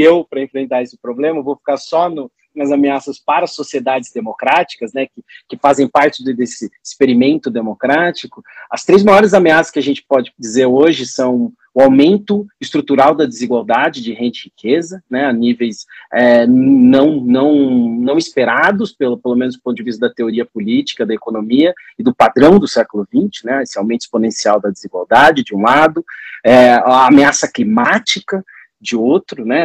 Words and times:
eu, 0.00 0.24
para 0.24 0.42
enfrentar 0.42 0.82
esse 0.82 0.96
problema, 0.96 1.42
vou 1.42 1.56
ficar 1.56 1.76
só 1.76 2.08
no, 2.08 2.30
nas 2.58 2.70
ameaças 2.70 3.18
para 3.18 3.46
sociedades 3.46 4.12
democráticas, 4.12 4.92
né, 4.92 5.06
que, 5.06 5.24
que 5.48 5.56
fazem 5.56 5.88
parte 5.88 6.22
desse 6.24 6.70
experimento 6.82 7.50
democrático, 7.50 8.42
as 8.70 8.84
três 8.84 9.02
maiores 9.02 9.32
ameaças 9.32 9.70
que 9.70 9.78
a 9.78 9.82
gente 9.82 10.04
pode 10.06 10.32
dizer 10.38 10.66
hoje 10.66 11.06
são 11.06 11.52
o 11.74 11.80
aumento 11.80 12.44
estrutural 12.60 13.14
da 13.14 13.24
desigualdade 13.24 14.02
de 14.02 14.12
renda 14.12 14.36
e 14.36 14.44
riqueza, 14.46 15.02
né, 15.08 15.26
a 15.26 15.32
níveis 15.32 15.86
é, 16.12 16.44
não, 16.46 17.20
não, 17.20 17.54
não 18.00 18.18
esperados, 18.18 18.92
pelo, 18.92 19.16
pelo 19.16 19.36
menos 19.36 19.54
do 19.54 19.62
ponto 19.62 19.76
de 19.76 19.84
vista 19.84 20.08
da 20.08 20.12
teoria 20.12 20.44
política, 20.44 21.06
da 21.06 21.14
economia 21.14 21.72
e 21.96 22.02
do 22.02 22.12
padrão 22.14 22.58
do 22.58 22.66
século 22.66 23.06
XX, 23.06 23.44
né, 23.44 23.62
esse 23.62 23.78
aumento 23.78 24.00
exponencial 24.00 24.60
da 24.60 24.70
desigualdade, 24.70 25.44
de 25.44 25.54
um 25.54 25.62
lado, 25.62 26.04
é, 26.44 26.72
a 26.72 27.06
ameaça 27.06 27.46
climática, 27.46 28.44
de 28.80 28.96
outro, 28.96 29.44
né, 29.44 29.64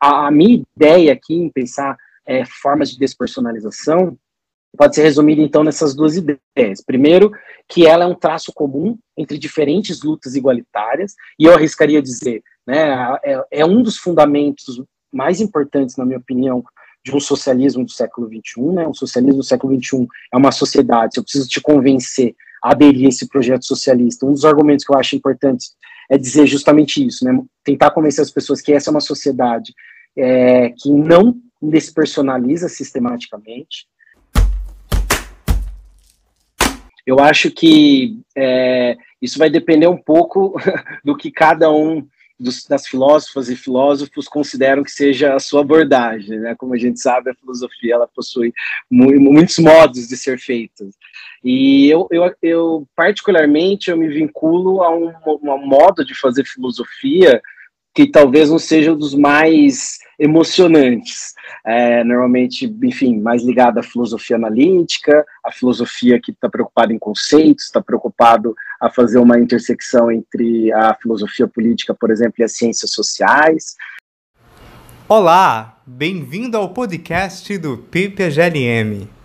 a 0.00 0.26
a, 0.26 0.30
minha 0.30 0.62
ideia 0.76 1.12
aqui 1.12 1.34
em 1.34 1.50
pensar 1.50 1.96
é, 2.26 2.44
formas 2.44 2.90
de 2.90 2.98
despersonalização 2.98 4.16
pode 4.76 4.94
ser 4.94 5.02
resumida, 5.02 5.40
então, 5.40 5.64
nessas 5.64 5.94
duas 5.94 6.16
ideias. 6.16 6.82
Primeiro, 6.84 7.32
que 7.66 7.86
ela 7.86 8.04
é 8.04 8.06
um 8.06 8.14
traço 8.14 8.52
comum 8.52 8.98
entre 9.16 9.38
diferentes 9.38 10.02
lutas 10.02 10.36
igualitárias, 10.36 11.14
e 11.38 11.44
eu 11.44 11.54
arriscaria 11.54 12.02
dizer, 12.02 12.42
né, 12.66 13.16
é, 13.24 13.44
é 13.50 13.66
um 13.66 13.82
dos 13.82 13.96
fundamentos 13.96 14.82
mais 15.12 15.40
importantes, 15.40 15.96
na 15.96 16.04
minha 16.04 16.18
opinião, 16.18 16.62
de 17.04 17.14
um 17.16 17.20
socialismo 17.20 17.84
do 17.84 17.90
século 17.90 18.28
XXI, 18.28 18.60
né, 18.74 18.86
um 18.86 18.94
socialismo 18.94 19.38
do 19.38 19.46
século 19.46 19.74
XXI 19.82 20.06
é 20.32 20.36
uma 20.36 20.52
sociedade, 20.52 21.14
se 21.14 21.20
eu 21.20 21.24
preciso 21.24 21.48
te 21.48 21.60
convencer 21.60 22.34
a 22.62 22.72
aderir 22.72 23.06
a 23.06 23.08
esse 23.08 23.26
projeto 23.28 23.64
socialista, 23.64 24.26
um 24.26 24.32
dos 24.32 24.44
argumentos 24.44 24.84
que 24.84 24.92
eu 24.92 24.98
acho 24.98 25.16
importantes 25.16 25.74
é 26.10 26.16
dizer 26.16 26.46
justamente 26.46 27.04
isso, 27.04 27.24
né? 27.24 27.38
Tentar 27.62 27.90
convencer 27.90 28.22
as 28.22 28.30
pessoas 28.30 28.60
que 28.60 28.72
essa 28.72 28.88
é 28.88 28.92
uma 28.92 29.00
sociedade 29.00 29.74
é, 30.16 30.70
que 30.70 30.90
não 30.90 31.40
despersonaliza 31.60 32.68
sistematicamente. 32.68 33.86
Eu 37.06 37.18
acho 37.20 37.50
que 37.50 38.20
é, 38.36 38.96
isso 39.20 39.38
vai 39.38 39.48
depender 39.48 39.86
um 39.86 39.96
pouco 39.96 40.54
do 41.02 41.16
que 41.16 41.30
cada 41.30 41.70
um 41.70 42.06
dos, 42.38 42.64
das 42.64 42.86
filósofas 42.86 43.48
e 43.48 43.56
filósofos 43.56 44.28
consideram 44.28 44.84
que 44.84 44.90
seja 44.90 45.34
a 45.34 45.40
sua 45.40 45.62
abordagem, 45.62 46.38
né? 46.38 46.54
Como 46.56 46.74
a 46.74 46.78
gente 46.78 47.00
sabe, 47.00 47.30
a 47.30 47.34
filosofia 47.34 47.94
ela 47.94 48.06
possui 48.06 48.52
muitos 48.90 49.58
modos 49.58 50.06
de 50.06 50.16
ser 50.16 50.38
feita. 50.38 50.86
E 51.42 51.88
eu, 51.88 52.06
eu, 52.10 52.34
eu, 52.42 52.88
particularmente, 52.94 53.90
eu 53.90 53.96
me 53.96 54.08
vinculo 54.08 54.82
a 54.82 54.94
um, 54.94 55.12
um 55.26 55.66
modo 55.66 56.04
de 56.04 56.14
fazer 56.14 56.44
filosofia 56.44 57.40
que 57.98 58.06
talvez 58.06 58.48
não 58.48 58.60
seja 58.60 58.92
um 58.92 58.96
dos 58.96 59.12
mais 59.12 59.98
emocionantes. 60.20 61.34
É, 61.66 62.04
normalmente, 62.04 62.72
enfim, 62.84 63.18
mais 63.18 63.42
ligado 63.42 63.78
à 63.78 63.82
filosofia 63.82 64.36
analítica, 64.36 65.26
a 65.44 65.50
filosofia 65.50 66.20
que 66.22 66.30
está 66.30 66.48
preocupada 66.48 66.92
em 66.92 66.98
conceitos, 66.98 67.64
está 67.64 67.82
preocupado 67.82 68.54
a 68.80 68.88
fazer 68.88 69.18
uma 69.18 69.40
intersecção 69.40 70.12
entre 70.12 70.72
a 70.72 70.94
filosofia 70.94 71.48
política, 71.48 71.92
por 71.92 72.12
exemplo, 72.12 72.34
e 72.38 72.44
as 72.44 72.52
ciências 72.52 72.92
sociais. 72.92 73.74
Olá, 75.08 75.82
bem-vindo 75.84 76.56
ao 76.56 76.68
podcast 76.68 77.58
do 77.58 77.78
PPGLM. 77.78 79.17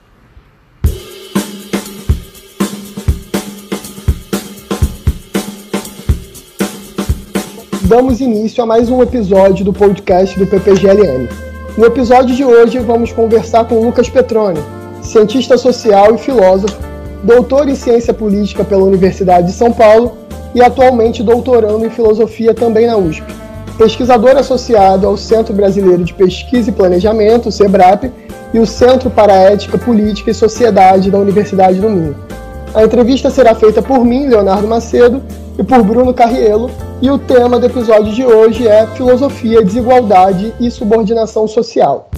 Damos 7.95 8.19
início 8.19 8.63
a 8.63 8.65
mais 8.65 8.89
um 8.89 9.03
episódio 9.03 9.63
do 9.63 9.71
podcast 9.71 10.39
do 10.39 10.47
PPGLM. 10.47 11.29
No 11.77 11.85
episódio 11.85 12.35
de 12.35 12.43
hoje, 12.43 12.79
vamos 12.79 13.11
conversar 13.11 13.65
com 13.65 13.85
Lucas 13.85 14.09
Petroni, 14.09 14.59
cientista 14.99 15.59
social 15.59 16.15
e 16.15 16.17
filósofo, 16.17 16.75
doutor 17.23 17.69
em 17.69 17.75
ciência 17.75 18.11
política 18.11 18.63
pela 18.63 18.83
Universidade 18.83 19.45
de 19.45 19.53
São 19.53 19.71
Paulo 19.71 20.17
e 20.55 20.61
atualmente 20.63 21.21
doutorando 21.21 21.85
em 21.85 21.89
filosofia 21.91 22.51
também 22.51 22.87
na 22.87 22.97
USP. 22.97 23.31
Pesquisador 23.77 24.37
associado 24.37 25.05
ao 25.05 25.15
Centro 25.15 25.53
Brasileiro 25.53 26.03
de 26.03 26.15
Pesquisa 26.15 26.71
e 26.71 26.73
Planejamento, 26.73 27.51
SEBRAP, 27.51 28.11
e 28.55 28.57
o 28.57 28.65
Centro 28.65 29.11
para 29.11 29.33
Ética, 29.33 29.77
Política 29.77 30.31
e 30.31 30.33
Sociedade 30.33 31.11
da 31.11 31.19
Universidade 31.19 31.79
do 31.79 31.91
Minho. 31.91 32.15
A 32.73 32.83
entrevista 32.83 33.29
será 33.29 33.53
feita 33.53 33.83
por 33.83 34.03
mim, 34.03 34.25
Leonardo 34.25 34.67
Macedo, 34.67 35.21
e 35.57 35.63
por 35.63 35.83
Bruno 35.83 36.13
Carrielo, 36.13 36.69
e 37.01 37.11
o 37.11 37.19
tema 37.19 37.59
do 37.59 37.65
episódio 37.65 38.11
de 38.11 38.25
hoje 38.25 38.67
é 38.67 38.87
Filosofia, 38.87 39.63
Desigualdade 39.63 40.53
e 40.59 40.71
Subordinação 40.71 41.47
Social. 41.47 42.09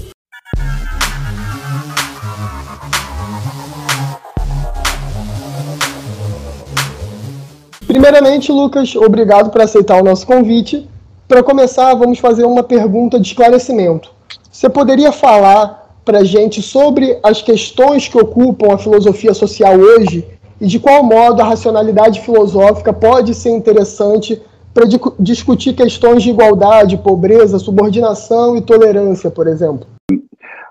Primeiramente, 7.86 8.52
Lucas, 8.52 8.96
obrigado 8.96 9.50
por 9.50 9.62
aceitar 9.62 10.00
o 10.00 10.04
nosso 10.04 10.26
convite. 10.26 10.88
Para 11.28 11.44
começar, 11.44 11.94
vamos 11.96 12.20
fazer 12.20 12.46
uma 12.46 12.64
pergunta 12.64 13.20
de 13.20 13.28
esclarecimento. 13.28 14.12
Você 14.52 14.70
poderia 14.70 15.12
falar 15.12 15.98
para 16.06 16.20
a 16.20 16.24
gente 16.24 16.62
sobre 16.62 17.18
as 17.24 17.42
questões 17.42 18.08
que 18.08 18.18
ocupam 18.18 18.74
a 18.74 18.78
filosofia 18.78 19.34
social 19.34 19.76
hoje 19.78 20.26
e 20.66 20.68
de 20.68 20.80
qual 20.80 21.04
modo 21.04 21.44
a 21.44 21.46
racionalidade 21.46 22.22
filosófica 22.22 22.92
pode 22.92 23.36
ser 23.36 23.52
interessante 23.52 24.42
para 24.74 24.86
discutir 25.20 25.74
questões 25.76 26.24
de 26.24 26.32
igualdade, 26.32 26.98
pobreza, 26.98 27.60
subordinação 27.60 28.58
e 28.58 28.62
tolerância, 28.62 29.30
por 29.30 29.46
exemplo. 29.46 29.86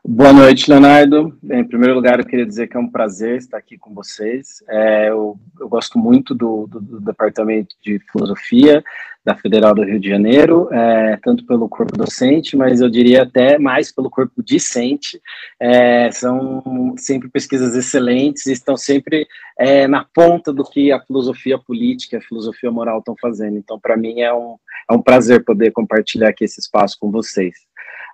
Boa 0.07 0.35
noite, 0.35 0.71
Leonardo. 0.71 1.35
Em 1.51 1.65
primeiro 1.65 1.95
lugar, 1.95 2.19
eu 2.19 2.27
queria 2.27 2.45
dizer 2.45 2.69
que 2.69 2.77
é 2.77 2.81
um 2.81 2.91
prazer 2.91 3.39
estar 3.39 3.57
aqui 3.57 3.79
com 3.79 3.95
vocês. 3.95 4.63
É, 4.69 5.09
eu, 5.09 5.39
eu, 5.59 5.67
gosto 5.67 5.99
muito 5.99 6.35
do, 6.35 6.67
do, 6.67 6.79
do, 6.79 7.01
Departamento 7.01 7.75
de 7.83 7.99
Filosofia 8.13 8.85
da 9.25 9.35
Federal 9.35 9.75
do 9.75 9.83
Rio 9.83 9.99
de 9.99 10.11
Janeiro, 10.11 10.69
é, 10.71 11.19
tanto 11.23 11.47
pelo 11.47 11.71
corpo 11.71 11.97
docente, 11.97 12.55
mas 12.55 12.83
eu 12.83 12.91
diria 12.91 13.23
até 13.23 13.59
mais 13.59 13.91
pelo 13.91 14.11
corpo 14.11 14.43
discente. 14.43 15.19
É, 15.59 16.11
são 16.11 16.95
sempre 16.99 17.31
pesquisas 17.31 17.75
excelentes 17.75 18.45
e 18.45 18.53
estão 18.53 18.77
sempre 18.77 19.27
é, 19.59 19.89
na 19.89 20.05
ponta 20.05 20.53
do 20.53 20.65
que 20.65 20.93
a 20.93 21.01
filosofia 21.01 21.59
política, 21.59 22.19
a 22.19 22.21
filosofia 22.21 22.71
moral 22.71 22.99
estão 22.99 23.17
fazendo. 23.19 23.57
Então, 23.57 23.81
para 23.81 23.97
mim, 23.97 24.21
é 24.21 24.35
um, 24.35 24.57
é 24.91 24.93
um 24.93 25.01
prazer 25.01 25.43
poder 25.43 25.71
compartilhar 25.71 26.29
aqui 26.29 26.45
esse 26.45 26.61
espaço 26.61 26.99
com 27.01 27.11
vocês. 27.11 27.55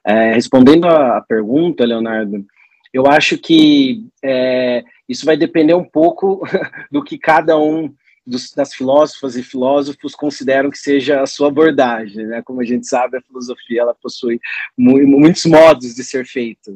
É, 0.05 0.33
respondendo 0.33 0.87
à 0.87 1.21
pergunta, 1.21 1.85
Leonardo, 1.85 2.45
eu 2.93 3.07
acho 3.07 3.39
que 3.39 4.07
é, 4.23 4.85
isso 5.09 5.25
vai 5.25 5.37
depender 5.37 5.75
um 5.75 5.85
pouco 5.85 6.43
do 6.91 7.03
que 7.03 7.19
cada 7.19 7.59
um 7.59 7.93
dos, 8.27 8.53
das 8.53 8.75
filósofas 8.75 9.37
e 9.37 9.43
filósofos 9.43 10.15
consideram 10.15 10.71
que 10.71 10.79
seja 10.79 11.21
a 11.21 11.27
sua 11.27 11.49
abordagem, 11.49 12.27
né? 12.27 12.43
Como 12.43 12.61
a 12.61 12.65
gente 12.65 12.87
sabe, 12.87 13.17
a 13.17 13.23
filosofia 13.23 13.83
ela 13.83 13.95
possui 13.95 14.41
mu 14.77 14.99
muitos 15.07 15.45
modos 15.47 15.95
de 15.95 16.05
ser 16.05 16.27
feita. 16.27 16.73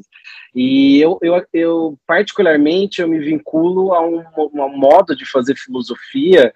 E 0.55 1.01
eu, 1.01 1.19
eu, 1.23 1.45
eu, 1.53 1.99
particularmente, 2.07 3.01
eu 3.01 3.09
me 3.09 3.19
vinculo 3.19 3.93
a 3.93 4.07
um, 4.07 4.23
um 4.37 4.79
modo 4.79 5.17
de 5.17 5.25
fazer 5.25 5.57
filosofia 5.57 6.53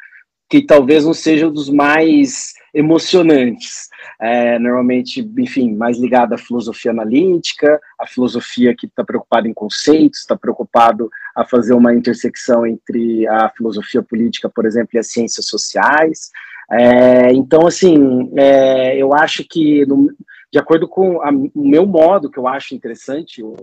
que 0.49 0.63
talvez 0.63 1.05
não 1.05 1.15
seja 1.15 1.49
um 1.49 1.53
dos 1.53 1.69
mais 1.69 2.55
emocionantes. 2.73 3.89
É, 4.21 4.59
normalmente, 4.59 5.21
enfim, 5.39 5.75
mais 5.75 5.99
ligado 5.99 6.33
à 6.33 6.39
filosofia 6.39 6.91
analítica, 6.91 7.81
a 7.99 8.07
filosofia 8.07 8.75
que 8.75 8.87
está 8.87 9.05
preocupada 9.05 9.47
em 9.47 9.55
conceitos, 9.55 10.21
está 10.21 10.37
preocupado 10.37 11.09
a 11.37 11.45
fazer 11.45 11.75
uma 11.75 11.95
intersecção 11.95 12.67
entre 12.67 13.27
a 13.29 13.49
filosofia 13.51 14.03
política, 14.03 14.49
por 14.49 14.67
exemplo, 14.67 14.91
e 14.95 14.99
as 14.99 15.09
ciências 15.09 15.47
sociais. 15.47 16.31
É, 16.71 17.33
então, 17.33 17.67
assim, 17.67 18.31
é, 18.37 18.97
eu 18.97 19.15
acho 19.15 19.45
que, 19.45 19.87
no, 19.87 20.13
de 20.53 20.59
acordo 20.59 20.89
com 20.89 21.23
a, 21.23 21.31
o 21.31 21.69
meu 21.69 21.87
modo, 21.87 22.31
que 22.31 22.39
eu 22.39 22.47
acho 22.47 22.75
interessante, 22.75 23.41
eu, 23.41 23.57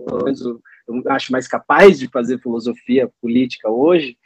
eu 0.88 1.02
acho 1.08 1.32
mais 1.32 1.46
capaz 1.46 1.98
de 1.98 2.08
fazer 2.08 2.40
filosofia 2.40 3.10
política 3.20 3.70
hoje, 3.70 4.16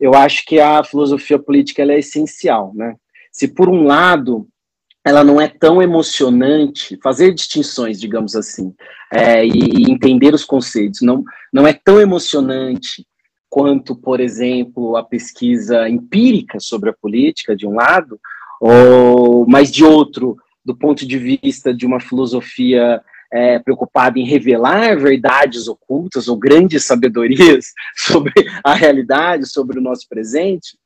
eu 0.00 0.14
acho 0.14 0.44
que 0.44 0.60
a 0.60 0.82
filosofia 0.84 1.38
política 1.38 1.82
é 1.82 1.98
essencial, 1.98 2.72
né? 2.74 2.94
Se 3.32 3.48
por 3.48 3.68
um 3.68 3.84
lado 3.84 4.48
ela 5.04 5.24
não 5.24 5.40
é 5.40 5.48
tão 5.48 5.80
emocionante, 5.80 6.98
fazer 7.02 7.32
distinções, 7.32 7.98
digamos 7.98 8.36
assim, 8.36 8.74
é, 9.10 9.44
e, 9.46 9.50
e, 9.50 9.90
entender 9.90 10.34
os 10.34 10.44
conceitos, 10.44 11.00
não, 11.00 11.24
não 11.52 11.66
é 11.66 11.72
tão 11.72 11.98
emocionante 11.98 13.06
quanto, 13.48 13.96
por 13.96 14.20
exemplo, 14.20 14.96
a 14.96 15.02
pesquisa 15.02 15.88
empírica 15.88 16.60
sobre 16.60 16.90
a 16.90 16.92
política, 16.92 17.56
de 17.56 17.66
um 17.66 17.74
lado, 17.74 18.20
ou, 18.60 19.46
mas 19.48 19.70
de 19.70 19.82
outro, 19.82 20.36
do 20.62 20.76
ponto 20.76 21.06
de 21.06 21.18
vista 21.18 21.72
de 21.72 21.86
uma 21.86 22.00
filosofia 22.00 23.00
é, 23.32 23.58
preocupada 23.58 24.18
em 24.18 24.24
revelar 24.24 24.96
verdades 24.96 25.68
ocultas 25.68 26.28
ou 26.28 26.36
grandes 26.36 26.84
sabedorias 26.84 27.72
sobre 27.96 28.32
a 28.64 28.74
realidade, 28.74 29.46
sobre 29.46 29.78
o 29.78 29.82
nosso 29.82 30.08
presente, 30.08 30.78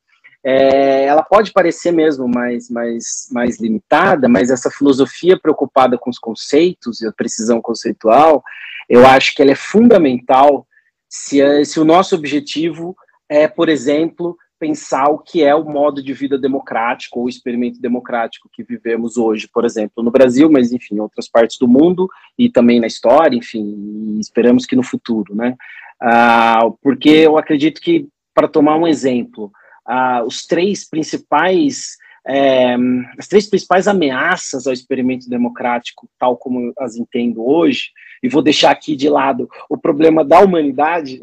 é, 0.43 1.05
ela 1.05 1.23
pode 1.23 1.53
parecer 1.53 1.91
mesmo 1.93 2.27
mais, 2.27 2.69
mais, 2.69 3.27
mais 3.31 3.59
limitada, 3.59 4.27
mas 4.27 4.49
essa 4.49 4.69
filosofia 4.69 5.39
preocupada 5.39 5.97
com 5.97 6.09
os 6.09 6.19
conceitos 6.19 7.01
e 7.01 7.07
a 7.07 7.13
precisão 7.13 7.61
conceitual, 7.61 8.43
eu 8.89 9.07
acho 9.07 9.33
que 9.33 9.41
ela 9.41 9.51
é 9.51 9.55
fundamental 9.55 10.67
se, 11.07 11.39
se 11.63 11.79
o 11.79 11.85
nosso 11.85 12.15
objetivo 12.15 12.95
é, 13.29 13.47
por 13.47 13.69
exemplo, 13.69 14.37
pensar 14.63 15.09
o 15.09 15.19
que 15.19 15.43
é 15.43 15.53
o 15.53 15.65
modo 15.65 16.01
de 16.01 16.13
vida 16.13 16.37
democrático 16.37 17.19
ou 17.19 17.27
experimento 17.27 17.81
democrático 17.81 18.49
que 18.49 18.63
vivemos 18.63 19.17
hoje, 19.17 19.45
por 19.45 19.65
exemplo, 19.65 20.01
no 20.01 20.09
Brasil, 20.09 20.49
mas 20.49 20.71
enfim, 20.71 20.95
em 20.95 20.99
outras 21.01 21.27
partes 21.27 21.57
do 21.57 21.67
mundo 21.67 22.07
e 22.39 22.49
também 22.49 22.79
na 22.79 22.87
história, 22.87 23.35
enfim, 23.35 24.17
esperamos 24.21 24.65
que 24.65 24.73
no 24.73 24.81
futuro, 24.81 25.35
né? 25.35 25.57
Ah, 26.01 26.61
porque 26.81 27.09
eu 27.09 27.37
acredito 27.37 27.81
que, 27.81 28.07
para 28.33 28.47
tomar 28.47 28.77
um 28.77 28.87
exemplo, 28.87 29.51
ah, 29.85 30.23
os 30.25 30.45
três 30.45 30.89
principais 30.89 31.97
é, 32.25 32.77
as 33.19 33.27
três 33.27 33.49
principais 33.49 33.85
ameaças 33.85 34.65
ao 34.65 34.71
experimento 34.71 35.29
democrático, 35.29 36.07
tal 36.17 36.37
como 36.37 36.71
as 36.79 36.95
entendo 36.95 37.45
hoje, 37.45 37.89
e 38.23 38.29
vou 38.29 38.41
deixar 38.41 38.71
aqui 38.71 38.95
de 38.95 39.09
lado 39.09 39.49
o 39.69 39.77
problema 39.77 40.23
da 40.23 40.39
humanidade 40.39 41.19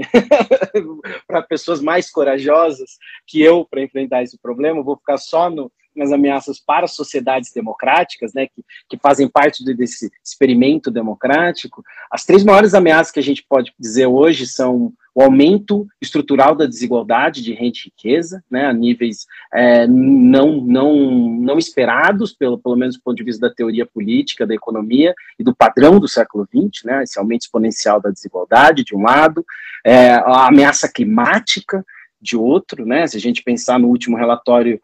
para 1.27 1.41
pessoas 1.41 1.81
mais 1.81 2.11
corajosas 2.11 2.99
que 3.27 3.41
eu 3.41 3.65
para 3.65 3.83
enfrentar 3.83 4.23
esse 4.23 4.39
problema, 4.39 4.83
vou 4.83 4.97
ficar 4.97 5.17
só 5.17 5.49
no, 5.49 5.73
nas 5.97 6.13
ameaças 6.13 6.61
para 6.61 6.87
sociedades 6.87 7.53
democráticas, 7.53 8.35
né, 8.35 8.47
que, 8.47 8.63
que 8.89 8.99
fazem 8.99 9.27
parte 9.27 9.65
desse 9.65 10.11
experimento 10.23 10.91
democrático. 10.91 11.83
As 12.11 12.25
três 12.25 12.45
maiores 12.45 12.75
ameaças 12.75 13.11
que 13.11 13.19
a 13.19 13.23
gente 13.23 13.45
pode 13.49 13.73
dizer 13.79 14.07
hoje 14.07 14.47
são 14.47 14.93
o 15.15 15.23
aumento 15.23 15.87
estrutural 16.01 16.55
da 16.55 16.67
desigualdade 16.67 17.43
de 17.43 17.53
renda 17.53 17.77
e 17.77 17.85
riqueza, 17.85 18.45
né, 18.51 18.67
a 18.67 18.73
níveis 18.73 19.27
é, 19.53 19.87
não, 19.87 20.61
não, 20.61 20.95
não 21.39 21.59
esperados, 21.59 22.33
pelo, 22.33 22.59
pelo 22.59 22.77
menos 22.77 22.97
do 22.97 23.03
ponto 23.03 23.17
de 23.17 23.25
vista 23.25 23.49
da 23.49 23.55
teoria 23.55 23.85
política, 23.87 24.47
da 24.47 24.55
economia 24.55 25.15
e 25.39 25.45
do 25.45 25.55
padrão 25.55 25.99
do 25.99 26.09
século 26.09 26.47
XX, 26.47 26.85
né, 26.85 27.03
esse 27.03 27.19
aumento 27.19 27.43
exponencial 27.43 28.01
da 28.01 28.11
desigualdade, 28.11 28.85
de 28.85 28.95
um 28.95 29.03
lado, 29.03 29.45
é, 29.85 30.11
a 30.13 30.47
ameaça 30.47 30.89
climática, 30.89 31.85
de 32.21 32.37
outro, 32.37 32.85
né, 32.85 33.07
se 33.07 33.17
a 33.17 33.21
gente 33.21 33.43
pensar 33.43 33.79
no 33.79 33.89
último 33.89 34.17
relatório 34.17 34.81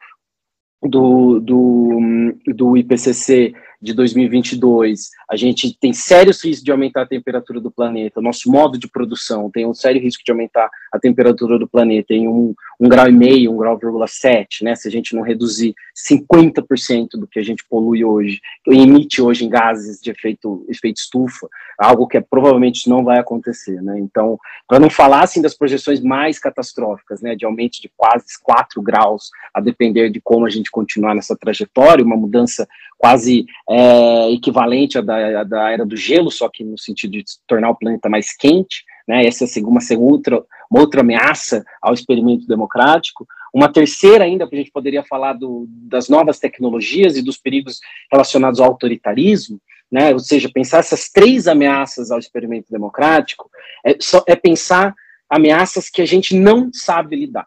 do, 0.82 1.38
do, 1.40 2.34
do 2.46 2.76
IPCC 2.76 3.54
de 3.80 3.92
2022, 3.92 5.10
a 5.30 5.36
gente 5.36 5.76
tem 5.78 5.92
sérios 5.92 6.42
riscos 6.44 6.64
de 6.64 6.70
aumentar 6.70 7.02
a 7.02 7.06
temperatura 7.06 7.60
do 7.60 7.70
planeta, 7.70 8.20
nosso 8.20 8.50
modo 8.50 8.78
de 8.78 8.88
produção 8.88 9.50
tem 9.50 9.66
um 9.66 9.74
sério 9.74 10.00
risco 10.00 10.22
de 10.24 10.30
aumentar 10.30 10.70
a 10.92 10.98
temperatura 10.98 11.58
do 11.58 11.68
planeta 11.68 12.14
em 12.14 12.28
um, 12.28 12.54
um 12.80 12.88
grau 12.88 13.08
e 13.08 13.12
meio, 13.12 13.52
um 13.52 13.56
grau 13.56 13.78
vírgula 13.78 14.06
sete, 14.06 14.64
né, 14.64 14.74
se 14.74 14.88
a 14.88 14.90
gente 14.90 15.14
não 15.14 15.22
reduzir 15.22 15.74
50% 15.94 17.10
do 17.14 17.26
que 17.26 17.38
a 17.38 17.42
gente 17.42 17.64
polui 17.68 18.04
hoje, 18.04 18.40
emite 18.66 19.20
hoje 19.20 19.44
em 19.44 19.48
gases 19.48 20.00
de 20.00 20.10
efeito, 20.10 20.64
efeito 20.68 20.98
estufa, 20.98 21.48
algo 21.78 22.06
que 22.06 22.16
é, 22.16 22.20
provavelmente 22.20 22.88
não 22.88 23.04
vai 23.04 23.18
acontecer, 23.18 23.82
né, 23.82 23.98
então, 23.98 24.38
para 24.66 24.80
não 24.80 24.90
falar, 24.90 25.24
assim, 25.24 25.42
das 25.42 25.54
projeções 25.54 26.00
mais 26.00 26.38
catastróficas, 26.38 27.20
né, 27.20 27.34
de 27.34 27.44
aumento 27.44 27.80
de 27.80 27.90
quase 27.96 28.26
4 28.42 28.80
graus, 28.82 29.30
a 29.52 29.60
depender 29.60 30.10
de 30.10 30.20
como 30.20 30.46
a 30.46 30.50
gente 30.50 30.70
continuar 30.70 31.14
nessa 31.14 31.36
trajetória, 31.36 32.04
uma 32.04 32.16
mudança 32.16 32.66
quase 32.98 33.46
é, 33.68 34.30
equivalente 34.32 34.98
à 34.98 35.00
da, 35.00 35.40
à 35.40 35.44
da 35.44 35.70
era 35.70 35.84
do 35.84 35.96
gelo, 35.96 36.30
só 36.30 36.48
que 36.48 36.62
no 36.62 36.78
sentido 36.78 37.12
de 37.12 37.24
tornar 37.46 37.70
o 37.70 37.76
planeta 37.76 38.08
mais 38.08 38.34
quente, 38.34 38.84
né, 39.06 39.26
essa 39.26 39.44
é 39.44 39.62
uma, 39.62 39.80
outra, 39.98 40.44
uma 40.70 40.80
outra 40.80 41.00
ameaça 41.00 41.64
ao 41.80 41.94
experimento 41.94 42.46
democrático. 42.46 43.26
Uma 43.52 43.72
terceira 43.72 44.24
ainda, 44.24 44.46
que 44.46 44.54
a 44.54 44.58
gente 44.58 44.70
poderia 44.70 45.02
falar 45.02 45.32
do, 45.32 45.66
das 45.68 46.08
novas 46.08 46.38
tecnologias 46.38 47.16
e 47.16 47.22
dos 47.22 47.38
perigos 47.38 47.80
relacionados 48.10 48.60
ao 48.60 48.66
autoritarismo, 48.66 49.60
né, 49.90 50.12
ou 50.12 50.18
seja, 50.18 50.50
pensar 50.52 50.78
essas 50.78 51.08
três 51.08 51.46
ameaças 51.46 52.10
ao 52.10 52.18
experimento 52.18 52.72
democrático 52.72 53.48
é, 53.84 53.96
só, 54.00 54.22
é 54.26 54.34
pensar 54.34 54.94
ameaças 55.30 55.88
que 55.88 56.02
a 56.02 56.06
gente 56.06 56.36
não 56.36 56.70
sabe 56.72 57.16
lidar 57.16 57.46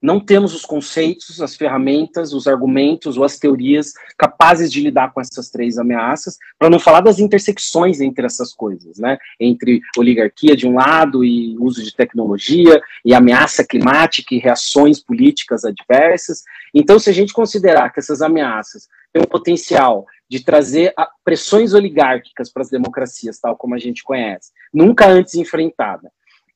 não 0.00 0.20
temos 0.20 0.54
os 0.54 0.64
conceitos, 0.64 1.40
as 1.42 1.56
ferramentas, 1.56 2.32
os 2.32 2.46
argumentos 2.46 3.16
ou 3.16 3.24
as 3.24 3.38
teorias 3.38 3.92
capazes 4.16 4.70
de 4.72 4.80
lidar 4.80 5.12
com 5.12 5.20
essas 5.20 5.50
três 5.50 5.78
ameaças, 5.78 6.36
para 6.58 6.70
não 6.70 6.78
falar 6.78 7.00
das 7.00 7.18
intersecções 7.18 8.00
entre 8.00 8.24
essas 8.24 8.52
coisas, 8.54 8.98
né? 8.98 9.18
Entre 9.40 9.80
oligarquia 9.96 10.56
de 10.56 10.66
um 10.66 10.74
lado 10.74 11.24
e 11.24 11.56
uso 11.58 11.82
de 11.82 11.94
tecnologia, 11.94 12.80
e 13.04 13.12
ameaça 13.12 13.66
climática 13.66 14.34
e 14.34 14.38
reações 14.38 15.02
políticas 15.02 15.64
adversas. 15.64 16.42
Então, 16.72 16.98
se 16.98 17.10
a 17.10 17.12
gente 17.12 17.32
considerar 17.32 17.92
que 17.92 18.00
essas 18.00 18.22
ameaças 18.22 18.88
têm 19.12 19.22
o 19.22 19.28
potencial 19.28 20.06
de 20.30 20.44
trazer 20.44 20.92
pressões 21.24 21.72
oligárquicas 21.72 22.52
para 22.52 22.62
as 22.62 22.70
democracias, 22.70 23.40
tal 23.40 23.56
como 23.56 23.74
a 23.74 23.78
gente 23.78 24.02
conhece, 24.02 24.52
nunca 24.72 25.08
antes 25.08 25.34
enfrentada, 25.34 26.10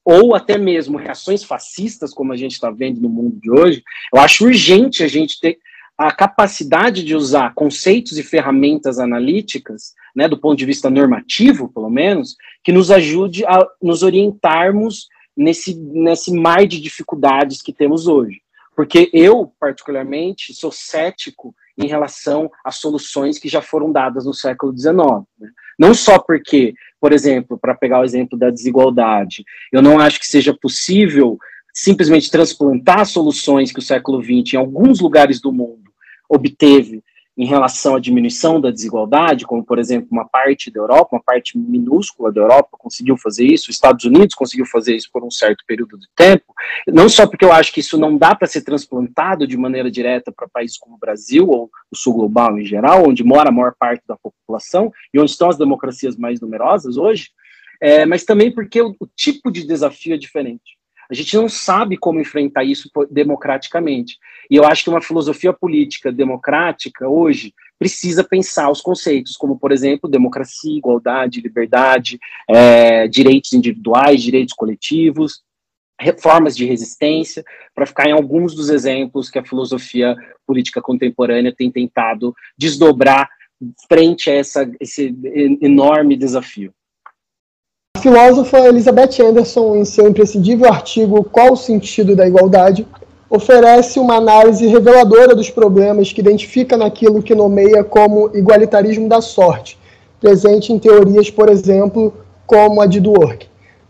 ou 0.05 0.35
até 0.35 0.59
mesmo 0.59 0.99
reações 0.99 1.45
fascistas, 1.45 2.13
como 2.13 2.33
a 2.33 2.37
gente 2.37 2.53
está 2.53 2.71
vendo 2.71 3.01
no 3.01 3.09
mundo 3.09 3.39
de 3.41 3.51
hoje, 3.51 3.83
eu 4.13 4.21
acho 4.21 4.45
urgente 4.45 5.03
a 5.03 5.09
gente 5.09 5.39
ter 5.41 5.59
a 5.97 6.11
capacidade 6.11 7.05
de 7.05 7.15
usar 7.15 7.55
conceitos 7.55 8.19
e 8.19 8.23
ferramentas 8.23 8.99
analíticas, 8.99 9.95
né, 10.15 10.27
do 10.27 10.39
ponto 10.39 10.59
de 10.59 10.67
vista 10.67 10.91
normativo, 10.91 11.69
pelo 11.69 11.91
menos, 11.91 12.37
que 12.65 12.73
nos 12.73 12.91
ajude 12.91 13.45
a 13.45 13.65
nos 13.81 14.03
orientarmos 14.03 15.09
nesse, 15.37 15.75
nesse 15.75 16.33
mar 16.33 16.67
de 16.67 16.81
dificuldades 16.81 17.63
que 17.63 17.73
temos 17.73 18.07
hoje. 18.07 18.41
Porque 18.75 19.11
eu, 19.13 19.53
particularmente, 19.61 20.55
sou 20.55 20.73
cético 20.73 21.55
em 21.77 21.87
relação 21.87 22.51
às 22.65 22.77
soluções 22.77 23.39
que 23.39 23.49
já 23.49 23.61
foram 23.61 23.93
dadas 23.93 24.25
no 24.25 24.35
século 24.35 24.77
XIX. 24.77 24.97
Né? 25.39 25.51
Não 25.79 25.95
só 25.95 26.19
porque, 26.19 26.75
por 27.03 27.13
exemplo, 27.13 27.59
para 27.59 27.75
pegar 27.75 27.99
o 27.99 28.05
exemplo 28.05 28.39
da 28.39 28.49
desigualdade, 28.49 29.45
eu 29.73 29.83
não 29.83 29.99
acho 29.99 30.21
que 30.21 30.27
seja 30.27 30.55
possível 30.55 31.37
simplesmente 31.75 32.31
transplantar 32.31 33.05
soluções 33.07 33.73
que 33.73 33.81
o 33.81 33.83
século 33.83 34.23
XX, 34.23 34.55
em 34.55 34.57
alguns 34.57 35.01
lugares 35.01 35.41
do 35.41 35.51
mundo, 35.51 35.91
obteve 36.29 37.03
em 37.37 37.47
relação 37.47 37.95
à 37.95 38.01
diminuição 38.01 38.61
da 38.61 38.71
desigualdade, 38.71 39.47
como, 39.47 39.65
por 39.65 39.79
exemplo, 39.79 40.09
uma 40.11 40.29
parte 40.29 40.71
da 40.71 40.81
Europa, 40.81 41.17
uma 41.17 41.23
parte 41.23 41.57
minúscula 41.57 42.31
da 42.31 42.43
Europa 42.43 42.77
conseguiu 42.79 43.17
fazer 43.17 43.47
isso, 43.47 43.71
os 43.71 43.77
Estados 43.77 44.05
Unidos 44.05 44.35
conseguiu 44.35 44.67
fazer 44.67 44.95
isso 44.95 45.09
por 45.11 45.25
um 45.25 45.31
certo 45.31 45.65
período 45.67 45.99
de 45.99 46.07
tempo, 46.15 46.53
não 46.87 47.09
só 47.09 47.27
porque 47.27 47.45
eu 47.45 47.53
acho 47.53 47.73
que 47.73 47.81
isso 47.81 47.97
não 47.97 48.19
dá 48.19 48.35
para 48.35 48.47
ser 48.47 48.63
transplantado 48.63 49.47
de 49.47 49.57
maneira 49.57 49.91
direta 49.91 50.31
para 50.31 50.49
países 50.49 50.77
como 50.77 50.97
o 50.97 50.99
Brasil, 50.99 51.49
ou 51.49 51.71
o 51.91 51.97
sul 51.97 52.13
global 52.15 52.59
em 52.59 52.67
geral, 52.67 53.09
onde 53.09 53.25
mora 53.25 53.49
a 53.49 53.53
maior 53.53 53.75
parte 53.79 54.03
da 54.07 54.17
população 54.17 54.93
e 55.13 55.19
onde 55.19 55.31
estão 55.31 55.49
as 55.49 55.57
democracias 55.57 56.17
mais 56.17 56.41
numerosas 56.41 56.99
hoje, 56.99 57.31
é, 57.81 58.05
mas 58.05 58.25
também 58.25 58.53
porque 58.53 58.81
o, 58.81 58.95
o 59.01 59.07
tipo 59.07 59.51
de 59.51 59.67
desafio 59.67 60.15
é 60.15 60.19
diferente. 60.19 60.82
A 61.11 61.15
gente 61.15 61.37
não 61.37 61.49
sabe 61.49 61.97
como 61.97 62.21
enfrentar 62.21 62.65
isso 62.65 62.91
democraticamente. 63.11 64.19
E 64.51 64.57
eu 64.57 64.65
acho 64.65 64.85
que 64.85 64.91
uma 64.91 65.03
filosofia 65.03 65.53
política 65.53 66.11
democrática 66.11 67.09
hoje 67.09 67.55
precisa 67.79 68.23
pensar 68.23 68.71
os 68.71 68.81
conceitos, 68.81 69.37
como, 69.37 69.59
por 69.59 69.73
exemplo, 69.73 70.09
democracia, 70.09 70.77
igualdade, 70.77 71.41
liberdade, 71.41 72.19
é, 72.49 73.09
direitos 73.09 73.53
individuais, 73.53 74.23
direitos 74.23 74.55
coletivos, 74.55 75.43
reformas 76.01 76.57
de 76.57 76.65
resistência, 76.65 77.45
para 77.75 77.87
ficar 77.87 78.09
em 78.09 78.13
alguns 78.13 78.55
dos 78.55 78.69
exemplos 78.71 79.31
que 79.31 79.39
a 79.39 79.45
filosofia 79.45 80.17
política 80.47 80.81
contemporânea 80.81 81.55
tem 81.55 81.71
tentado 81.71 82.35
desdobrar 82.57 83.29
frente 83.89 84.31
a 84.31 84.35
essa, 84.35 84.71
esse 84.81 85.15
enorme 85.61 86.17
desafio 86.17 86.73
filósofa 88.03 88.59
Elizabeth 88.59 89.23
Anderson, 89.25 89.77
em 89.77 89.85
seu 89.85 90.09
imprescindível 90.09 90.69
artigo 90.69 91.23
Qual 91.23 91.53
o 91.53 91.57
Sentido 91.57 92.17
da 92.17 92.27
Igualdade, 92.27 92.85
oferece 93.31 94.01
uma 94.01 94.17
análise 94.17 94.67
reveladora 94.67 95.37
dos 95.37 95.49
problemas 95.49 96.13
que 96.13 96.21
identifica 96.21 96.77
naquilo 96.77 97.23
que 97.23 97.33
nomeia 97.33 97.85
como 97.85 98.29
igualitarismo 98.35 99.09
da 99.09 99.21
sorte, 99.21 99.79
presente 100.21 100.73
em 100.73 100.81
teorias, 100.81 101.31
por 101.31 101.49
exemplo, 101.49 102.13
como 102.45 102.81
a 102.81 102.87
de 102.87 102.99
Dworkin. 102.99 103.47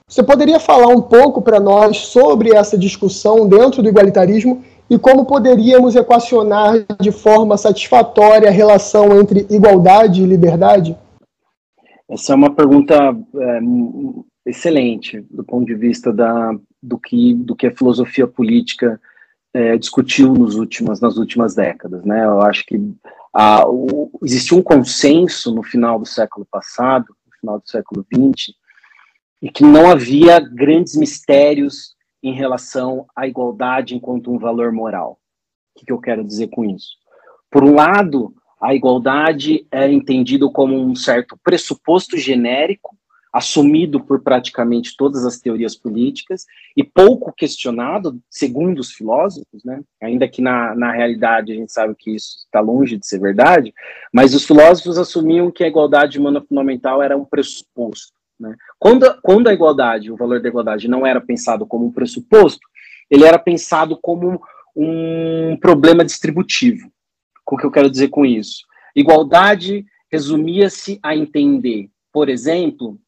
Você 0.06 0.22
poderia 0.22 0.60
falar 0.60 0.88
um 0.88 1.00
pouco 1.00 1.40
para 1.40 1.58
nós 1.58 1.96
sobre 1.96 2.54
essa 2.54 2.76
discussão 2.76 3.48
dentro 3.48 3.82
do 3.82 3.88
igualitarismo 3.88 4.62
e 4.90 4.98
como 4.98 5.24
poderíamos 5.24 5.96
equacionar 5.96 6.84
de 7.00 7.10
forma 7.10 7.56
satisfatória 7.56 8.50
a 8.50 8.52
relação 8.52 9.18
entre 9.18 9.46
igualdade 9.48 10.22
e 10.22 10.26
liberdade? 10.26 10.94
Essa 12.12 12.34
é 12.34 12.36
uma 12.36 12.54
pergunta 12.54 12.94
é, 12.94 13.60
excelente 14.44 15.22
do 15.30 15.42
ponto 15.42 15.64
de 15.64 15.74
vista 15.74 16.12
da, 16.12 16.54
do, 16.82 16.98
que, 16.98 17.32
do 17.32 17.56
que 17.56 17.66
a 17.66 17.74
filosofia 17.74 18.26
política 18.26 19.00
é, 19.54 19.78
discutiu 19.78 20.34
nos 20.34 20.56
últimas, 20.56 21.00
nas 21.00 21.16
últimas 21.16 21.54
décadas. 21.54 22.04
Né? 22.04 22.22
Eu 22.22 22.42
acho 22.42 22.66
que 22.66 22.78
a, 23.32 23.66
o, 23.66 24.10
existiu 24.22 24.58
um 24.58 24.62
consenso 24.62 25.54
no 25.54 25.62
final 25.62 25.98
do 25.98 26.04
século 26.04 26.46
passado, 26.50 27.16
no 27.26 27.32
final 27.40 27.58
do 27.58 27.66
século 27.66 28.04
XX, 28.14 28.54
e 29.40 29.50
que 29.50 29.64
não 29.64 29.90
havia 29.90 30.38
grandes 30.38 30.94
mistérios 30.94 31.96
em 32.22 32.34
relação 32.34 33.06
à 33.16 33.26
igualdade 33.26 33.94
enquanto 33.94 34.30
um 34.30 34.38
valor 34.38 34.70
moral. 34.70 35.18
O 35.74 35.82
que 35.82 35.90
eu 35.90 35.98
quero 35.98 36.22
dizer 36.22 36.48
com 36.48 36.62
isso? 36.62 36.90
Por 37.50 37.64
um 37.64 37.74
lado, 37.74 38.34
a 38.62 38.74
igualdade 38.74 39.66
é 39.72 39.90
entendido 39.90 40.50
como 40.50 40.78
um 40.78 40.94
certo 40.94 41.36
pressuposto 41.42 42.16
genérico 42.16 42.96
assumido 43.32 43.98
por 43.98 44.20
praticamente 44.20 44.94
todas 44.96 45.24
as 45.24 45.40
teorias 45.40 45.74
políticas 45.74 46.44
e 46.76 46.84
pouco 46.84 47.32
questionado, 47.32 48.20
segundo 48.28 48.78
os 48.78 48.92
filósofos, 48.92 49.64
né? 49.64 49.80
ainda 50.02 50.28
que 50.28 50.42
na, 50.42 50.74
na 50.76 50.92
realidade 50.92 51.50
a 51.50 51.54
gente 51.54 51.72
sabe 51.72 51.94
que 51.98 52.14
isso 52.14 52.44
está 52.44 52.60
longe 52.60 52.98
de 52.98 53.06
ser 53.06 53.18
verdade, 53.18 53.72
mas 54.12 54.34
os 54.34 54.44
filósofos 54.44 54.98
assumiam 54.98 55.50
que 55.50 55.64
a 55.64 55.68
igualdade 55.68 56.18
humana 56.18 56.42
fundamental 56.42 57.02
era 57.02 57.16
um 57.16 57.24
pressuposto. 57.24 58.12
Né? 58.38 58.54
Quando, 58.78 59.18
quando 59.22 59.48
a 59.48 59.54
igualdade, 59.54 60.12
o 60.12 60.16
valor 60.16 60.40
da 60.40 60.48
igualdade 60.48 60.86
não 60.86 61.06
era 61.06 61.20
pensado 61.20 61.66
como 61.66 61.86
um 61.86 61.92
pressuposto, 61.92 62.60
ele 63.10 63.24
era 63.24 63.38
pensado 63.38 63.98
como 64.00 64.42
um 64.76 65.56
problema 65.58 66.04
distributivo. 66.04 66.92
O 67.52 67.56
que 67.58 67.66
eu 67.66 67.70
quero 67.70 67.90
dizer 67.90 68.08
com 68.08 68.24
isso? 68.24 68.64
Igualdade 68.96 69.84
resumia-se 70.10 70.98
a 71.02 71.14
entender, 71.14 71.90
por 72.10 72.30
exemplo, 72.30 72.98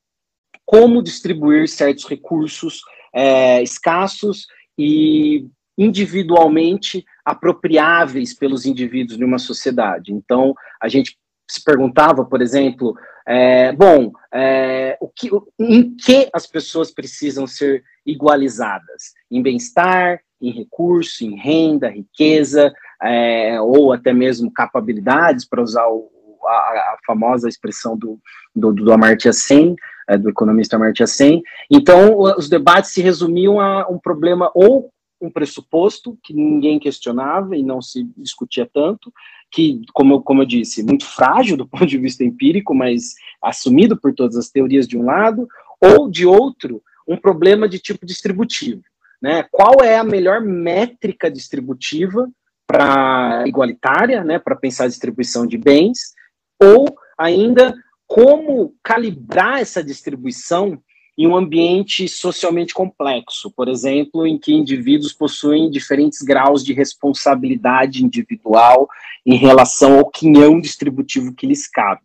como 0.66 1.02
distribuir 1.02 1.66
certos 1.66 2.04
recursos 2.04 2.82
é, 3.14 3.62
escassos 3.62 4.46
e 4.76 5.46
individualmente 5.78 7.06
apropriáveis 7.24 8.34
pelos 8.34 8.66
indivíduos 8.66 9.16
de 9.16 9.24
uma 9.24 9.38
sociedade. 9.38 10.12
Então, 10.12 10.54
a 10.78 10.88
gente 10.88 11.16
se 11.50 11.64
perguntava, 11.64 12.22
por 12.22 12.42
exemplo, 12.42 12.94
é, 13.26 13.72
bom, 13.72 14.12
é, 14.30 14.98
o 15.00 15.08
que, 15.08 15.30
em 15.58 15.96
que 15.96 16.28
as 16.34 16.46
pessoas 16.46 16.90
precisam 16.90 17.46
ser 17.46 17.82
igualizadas? 18.04 19.14
Em 19.30 19.40
bem-estar, 19.40 20.20
em 20.38 20.50
recurso, 20.50 21.24
em 21.24 21.34
renda, 21.34 21.88
riqueza, 21.88 22.70
é, 23.04 23.61
ou 23.61 23.92
até 23.92 24.12
mesmo 24.12 24.52
capabilidades, 24.52 25.44
para 25.44 25.62
usar 25.62 25.87
o, 25.88 26.11
a, 26.46 26.50
a, 26.50 26.99
famosa 27.06 27.49
expressão 27.49 27.96
do, 27.96 28.18
do, 28.54 28.73
do 28.73 28.92
Amartya 28.92 29.32
Sen, 29.32 29.76
é, 30.08 30.16
do 30.16 30.30
economista 30.30 30.76
Amartya 30.76 31.06
Sen. 31.06 31.42
Então, 31.70 32.18
os 32.18 32.49
debates 32.49 32.92
se 32.92 33.02
resumiam 33.02 33.61
a 33.61 33.87
um 33.88 33.99
problema 33.99 34.50
ou 34.54 34.90
um 35.20 35.30
pressuposto 35.30 36.18
que 36.23 36.34
ninguém 36.34 36.78
questionava 36.78 37.56
e 37.56 37.62
não 37.62 37.80
se 37.80 38.04
discutia 38.16 38.68
tanto, 38.73 39.12
que, 39.50 39.82
como, 39.92 40.23
como 40.23 40.42
eu 40.42 40.46
disse, 40.46 40.82
muito 40.82 41.06
frágil 41.06 41.56
do 41.56 41.66
ponto 41.68 41.87
de 41.87 41.99
vista 41.99 42.25
empírico, 42.25 42.75
mas 42.75 43.14
assumido 43.42 43.96
por 43.96 44.14
todas 44.14 44.37
as 44.37 44.50
teorias 44.50 44.88
de 44.88 44.99
um 44.99 45.04
lado, 45.04 45.46
ou 45.80 46.11
de 46.11 46.26
outro, 46.26 46.82
um 47.06 47.16
problema 47.16 47.68
de 47.68 47.78
tipo 47.78 48.06
distributivo. 48.06 48.82
Né? 49.20 49.44
Qual 49.50 49.82
é 49.82 49.99
a 49.99 50.04
melhor 50.04 50.40
métrica 50.40 51.30
distributiva 51.30 52.28
para 52.74 53.46
igualitária, 53.46 54.24
né, 54.24 54.36
para 54.36 54.56
pensar 54.56 54.84
a 54.84 54.88
distribuição 54.88 55.46
de 55.46 55.56
bens, 55.56 56.12
ou 56.60 56.92
ainda 57.16 57.72
como 58.04 58.74
calibrar 58.82 59.60
essa 59.60 59.82
distribuição 59.82 60.76
em 61.16 61.28
um 61.28 61.36
ambiente 61.36 62.08
socialmente 62.08 62.74
complexo, 62.74 63.48
por 63.52 63.68
exemplo, 63.68 64.26
em 64.26 64.36
que 64.36 64.52
indivíduos 64.52 65.12
possuem 65.12 65.70
diferentes 65.70 66.20
graus 66.22 66.64
de 66.64 66.72
responsabilidade 66.72 68.04
individual 68.04 68.88
em 69.24 69.36
relação 69.36 70.00
ao 70.00 70.10
quinhão 70.10 70.60
distributivo 70.60 71.32
que 71.32 71.46
lhes 71.46 71.68
cabe. 71.68 72.02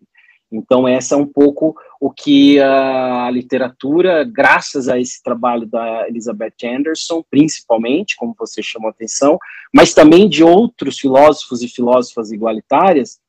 Então, 0.52 0.88
essa 0.88 1.16
é 1.16 1.18
um 1.18 1.26
pouco 1.26 1.76
o 2.00 2.10
que 2.10 2.60
a 2.60 3.30
literatura, 3.30 4.24
graças 4.24 4.88
a 4.88 4.98
esse 4.98 5.22
trabalho 5.22 5.66
da 5.66 6.08
Elizabeth 6.08 6.56
Anderson, 6.64 7.22
principalmente, 7.30 8.16
como 8.16 8.34
você 8.40 8.64
chamou 8.64 8.88
a 8.88 8.92
atenção, 8.92 9.38
mas 9.74 9.94
também 9.94 10.30
de 10.30 10.42
outros 10.42 10.98
filósofos 10.98 11.62
e 11.62 11.68
filósofas 11.68 12.32
igualitárias, 12.32 13.20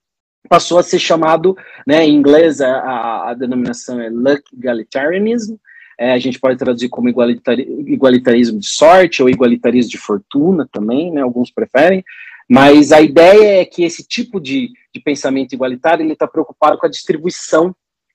passou 0.49 0.79
a 0.79 0.83
ser 0.85 1.01
chamado, 1.01 1.57
né, 1.87 2.07
em 2.07 2.15
inglês 2.15 2.61
a, 2.61 3.31
a 3.31 3.35
denominação 3.35 4.01
é 4.01 4.09
luck 4.09 4.43
egalitarianism, 4.57 5.57
é, 5.99 6.13
a 6.13 6.19
gente 6.19 6.41
pode 6.41 6.57
traduzir 6.57 6.89
como 6.89 7.11
igualitari 7.11 7.63
igualitarismo 7.87 8.59
de 8.59 8.67
sorte 8.67 9.23
ou 9.23 9.29
igualitarismo 9.29 9.91
de 9.91 9.99
fortuna 9.99 10.67
também, 10.73 11.13
né, 11.13 11.21
alguns 11.21 11.51
preferem, 11.51 12.05
mas 12.49 12.91
a 12.91 13.01
ideia 13.01 13.61
é 13.61 13.65
que 13.65 13.83
esse 13.83 14.07
tipo 14.07 14.41
de, 14.41 14.73
de 14.95 15.01
pensamento 15.01 15.53
igualitário 15.53 16.03
ele 16.03 16.15
está 16.15 16.27
preocupado 16.27 16.79
com 16.79 16.87
a 16.87 16.91
distribuição 16.91 17.75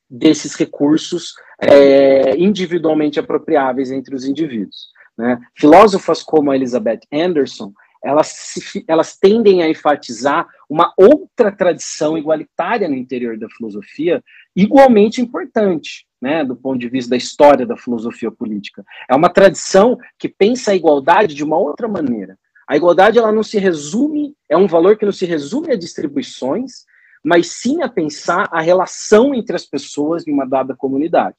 desses 0.10 0.56
recursos 0.56 1.34
é, 1.60 2.36
individualmente 2.38 3.20
apropriáveis 3.20 3.92
entre 3.92 4.16
os 4.16 4.26
indivíduos. 4.26 4.90
Né? 5.18 5.40
Filósofas 5.56 6.22
como 6.22 6.52
a 6.52 6.56
Elizabeth 6.56 7.02
Anderson, 7.12 7.74
elas, 8.04 8.28
se, 8.28 8.86
elas 8.88 9.18
tendem 9.18 9.64
a 9.64 9.70
enfatizar 9.70 10.48
uma 10.70 10.94
outra 10.96 11.52
tradição 11.52 12.18
igualitária 12.18 12.88
no 12.88 12.96
interior 12.96 13.38
da 13.38 13.50
filosofia, 13.50 14.24
igualmente 14.56 15.22
importante, 15.22 16.06
né, 16.22 16.44
do 16.44 16.56
ponto 16.56 16.78
de 16.78 16.88
vista 16.88 17.12
da 17.12 17.18
história 17.18 17.66
da 17.66 17.76
filosofia 17.76 18.32
política. 18.32 18.86
É 19.10 19.16
uma 19.16 19.30
tradição 19.30 19.98
que 20.20 20.30
pensa 20.30 20.72
a 20.72 20.76
igualdade 20.76 21.34
de 21.34 21.44
uma 21.44 21.58
outra 21.58 21.88
maneira. 21.88 22.38
A 22.68 22.76
igualdade 22.76 23.18
ela 23.18 23.32
não 23.32 23.44
se 23.44 23.60
resume, 23.60 24.36
é 24.50 24.58
um 24.58 24.68
valor 24.68 24.98
que 24.98 25.06
não 25.06 25.12
se 25.12 25.26
resume 25.26 25.72
a 25.72 25.78
distribuições, 25.78 26.86
mas 27.26 27.48
sim 27.48 27.82
a 27.82 27.90
pensar 27.90 28.48
a 28.52 28.62
relação 28.62 29.34
entre 29.34 29.56
as 29.56 29.66
pessoas 29.66 30.24
de 30.24 30.32
uma 30.32 30.46
dada 30.46 30.76
comunidade. 30.76 31.38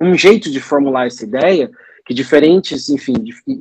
Um 0.00 0.14
jeito 0.14 0.50
de 0.50 0.60
formular 0.60 1.06
essa 1.06 1.24
ideia 1.24 1.70
que 2.06 2.14
diferentes, 2.14 2.88
enfim, 2.88 3.14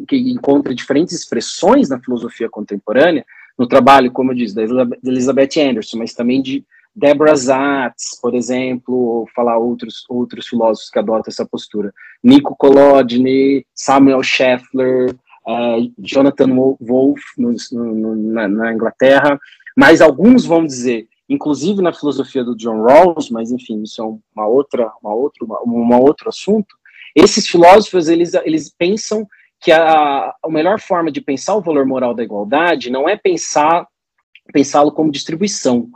que 0.07 0.17
encontra 0.17 0.73
diferentes 0.73 1.15
expressões 1.15 1.89
na 1.89 1.99
filosofia 1.99 2.49
contemporânea, 2.49 3.25
no 3.57 3.67
trabalho, 3.67 4.11
como 4.11 4.31
eu 4.31 4.35
disse, 4.35 4.55
da 4.55 4.63
Elizabeth 5.03 5.59
Anderson, 5.59 5.97
mas 5.97 6.13
também 6.13 6.41
de 6.41 6.63
Deborah 6.95 7.35
Zatz, 7.35 8.19
por 8.21 8.35
exemplo, 8.35 8.95
ou 8.95 9.27
falar 9.35 9.57
outros, 9.57 10.03
outros 10.09 10.47
filósofos 10.47 10.89
que 10.89 10.99
adotam 10.99 11.25
essa 11.27 11.45
postura. 11.45 11.93
Nico 12.23 12.55
Kolodny, 12.55 13.65
Samuel 13.73 14.23
Scheffler, 14.23 15.15
uh, 15.47 15.91
Jonathan 15.97 16.75
Wolff 16.79 17.23
no, 17.37 17.55
no, 17.71 18.15
na, 18.15 18.47
na, 18.47 18.73
Inglaterra, 18.73 19.39
mas 19.75 20.01
alguns 20.01 20.45
vão 20.45 20.65
dizer, 20.65 21.07
inclusive 21.33 21.81
na 21.81 21.93
filosofia 21.93 22.43
do 22.43 22.55
John 22.55 22.83
Rawls, 22.83 23.29
mas 23.29 23.51
enfim, 23.51 23.81
isso 23.83 24.01
é 24.01 24.05
uma 24.35 24.47
outra, 24.47 24.91
uma 25.01 25.13
outra, 25.13 25.45
uma, 25.45 25.61
uma 25.61 25.97
outro 25.97 26.27
assunto, 26.27 26.75
esses 27.15 27.47
filósofos, 27.47 28.09
eles, 28.09 28.33
eles 28.33 28.69
pensam 28.69 29.25
que 29.59 29.71
a, 29.71 30.33
a 30.43 30.49
melhor 30.49 30.79
forma 30.79 31.11
de 31.11 31.21
pensar 31.21 31.55
o 31.55 31.61
valor 31.61 31.85
moral 31.85 32.13
da 32.13 32.23
igualdade 32.23 32.89
não 32.89 33.07
é 33.07 33.15
pensar 33.15 33.87
pensá-lo 34.51 34.91
como 34.91 35.11
distribuição, 35.11 35.87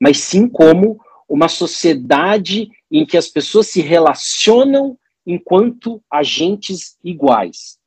mas 0.00 0.18
sim 0.18 0.48
como 0.48 1.00
uma 1.28 1.48
sociedade 1.48 2.68
em 2.90 3.04
que 3.04 3.16
as 3.16 3.28
pessoas 3.28 3.66
se 3.66 3.80
relacionam 3.80 4.96
enquanto 5.26 6.00
agentes 6.08 6.96
iguais. 7.02 7.78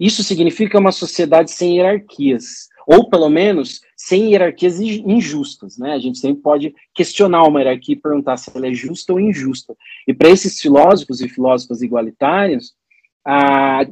Isso 0.00 0.22
significa 0.22 0.78
uma 0.78 0.92
sociedade 0.92 1.50
sem 1.50 1.76
hierarquias, 1.76 2.68
ou 2.86 3.08
pelo 3.08 3.28
menos 3.28 3.80
sem 3.96 4.30
hierarquias 4.32 4.80
injustas, 4.80 5.78
né? 5.78 5.92
A 5.92 5.98
gente 5.98 6.18
sempre 6.18 6.42
pode 6.42 6.74
questionar 6.94 7.44
uma 7.44 7.60
hierarquia 7.60 7.94
e 7.94 8.00
perguntar 8.00 8.36
se 8.36 8.50
ela 8.54 8.66
é 8.66 8.74
justa 8.74 9.12
ou 9.12 9.20
injusta. 9.20 9.74
E 10.06 10.12
para 10.12 10.28
esses 10.28 10.60
filósofos 10.60 11.20
e 11.20 11.28
filósofas 11.28 11.82
igualitários, 11.82 12.74
a, 13.24 13.84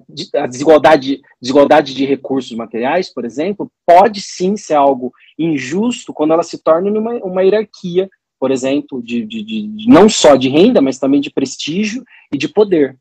desigualdade, 0.47 1.23
desigualdade 1.41 1.95
de 1.95 2.05
recursos 2.05 2.55
materiais, 2.57 3.13
por 3.13 3.25
exemplo, 3.25 3.71
pode 3.87 4.21
sim 4.21 4.57
ser 4.57 4.75
algo 4.75 5.13
injusto 5.39 6.13
quando 6.13 6.35
ela 6.35 6.43
se 6.43 6.63
torna 6.63 6.91
uma, 6.91 7.15
uma 7.15 7.43
hierarquia, 7.43 8.11
por 8.39 8.51
exemplo, 8.51 9.03
de, 9.03 9.25
de, 9.25 9.43
de, 9.43 9.89
não 9.89 10.09
só 10.09 10.37
de 10.37 10.49
renda, 10.49 10.83
mas 10.83 10.99
também 10.99 11.21
de 11.21 11.31
prestígio 11.31 12.05
e 12.33 12.37
de 12.37 12.49
poder. 12.49 12.99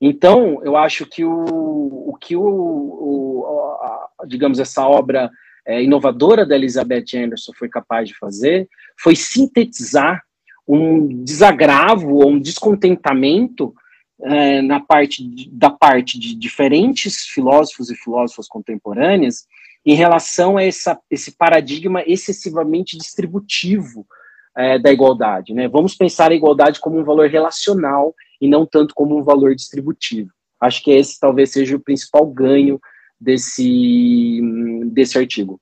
Então, 0.00 0.60
eu 0.64 0.76
acho 0.76 1.06
que 1.06 1.24
o, 1.24 1.44
o 2.08 2.16
que 2.20 2.36
o, 2.36 2.42
o 2.42 3.61
digamos 4.26 4.58
essa 4.58 4.86
obra 4.86 5.30
é, 5.66 5.82
inovadora 5.82 6.44
da 6.44 6.56
Elizabeth 6.56 7.16
Anderson 7.16 7.52
foi 7.56 7.68
capaz 7.68 8.08
de 8.08 8.18
fazer 8.18 8.68
foi 8.98 9.14
sintetizar 9.16 10.22
um 10.66 11.22
desagravo 11.24 12.16
ou 12.16 12.30
um 12.30 12.40
descontentamento 12.40 13.74
é, 14.22 14.62
na 14.62 14.80
parte 14.80 15.26
de, 15.26 15.50
da 15.50 15.70
parte 15.70 16.18
de 16.18 16.34
diferentes 16.34 17.26
filósofos 17.26 17.90
e 17.90 17.96
filósofas 17.96 18.46
contemporâneas 18.46 19.46
em 19.84 19.94
relação 19.94 20.56
a 20.56 20.62
essa, 20.62 20.98
esse 21.10 21.32
paradigma 21.32 22.02
excessivamente 22.06 22.96
distributivo 22.96 24.06
é, 24.56 24.78
da 24.78 24.92
igualdade. 24.92 25.52
Né? 25.52 25.66
Vamos 25.66 25.94
pensar 25.96 26.30
a 26.30 26.34
igualdade 26.34 26.78
como 26.78 26.98
um 26.98 27.04
valor 27.04 27.28
relacional 27.28 28.14
e 28.40 28.48
não 28.48 28.64
tanto 28.64 28.94
como 28.94 29.18
um 29.18 29.22
valor 29.22 29.54
distributivo. 29.54 30.30
Acho 30.60 30.84
que 30.84 30.92
esse 30.92 31.18
talvez 31.18 31.50
seja 31.50 31.74
o 31.74 31.80
principal 31.80 32.24
ganho 32.26 32.80
desse, 33.22 34.40
desse 34.86 35.16
artigo. 35.16 35.60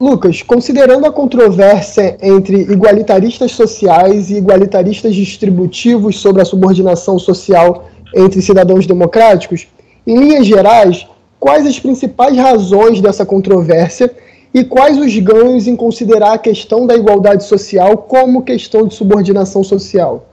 Lucas, 0.00 0.42
considerando 0.42 1.06
a 1.06 1.12
controvérsia 1.12 2.16
entre 2.22 2.62
igualitaristas 2.62 3.50
sociais 3.50 4.30
e 4.30 4.36
igualitaristas 4.36 5.12
distributivos 5.12 6.20
sobre 6.20 6.40
a 6.40 6.44
subordinação 6.44 7.18
social 7.18 7.88
entre 8.14 8.40
cidadãos 8.40 8.86
democráticos, 8.86 9.66
em 10.06 10.16
linhas 10.16 10.46
gerais, 10.46 11.06
quais 11.40 11.66
as 11.66 11.80
principais 11.80 12.36
razões 12.36 13.00
dessa 13.00 13.26
controvérsia 13.26 14.14
e 14.54 14.64
quais 14.64 14.96
os 14.96 15.18
ganhos 15.18 15.66
em 15.66 15.74
considerar 15.74 16.34
a 16.34 16.38
questão 16.38 16.86
da 16.86 16.94
igualdade 16.94 17.42
social 17.44 17.98
como 17.98 18.44
questão 18.44 18.86
de 18.86 18.94
subordinação 18.94 19.64
social? 19.64 20.28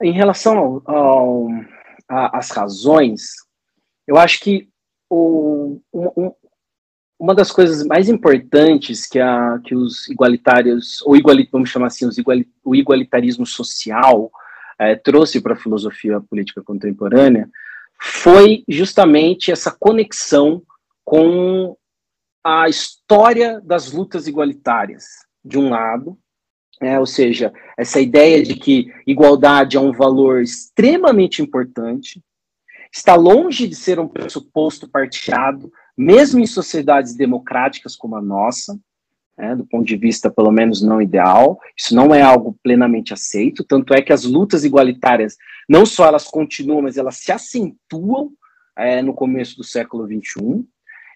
Em 0.00 0.12
relação 0.12 0.80
às 2.08 2.50
razões, 2.50 3.43
eu 4.06 4.16
acho 4.16 4.40
que 4.40 4.68
o, 5.10 5.80
um, 5.92 6.32
uma 7.18 7.34
das 7.34 7.50
coisas 7.50 7.86
mais 7.86 8.08
importantes 8.08 9.06
que, 9.06 9.18
a, 9.18 9.58
que 9.64 9.74
os 9.74 10.08
igualitários, 10.08 11.00
ou 11.02 11.16
igualit, 11.16 11.48
vamos 11.50 11.70
chamar 11.70 11.86
assim, 11.86 12.06
os 12.06 12.18
igual, 12.18 12.38
o 12.64 12.74
igualitarismo 12.74 13.46
social 13.46 14.30
é, 14.78 14.96
trouxe 14.96 15.40
para 15.40 15.54
a 15.54 15.58
filosofia 15.58 16.20
política 16.20 16.62
contemporânea 16.62 17.48
foi 18.00 18.64
justamente 18.68 19.50
essa 19.50 19.70
conexão 19.70 20.62
com 21.04 21.76
a 22.42 22.68
história 22.68 23.60
das 23.62 23.92
lutas 23.92 24.26
igualitárias, 24.26 25.04
de 25.42 25.58
um 25.58 25.70
lado, 25.70 26.18
é, 26.80 26.98
ou 26.98 27.06
seja, 27.06 27.52
essa 27.78 28.00
ideia 28.00 28.42
de 28.42 28.56
que 28.56 28.92
igualdade 29.06 29.76
é 29.76 29.80
um 29.80 29.92
valor 29.92 30.42
extremamente 30.42 31.40
importante, 31.40 32.22
está 32.94 33.16
longe 33.16 33.66
de 33.66 33.74
ser 33.74 33.98
um 33.98 34.06
pressuposto 34.06 34.88
partilhado, 34.88 35.72
mesmo 35.98 36.38
em 36.38 36.46
sociedades 36.46 37.16
democráticas 37.16 37.96
como 37.96 38.14
a 38.14 38.22
nossa, 38.22 38.78
né, 39.36 39.56
do 39.56 39.66
ponto 39.66 39.84
de 39.84 39.96
vista 39.96 40.30
pelo 40.30 40.52
menos 40.52 40.80
não 40.80 41.02
ideal, 41.02 41.58
isso 41.76 41.92
não 41.92 42.14
é 42.14 42.22
algo 42.22 42.56
plenamente 42.62 43.12
aceito, 43.12 43.64
tanto 43.64 43.92
é 43.92 44.00
que 44.00 44.12
as 44.12 44.22
lutas 44.22 44.64
igualitárias, 44.64 45.36
não 45.68 45.84
só 45.84 46.06
elas 46.06 46.28
continuam, 46.28 46.82
mas 46.82 46.96
elas 46.96 47.16
se 47.16 47.32
acentuam 47.32 48.30
é, 48.76 49.02
no 49.02 49.12
começo 49.12 49.56
do 49.56 49.64
século 49.64 50.06
XXI, 50.06 50.64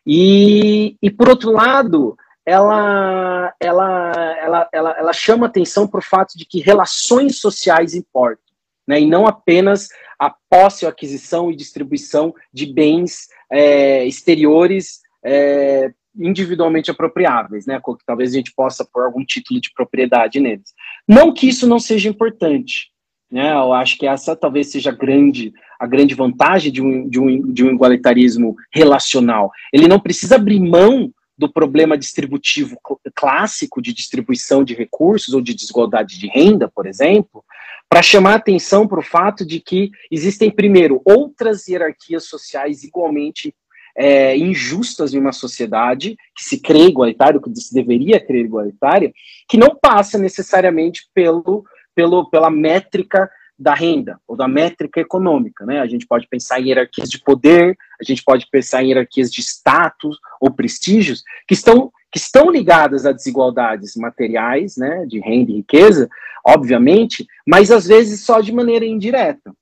e, 0.05 0.97
e 1.01 1.11
por 1.11 1.29
outro 1.29 1.53
lado, 1.53 2.17
ela, 2.45 3.55
ela, 3.61 4.13
ela, 4.41 4.69
ela, 4.73 4.91
ela 4.99 5.13
chama 5.13 5.47
atenção 5.47 5.87
para 5.87 5.99
o 5.99 6.03
fato 6.03 6.37
de 6.37 6.45
que 6.45 6.61
relações 6.61 7.39
sociais 7.39 7.95
importam, 7.95 8.48
né, 8.89 9.01
e 9.01 9.07
não 9.07 9.27
apenas 9.27 9.89
a 10.19 10.35
posse, 10.51 10.87
a 10.87 10.89
aquisição 10.89 11.53
e 11.53 11.57
distribuição 11.57 12.35
de 12.53 12.67
bens 12.67 13.29
é, 13.53 14.07
exteriores 14.07 15.01
é, 15.25 15.93
individualmente 16.19 16.91
apropriáveis, 16.91 17.67
né? 17.67 17.79
Que 17.79 18.05
talvez 18.05 18.33
a 18.33 18.37
gente 18.37 18.53
possa 18.55 18.85
pôr 18.85 19.05
algum 19.05 19.25
título 19.25 19.61
de 19.61 19.71
propriedade 19.73 20.41
neles. 20.41 20.75
Não 21.07 21.33
que 21.33 21.49
isso 21.49 21.69
não 21.69 21.79
seja 21.79 22.09
importante, 22.09 22.91
né? 23.31 23.53
Eu 23.53 23.73
acho 23.73 23.97
que 23.99 24.07
essa 24.07 24.35
talvez 24.35 24.73
seja 24.73 24.91
grande, 24.91 25.53
a 25.79 25.87
grande 25.87 26.15
vantagem 26.15 26.73
de 26.73 26.83
um, 26.83 27.09
de, 27.09 27.21
um, 27.21 27.53
de 27.53 27.65
um 27.65 27.71
igualitarismo 27.71 28.57
relacional. 28.73 29.53
Ele 29.73 29.87
não 29.87 30.01
precisa 30.01 30.35
abrir 30.35 30.59
mão 30.59 31.13
do 31.37 31.49
problema 31.49 31.97
distributivo 31.97 32.77
clássico 33.15 33.81
de 33.81 33.93
distribuição 33.93 34.65
de 34.65 34.75
recursos 34.75 35.33
ou 35.33 35.41
de 35.41 35.55
desigualdade 35.55 36.19
de 36.19 36.27
renda, 36.27 36.69
por 36.69 36.85
exemplo, 36.85 37.45
para 37.89 38.03
chamar 38.03 38.35
atenção 38.35 38.87
para 38.87 39.01
o 39.01 39.03
fato 39.03 39.47
de 39.47 39.61
que 39.61 39.91
existem, 40.11 40.51
primeiro, 40.51 41.01
outras 41.05 41.67
hierarquias 41.67 42.25
sociais 42.25 42.85
igualmente 42.85 43.55
é, 43.97 44.37
injustas 44.37 45.13
em 45.13 45.19
uma 45.19 45.33
sociedade 45.33 46.17
que 46.37 46.45
se 46.45 46.61
crê 46.61 46.87
igualitária, 46.87 47.41
que 47.41 47.61
se 47.61 47.75
deveria 47.75 48.25
crer 48.25 48.45
igualitária, 48.45 49.13
que 49.49 49.57
não 49.57 49.75
passa 49.75 50.19
necessariamente 50.19 51.09
pelo, 51.13 51.65
pelo, 51.95 52.31
pela 52.31 52.51
métrica 52.51 53.29
da 53.59 53.75
renda 53.75 54.21
ou 54.29 54.37
da 54.37 54.47
métrica 54.47 55.01
econômica, 55.01 55.67
né? 55.67 55.81
A 55.81 55.87
gente 55.87 56.07
pode 56.07 56.29
pensar 56.29 56.61
em 56.61 56.69
hierarquias 56.69 57.11
de 57.11 57.21
poder, 57.21 57.77
a 58.01 58.05
gente 58.05 58.23
pode 58.23 58.47
pensar 58.49 58.85
em 58.85 58.91
hierarquias 58.91 59.33
de 59.33 59.41
status 59.41 60.17
ou 60.41 60.53
prestígios 60.53 61.25
que 61.47 61.55
estão 61.55 61.91
que 62.11 62.19
estão 62.19 62.51
ligadas 62.51 63.05
a 63.05 63.13
desigualdades 63.13 63.95
materiais, 63.97 64.77
né, 64.77 65.05
de 65.07 65.21
renda 65.21 65.51
e 65.51 65.57
riqueza, 65.57 66.09
obviamente, 66.47 67.27
mas 67.47 67.71
às 67.71 67.87
vezes 67.87 68.25
só 68.25 68.41
de 68.41 68.53
maneira 68.53 68.85
indireta. 68.85 69.53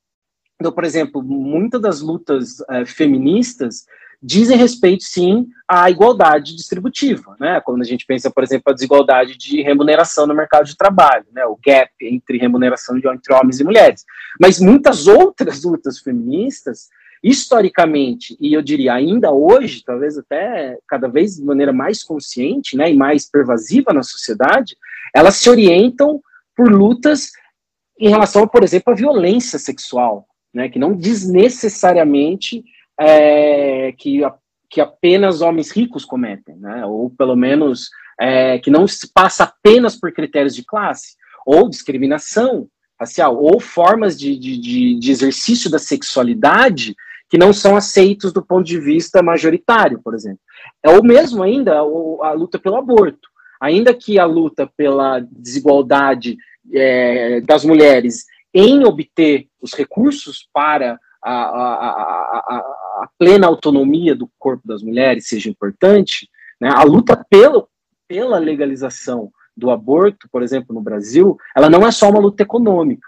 Então, 0.61 0.73
por 0.73 0.85
exemplo, 0.85 1.23
muitas 1.23 1.81
das 1.81 2.01
lutas 2.01 2.57
é, 2.71 2.87
feministas 2.87 3.85
dizem 4.23 4.57
respeito, 4.57 5.05
sim, 5.05 5.47
à 5.69 5.91
igualdade 5.91 6.57
distributiva, 6.57 7.37
né? 7.39 7.61
Quando 7.61 7.83
a 7.83 7.85
gente 7.85 8.07
pensa, 8.07 8.31
por 8.31 8.43
exemplo, 8.43 8.71
a 8.71 8.75
desigualdade 8.75 9.37
de 9.37 9.63
remuneração 9.63 10.27
no 10.27 10.35
mercado 10.35 10.65
de 10.65 10.77
trabalho, 10.77 11.27
né? 11.33 11.45
O 11.45 11.59
gap 11.65 11.91
entre 12.01 12.39
remuneração 12.39 12.99
de, 12.99 13.07
entre 13.07 13.35
homens 13.35 13.61
e 13.61 13.65
mulheres. 13.65 14.05
Mas 14.41 14.59
muitas 14.59 15.07
outras 15.07 15.63
lutas 15.63 15.99
feministas, 15.99 16.89
historicamente, 17.23 18.37
e 18.41 18.53
eu 18.53 18.63
diria 18.63 18.95
ainda 18.95 19.33
hoje, 19.33 19.83
talvez 19.85 20.17
até 20.19 20.79
cada 20.89 21.09
vez 21.09 21.37
de 21.37 21.45
maneira 21.45 21.73
mais 21.73 22.03
consciente, 22.03 22.77
né, 22.77 22.91
e 22.91 22.95
mais 22.95 23.29
pervasiva 23.29 23.93
na 23.93 24.03
sociedade, 24.03 24.77
elas 25.15 25.37
se 25.37 25.49
orientam 25.49 26.21
por 26.55 26.71
lutas 26.71 27.33
em 27.99 28.09
relação, 28.09 28.47
por 28.47 28.63
exemplo, 28.63 28.93
à 28.93 28.97
violência 28.97 29.59
sexual, 29.59 30.27
né, 30.53 30.69
que 30.69 30.79
não 30.79 30.95
desnecessariamente 30.95 32.65
é, 32.99 33.93
que, 33.93 34.21
que 34.71 34.81
apenas 34.81 35.41
homens 35.41 35.71
ricos 35.71 36.05
cometem, 36.05 36.57
né? 36.57 36.85
ou 36.87 37.11
pelo 37.11 37.37
menos 37.37 37.91
é, 38.19 38.59
que 38.59 38.71
não 38.71 38.87
se 38.87 39.13
passa 39.13 39.45
apenas 39.45 39.97
por 39.97 40.13
critérios 40.13 40.55
de 40.55 40.65
classe, 40.65 41.17
ou 41.45 41.69
discriminação 41.69 42.69
racial, 42.99 43.37
ou 43.37 43.61
formas 43.61 44.19
de, 44.19 44.37
de, 44.39 44.99
de 44.99 45.11
exercício 45.11 45.71
da 45.71 45.79
sexualidade 45.79 46.97
que 47.29 47.39
não 47.39 47.53
são 47.53 47.77
aceitos 47.77 48.33
do 48.33 48.45
ponto 48.45 48.65
de 48.65 48.79
vista 48.79 49.23
majoritário, 49.23 50.01
por 50.03 50.15
exemplo. 50.15 50.41
É 50.83 50.91
ou 50.91 51.03
mesmo 51.03 51.43
ainda 51.43 51.79
a 51.79 52.33
luta 52.33 52.59
pelo 52.59 52.77
aborto. 52.77 53.29
Ainda 53.61 53.95
que 53.95 54.19
a 54.19 54.25
luta 54.25 54.71
pela 54.77 55.21
desigualdade 55.21 56.37
é, 56.73 57.41
das 57.41 57.65
mulheres 57.65 58.25
em 58.53 58.85
obter 58.85 59.49
os 59.61 59.75
recursos 59.75 60.49
para 60.53 60.99
a, 61.23 61.33
a, 61.33 61.75
a, 61.75 62.59
a, 63.03 63.09
plena 63.19 63.47
autonomia 63.47 64.15
do 64.15 64.31
corpo 64.39 64.67
das 64.67 64.83
mulheres 64.83 65.29
seja 65.29 65.51
importante, 65.51 66.29
né, 66.61 66.71
a 66.73 66.83
luta 66.83 67.23
pelo, 67.29 67.69
pela 68.07 68.39
legalização 68.39 69.31
do 69.57 69.71
aborto, 69.71 70.29
por 70.31 70.43
exemplo, 70.43 70.75
no 70.75 70.81
Brasil, 70.81 71.37
ela 71.57 71.69
não 71.69 71.87
é 71.87 71.91
só 71.91 72.09
uma 72.09 72.21
luta 72.21 72.43
econômica, 72.43 73.07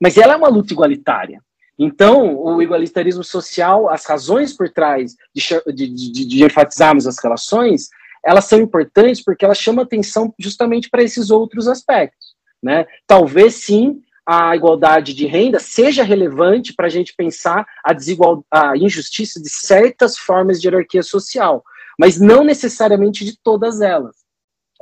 mas 0.00 0.16
ela 0.16 0.34
é 0.34 0.36
uma 0.36 0.48
luta 0.48 0.72
igualitária. 0.72 1.40
Então, 1.78 2.36
o 2.36 2.60
igualitarismo 2.60 3.22
social, 3.22 3.88
as 3.88 4.04
razões 4.04 4.52
por 4.52 4.68
trás 4.68 5.14
de, 5.32 5.42
de, 5.72 5.88
de, 5.88 6.24
de 6.26 6.44
enfatizarmos 6.44 7.06
as 7.06 7.22
relações, 7.22 7.88
elas 8.24 8.46
são 8.46 8.58
importantes 8.58 9.22
porque 9.22 9.44
elas 9.44 9.58
chamam 9.58 9.84
atenção 9.84 10.34
justamente 10.38 10.90
para 10.90 11.02
esses 11.02 11.30
outros 11.30 11.68
aspectos. 11.68 12.34
Né? 12.60 12.86
Talvez 13.06 13.54
sim 13.54 14.02
a 14.26 14.54
igualdade 14.54 15.14
de 15.14 15.26
renda 15.26 15.58
seja 15.58 16.02
relevante 16.02 16.74
para 16.74 16.86
a 16.86 16.90
gente 16.90 17.14
pensar 17.16 17.64
a, 17.82 17.94
desigual, 17.94 18.44
a 18.50 18.76
injustiça 18.76 19.40
de 19.40 19.48
certas 19.48 20.18
formas 20.18 20.60
de 20.60 20.66
hierarquia 20.66 21.02
social, 21.02 21.64
mas 21.98 22.20
não 22.20 22.44
necessariamente 22.44 23.24
de 23.24 23.38
todas 23.42 23.80
elas. 23.80 24.16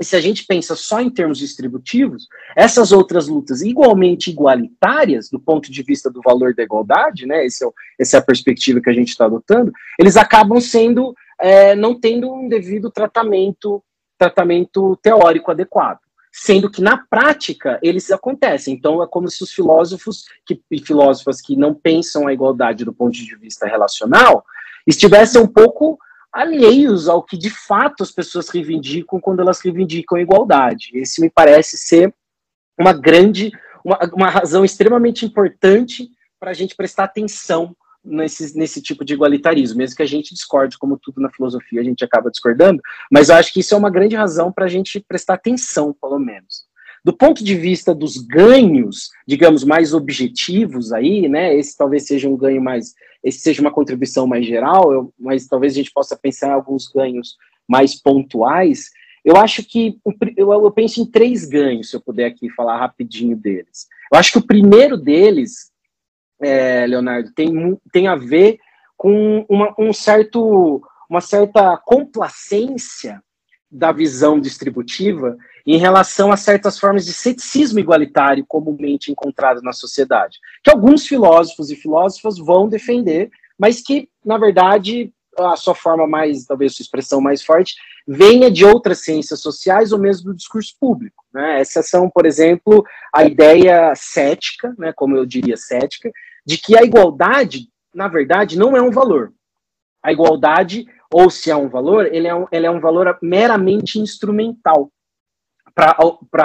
E 0.01 0.05
se 0.05 0.15
a 0.15 0.21
gente 0.21 0.45
pensa 0.45 0.75
só 0.75 1.01
em 1.01 1.09
termos 1.09 1.39
distributivos, 1.39 2.29
essas 2.55 2.93
outras 2.93 3.29
lutas 3.29 3.63
igualmente 3.63 4.31
igualitárias, 4.31 5.31
do 5.31 5.41
ponto 5.41 5.71
de 5.71 5.83
vista 5.83 6.11
do 6.11 6.21
valor 6.23 6.55
da 6.55 6.63
igualdade, 6.63 7.27
né, 7.27 7.47
esse 7.47 7.65
é 7.65 7.67
o, 7.67 7.73
essa 7.99 8.19
é 8.19 8.21
a 8.21 8.25
perspectiva 8.25 8.81
que 8.81 8.91
a 8.91 8.95
gente 8.95 9.09
está 9.09 9.25
adotando, 9.25 9.73
eles 9.99 10.17
acabam 10.17 10.61
sendo, 10.61 11.15
é, 11.41 11.75
não 11.75 11.99
tendo 11.99 12.33
um 12.33 12.49
devido 12.49 12.91
tratamento, 12.91 13.83
tratamento 14.19 14.97
teórico 15.03 15.51
adequado 15.51 15.99
sendo 16.39 16.71
que 16.71 16.83
na 16.83 16.99
prática 16.99 17.79
eles 17.83 18.11
acontecem. 18.11 18.75
Então 18.75 19.03
é 19.03 19.07
como 19.07 19.27
se 19.31 19.43
os 19.43 19.51
filósofos 19.51 20.27
que, 20.45 20.61
e 20.71 20.79
filósofas 20.79 21.41
que 21.41 21.57
não 21.57 21.75
pensam 21.75 22.27
a 22.27 22.33
igualdade 22.33 22.85
do 22.85 22.93
ponto 22.93 23.15
de 23.15 23.37
vista 23.37 23.67
relacional 23.67 24.45
estivessem 24.87 25.41
um 25.41 25.47
pouco 25.47 25.99
alheios 26.37 27.09
ao 27.09 27.23
que 27.23 27.37
de 27.37 27.49
fato 27.49 28.03
as 28.03 28.11
pessoas 28.11 28.49
reivindicam 28.51 29.19
quando 29.19 29.41
elas 29.41 29.61
reivindicam 29.61 30.19
igualdade. 30.19 30.91
Esse 30.95 31.21
me 31.21 31.31
parece 31.31 31.79
ser 31.79 32.15
uma 32.79 32.93
grande, 32.93 33.51
uma, 33.83 33.99
uma 34.13 34.29
razão 34.29 34.65
extremamente 34.65 35.25
importante 35.25 36.11
para 36.39 36.51
a 36.51 36.55
gente 36.55 36.77
prestar 36.77 37.05
atenção 37.05 37.75
nesse, 38.05 38.57
nesse 38.57 38.83
tipo 38.83 39.03
de 39.03 39.15
igualitarismo, 39.15 39.79
mesmo 39.79 39.97
que 39.97 40.03
a 40.03 40.07
gente 40.07 40.35
discorde, 40.35 40.79
como 40.79 40.99
tudo 40.99 41.21
na 41.23 41.31
filosofia, 41.31 41.81
a 41.81 41.85
gente 41.85 42.05
acaba 42.05 42.31
discordando, 42.31 42.83
mas 43.11 43.31
eu 43.31 43.37
acho 43.37 43.53
que 43.53 43.61
isso 43.61 43.75
é 43.75 43.79
uma 43.79 43.91
grande 43.91 44.15
razão 44.15 44.53
para 44.53 44.67
a 44.67 44.69
gente 44.69 45.01
prestar 45.01 45.35
atenção, 45.35 45.97
pelo 46.01 46.19
menos. 46.19 46.67
Do 47.03 47.17
ponto 47.17 47.43
de 47.43 47.55
vista 47.55 47.95
dos 47.95 48.17
ganhos, 48.17 49.11
digamos, 49.27 49.65
mais 49.65 49.95
objetivos 49.95 50.93
aí, 50.93 51.29
né, 51.29 51.57
esse 51.57 51.77
talvez 51.77 52.07
seja 52.07 52.29
um 52.29 52.37
ganho 52.37 52.61
mais, 52.61 52.95
esse 53.27 53.41
seja 53.41 53.61
uma 53.61 53.73
contribuição 53.73 54.25
mais 54.25 54.47
geral, 54.47 54.93
eu, 54.93 55.13
mas 55.19 55.49
talvez 55.49 55.73
a 55.73 55.77
gente 55.77 55.93
possa 55.93 56.17
pensar 56.17 56.49
em 56.49 56.53
alguns 56.53 56.87
ganhos 56.87 57.37
mais 57.69 58.01
pontuais, 58.01 58.91
eu 59.25 59.37
acho 59.37 59.65
que, 59.65 59.99
eu, 60.37 60.53
eu 60.53 60.71
penso 60.71 61.01
em 61.01 61.11
três 61.11 61.45
ganhos, 61.45 61.91
se 61.91 61.97
eu 61.97 62.01
puder 62.01 62.27
aqui 62.27 62.49
falar 62.51 62.79
rapidinho 62.79 63.37
deles. 63.37 63.89
Eu 64.13 64.19
acho 64.19 64.31
que 64.31 64.39
o 64.39 64.47
primeiro 64.47 64.97
deles 64.97 65.73
é, 66.41 66.87
Leonardo, 66.87 67.33
tem, 67.33 67.51
tem 67.93 68.07
a 68.07 68.15
ver 68.15 68.59
com 68.97 69.45
uma, 69.49 69.75
um 69.77 69.93
certo, 69.93 70.81
uma 71.11 71.21
certa 71.21 71.77
complacência 71.79 73.21
da 73.71 73.93
visão 73.93 74.41
distributiva 74.41 75.37
em 75.67 75.77
relação 75.79 76.31
a 76.31 76.37
certas 76.37 76.79
formas 76.79 77.05
de 77.05 77.13
ceticismo 77.13 77.81
igualitário 77.81 78.45
comumente 78.47 79.11
encontrado 79.11 79.61
na 79.63 79.73
sociedade, 79.73 80.39
que 80.63 80.71
alguns 80.71 81.07
filósofos 81.07 81.71
e 81.71 81.77
filósofas 81.77 82.39
vão 82.39 82.69
defender, 82.69 83.31
mas 83.59 83.81
que, 83.81 84.09
na 84.25 84.39
verdade, 84.39 85.13
a 85.39 85.57
sua 85.57 85.75
forma 85.75 86.07
mais, 86.07 86.45
talvez 86.45 86.75
sua 86.75 86.83
expressão 86.83 87.21
mais 87.21 87.43
forte, 87.43 87.75
venha 88.07 88.51
de 88.51 88.65
outras 88.65 89.01
ciências 89.01 89.41
sociais 89.41 89.93
ou 89.93 89.99
mesmo 89.99 90.31
do 90.31 90.37
discurso 90.37 90.75
público. 90.81 91.25
Né? 91.33 91.61
Essas 91.61 91.89
são, 91.89 92.09
por 92.09 92.25
exemplo, 92.25 92.85
a 93.13 93.25
ideia 93.25 93.93
cética, 93.95 94.75
né, 94.79 94.93
como 94.95 95.17
eu 95.17 95.27
diria 95.27 95.57
cética, 95.57 96.11
de 96.45 96.57
que 96.57 96.79
a 96.79 96.83
igualdade, 96.83 97.69
na 97.93 98.09
verdade, 98.09 98.57
não 98.57 98.77
é 98.77 98.81
um 98.81 98.91
valor. 98.91 99.33
A 100.03 100.13
igualdade, 100.13 100.87
ou 101.13 101.31
se 101.31 101.51
é 101.51 101.57
um 101.57 101.69
valor, 101.69 102.07
ele 102.07 102.27
é 102.27 102.35
um, 102.35 102.47
ele 102.51 102.67
é 102.67 102.71
um 102.71 102.81
valor 102.81 103.17
meramente 103.23 103.99
instrumental 103.99 104.91
para 105.75 105.95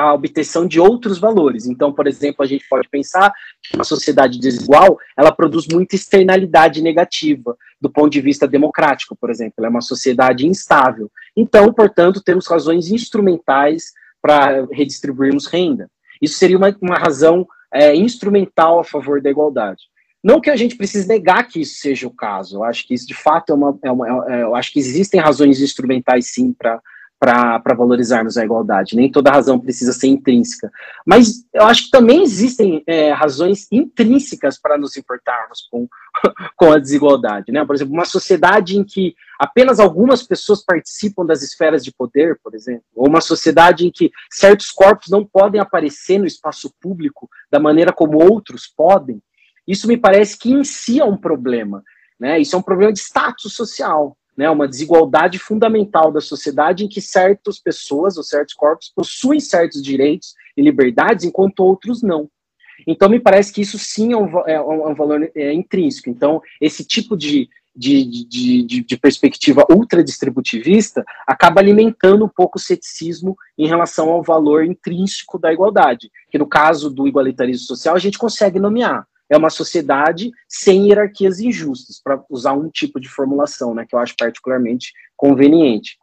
a 0.02 0.14
obtenção 0.14 0.68
de 0.68 0.78
outros 0.78 1.18
valores. 1.18 1.66
Então, 1.66 1.94
por 1.94 2.06
exemplo, 2.06 2.44
a 2.44 2.46
gente 2.46 2.68
pode 2.70 2.90
pensar 2.90 3.34
que 3.64 3.78
uma 3.78 3.86
sociedade 3.86 4.38
desigual, 4.38 4.98
ela 5.18 5.32
produz 5.32 5.68
muita 5.72 5.96
externalidade 5.96 6.82
negativa 6.82 7.56
do 7.80 7.90
ponto 7.90 8.10
de 8.10 8.20
vista 8.20 8.46
democrático, 8.46 9.16
por 9.16 9.30
exemplo, 9.30 9.54
ela 9.58 9.68
é 9.68 9.70
uma 9.70 9.82
sociedade 9.82 10.46
instável. 10.46 11.10
Então, 11.36 11.72
portanto, 11.74 12.22
temos 12.22 12.46
razões 12.46 12.92
instrumentais 12.92 13.94
para 14.22 14.66
redistribuirmos 14.70 15.48
renda. 15.48 15.90
Isso 16.22 16.38
seria 16.38 16.58
uma, 16.58 16.76
uma 16.82 16.98
razão 16.98 17.48
é, 17.74 17.96
instrumental 17.96 18.80
a 18.80 18.84
favor 18.84 19.22
da 19.22 19.30
igualdade. 19.30 19.84
Não 20.24 20.40
que 20.40 20.50
a 20.50 20.56
gente 20.56 20.76
precise 20.76 21.08
negar 21.08 21.48
que 21.48 21.62
isso 21.62 21.76
seja 21.76 22.08
o 22.08 22.14
caso. 22.14 22.58
Eu 22.58 22.64
acho 22.64 22.88
que 22.88 22.94
isso 22.94 23.08
de 23.08 23.16
fato 23.16 23.52
é 23.52 23.56
uma, 23.56 23.80
é 23.84 23.92
uma 23.92 24.26
é, 24.34 24.44
eu 24.44 24.56
acho 24.56 24.72
que 24.72 24.80
existem 24.80 25.20
razões 25.20 25.62
instrumentais 25.62 26.32
sim 26.34 26.54
para 26.54 26.82
para 27.22 27.76
valorizarmos 27.78 28.36
a 28.36 28.44
igualdade. 28.44 28.96
Nem 28.96 29.12
toda 29.12 29.30
razão 29.30 29.60
precisa 29.60 29.94
ser 29.94 30.08
intrínseca. 30.08 30.72
Mas 31.06 31.46
eu 31.54 31.68
acho 31.68 31.84
que 31.84 31.92
também 31.92 32.24
existem 32.24 32.84
é, 32.88 33.12
razões 33.12 33.68
intrínsecas 33.72 34.60
para 34.60 34.76
nos 34.76 34.98
importarmos 34.98 35.68
com, 35.70 35.88
com 36.58 36.72
a 36.72 36.80
desigualdade. 36.80 37.52
Né? 37.52 37.64
Por 37.64 37.76
exemplo, 37.76 37.94
uma 37.94 38.06
sociedade 38.06 38.76
em 38.76 38.84
que 38.84 39.14
apenas 39.38 39.80
algumas 39.80 40.24
pessoas 40.24 40.66
participam 40.66 41.24
das 41.24 41.44
esferas 41.44 41.84
de 41.84 41.94
poder, 41.94 42.40
por 42.44 42.56
exemplo, 42.56 42.86
ou 42.96 43.08
uma 43.08 43.22
sociedade 43.22 43.86
em 43.86 43.92
que 43.92 44.10
certos 44.32 44.72
corpos 44.72 45.10
não 45.12 45.24
podem 45.24 45.62
aparecer 45.62 46.18
no 46.18 46.26
espaço 46.26 46.74
público 46.82 47.30
da 47.52 47.60
maneira 47.60 47.94
como 47.94 48.18
outros 48.18 48.66
podem, 48.66 49.22
isso 49.68 49.88
me 49.88 49.98
parece 49.98 50.38
que 50.38 50.52
em 50.52 50.64
si 50.64 51.00
é 51.00 51.06
um 51.06 51.18
problema. 51.18 51.84
Né? 52.20 52.40
Isso 52.40 52.56
é 52.56 52.60
um 52.60 52.64
problema 52.64 52.94
de 52.94 53.00
status 53.00 53.54
social 53.54 54.18
né, 54.36 54.50
uma 54.50 54.68
desigualdade 54.68 55.38
fundamental 55.38 56.12
da 56.12 56.22
sociedade 56.22 56.84
em 56.84 56.88
que 56.88 57.02
certas 57.02 57.60
pessoas 57.60 58.18
ou 58.18 58.24
certos 58.24 58.54
corpos 58.54 58.92
possuem 58.96 59.40
certos 59.40 59.82
direitos 59.82 60.34
e 60.56 60.62
liberdades, 60.62 61.26
enquanto 61.26 61.60
outros 61.62 62.02
não. 62.02 62.30
Então, 62.88 63.10
me 63.10 63.20
parece 63.20 63.54
que 63.54 63.62
isso 63.62 63.78
sim 63.78 64.14
é 64.14 64.18
um, 64.18 64.40
é 64.48 64.60
um 64.60 64.90
é 64.90 64.96
valor 64.96 65.32
é, 65.36 65.54
intrínseco. 65.54 66.10
Então, 66.10 66.42
esse 66.60 66.84
tipo 66.84 67.16
de, 67.16 67.48
de, 67.76 68.04
de, 68.04 68.64
de, 68.64 68.84
de 68.84 68.98
perspectiva 68.98 69.64
ultradistributivista 69.70 71.06
acaba 71.28 71.62
alimentando 71.62 72.26
um 72.26 72.30
pouco 72.30 72.58
o 72.58 72.62
ceticismo 72.62 73.36
em 73.56 73.68
relação 73.68 74.10
ao 74.10 74.24
valor 74.24 74.66
intrínseco 74.66 75.38
da 75.38 75.54
igualdade, 75.54 76.10
que 76.32 76.40
no 76.40 76.48
caso 76.48 76.90
do 76.90 77.08
igualitarismo 77.08 77.68
social 77.68 77.96
a 77.96 78.00
gente 78.00 78.18
consegue 78.18 78.60
nomear 78.60 79.06
é 79.32 79.38
uma 79.38 79.50
sociedade 79.50 80.30
sem 80.48 80.90
hierarquias 80.90 81.40
injustas, 81.40 82.02
para 82.04 82.22
usar 82.30 82.52
um 82.52 82.70
tipo 82.70 83.00
de 83.00 83.08
formulação, 83.08 83.74
né, 83.74 83.86
que 83.88 83.96
eu 83.96 84.00
acho 84.00 84.14
particularmente 84.18 84.92
conveniente. 85.16 85.98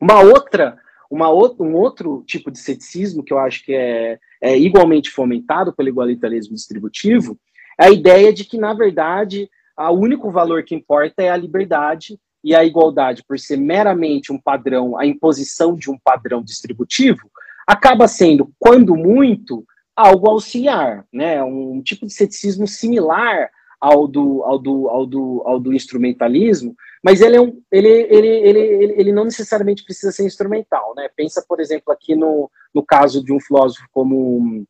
Uma 0.00 0.20
outra, 0.20 0.78
uma 1.10 1.28
outra, 1.28 1.62
um 1.62 1.74
outro 1.74 2.24
tipo 2.26 2.50
de 2.50 2.58
ceticismo 2.58 3.22
que 3.22 3.32
eu 3.32 3.38
acho 3.38 3.62
que 3.62 3.74
é, 3.74 4.18
é 4.40 4.58
igualmente 4.58 5.10
fomentado 5.10 5.70
pelo 5.70 5.90
igualitarismo 5.90 6.54
distributivo 6.54 7.38
é 7.78 7.86
a 7.86 7.90
ideia 7.90 8.32
de 8.32 8.42
que, 8.42 8.56
na 8.56 8.72
verdade, 8.72 9.50
o 9.78 9.90
único 9.90 10.30
valor 10.30 10.62
que 10.62 10.74
importa 10.74 11.22
é 11.22 11.28
a 11.28 11.36
liberdade 11.36 12.18
e 12.42 12.54
a 12.54 12.64
igualdade, 12.64 13.22
por 13.22 13.38
ser 13.38 13.58
meramente 13.58 14.32
um 14.32 14.40
padrão, 14.40 14.98
a 14.98 15.04
imposição 15.04 15.74
de 15.74 15.90
um 15.90 15.98
padrão 15.98 16.42
distributivo, 16.42 17.30
acaba 17.66 18.08
sendo, 18.08 18.50
quando 18.58 18.96
muito, 18.96 19.66
algo 19.96 20.28
auxiliar, 20.30 21.06
né? 21.10 21.42
Um 21.42 21.82
tipo 21.82 22.06
de 22.06 22.12
ceticismo 22.12 22.68
similar 22.68 23.50
ao 23.80 24.06
do, 24.06 24.42
ao 24.42 24.58
do, 24.58 24.88
ao 24.88 25.06
do, 25.06 25.42
ao 25.44 25.60
do 25.60 25.72
instrumentalismo, 25.72 26.74
mas 27.02 27.20
ele, 27.20 27.36
é 27.36 27.40
um, 27.40 27.60
ele, 27.70 27.88
ele, 27.88 28.28
ele, 28.28 28.94
ele 28.98 29.12
não 29.12 29.24
necessariamente 29.24 29.84
precisa 29.84 30.12
ser 30.12 30.24
instrumental, 30.24 30.94
né? 30.96 31.08
Pensa, 31.16 31.44
por 31.46 31.60
exemplo, 31.60 31.92
aqui 31.92 32.14
no, 32.14 32.50
no 32.74 32.82
caso 32.82 33.24
de 33.24 33.32
um 33.32 33.40
filósofo 33.40 33.86
como 33.92 34.66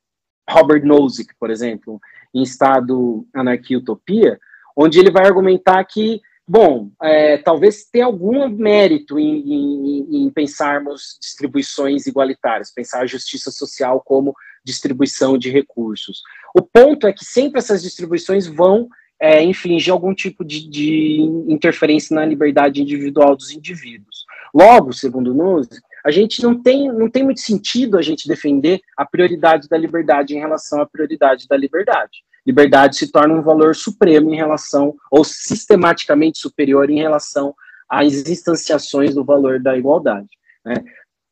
Robert 0.48 0.84
Nozick, 0.84 1.34
por 1.38 1.50
exemplo, 1.50 2.00
em 2.34 2.42
Estado, 2.42 3.26
Anarquia 3.34 3.76
e 3.76 3.80
Utopia, 3.80 4.38
onde 4.76 5.00
ele 5.00 5.10
vai 5.10 5.24
argumentar 5.24 5.82
que, 5.84 6.20
bom, 6.46 6.90
é, 7.02 7.38
talvez 7.38 7.84
tenha 7.90 8.04
algum 8.04 8.48
mérito 8.48 9.18
em, 9.18 9.40
em, 9.40 10.26
em 10.26 10.30
pensarmos 10.30 11.18
distribuições 11.20 12.06
igualitárias, 12.06 12.72
pensar 12.72 13.00
a 13.00 13.06
justiça 13.06 13.50
social 13.50 14.02
como 14.04 14.34
distribuição 14.66 15.38
de 15.38 15.48
recursos. 15.48 16.22
O 16.52 16.60
ponto 16.60 17.06
é 17.06 17.12
que 17.12 17.24
sempre 17.24 17.58
essas 17.58 17.82
distribuições 17.82 18.46
vão 18.46 18.88
é, 19.20 19.42
infligir 19.42 19.92
algum 19.92 20.12
tipo 20.12 20.44
de, 20.44 20.68
de, 20.68 21.20
interferência 21.48 22.14
na 22.14 22.26
liberdade 22.26 22.82
individual 22.82 23.36
dos 23.36 23.52
indivíduos. 23.52 24.26
Logo, 24.52 24.92
segundo 24.92 25.32
nós, 25.32 25.68
a 26.04 26.10
gente 26.10 26.42
não 26.42 26.60
tem, 26.60 26.92
não 26.92 27.08
tem 27.08 27.24
muito 27.24 27.40
sentido 27.40 27.96
a 27.96 28.02
gente 28.02 28.28
defender 28.28 28.80
a 28.96 29.06
prioridade 29.06 29.68
da 29.68 29.78
liberdade 29.78 30.34
em 30.34 30.40
relação 30.40 30.80
à 30.80 30.86
prioridade 30.86 31.46
da 31.48 31.56
liberdade. 31.56 32.24
Liberdade 32.44 32.96
se 32.96 33.10
torna 33.10 33.34
um 33.34 33.42
valor 33.42 33.74
supremo 33.74 34.32
em 34.32 34.36
relação, 34.36 34.94
ou 35.10 35.24
sistematicamente 35.24 36.38
superior 36.38 36.90
em 36.90 36.98
relação 36.98 37.54
às 37.88 38.28
instanciações 38.28 39.14
do 39.14 39.24
valor 39.24 39.60
da 39.60 39.76
igualdade. 39.76 40.28
Né? 40.64 40.74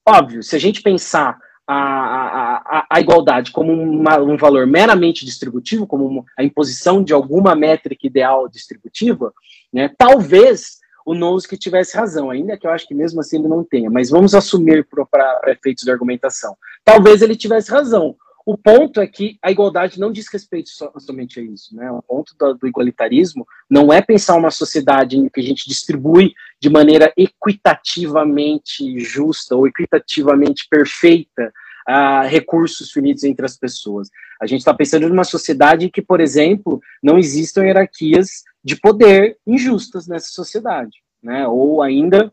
Óbvio, 0.06 0.42
se 0.42 0.54
a 0.54 0.58
gente 0.58 0.82
pensar 0.82 1.38
a, 1.66 2.78
a, 2.78 2.86
a 2.90 3.00
igualdade 3.00 3.50
como 3.50 3.72
uma, 3.72 4.18
um 4.18 4.36
valor 4.36 4.66
meramente 4.66 5.24
distributivo, 5.24 5.86
como 5.86 6.06
uma, 6.06 6.24
a 6.38 6.44
imposição 6.44 7.02
de 7.02 7.12
alguma 7.12 7.54
métrica 7.54 8.06
ideal 8.06 8.48
distributiva, 8.48 9.32
né, 9.72 9.90
talvez 9.96 10.78
o 11.04 11.14
Nozick 11.14 11.56
tivesse 11.58 11.96
razão, 11.96 12.30
ainda 12.30 12.56
que 12.56 12.66
eu 12.66 12.70
acho 12.70 12.86
que 12.86 12.94
mesmo 12.94 13.20
assim 13.20 13.38
ele 13.38 13.48
não 13.48 13.62
tenha, 13.62 13.90
mas 13.90 14.08
vamos 14.10 14.34
assumir 14.34 14.86
para 15.10 15.42
efeitos 15.48 15.84
de 15.84 15.90
argumentação. 15.90 16.56
Talvez 16.82 17.20
ele 17.20 17.36
tivesse 17.36 17.70
razão. 17.70 18.16
O 18.46 18.58
ponto 18.58 19.00
é 19.00 19.06
que 19.06 19.38
a 19.42 19.50
igualdade 19.50 19.98
não 19.98 20.12
diz 20.12 20.28
respeito 20.30 20.68
so, 20.68 20.92
somente 20.98 21.40
a 21.40 21.42
isso. 21.42 21.74
Né? 21.74 21.90
O 21.90 22.02
ponto 22.02 22.34
do, 22.38 22.54
do, 22.54 22.66
igualitarismo 22.68 23.46
não 23.70 23.90
é 23.90 24.02
pensar 24.02 24.36
uma 24.36 24.50
sociedade 24.50 25.16
em 25.16 25.28
que 25.30 25.40
a 25.40 25.42
gente 25.42 25.66
distribui 25.66 26.34
de 26.60 26.68
maneira 26.68 27.10
equitativamente 27.16 28.98
justa 28.98 29.56
ou 29.56 29.66
equitativamente 29.66 30.66
perfeita 30.68 31.52
uh, 31.88 32.28
recursos 32.28 32.90
finitos 32.90 33.24
entre 33.24 33.46
as 33.46 33.56
pessoas. 33.56 34.10
A 34.40 34.46
gente 34.46 34.60
está 34.60 34.74
pensando 34.74 35.08
numa 35.08 35.24
sociedade 35.24 35.86
em 35.86 35.90
que, 35.90 36.02
por 36.02 36.20
exemplo, 36.20 36.82
não 37.02 37.18
existam 37.18 37.64
hierarquias 37.64 38.42
de 38.62 38.76
poder 38.76 39.38
injustas 39.46 40.06
nessa 40.06 40.28
sociedade. 40.28 40.98
Né? 41.22 41.46
Ou 41.48 41.80
ainda 41.80 42.30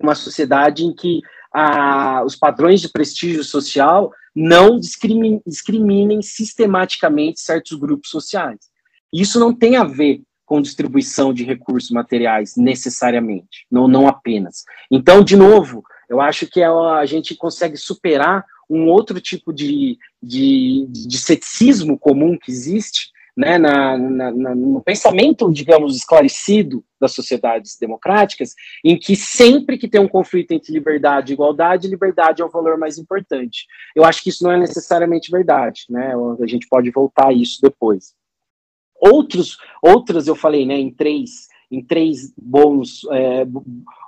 uma 0.00 0.14
sociedade 0.14 0.84
em 0.84 0.94
que 0.94 1.20
ah, 1.52 2.22
os 2.24 2.36
padrões 2.36 2.80
de 2.80 2.88
prestígio 2.88 3.42
social 3.42 4.12
não 4.34 4.78
discriminem, 4.78 6.22
sistematicamente 6.22 7.40
certos 7.40 7.78
grupos 7.78 8.10
sociais. 8.10 8.58
Isso 9.12 9.40
não 9.40 9.54
tem 9.54 9.76
a 9.76 9.84
ver 9.84 10.22
com 10.46 10.60
distribuição 10.60 11.32
de 11.32 11.44
recursos 11.44 11.90
materiais 11.90 12.56
necessariamente, 12.56 13.66
não, 13.70 13.86
não 13.86 14.08
apenas. 14.08 14.64
Então, 14.90 15.22
de 15.22 15.36
novo, 15.36 15.82
eu 16.08 16.20
acho 16.20 16.46
que 16.46 16.62
a 16.62 17.04
gente 17.06 17.36
consegue 17.36 17.76
superar 17.76 18.44
um 18.68 18.86
outro 18.86 19.20
tipo 19.20 19.52
de, 19.52 19.98
de, 20.22 20.86
de 20.88 21.18
ceticismo 21.18 21.98
comum 21.98 22.36
que 22.36 22.50
existe, 22.50 23.10
né, 23.36 23.58
na, 23.58 23.96
na, 23.96 24.30
na, 24.30 24.54
no 24.54 24.82
pensamento, 24.82 25.50
digamos, 25.52 25.96
esclarecido 25.96 26.84
das 27.00 27.12
sociedades 27.12 27.78
democráticas, 27.78 28.54
em 28.84 28.98
que 28.98 29.16
sempre 29.16 29.78
que 29.78 29.88
tem 29.88 30.00
um 30.00 30.08
conflito 30.08 30.52
entre 30.52 30.72
liberdade 30.72 31.32
e 31.32 31.34
igualdade, 31.34 31.88
liberdade 31.88 32.42
é 32.42 32.44
o 32.44 32.50
valor 32.50 32.78
mais 32.78 32.98
importante. 32.98 33.66
Eu 33.94 34.04
acho 34.04 34.22
que 34.22 34.28
isso 34.28 34.44
não 34.44 34.52
é 34.52 34.58
necessariamente 34.58 35.30
verdade, 35.30 35.84
né? 35.88 36.12
A 36.42 36.46
gente 36.46 36.68
pode 36.68 36.90
voltar 36.90 37.28
a 37.28 37.32
isso 37.32 37.60
depois. 37.62 38.14
Outros, 39.00 39.56
outras 39.82 40.26
eu 40.26 40.36
falei, 40.36 40.66
né, 40.66 40.78
em 40.78 40.92
três, 40.92 41.48
em 41.70 41.82
três 41.82 42.34
bons, 42.36 43.00
é, 43.10 43.46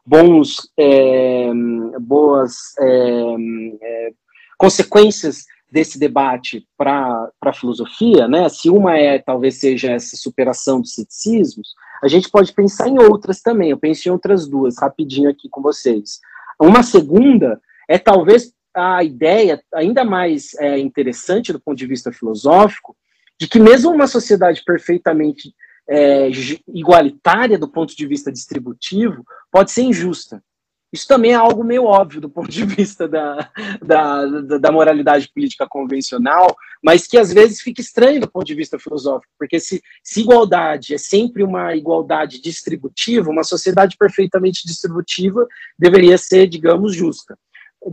bons, 0.04 0.70
é, 0.76 1.50
boas 1.98 2.76
é, 2.78 3.36
é 3.82 4.12
consequências 4.58 5.44
desse 5.72 5.98
debate 5.98 6.66
para 6.76 7.30
a 7.40 7.52
filosofia, 7.52 8.28
né? 8.28 8.46
Se 8.50 8.68
uma 8.68 8.96
é 8.98 9.18
talvez 9.18 9.58
seja 9.58 9.92
essa 9.92 10.16
superação 10.16 10.80
dos 10.80 10.94
ceticismos, 10.94 11.74
a 12.02 12.08
gente 12.08 12.28
pode 12.30 12.52
pensar 12.52 12.88
em 12.88 12.98
outras 12.98 13.40
também. 13.40 13.70
Eu 13.70 13.78
penso 13.78 14.06
em 14.06 14.12
outras 14.12 14.46
duas, 14.46 14.78
rapidinho 14.78 15.30
aqui 15.30 15.48
com 15.48 15.62
vocês. 15.62 16.20
Uma 16.60 16.82
segunda 16.82 17.58
é 17.88 17.98
talvez 17.98 18.52
a 18.74 19.02
ideia 19.02 19.62
ainda 19.72 20.04
mais 20.04 20.54
é, 20.54 20.78
interessante 20.78 21.52
do 21.52 21.60
ponto 21.60 21.78
de 21.78 21.86
vista 21.86 22.12
filosófico 22.12 22.94
de 23.40 23.48
que 23.48 23.58
mesmo 23.58 23.90
uma 23.90 24.06
sociedade 24.06 24.62
perfeitamente 24.64 25.54
é, 25.88 26.28
igualitária 26.68 27.58
do 27.58 27.68
ponto 27.68 27.96
de 27.96 28.06
vista 28.06 28.30
distributivo 28.30 29.24
pode 29.50 29.70
ser 29.70 29.82
injusta. 29.82 30.42
Isso 30.92 31.08
também 31.08 31.32
é 31.32 31.34
algo 31.34 31.64
meio 31.64 31.84
óbvio 31.84 32.20
do 32.20 32.28
ponto 32.28 32.50
de 32.50 32.64
vista 32.66 33.08
da, 33.08 33.48
da, 33.80 34.26
da, 34.58 34.70
moralidade 34.70 35.30
política 35.32 35.66
convencional, 35.66 36.54
mas 36.82 37.06
que 37.06 37.16
às 37.16 37.32
vezes 37.32 37.62
fica 37.62 37.80
estranho 37.80 38.20
do 38.20 38.30
ponto 38.30 38.44
de 38.44 38.54
vista 38.54 38.78
filosófico, 38.78 39.32
porque 39.38 39.58
se, 39.58 39.82
se 40.02 40.20
igualdade 40.20 40.94
é 40.94 40.98
sempre 40.98 41.42
uma 41.42 41.74
igualdade 41.74 42.42
distributiva, 42.42 43.30
uma 43.30 43.44
sociedade 43.44 43.96
perfeitamente 43.96 44.66
distributiva 44.66 45.46
deveria 45.78 46.18
ser, 46.18 46.46
digamos, 46.46 46.94
justa, 46.94 47.38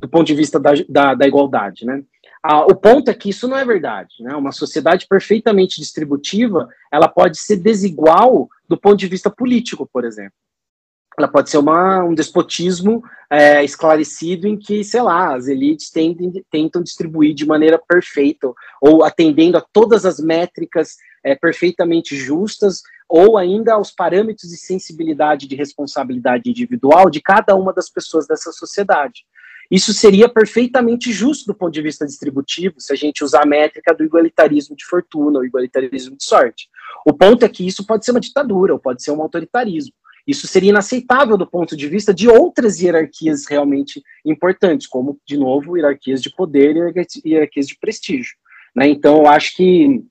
do 0.02 0.10
ponto 0.10 0.28
de 0.28 0.36
vista 0.36 0.60
da, 0.60 0.72
da, 0.90 1.16
da 1.16 1.28
igualdade, 1.28 1.86
né? 1.86 2.04
Ah, 2.42 2.66
o 2.66 2.76
ponto 2.76 3.12
é 3.12 3.14
que 3.14 3.30
isso 3.30 3.50
não 3.50 3.58
é 3.58 3.66
verdade. 3.66 4.16
Né? 4.22 4.34
Uma 4.34 4.54
sociedade 4.54 5.06
perfeitamente 5.10 5.82
distributiva, 5.82 6.70
ela 6.90 7.10
pode 7.10 7.38
ser 7.38 7.58
desigual 7.58 8.48
do 8.68 8.78
ponto 8.78 8.96
de 8.96 9.08
vista 9.08 9.30
político, 9.30 9.86
por 9.92 10.06
exemplo 10.06 10.34
ela 11.20 11.28
pode 11.28 11.50
ser 11.50 11.58
uma, 11.58 12.04
um 12.04 12.14
despotismo 12.14 13.04
é, 13.30 13.64
esclarecido 13.64 14.48
em 14.48 14.58
que, 14.58 14.84
sei 14.84 15.02
lá, 15.02 15.36
as 15.36 15.48
elites 15.48 15.92
tentam, 15.92 16.82
distribuir 16.82 17.34
de 17.36 17.46
maneira 17.46 17.78
perfeita, 17.78 18.52
ou 18.82 19.04
atendendo 19.04 19.58
a 19.58 19.66
todas 19.74 20.06
as 20.06 20.20
métricas 20.20 20.96
é, 21.24 21.36
perfeitamente 21.36 22.16
justas, 22.16 22.82
ou 23.08 23.38
ainda 23.38 23.74
aos 23.74 23.92
parâmetros 23.92 24.50
de 24.50 24.58
sensibilidade 24.58 25.48
de 25.48 25.56
responsabilidade 25.56 26.50
individual 26.50 27.10
de 27.10 27.22
cada 27.22 27.56
uma 27.56 27.74
das 27.74 27.90
pessoas 27.90 28.26
dessa 28.26 28.52
sociedade. 28.52 29.26
Isso 29.70 29.94
seria 29.94 30.28
perfeitamente 30.28 31.12
justo 31.12 31.46
do 31.48 31.54
ponto 31.54 31.72
de 31.72 31.82
vista 31.82 32.06
distributivo, 32.06 32.80
se 32.80 32.94
a 32.94 32.96
gente 32.96 33.24
usar 33.24 33.44
a 33.44 33.46
métrica 33.46 33.94
do 33.94 34.04
igualitarismo 34.04 34.76
de 34.76 34.86
fortuna, 34.86 35.40
ou 35.40 35.46
igualitarismo 35.46 36.16
de 36.16 36.24
sorte. 36.24 36.70
O 37.06 37.14
ponto 37.14 37.44
é 37.44 37.50
que 37.50 37.68
isso 37.68 37.86
pode 37.86 38.06
ser 38.06 38.12
uma 38.12 38.20
ditadura, 38.20 38.74
ou 38.74 38.80
pode 38.80 39.04
ser 39.04 39.12
um 39.12 39.22
autoritarismo. 39.22 39.94
Isso 40.30 40.46
seria 40.46 40.70
inaceitável 40.70 41.36
do 41.36 41.50
ponto 41.50 41.76
de 41.76 41.88
vista 41.88 42.14
de 42.14 42.30
outras 42.30 42.80
hierarquias 42.80 43.48
realmente 43.50 44.00
importantes, 44.24 44.86
como, 44.86 45.20
de 45.26 45.36
novo, 45.36 45.76
hierarquias 45.76 46.22
de 46.22 46.30
poder 46.30 46.76
e 46.78 47.30
hierarquias 47.32 47.66
de 47.66 47.76
prestígio. 47.76 48.36
Né? 48.76 48.88
Então, 48.90 49.18
eu 49.18 49.28
acho 49.28 49.56
que 49.56 50.04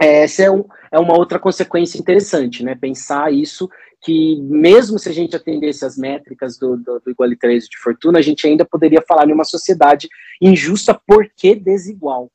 essa 0.00 0.44
é, 0.44 0.50
um, 0.50 0.64
é 0.92 1.00
uma 1.00 1.18
outra 1.18 1.40
consequência 1.40 1.98
interessante, 1.98 2.62
né? 2.62 2.76
pensar 2.76 3.32
isso, 3.32 3.68
que 4.00 4.40
mesmo 4.42 5.00
se 5.00 5.08
a 5.08 5.12
gente 5.12 5.34
atendesse 5.34 5.84
as 5.84 5.96
métricas 5.96 6.56
do, 6.56 6.76
do, 6.76 7.00
do 7.00 7.10
igualitarismo 7.10 7.70
de 7.70 7.78
fortuna, 7.78 8.20
a 8.20 8.22
gente 8.22 8.46
ainda 8.46 8.64
poderia 8.64 9.02
falar 9.02 9.28
em 9.28 9.32
uma 9.32 9.44
sociedade 9.44 10.08
injusta 10.40 10.94
porque 11.04 11.56
desigual. 11.56 12.30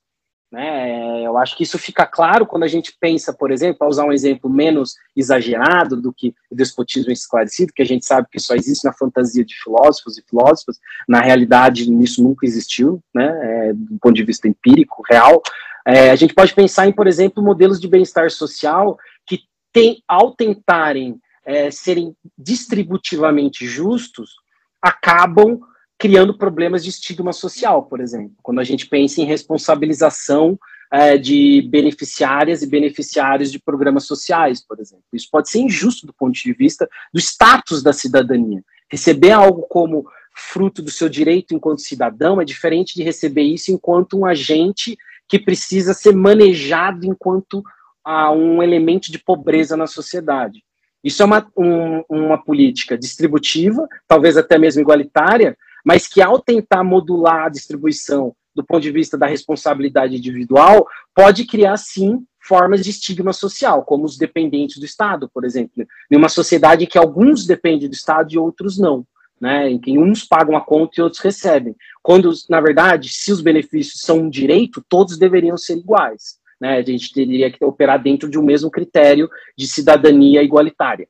Né? 0.52 1.24
Eu 1.26 1.38
acho 1.38 1.56
que 1.56 1.64
isso 1.64 1.80
fica 1.80 2.06
claro 2.06 2.46
quando 2.46 2.64
a 2.64 2.68
gente 2.68 2.94
pensa, 3.00 3.32
por 3.32 3.52
exemplo, 3.52 3.80
para 3.80 3.88
usar 3.88 4.04
um 4.04 4.12
exemplo 4.12 4.50
menos 4.50 4.96
exagerado 5.16 5.96
do 5.96 6.12
que 6.12 6.36
o 6.50 6.56
despotismo 6.56 7.10
esclarecido, 7.12 7.72
que 7.74 7.82
a 7.82 7.86
gente 7.86 8.06
sabe 8.06 8.28
que 8.30 8.40
só 8.40 8.54
existe 8.54 8.84
na 8.84 8.92
fantasia 8.92 9.46
de 9.46 9.56
filósofos 9.56 10.18
e 10.18 10.24
filósofas, 10.24 10.78
na 11.08 11.22
realidade 11.22 11.90
isso 12.04 12.22
nunca 12.22 12.46
existiu, 12.46 13.02
né? 13.14 13.70
É, 13.70 13.74
do 13.74 13.98
ponto 14.00 14.16
de 14.16 14.26
vista 14.26 14.48
empírico, 14.48 15.04
real. 15.10 15.42
É, 15.88 16.12
a 16.12 16.16
gente 16.16 16.34
pode 16.34 16.54
pensar 16.54 16.86
em, 16.86 16.92
por 16.92 17.08
exemplo, 17.08 17.42
modelos 17.42 17.80
de 17.80 17.88
bem-estar 17.88 18.30
social 18.30 18.98
que, 19.26 19.40
tem, 19.72 20.04
ao 20.06 20.36
tentarem 20.36 21.18
é, 21.46 21.72
serem 21.72 22.14
distributivamente 22.38 23.66
justos, 23.66 24.36
acabam 24.82 25.62
criando 26.02 26.36
problemas 26.36 26.84
de 26.84 26.90
estigma 26.90 27.32
social, 27.32 27.84
por 27.84 28.02
exemplo, 28.02 28.34
quando 28.42 28.58
a 28.58 28.64
gente 28.64 28.88
pensa 28.88 29.22
em 29.22 29.26
responsabilização 29.26 30.60
é, 30.92 31.16
de 31.16 31.62
beneficiárias 31.70 32.64
e 32.64 32.68
beneficiários 32.68 33.52
de 33.52 33.60
programas 33.60 34.08
sociais, 34.08 34.66
por 34.66 34.80
exemplo. 34.80 35.04
Isso 35.14 35.28
pode 35.32 35.52
ser 35.52 35.60
injusto 35.60 36.08
do 36.08 36.14
ponto 36.14 36.34
de 36.34 36.54
vista 36.54 36.90
do 37.14 37.20
status 37.20 37.84
da 37.84 37.94
cidadania. 37.94 38.64
Receber 38.90 39.30
algo 39.30 39.62
como 39.70 40.08
fruto 40.34 40.82
do 40.82 40.90
seu 40.90 41.08
direito 41.08 41.54
enquanto 41.54 41.82
cidadão 41.82 42.42
é 42.42 42.46
diferente 42.46 42.96
de 42.96 43.04
receber 43.04 43.44
isso 43.44 43.72
enquanto 43.72 44.18
um 44.18 44.26
agente 44.26 44.98
que 45.28 45.38
precisa 45.38 45.94
ser 45.94 46.16
manejado 46.16 47.06
enquanto 47.06 47.64
ah, 48.04 48.32
um 48.32 48.64
elemento 48.64 49.12
de 49.12 49.20
pobreza 49.20 49.78
na 49.78 49.86
sociedade. 49.86 50.64
Isso 51.04 51.22
é 51.22 51.26
uma, 51.28 51.48
um, 51.56 52.04
uma 52.10 52.44
política 52.44 52.98
distributiva, 52.98 53.88
talvez 54.08 54.36
até 54.36 54.58
mesmo 54.58 54.82
igualitária, 54.82 55.56
mas 55.86 56.08
que 56.08 56.22
ao 56.22 56.40
tentar 56.40 56.84
modular 56.84 57.46
a 57.46 57.50
distribuição 57.50 58.36
do 58.56 58.64
ponto 58.64 58.82
de 58.82 58.92
vista 58.92 59.18
da 59.18 59.28
responsabilidade 59.28 60.16
individual, 60.16 60.86
pode 61.16 61.46
criar 61.46 61.78
sim 61.78 62.26
formas 62.40 62.84
de 62.84 62.90
estigma 62.90 63.34
social, 63.34 63.84
como 63.84 64.04
os 64.04 64.18
dependentes 64.18 64.78
do 64.78 64.86
Estado, 64.86 65.30
por 65.34 65.46
exemplo, 65.46 65.86
em 66.10 66.18
uma 66.18 66.30
sociedade 66.30 66.84
em 66.84 66.88
que 66.88 66.98
alguns 66.98 67.46
dependem 67.46 67.88
do 67.88 67.94
Estado 67.94 68.34
e 68.34 68.38
outros 68.38 68.78
não, 68.78 69.06
né, 69.40 69.70
em 69.70 69.80
que 69.80 69.98
uns 69.98 70.24
pagam 70.26 70.56
a 70.56 70.62
conta 70.62 70.94
e 70.98 71.02
outros 71.02 71.22
recebem. 71.22 71.76
Quando, 72.02 72.32
na 72.50 72.60
verdade, 72.60 73.10
se 73.10 73.32
os 73.32 73.42
benefícios 73.42 74.02
são 74.02 74.20
um 74.20 74.30
direito, 74.30 74.84
todos 74.88 75.18
deveriam 75.18 75.58
ser 75.58 75.78
iguais. 75.78 76.40
Né, 76.60 76.78
a 76.78 76.84
gente 76.84 77.12
teria 77.12 77.52
que 77.52 77.64
operar 77.64 78.02
dentro 78.02 78.30
de 78.30 78.38
um 78.38 78.44
mesmo 78.44 78.70
critério 78.70 79.30
de 79.58 79.66
cidadania 79.66 80.44
igualitária. 80.44 81.08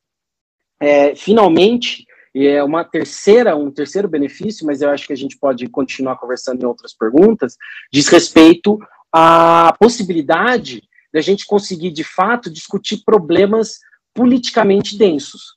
É, 0.79 1.13
finalmente, 1.15 2.05
e 2.33 2.47
é 2.47 2.63
uma 2.63 2.83
terceira, 2.83 3.55
um 3.55 3.69
terceiro 3.69 4.07
benefício, 4.07 4.65
mas 4.65 4.81
eu 4.81 4.89
acho 4.89 5.05
que 5.05 5.13
a 5.13 5.17
gente 5.17 5.37
pode 5.37 5.67
continuar 5.67 6.15
conversando 6.17 6.61
em 6.61 6.65
outras 6.65 6.93
perguntas, 6.93 7.57
diz 7.91 8.07
respeito 8.07 8.79
à 9.11 9.75
possibilidade 9.79 10.83
da 11.13 11.19
gente 11.19 11.45
conseguir, 11.45 11.91
de 11.91 12.03
fato, 12.03 12.49
discutir 12.49 13.03
problemas 13.03 13.79
politicamente 14.13 14.97
densos. 14.97 15.55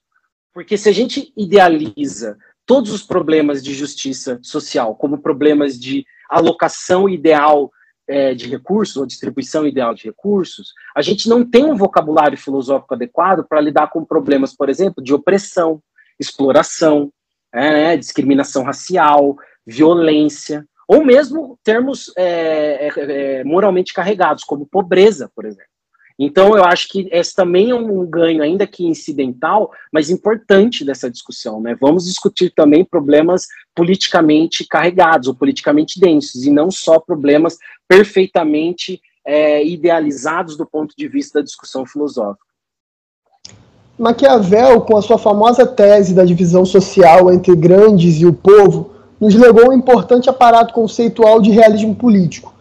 Porque 0.52 0.76
se 0.76 0.88
a 0.88 0.92
gente 0.92 1.32
idealiza 1.36 2.36
todos 2.66 2.92
os 2.92 3.02
problemas 3.02 3.62
de 3.62 3.72
justiça 3.72 4.40
social 4.42 4.94
como 4.96 5.18
problemas 5.18 5.78
de 5.78 6.04
alocação 6.28 7.08
ideal 7.08 7.70
é, 8.06 8.34
de 8.34 8.48
recursos, 8.48 8.96
ou 8.96 9.06
distribuição 9.06 9.66
ideal 9.66 9.94
de 9.94 10.04
recursos, 10.04 10.72
a 10.94 11.02
gente 11.02 11.28
não 11.28 11.44
tem 11.44 11.64
um 11.64 11.76
vocabulário 11.76 12.36
filosófico 12.36 12.94
adequado 12.94 13.44
para 13.48 13.60
lidar 13.60 13.88
com 13.90 14.04
problemas, 14.04 14.54
por 14.54 14.68
exemplo, 14.68 15.02
de 15.02 15.14
opressão, 15.14 15.80
exploração, 16.24 17.10
é, 17.52 17.70
né, 17.70 17.96
discriminação 17.96 18.64
racial, 18.64 19.36
violência, 19.66 20.66
ou 20.88 21.04
mesmo 21.04 21.58
termos 21.62 22.12
é, 22.16 22.88
é, 22.88 22.92
é, 23.38 23.44
moralmente 23.44 23.94
carregados, 23.94 24.44
como 24.44 24.66
pobreza, 24.66 25.30
por 25.34 25.44
exemplo. 25.44 25.72
Então, 26.16 26.56
eu 26.56 26.64
acho 26.64 26.88
que 26.88 27.08
esse 27.10 27.34
também 27.34 27.70
é 27.70 27.74
um 27.74 28.06
ganho, 28.06 28.42
ainda 28.42 28.66
que 28.66 28.86
incidental, 28.86 29.72
mas 29.92 30.10
importante 30.10 30.84
dessa 30.84 31.10
discussão. 31.10 31.60
Né? 31.60 31.76
Vamos 31.80 32.04
discutir 32.04 32.50
também 32.50 32.84
problemas 32.84 33.48
politicamente 33.74 34.64
carregados 34.64 35.26
ou 35.26 35.34
politicamente 35.34 35.98
densos, 35.98 36.44
e 36.44 36.50
não 36.50 36.70
só 36.70 37.00
problemas 37.00 37.58
perfeitamente 37.88 39.00
é, 39.26 39.64
idealizados 39.66 40.56
do 40.56 40.66
ponto 40.66 40.94
de 40.96 41.08
vista 41.08 41.40
da 41.40 41.44
discussão 41.44 41.84
filosófica. 41.84 42.44
Maquiavel, 43.96 44.80
com 44.80 44.96
a 44.96 45.02
sua 45.02 45.16
famosa 45.16 45.64
tese 45.64 46.14
da 46.14 46.24
divisão 46.24 46.64
social 46.64 47.32
entre 47.32 47.54
grandes 47.54 48.20
e 48.20 48.26
o 48.26 48.32
povo, 48.32 48.90
nos 49.20 49.36
legou 49.36 49.70
um 49.70 49.72
importante 49.72 50.28
aparato 50.28 50.74
conceitual 50.74 51.40
de 51.40 51.52
realismo 51.52 51.94
político. 51.94 52.52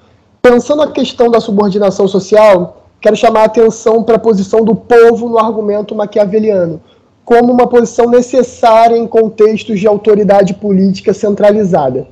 Pensando 0.44 0.84
a 0.84 0.92
questão 0.92 1.32
da 1.32 1.42
subordinação 1.42 2.08
social, 2.08 2.84
quero 3.02 3.16
chamar 3.16 3.42
a 3.42 3.46
atenção 3.46 4.04
para 4.04 4.18
a 4.18 4.20
posição 4.20 4.64
do 4.64 4.76
povo 4.76 5.28
no 5.28 5.40
argumento 5.40 5.96
maquiaveliano, 5.96 6.80
como 7.26 7.52
uma 7.52 7.66
posição 7.66 8.08
necessária 8.12 8.96
em 8.96 9.08
contextos 9.08 9.80
de 9.80 9.88
autoridade 9.88 10.54
política 10.54 11.16
centralizada. 11.16 12.08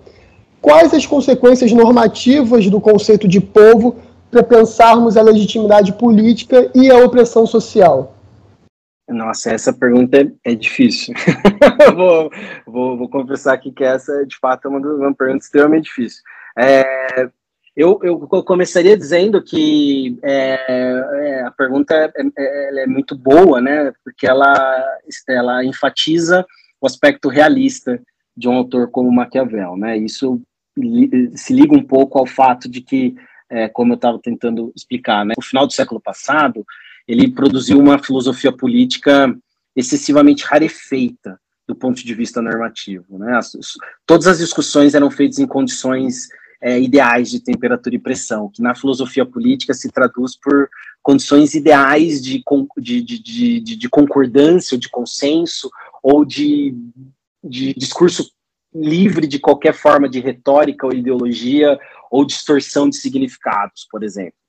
Quais 0.60 0.96
as 0.96 1.06
consequências 1.06 1.72
normativas 1.72 2.68
do 2.72 2.82
conceito 2.82 3.28
de 3.28 3.40
povo 3.40 3.98
para 4.32 4.42
pensarmos 4.42 5.16
a 5.16 5.22
legitimidade 5.22 5.94
política 5.94 6.72
e 6.74 6.90
a 6.90 6.98
opressão 7.06 7.46
social? 7.46 8.14
Nossa, 9.08 9.52
essa 9.52 9.74
pergunta 9.74 10.22
é, 10.22 10.52
é 10.52 10.56
difícil. 10.56 11.14
vou, 11.96 12.32
vou, 12.66 12.98
vou, 12.98 13.10
confessar 13.10 13.54
aqui 13.54 13.72
que 13.72 13.84
essa, 13.84 14.26
de 14.26 14.38
fato, 14.38 14.68
é 14.68 14.70
uma, 14.70 14.80
uma 14.80 15.14
pergunta 15.14 15.44
extremamente 15.44 15.86
difícil. 15.86 16.24
É, 16.58 17.30
eu, 17.76 18.00
eu, 18.04 18.20
começaria 18.44 18.98
dizendo 18.98 19.42
que 19.42 20.18
é, 20.24 20.60
é 21.14 21.42
a 21.44 21.52
pergunta 21.52 21.94
é, 21.96 22.12
é, 22.38 22.84
é, 22.84 22.88
muito 22.88 23.16
boa, 23.16 23.62
né? 23.62 23.92
Porque 24.04 24.28
ela, 24.28 25.00
ela 25.28 25.64
enfatiza 25.64 26.46
o 26.80 26.86
aspecto 26.86 27.30
realista 27.30 28.02
de 28.36 28.48
um 28.48 28.54
autor 28.54 28.90
como 28.92 29.12
Maquiavel, 29.12 29.78
né? 29.78 29.98
Isso 29.98 30.42
li, 30.78 31.32
se 31.36 31.54
liga 31.54 31.74
um 31.74 31.84
pouco 31.84 32.20
ao 32.20 32.26
fato 32.26 32.70
de 32.70 32.82
que, 32.82 33.16
como 33.74 33.94
eu 33.94 33.96
estava 33.96 34.20
tentando 34.20 34.72
explicar, 34.76 35.26
né? 35.26 35.34
No 35.38 35.44
final 35.44 35.66
do 35.66 35.74
século 35.74 36.02
passado, 36.02 36.66
ele 37.08 37.32
produziu 37.32 37.80
uma 37.80 38.02
filosofia 38.02 38.52
política 38.52 39.36
excessivamente 39.76 40.44
rarefeita 40.44 41.40
do 41.68 41.76
ponto 41.76 42.04
de 42.04 42.14
vista 42.14 42.42
normativo. 42.42 43.18
Né? 43.18 43.36
As, 43.38 43.54
todas 44.06 44.28
as 44.28 44.40
discussões 44.40 44.94
eram 44.94 45.10
feitas 45.10 45.40
em 45.40 45.48
condições 45.48 46.28
é, 46.62 46.80
ideais 46.80 47.30
de 47.30 47.40
temperatura 47.40 47.96
e 47.96 48.00
pressão, 48.00 48.50
que 48.54 48.62
na 48.62 48.76
filosofia 48.76 49.26
política 49.26 49.74
se 49.74 49.90
traduz 49.90 50.38
por 50.38 50.70
condições 51.02 51.56
ideais 51.56 52.22
de, 52.22 52.44
de, 52.78 53.02
de, 53.02 53.20
de, 53.20 53.76
de 53.76 53.90
concordância, 53.90 54.78
de 54.78 54.90
consenso, 54.90 55.72
ou 56.04 56.24
de, 56.24 56.76
de 57.44 57.74
discurso 57.74 58.32
livre 58.74 59.28
de 59.28 59.40
qualquer 59.40 59.74
forma 59.74 60.08
de 60.08 60.20
retórica 60.20 60.86
ou 60.86 60.94
ideologia 60.94 61.78
ou 62.10 62.26
distorção 62.26 62.90
de 62.90 62.96
significados, 62.98 63.88
por 63.90 64.04
exemplo. 64.04 64.41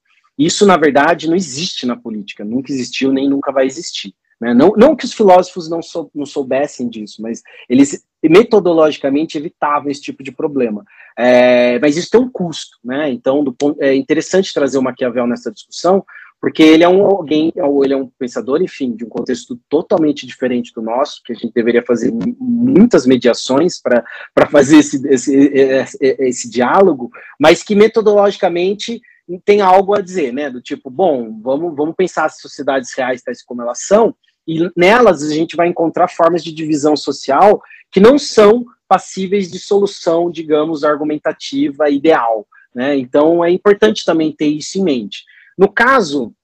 Isso, 0.46 0.66
na 0.66 0.76
verdade, 0.76 1.28
não 1.28 1.36
existe 1.36 1.86
na 1.86 1.96
política, 1.96 2.44
nunca 2.44 2.72
existiu 2.72 3.12
nem 3.12 3.28
nunca 3.28 3.52
vai 3.52 3.66
existir. 3.66 4.14
Né? 4.40 4.52
Não, 4.52 4.72
não 4.76 4.96
que 4.96 5.04
os 5.04 5.12
filósofos 5.12 5.70
não, 5.70 5.80
sou, 5.80 6.10
não 6.12 6.26
soubessem 6.26 6.88
disso, 6.88 7.22
mas 7.22 7.42
eles 7.68 8.04
metodologicamente 8.20 9.38
evitavam 9.38 9.88
esse 9.88 10.00
tipo 10.00 10.22
de 10.22 10.32
problema. 10.32 10.84
É, 11.16 11.78
mas 11.78 11.96
isso 11.96 12.10
tem 12.10 12.20
um 12.20 12.28
custo, 12.28 12.76
né? 12.82 13.10
Então, 13.10 13.44
do, 13.44 13.54
é 13.78 13.94
interessante 13.94 14.52
trazer 14.52 14.78
o 14.78 14.82
Maquiavel 14.82 15.28
nessa 15.28 15.52
discussão, 15.52 16.04
porque 16.40 16.62
ele 16.62 16.82
é 16.82 16.88
um 16.88 17.06
alguém, 17.06 17.52
ele 17.84 17.94
é 17.94 17.96
um 17.96 18.10
pensador, 18.18 18.60
enfim, 18.60 18.96
de 18.96 19.04
um 19.04 19.08
contexto 19.08 19.56
totalmente 19.68 20.26
diferente 20.26 20.72
do 20.74 20.82
nosso, 20.82 21.22
que 21.24 21.32
a 21.32 21.36
gente 21.36 21.52
deveria 21.54 21.84
fazer 21.84 22.12
muitas 22.40 23.06
mediações 23.06 23.80
para 23.80 24.04
fazer 24.50 24.78
esse, 24.78 25.06
esse, 25.06 25.36
esse, 25.36 25.98
esse 26.00 26.50
diálogo, 26.50 27.12
mas 27.38 27.62
que 27.62 27.76
metodologicamente 27.76 29.00
tem 29.38 29.60
algo 29.60 29.94
a 29.94 30.00
dizer, 30.00 30.32
né? 30.32 30.50
Do 30.50 30.60
tipo, 30.60 30.90
bom, 30.90 31.40
vamos, 31.40 31.74
vamos 31.76 31.94
pensar 31.96 32.26
as 32.26 32.40
sociedades 32.40 32.92
reais 32.94 33.22
tais 33.22 33.42
como 33.42 33.62
elas 33.62 33.80
são, 33.82 34.14
e 34.46 34.68
nelas 34.76 35.22
a 35.22 35.32
gente 35.32 35.56
vai 35.56 35.68
encontrar 35.68 36.08
formas 36.08 36.42
de 36.42 36.52
divisão 36.52 36.96
social 36.96 37.62
que 37.90 38.00
não 38.00 38.18
são 38.18 38.64
passíveis 38.88 39.50
de 39.50 39.58
solução, 39.58 40.30
digamos, 40.30 40.84
argumentativa 40.84 41.88
ideal. 41.88 42.46
Né? 42.74 42.96
Então 42.96 43.44
é 43.44 43.50
importante 43.50 44.04
também 44.04 44.32
ter 44.32 44.46
isso 44.46 44.78
em 44.78 44.82
mente. 44.82 45.24
No 45.56 45.68
caso, 45.68 46.34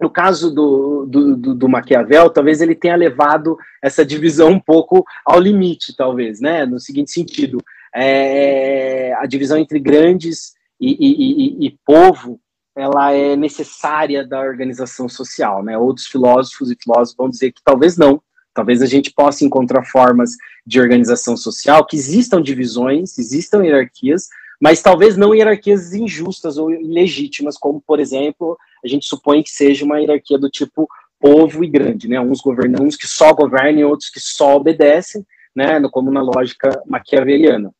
no 0.00 0.08
caso 0.08 0.54
do, 0.54 1.06
do, 1.06 1.36
do, 1.36 1.54
do, 1.54 1.68
Maquiavel, 1.68 2.30
talvez 2.30 2.60
ele 2.60 2.74
tenha 2.74 2.96
levado 2.96 3.58
essa 3.82 4.04
divisão 4.04 4.50
um 4.50 4.60
pouco 4.60 5.04
ao 5.24 5.40
limite, 5.40 5.94
talvez, 5.96 6.40
né? 6.40 6.64
No 6.64 6.78
seguinte 6.78 7.10
sentido, 7.10 7.58
é, 7.94 9.14
a 9.18 9.26
divisão 9.26 9.58
entre 9.58 9.78
grandes 9.78 10.54
e, 10.80 10.96
e, 10.98 11.64
e, 11.64 11.66
e, 11.66 11.78
povo, 11.84 12.40
ela 12.74 13.12
é 13.12 13.36
necessária 13.36 14.26
da 14.26 14.40
organização 14.40 15.08
social, 15.08 15.62
né? 15.62 15.76
Outros 15.76 16.06
filósofos 16.06 16.70
e 16.70 16.76
filósofos 16.80 17.16
vão 17.16 17.28
dizer 17.28 17.52
que 17.52 17.60
talvez 17.62 17.98
não, 17.98 18.22
talvez 18.54 18.80
a 18.80 18.86
gente 18.86 19.12
possa 19.12 19.44
encontrar 19.44 19.84
formas 19.84 20.30
de 20.66 20.80
organização 20.80 21.36
social 21.36 21.84
que 21.84 21.96
existam 21.96 22.40
divisões, 22.40 23.18
existam 23.18 23.62
hierarquias, 23.62 24.28
mas 24.60 24.80
talvez 24.80 25.16
não 25.16 25.34
hierarquias 25.34 25.92
injustas 25.92 26.56
ou 26.56 26.70
ilegítimas, 26.70 27.56
como, 27.56 27.80
por 27.80 28.00
exemplo, 28.00 28.56
a 28.84 28.88
gente 28.88 29.06
supõe 29.06 29.42
que 29.42 29.50
seja 29.50 29.84
uma 29.84 30.00
hierarquia 30.00 30.38
do 30.38 30.48
tipo 30.48 30.88
povo 31.18 31.62
e 31.62 31.68
grande, 31.68 32.08
né? 32.08 32.18
Uns 32.18 32.40
governam, 32.40 32.86
uns 32.86 32.96
que 32.96 33.06
só 33.06 33.34
governam, 33.34 33.90
outros 33.90 34.08
que 34.08 34.20
só 34.20 34.56
obedecem, 34.56 35.26
né? 35.54 35.80
Como 35.90 36.10
na 36.10 36.22
lógica 36.22 36.82
maquiaveliana. 36.86 37.70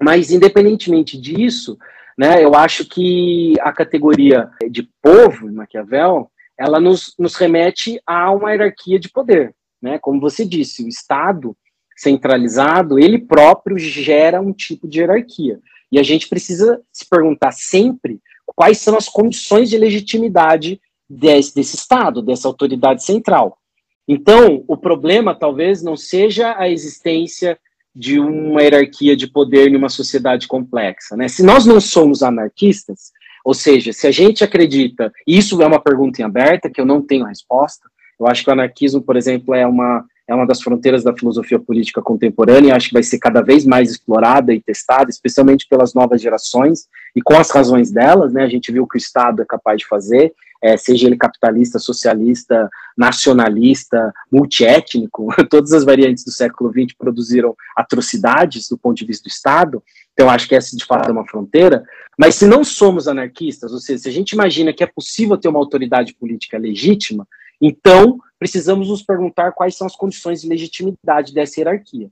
Mas, 0.00 0.30
independentemente 0.30 1.18
disso, 1.18 1.78
né? 2.18 2.42
Eu 2.42 2.54
acho 2.54 2.84
que 2.84 3.54
a 3.60 3.72
categoria 3.72 4.50
de 4.70 4.88
povo, 5.02 5.48
em 5.48 5.52
Maquiavel, 5.52 6.30
ela 6.58 6.80
nos, 6.80 7.14
nos 7.18 7.34
remete 7.34 8.00
a 8.06 8.30
uma 8.30 8.52
hierarquia 8.52 8.98
de 8.98 9.10
poder, 9.10 9.54
né? 9.82 9.98
Como 9.98 10.20
você 10.20 10.44
disse, 10.44 10.84
o 10.84 10.88
Estado 10.88 11.56
centralizado, 11.96 12.98
ele 12.98 13.18
próprio 13.18 13.78
gera 13.78 14.40
um 14.40 14.52
tipo 14.52 14.88
de 14.88 15.00
hierarquia. 15.00 15.60
E 15.90 15.98
a 15.98 16.02
gente 16.02 16.28
precisa 16.28 16.80
se 16.92 17.08
perguntar 17.08 17.52
sempre 17.52 18.20
quais 18.46 18.78
são 18.78 18.96
as 18.96 19.08
condições 19.08 19.70
de 19.70 19.78
legitimidade 19.78 20.80
desse, 21.08 21.54
desse 21.54 21.76
Estado, 21.76 22.22
dessa 22.22 22.48
autoridade 22.48 23.04
central. 23.04 23.58
Então, 24.06 24.64
o 24.68 24.76
problema 24.76 25.34
talvez 25.34 25.82
não 25.82 25.96
seja 25.96 26.54
a 26.58 26.68
existência 26.68 27.58
de 27.94 28.18
uma 28.18 28.62
hierarquia 28.62 29.16
de 29.16 29.26
poder 29.26 29.68
em 29.68 29.76
uma 29.76 29.88
sociedade 29.88 30.48
complexa. 30.48 31.16
Né? 31.16 31.28
Se 31.28 31.42
nós 31.42 31.64
não 31.64 31.80
somos 31.80 32.22
anarquistas, 32.22 33.12
ou 33.44 33.54
seja, 33.54 33.92
se 33.92 34.06
a 34.06 34.10
gente 34.10 34.42
acredita, 34.42 35.12
e 35.26 35.38
isso 35.38 35.60
é 35.62 35.66
uma 35.66 35.80
pergunta 35.80 36.20
em 36.20 36.24
aberta, 36.24 36.70
que 36.70 36.80
eu 36.80 36.86
não 36.86 37.00
tenho 37.00 37.26
resposta, 37.26 37.88
eu 38.18 38.26
acho 38.26 38.42
que 38.42 38.50
o 38.50 38.52
anarquismo, 38.52 39.02
por 39.02 39.16
exemplo, 39.16 39.54
é 39.54 39.66
uma 39.66 40.04
é 40.26 40.34
uma 40.34 40.46
das 40.46 40.62
fronteiras 40.62 41.04
da 41.04 41.14
filosofia 41.14 41.58
política 41.58 42.00
contemporânea, 42.00 42.74
acho 42.74 42.88
que 42.88 42.94
vai 42.94 43.02
ser 43.02 43.18
cada 43.18 43.42
vez 43.42 43.66
mais 43.66 43.90
explorada 43.90 44.54
e 44.54 44.60
testada, 44.60 45.10
especialmente 45.10 45.66
pelas 45.68 45.92
novas 45.92 46.20
gerações, 46.20 46.86
e 47.14 47.20
com 47.20 47.36
as 47.36 47.50
razões 47.50 47.90
delas, 47.90 48.32
né, 48.32 48.42
a 48.42 48.48
gente 48.48 48.72
viu 48.72 48.86
que 48.86 48.96
o 48.96 48.98
Estado 48.98 49.42
é 49.42 49.44
capaz 49.44 49.80
de 49.80 49.86
fazer, 49.86 50.32
é, 50.64 50.78
seja 50.78 51.06
ele 51.06 51.16
capitalista, 51.16 51.78
socialista, 51.78 52.70
nacionalista, 52.96 54.10
multiétnico, 54.32 55.28
todas 55.50 55.74
as 55.74 55.84
variantes 55.84 56.24
do 56.24 56.32
século 56.32 56.72
XX 56.72 56.96
produziram 56.96 57.54
atrocidades 57.76 58.66
do 58.66 58.78
ponto 58.78 58.96
de 58.96 59.04
vista 59.04 59.24
do 59.24 59.30
Estado, 59.30 59.82
então 60.14 60.30
acho 60.30 60.48
que 60.48 60.54
essa 60.54 60.74
de 60.74 60.84
fato 60.86 61.10
é 61.10 61.12
uma 61.12 61.26
fronteira, 61.26 61.84
mas 62.18 62.36
se 62.36 62.46
não 62.46 62.64
somos 62.64 63.06
anarquistas, 63.06 63.72
ou 63.72 63.78
seja, 63.78 63.98
se 63.98 64.08
a 64.08 64.12
gente 64.12 64.32
imagina 64.32 64.72
que 64.72 64.82
é 64.82 64.86
possível 64.86 65.36
ter 65.36 65.48
uma 65.48 65.58
autoridade 65.58 66.14
política 66.14 66.56
legítima, 66.56 67.28
então, 67.60 68.18
precisamos 68.38 68.88
nos 68.88 69.02
perguntar 69.02 69.52
quais 69.52 69.76
são 69.76 69.86
as 69.86 69.94
condições 69.94 70.40
de 70.40 70.48
legitimidade 70.48 71.34
dessa 71.34 71.60
hierarquia. 71.60 72.08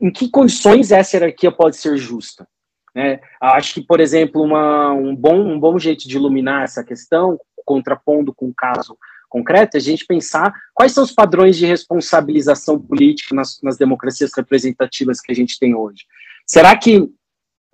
Em 0.00 0.10
que 0.10 0.28
condições 0.28 0.90
essa 0.90 1.16
hierarquia 1.16 1.52
pode 1.52 1.76
ser 1.76 1.96
justa? 1.96 2.48
É, 2.94 3.20
acho 3.40 3.74
que, 3.74 3.80
por 3.80 4.00
exemplo, 4.00 4.42
uma, 4.42 4.92
um, 4.92 5.16
bom, 5.16 5.40
um 5.40 5.58
bom 5.58 5.78
jeito 5.78 6.06
de 6.06 6.16
iluminar 6.16 6.64
essa 6.64 6.84
questão, 6.84 7.38
contrapondo 7.64 8.34
com 8.34 8.48
o 8.48 8.54
caso 8.54 8.96
concreto, 9.28 9.76
é 9.76 9.78
a 9.78 9.82
gente 9.82 10.04
pensar 10.04 10.52
quais 10.74 10.92
são 10.92 11.02
os 11.02 11.12
padrões 11.12 11.56
de 11.56 11.64
responsabilização 11.64 12.78
política 12.78 13.34
nas, 13.34 13.58
nas 13.62 13.78
democracias 13.78 14.30
representativas 14.36 15.20
que 15.20 15.32
a 15.32 15.34
gente 15.34 15.58
tem 15.58 15.74
hoje. 15.74 16.04
Será 16.46 16.76
que, 16.76 17.08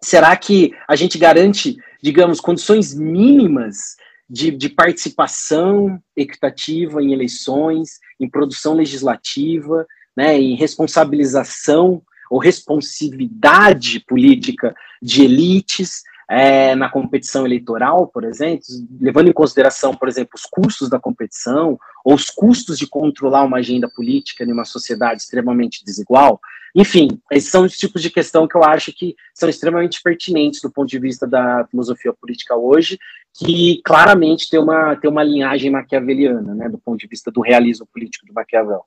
será 0.01 0.37
que 0.37 0.73
a 0.87 0.95
gente 0.95 1.19
garante, 1.19 1.77
digamos, 2.01 2.41
condições 2.41 2.95
mínimas 2.95 3.97
de, 4.31 4.53
de 4.53 4.69
participação 4.69 6.01
equitativa 6.17 7.03
em 7.03 7.13
eleições, 7.13 7.99
em 8.21 8.29
produção 8.29 8.75
legislativa, 8.75 9.87
né, 10.17 10.39
em 10.39 10.55
responsabilização 10.55 12.03
ou 12.31 12.39
responsividade 12.39 14.01
política 14.01 14.75
de 15.03 15.23
elites 15.23 16.03
é, 16.31 16.75
na 16.75 16.91
competição 16.91 17.47
eleitoral, 17.47 18.07
por 18.07 18.23
exemplo, 18.23 18.63
levando 19.01 19.29
em 19.29 19.33
consideração, 19.33 19.95
por 19.95 20.09
exemplo, 20.09 20.33
os 20.35 20.43
custos 20.43 20.91
da 20.91 20.99
competição 20.99 21.79
ou 22.05 22.15
os 22.15 22.27
custos 22.27 22.79
de 22.79 22.87
controlar 22.87 23.45
uma 23.45 23.59
agenda 23.59 23.89
política 23.89 24.45
em 24.45 24.53
uma 24.53 24.67
sociedade 24.67 25.23
extremamente 25.23 25.83
desigual. 25.85 26.39
Enfim, 26.75 27.09
esses 27.33 27.51
são 27.51 27.65
os 27.65 27.77
tipos 27.77 28.03
de 28.03 28.11
questão 28.11 28.47
que 28.47 28.55
eu 28.55 28.63
acho 28.63 28.93
que 28.93 29.17
são 29.35 29.49
extremamente 29.49 30.03
pertinentes 30.03 30.61
do 30.61 30.71
ponto 30.71 30.89
de 30.89 30.99
vista 30.99 31.27
da 31.27 31.67
filosofia 31.71 32.13
política 32.13 32.55
hoje, 32.55 32.99
que 33.33 33.81
claramente 33.83 34.51
tem 34.51 34.61
uma, 34.61 34.97
tem 34.97 35.11
uma 35.11 35.23
linhagem 35.23 35.71
maquiaveliana, 35.71 36.55
né, 36.55 36.69
do 36.69 36.79
ponto 36.79 36.99
de 36.99 37.07
vista 37.07 37.31
do 37.31 37.41
realismo 37.41 37.87
político 37.91 38.27
do 38.27 38.35
Maquiavel. 38.35 38.83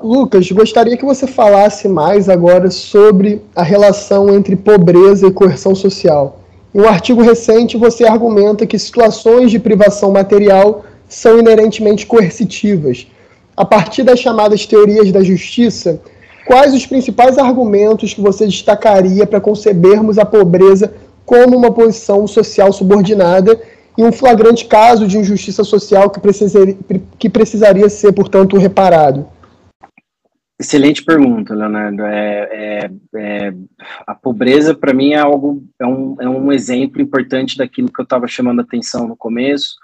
Lucas, 0.00 0.50
gostaria 0.50 0.96
que 0.96 1.04
você 1.04 1.26
falasse 1.26 1.88
mais 1.88 2.28
agora 2.28 2.70
sobre 2.70 3.42
a 3.54 3.62
relação 3.62 4.32
entre 4.34 4.54
pobreza 4.56 5.26
e 5.26 5.32
coerção 5.32 5.74
social. 5.74 6.43
Em 6.74 6.80
um 6.80 6.88
artigo 6.88 7.22
recente, 7.22 7.76
você 7.76 8.04
argumenta 8.04 8.66
que 8.66 8.76
situações 8.80 9.52
de 9.52 9.60
privação 9.60 10.10
material 10.10 10.84
são 11.08 11.38
inerentemente 11.38 12.04
coercitivas. 12.04 13.06
A 13.56 13.64
partir 13.64 14.02
das 14.02 14.18
chamadas 14.18 14.66
teorias 14.66 15.12
da 15.12 15.22
justiça, 15.22 16.00
quais 16.44 16.74
os 16.74 16.84
principais 16.84 17.38
argumentos 17.38 18.12
que 18.12 18.20
você 18.20 18.44
destacaria 18.46 19.24
para 19.24 19.40
concebermos 19.40 20.18
a 20.18 20.24
pobreza 20.24 20.92
como 21.24 21.56
uma 21.56 21.70
posição 21.70 22.26
social 22.26 22.72
subordinada 22.72 23.60
e 23.96 24.02
um 24.02 24.10
flagrante 24.10 24.64
caso 24.64 25.06
de 25.06 25.16
injustiça 25.16 25.62
social 25.62 26.10
que 26.10 27.28
precisaria, 27.28 27.88
ser, 27.88 28.12
portanto, 28.12 28.58
reparado? 28.58 29.26
Excelente 30.58 31.04
pergunta, 31.04 31.54
Leonardo. 31.54 32.04
É, 32.04 32.48
é, 32.52 32.90
é 33.16 33.54
a 34.06 34.14
pobreza, 34.14 34.74
para 34.74 34.94
mim, 34.94 35.12
é 35.12 35.18
algo, 35.18 35.66
é 35.80 35.86
um, 35.86 36.16
é 36.20 36.28
um 36.28 36.52
exemplo 36.52 37.02
importante 37.02 37.56
daquilo 37.56 37.92
que 37.92 38.00
eu 38.00 38.04
estava 38.04 38.28
chamando 38.28 38.60
a 38.60 38.62
atenção 38.62 39.08
no 39.08 39.16
começo, 39.16 39.76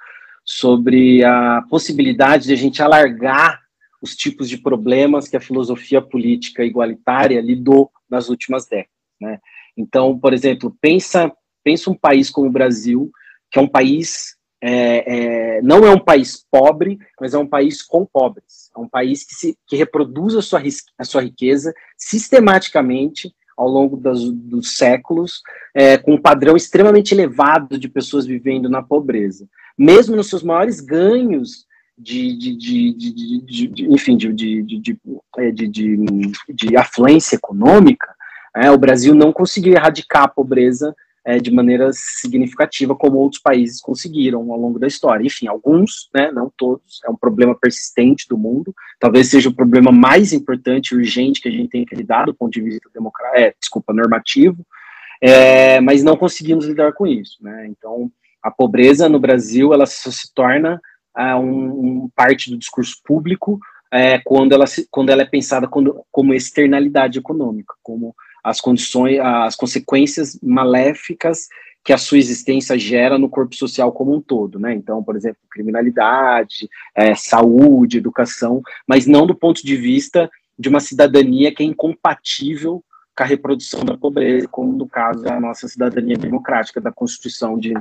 sobre 0.44 1.24
a 1.24 1.62
possibilidade 1.68 2.46
de 2.46 2.52
a 2.52 2.56
gente 2.56 2.82
alargar 2.82 3.60
os 4.00 4.16
tipos 4.16 4.48
de 4.48 4.58
problemas 4.58 5.28
que 5.28 5.36
a 5.36 5.40
filosofia 5.40 6.00
política 6.00 6.64
igualitária 6.64 7.40
lidou 7.40 7.90
nas 8.08 8.28
últimas 8.28 8.66
décadas. 8.66 8.90
Né? 9.20 9.38
Então, 9.76 10.18
por 10.18 10.32
exemplo, 10.32 10.74
pensa, 10.80 11.30
pensa 11.62 11.90
um 11.90 11.94
país 11.94 12.30
como 12.30 12.48
o 12.48 12.52
Brasil, 12.52 13.10
que 13.50 13.58
é 13.58 13.62
um 13.62 13.68
país 13.68 14.36
é, 14.62 15.56
é, 15.56 15.62
não 15.62 15.84
é 15.86 15.90
um 15.90 15.98
país 15.98 16.44
pobre, 16.50 16.98
mas 17.20 17.34
é 17.34 17.38
um 17.38 17.46
país 17.46 17.82
com 17.82 18.04
pobres. 18.04 18.49
É 18.80 18.82
um 18.82 18.88
país 18.88 19.24
que, 19.24 19.34
se, 19.34 19.56
que 19.66 19.76
reproduz 19.76 20.34
a 20.34 20.42
sua, 20.42 20.62
a 20.98 21.04
sua 21.04 21.22
riqueza 21.22 21.74
sistematicamente 21.96 23.34
ao 23.56 23.68
longo 23.68 23.96
das, 23.96 24.22
dos 24.22 24.76
séculos, 24.76 25.42
é, 25.74 25.98
com 25.98 26.14
um 26.14 26.20
padrão 26.20 26.56
extremamente 26.56 27.12
elevado 27.12 27.78
de 27.78 27.88
pessoas 27.90 28.24
vivendo 28.24 28.70
na 28.70 28.82
pobreza. 28.82 29.46
Mesmo 29.76 30.16
nos 30.16 30.28
seus 30.28 30.42
maiores 30.42 30.80
ganhos 30.80 31.66
de, 31.96 32.34
de, 32.38 32.56
de, 32.56 33.68
de 33.68 33.84
enfim, 33.92 34.16
de, 34.16 34.96
é, 35.36 35.50
de, 35.50 35.68
de, 35.68 36.76
afluência 36.76 37.36
econômica, 37.36 38.08
é, 38.56 38.70
o 38.70 38.78
Brasil 38.78 39.14
não 39.14 39.30
conseguiu 39.30 39.74
erradicar 39.74 40.22
a 40.22 40.28
pobreza 40.28 40.96
é, 41.30 41.38
de 41.38 41.50
maneira 41.50 41.90
significativa, 41.92 42.94
como 42.94 43.18
outros 43.18 43.40
países 43.40 43.80
conseguiram 43.80 44.50
ao 44.50 44.58
longo 44.58 44.78
da 44.78 44.86
história. 44.86 45.24
Enfim, 45.24 45.46
alguns, 45.46 46.08
né, 46.12 46.32
não 46.32 46.52
todos, 46.56 47.00
é 47.04 47.10
um 47.10 47.16
problema 47.16 47.54
persistente 47.54 48.26
do 48.28 48.36
mundo, 48.36 48.74
talvez 48.98 49.28
seja 49.28 49.48
o 49.48 49.54
problema 49.54 49.92
mais 49.92 50.32
importante 50.32 50.90
e 50.90 50.96
urgente 50.96 51.40
que 51.40 51.48
a 51.48 51.52
gente 51.52 51.70
tem 51.70 51.84
que 51.84 51.94
lidar 51.94 52.26
do 52.26 52.34
ponto 52.34 52.52
de 52.52 52.60
vista 52.60 52.90
democrático, 52.92 53.38
é, 53.38 53.54
desculpa, 53.60 53.92
normativo, 53.92 54.66
é, 55.22 55.80
mas 55.80 56.02
não 56.02 56.16
conseguimos 56.16 56.66
lidar 56.66 56.92
com 56.94 57.06
isso. 57.06 57.38
Né? 57.40 57.68
Então, 57.68 58.10
a 58.42 58.50
pobreza 58.50 59.08
no 59.08 59.20
Brasil, 59.20 59.72
ela 59.72 59.86
se 59.86 60.34
torna 60.34 60.80
é, 61.16 61.34
um, 61.36 62.04
um, 62.04 62.10
parte 62.14 62.50
do 62.50 62.58
discurso 62.58 62.96
público 63.04 63.60
é, 63.92 64.18
quando, 64.18 64.52
ela 64.52 64.66
se, 64.66 64.88
quando 64.90 65.10
ela 65.10 65.22
é 65.22 65.26
pensada 65.26 65.68
como, 65.68 66.04
como 66.10 66.34
externalidade 66.34 67.18
econômica, 67.18 67.74
como 67.82 68.14
as 68.42 68.60
condições, 68.60 69.18
as 69.20 69.56
consequências 69.56 70.38
maléficas 70.42 71.48
que 71.82 71.92
a 71.92 71.98
sua 71.98 72.18
existência 72.18 72.78
gera 72.78 73.18
no 73.18 73.28
corpo 73.28 73.54
social 73.56 73.90
como 73.92 74.14
um 74.14 74.20
todo, 74.20 74.58
né? 74.58 74.74
Então, 74.74 75.02
por 75.02 75.16
exemplo, 75.16 75.40
criminalidade, 75.50 76.68
é, 76.94 77.14
saúde, 77.14 77.98
educação, 77.98 78.62
mas 78.86 79.06
não 79.06 79.26
do 79.26 79.34
ponto 79.34 79.64
de 79.64 79.76
vista 79.76 80.30
de 80.58 80.68
uma 80.68 80.80
cidadania 80.80 81.54
que 81.54 81.62
é 81.62 81.66
incompatível 81.66 82.84
com 83.16 83.22
a 83.22 83.26
reprodução 83.26 83.84
da 83.84 83.96
pobreza, 83.96 84.46
como 84.48 84.72
no 84.72 84.86
caso 84.86 85.22
da 85.22 85.40
nossa 85.40 85.66
cidadania 85.68 86.16
democrática 86.16 86.80
da 86.80 86.92
Constituição 86.92 87.58
de, 87.58 87.72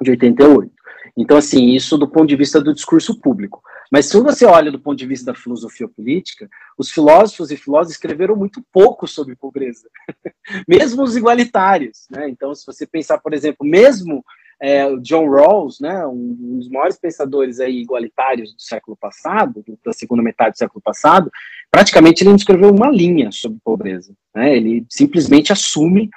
de 0.00 0.10
88. 0.10 0.70
Então, 1.16 1.36
assim, 1.36 1.70
isso 1.70 1.98
do 1.98 2.08
ponto 2.08 2.28
de 2.28 2.36
vista 2.36 2.60
do 2.60 2.74
discurso 2.74 3.18
público. 3.20 3.62
Mas 3.90 4.06
se 4.06 4.18
você 4.20 4.46
olha 4.46 4.70
do 4.70 4.80
ponto 4.80 4.96
de 4.98 5.06
vista 5.06 5.32
da 5.32 5.38
filosofia 5.38 5.86
política, 5.86 6.48
os 6.78 6.90
filósofos 6.90 7.50
e 7.50 7.56
filósofas 7.56 7.92
escreveram 7.92 8.34
muito 8.34 8.64
pouco 8.72 9.06
sobre 9.06 9.36
pobreza, 9.36 9.88
mesmo 10.66 11.02
os 11.02 11.16
igualitários. 11.16 12.06
Né? 12.10 12.28
Então, 12.30 12.54
se 12.54 12.64
você 12.64 12.86
pensar, 12.86 13.18
por 13.18 13.34
exemplo, 13.34 13.66
mesmo 13.66 14.24
é, 14.62 14.96
John 14.98 15.28
Rawls, 15.28 15.80
né, 15.80 16.06
um 16.06 16.58
dos 16.58 16.68
maiores 16.70 16.96
pensadores 16.96 17.58
aí 17.58 17.80
igualitários 17.80 18.54
do 18.54 18.62
século 18.62 18.96
passado, 18.96 19.64
da 19.84 19.92
segunda 19.92 20.22
metade 20.22 20.52
do 20.52 20.58
século 20.58 20.80
passado, 20.80 21.30
praticamente 21.70 22.22
ele 22.22 22.30
não 22.30 22.36
escreveu 22.36 22.70
uma 22.70 22.88
linha 22.88 23.32
sobre 23.32 23.58
pobreza. 23.62 24.14
Né? 24.34 24.56
Ele 24.56 24.86
simplesmente 24.88 25.52
assume 25.52 26.08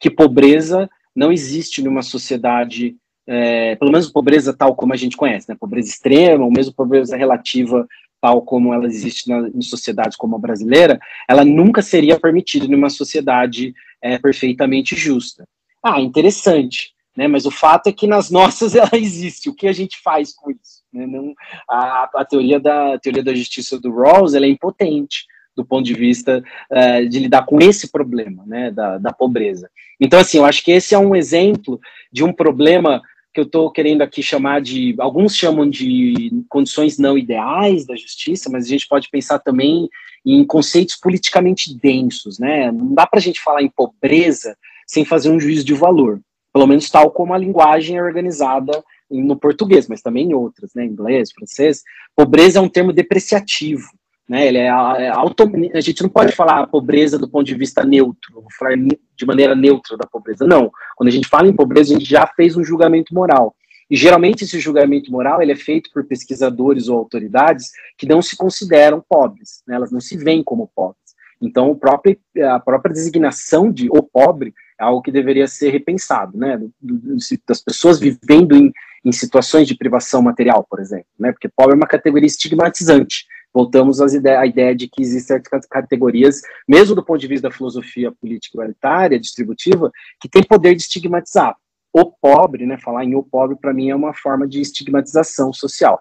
que 0.00 0.10
pobreza 0.10 0.90
não 1.14 1.30
existe 1.30 1.82
numa 1.82 2.02
sociedade 2.02 2.96
é, 3.32 3.76
pelo 3.76 3.92
menos 3.92 4.10
pobreza 4.10 4.52
tal 4.52 4.74
como 4.74 4.92
a 4.92 4.96
gente 4.96 5.16
conhece, 5.16 5.48
né? 5.48 5.56
Pobreza 5.58 5.88
extrema, 5.88 6.44
ou 6.44 6.50
mesmo 6.50 6.74
pobreza 6.74 7.16
relativa 7.16 7.86
tal 8.20 8.42
como 8.42 8.74
ela 8.74 8.86
existe 8.86 9.28
na, 9.28 9.48
em 9.48 9.62
sociedades 9.62 10.16
como 10.16 10.34
a 10.34 10.38
brasileira, 10.38 11.00
ela 11.28 11.44
nunca 11.44 11.80
seria 11.80 12.18
permitida 12.18 12.66
em 12.66 12.74
uma 12.74 12.90
sociedade 12.90 13.72
é, 14.02 14.18
perfeitamente 14.18 14.96
justa. 14.96 15.46
Ah, 15.80 16.00
interessante, 16.00 16.92
né? 17.16 17.28
Mas 17.28 17.46
o 17.46 17.52
fato 17.52 17.86
é 17.86 17.92
que 17.92 18.08
nas 18.08 18.32
nossas 18.32 18.74
ela 18.76 18.90
existe. 18.94 19.48
O 19.48 19.54
que 19.54 19.68
a 19.68 19.72
gente 19.72 19.98
faz 20.02 20.34
com 20.34 20.50
isso? 20.50 20.82
Né? 20.92 21.06
Não, 21.06 21.32
a, 21.70 22.10
a, 22.16 22.24
teoria 22.24 22.58
da 22.58 22.94
a 22.94 22.98
teoria 22.98 23.22
da 23.22 23.32
justiça 23.32 23.78
do 23.78 23.94
Rawls 23.94 24.34
ela 24.34 24.44
é 24.44 24.48
impotente 24.48 25.24
do 25.56 25.64
ponto 25.64 25.84
de 25.84 25.94
vista 25.94 26.42
uh, 26.70 27.08
de 27.08 27.20
lidar 27.20 27.44
com 27.44 27.60
esse 27.60 27.92
problema, 27.92 28.44
né, 28.46 28.70
da, 28.70 28.98
da 28.98 29.12
pobreza. 29.12 29.70
Então, 30.00 30.18
assim, 30.18 30.38
eu 30.38 30.44
acho 30.44 30.64
que 30.64 30.72
esse 30.72 30.94
é 30.94 30.98
um 30.98 31.14
exemplo 31.14 31.78
de 32.10 32.24
um 32.24 32.32
problema 32.32 33.02
que 33.32 33.40
eu 33.40 33.44
estou 33.44 33.70
querendo 33.70 34.02
aqui 34.02 34.22
chamar 34.22 34.60
de, 34.60 34.94
alguns 34.98 35.36
chamam 35.36 35.68
de 35.68 36.42
condições 36.48 36.98
não 36.98 37.16
ideais 37.16 37.86
da 37.86 37.94
justiça, 37.94 38.50
mas 38.50 38.64
a 38.64 38.68
gente 38.68 38.88
pode 38.88 39.08
pensar 39.08 39.38
também 39.38 39.88
em 40.26 40.44
conceitos 40.44 40.96
politicamente 40.96 41.74
densos, 41.78 42.38
né? 42.38 42.70
Não 42.72 42.92
dá 42.92 43.06
para 43.06 43.18
a 43.18 43.22
gente 43.22 43.40
falar 43.40 43.62
em 43.62 43.70
pobreza 43.70 44.56
sem 44.86 45.04
fazer 45.04 45.30
um 45.30 45.40
juízo 45.40 45.64
de 45.64 45.74
valor, 45.74 46.20
pelo 46.52 46.66
menos 46.66 46.90
tal 46.90 47.10
como 47.10 47.32
a 47.32 47.38
linguagem 47.38 47.96
é 47.96 48.02
organizada 48.02 48.82
no 49.10 49.36
português, 49.36 49.88
mas 49.88 50.02
também 50.02 50.30
em 50.30 50.34
outras, 50.34 50.74
né? 50.74 50.84
Inglês, 50.84 51.30
francês. 51.32 51.82
Pobreza 52.16 52.58
é 52.58 52.62
um 52.62 52.68
termo 52.68 52.92
depreciativo, 52.92 53.88
né? 54.30 54.46
Ele 54.46 54.58
é, 54.58 54.66
é 54.68 55.08
auto, 55.08 55.50
a 55.74 55.80
gente 55.80 56.02
não 56.04 56.08
pode 56.08 56.30
falar 56.30 56.64
pobreza 56.68 57.18
do 57.18 57.28
ponto 57.28 57.44
de 57.44 57.54
vista 57.56 57.84
neutro, 57.84 58.44
falar 58.56 58.76
de 58.76 59.26
maneira 59.26 59.56
neutra 59.56 59.96
da 59.96 60.06
pobreza. 60.06 60.46
Não. 60.46 60.70
Quando 60.96 61.08
a 61.08 61.12
gente 61.12 61.26
fala 61.26 61.48
em 61.48 61.52
pobreza, 61.52 61.92
a 61.92 61.98
gente 61.98 62.08
já 62.08 62.24
fez 62.36 62.56
um 62.56 62.62
julgamento 62.62 63.12
moral. 63.12 63.56
E 63.90 63.96
geralmente 63.96 64.44
esse 64.44 64.60
julgamento 64.60 65.10
moral 65.10 65.42
ele 65.42 65.50
é 65.50 65.56
feito 65.56 65.90
por 65.92 66.04
pesquisadores 66.04 66.86
ou 66.86 66.96
autoridades 66.96 67.72
que 67.98 68.06
não 68.06 68.22
se 68.22 68.36
consideram 68.36 69.04
pobres, 69.08 69.64
né? 69.66 69.74
elas 69.74 69.90
não 69.90 69.98
se 69.98 70.16
veem 70.16 70.44
como 70.44 70.70
pobres. 70.76 71.00
Então, 71.42 71.74
próprio, 71.74 72.16
a 72.52 72.60
própria 72.60 72.92
designação 72.92 73.72
de 73.72 73.88
o 73.90 74.00
pobre 74.00 74.54
é 74.80 74.84
algo 74.84 75.02
que 75.02 75.10
deveria 75.10 75.48
ser 75.48 75.70
repensado, 75.70 76.38
né? 76.38 76.60
Das 77.48 77.62
pessoas 77.62 77.98
vivendo 77.98 78.54
em, 78.54 78.70
em 79.04 79.10
situações 79.10 79.66
de 79.66 79.74
privação 79.74 80.22
material, 80.22 80.64
por 80.70 80.78
exemplo, 80.78 81.06
né? 81.18 81.32
Porque 81.32 81.48
pobre 81.48 81.72
é 81.72 81.76
uma 81.76 81.86
categoria 81.86 82.26
estigmatizante 82.26 83.24
voltamos 83.52 84.00
às 84.00 84.14
ide 84.14 84.30
à 84.30 84.46
ideia 84.46 84.74
de 84.74 84.88
que 84.88 85.02
existem 85.02 85.40
categorias, 85.68 86.40
mesmo 86.68 86.94
do 86.94 87.04
ponto 87.04 87.20
de 87.20 87.26
vista 87.26 87.48
da 87.48 87.54
filosofia 87.54 88.12
política 88.12 88.56
igualitária, 88.56 89.18
distributiva, 89.18 89.90
que 90.20 90.28
tem 90.28 90.42
poder 90.42 90.74
de 90.74 90.82
estigmatizar. 90.82 91.56
O 91.92 92.06
pobre, 92.06 92.66
né, 92.66 92.78
falar 92.78 93.04
em 93.04 93.14
o 93.14 93.22
pobre, 93.22 93.56
para 93.56 93.74
mim, 93.74 93.90
é 93.90 93.96
uma 93.96 94.14
forma 94.14 94.46
de 94.46 94.60
estigmatização 94.60 95.52
social. 95.52 96.00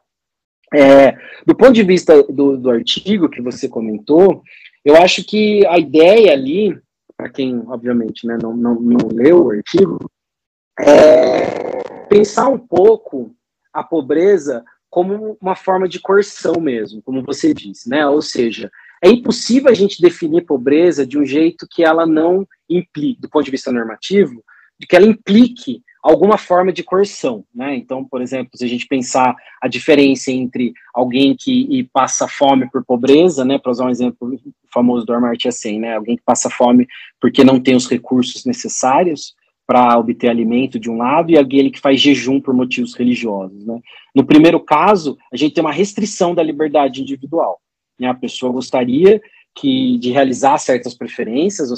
É, 0.71 1.17
do 1.45 1.55
ponto 1.55 1.73
de 1.73 1.83
vista 1.83 2.21
do, 2.23 2.55
do 2.55 2.69
artigo 2.69 3.27
que 3.27 3.41
você 3.41 3.67
comentou, 3.67 4.43
eu 4.85 4.95
acho 4.95 5.23
que 5.23 5.65
a 5.65 5.79
ideia 5.79 6.31
ali, 6.31 6.79
para 7.17 7.29
quem, 7.29 7.63
obviamente, 7.67 8.27
né, 8.27 8.37
não, 8.41 8.55
não, 8.55 8.75
não 8.75 9.07
leu 9.11 9.45
o 9.45 9.51
artigo, 9.51 9.97
é 10.79 11.79
pensar 12.07 12.49
um 12.49 12.57
pouco 12.57 13.35
a 13.73 13.83
pobreza 13.83 14.63
como 14.89 15.37
uma 15.39 15.55
forma 15.55 15.87
de 15.87 15.99
coerção 15.99 16.59
mesmo, 16.59 17.01
como 17.01 17.23
você 17.23 17.53
disse, 17.53 17.89
né? 17.89 18.07
Ou 18.07 18.21
seja, 18.21 18.71
é 19.01 19.09
impossível 19.09 19.69
a 19.69 19.73
gente 19.73 20.01
definir 20.01 20.45
pobreza 20.45 21.05
de 21.05 21.17
um 21.17 21.25
jeito 21.25 21.67
que 21.69 21.83
ela 21.83 22.05
não 22.05 22.47
implique, 22.69 23.21
do 23.21 23.29
ponto 23.29 23.45
de 23.45 23.51
vista 23.51 23.71
normativo, 23.71 24.43
de 24.79 24.87
que 24.87 24.95
ela 24.95 25.05
implique 25.05 25.81
alguma 26.01 26.37
forma 26.37 26.71
de 26.71 26.81
coerção, 26.81 27.43
né? 27.53 27.75
Então, 27.75 28.05
por 28.05 28.21
exemplo, 28.21 28.57
se 28.57 28.63
a 28.63 28.67
gente 28.67 28.87
pensar 28.87 29.35
a 29.61 29.67
diferença 29.67 30.31
entre 30.31 30.73
alguém 30.93 31.35
que 31.35 31.87
passa 31.91 32.27
fome 32.27 32.69
por 32.71 32.83
pobreza, 32.85 33.43
né, 33.43 33.59
para 33.59 33.71
usar 33.71 33.85
um 33.85 33.89
exemplo 33.89 34.39
famoso 34.73 35.05
do 35.05 35.13
Amartya 35.13 35.51
Sen, 35.51 35.79
né, 35.79 35.95
alguém 35.95 36.15
que 36.15 36.23
passa 36.23 36.49
fome 36.49 36.87
porque 37.19 37.43
não 37.43 37.59
tem 37.59 37.75
os 37.75 37.87
recursos 37.87 38.45
necessários, 38.45 39.35
para 39.69 39.99
obter 39.99 40.29
alimento 40.29 40.79
de 40.79 40.89
um 40.89 40.97
lado 40.97 41.29
e 41.29 41.37
aquele 41.37 41.69
que 41.69 41.79
faz 41.79 42.01
jejum 42.01 42.41
por 42.41 42.55
motivos 42.55 42.95
religiosos. 42.95 43.63
Né? 43.63 43.79
No 44.15 44.25
primeiro 44.25 44.59
caso, 44.59 45.15
a 45.31 45.37
gente 45.37 45.53
tem 45.53 45.63
uma 45.63 45.71
restrição 45.71 46.33
da 46.33 46.41
liberdade 46.41 47.03
individual. 47.03 47.61
Né? 47.99 48.07
A 48.07 48.15
pessoa 48.15 48.51
gostaria 48.51 49.21
que 49.53 49.99
de 49.99 50.09
realizar 50.09 50.57
certas 50.57 50.95
preferências 50.95 51.69
ou 51.69 51.77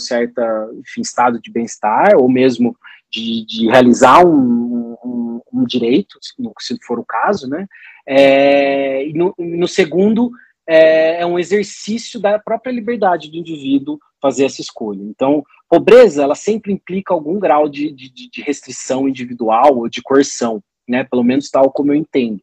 enfim, 0.80 1.02
estado 1.02 1.42
de 1.42 1.52
bem-estar 1.52 2.16
ou 2.16 2.30
mesmo 2.30 2.78
de, 3.12 3.46
de 3.46 3.68
realizar 3.68 4.26
um, 4.26 4.96
um, 5.04 5.42
um, 5.52 5.66
direito, 5.66 6.18
se 6.22 6.78
for 6.84 6.98
o 6.98 7.06
caso, 7.06 7.50
né? 7.50 7.68
É, 8.08 9.06
e 9.06 9.12
no, 9.12 9.36
no 9.38 9.68
segundo 9.68 10.32
é, 10.66 11.24
é 11.24 11.26
um 11.26 11.38
exercício 11.38 12.22
da 12.22 12.40
própria 12.40 12.72
liberdade 12.72 13.30
do 13.30 13.36
indivíduo 13.36 14.00
fazer 14.22 14.46
essa 14.46 14.62
escolha. 14.62 15.02
Então, 15.02 15.44
pobreza, 15.70 16.24
ela 16.24 16.36
sempre 16.36 16.72
implica 16.72 17.14
algum 17.14 17.40
grau 17.40 17.68
de, 17.68 17.92
de, 17.92 18.10
de 18.10 18.42
restrição 18.42 19.08
individual 19.08 19.78
ou 19.78 19.90
de 19.90 20.02
coerção, 20.02 20.64
né? 20.88 21.04
Pelo 21.04 21.24
menos 21.24 21.50
tal 21.50 21.72
como 21.72 21.92
eu 21.92 21.96
entendo. 21.96 22.42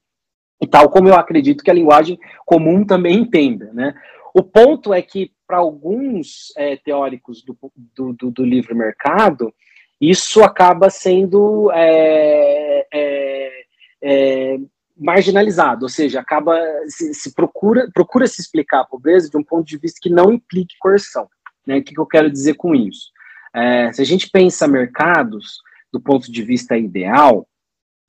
E 0.60 0.66
tal 0.66 0.90
como 0.90 1.08
eu 1.08 1.14
acredito 1.14 1.62
que 1.62 1.70
a 1.70 1.74
linguagem 1.74 2.18
comum 2.44 2.84
também 2.84 3.18
entenda, 3.18 3.72
né? 3.72 3.94
O 4.34 4.42
ponto 4.42 4.92
é 4.92 5.00
que, 5.00 5.32
para 5.46 5.58
alguns 5.58 6.52
é, 6.56 6.76
teóricos 6.76 7.42
do, 7.42 7.56
do, 7.94 8.12
do, 8.12 8.30
do, 8.30 8.44
livre 8.44 8.74
mercado, 8.74 9.52
isso 10.00 10.42
acaba 10.42 10.90
sendo 10.90 11.70
é, 11.72 12.86
é, 12.92 13.50
é 14.02 14.58
marginalizado, 14.96 15.84
ou 15.84 15.88
seja, 15.88 16.20
acaba 16.20 16.56
se, 16.88 17.14
se, 17.14 17.32
procura 17.32 17.88
procura 17.94 18.26
se 18.26 18.40
explicar 18.40 18.80
a 18.80 18.84
pobreza 18.84 19.30
de 19.30 19.36
um 19.36 19.44
ponto 19.44 19.64
de 19.64 19.78
vista 19.78 20.00
que 20.02 20.10
não 20.10 20.32
implique 20.32 20.76
coerção. 20.78 21.28
Né? 21.68 21.78
O 21.78 21.84
que, 21.84 21.94
que 21.94 22.00
eu 22.00 22.06
quero 22.06 22.30
dizer 22.30 22.54
com 22.54 22.74
isso? 22.74 23.10
É, 23.54 23.92
se 23.92 24.00
a 24.00 24.04
gente 24.04 24.30
pensa 24.30 24.66
mercados 24.66 25.60
do 25.92 26.00
ponto 26.00 26.32
de 26.32 26.42
vista 26.42 26.78
ideal, 26.78 27.46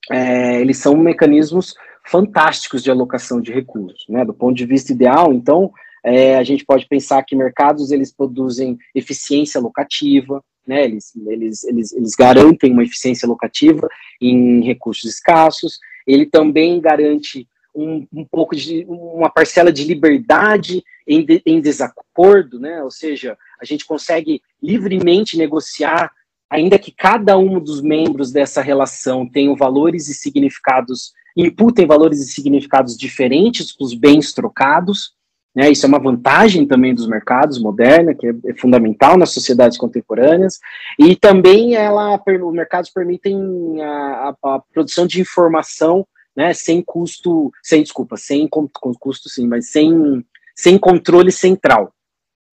é, 0.09 0.61
eles 0.61 0.77
são 0.77 0.95
mecanismos 0.95 1.75
fantásticos 2.05 2.81
de 2.81 2.89
alocação 2.89 3.41
de 3.41 3.51
recursos, 3.51 4.05
né? 4.07 4.23
Do 4.23 4.33
ponto 4.33 4.55
de 4.55 4.65
vista 4.65 4.93
ideal, 4.93 5.33
então, 5.33 5.71
é, 6.03 6.37
a 6.37 6.43
gente 6.43 6.65
pode 6.65 6.87
pensar 6.87 7.21
que 7.23 7.35
mercados 7.35 7.91
eles 7.91 8.11
produzem 8.11 8.77
eficiência 8.95 9.59
locativa, 9.59 10.43
né? 10.65 10.85
Eles, 10.85 11.13
eles, 11.27 11.63
eles, 11.65 11.93
eles 11.93 12.15
garantem 12.15 12.71
uma 12.71 12.83
eficiência 12.83 13.27
locativa 13.27 13.87
em 14.21 14.63
recursos 14.63 15.05
escassos. 15.05 15.79
Ele 16.07 16.25
também 16.25 16.79
garante 16.79 17.47
um, 17.75 18.07
um 18.11 18.25
pouco 18.25 18.55
de 18.55 18.85
uma 18.87 19.29
parcela 19.29 19.71
de 19.71 19.83
liberdade 19.83 20.83
em, 21.07 21.25
de, 21.25 21.41
em 21.45 21.61
desacordo, 21.61 22.59
né? 22.59 22.83
Ou 22.83 22.91
seja, 22.91 23.37
a 23.61 23.65
gente 23.65 23.85
consegue 23.85 24.41
livremente 24.61 25.37
negociar, 25.37 26.11
ainda 26.49 26.79
que 26.79 26.91
cada 26.91 27.37
um 27.37 27.59
dos 27.59 27.81
membros 27.81 28.31
dessa 28.31 28.61
relação 28.61 29.27
tenha 29.27 29.55
valores 29.55 30.07
e 30.07 30.13
significados, 30.13 31.13
imputem 31.35 31.85
valores 31.85 32.19
e 32.19 32.31
significados 32.31 32.97
diferentes 32.97 33.75
para 33.75 33.85
os 33.85 33.93
bens 33.93 34.33
trocados. 34.33 35.13
Né, 35.55 35.71
isso 35.71 35.85
é 35.85 35.89
uma 35.89 35.99
vantagem 35.99 36.65
também 36.65 36.93
dos 36.93 37.07
mercados 37.07 37.59
modernos, 37.59 38.15
que 38.19 38.27
é, 38.27 38.33
é 38.45 38.53
fundamental 38.53 39.17
nas 39.17 39.31
sociedades 39.31 39.79
contemporâneas, 39.79 40.59
e 40.97 41.15
também 41.15 41.75
ela, 41.75 42.15
os 42.15 42.53
mercados 42.53 42.91
permitem 42.91 43.81
a, 43.81 44.35
a, 44.43 44.55
a 44.55 44.59
produção 44.71 45.07
de 45.07 45.19
informação 45.19 46.05
né, 46.35 46.53
sem 46.53 46.81
custo, 46.81 47.51
sem 47.61 47.83
desculpa, 47.83 48.15
sem 48.15 48.47
com, 48.47 48.67
com 48.67 48.93
custo 48.93 49.27
sim, 49.27 49.47
mas 49.47 49.69
sem, 49.71 50.23
sem 50.55 50.77
controle 50.77 51.31
central, 51.31 51.93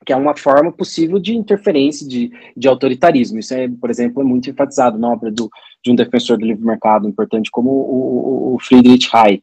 que 0.07 0.13
é 0.13 0.17
uma 0.17 0.37
forma 0.37 0.71
possível 0.71 1.19
de 1.19 1.35
interferência, 1.35 2.07
de, 2.07 2.31
de 2.57 2.69
autoritarismo. 2.69 3.41
Isso, 3.41 3.53
é, 3.53 3.69
por 3.69 3.91
exemplo, 3.91 4.23
é 4.23 4.25
muito 4.25 4.49
enfatizado 4.49 4.97
na 4.97 5.09
obra 5.09 5.33
do, 5.33 5.51
de 5.85 5.91
um 5.91 5.97
defensor 5.97 6.39
do 6.39 6.47
livre 6.47 6.65
mercado 6.65 7.09
importante 7.09 7.51
como 7.51 7.71
o, 7.71 8.55
o 8.55 8.59
Friedrich 8.61 9.09
Hayek. 9.13 9.43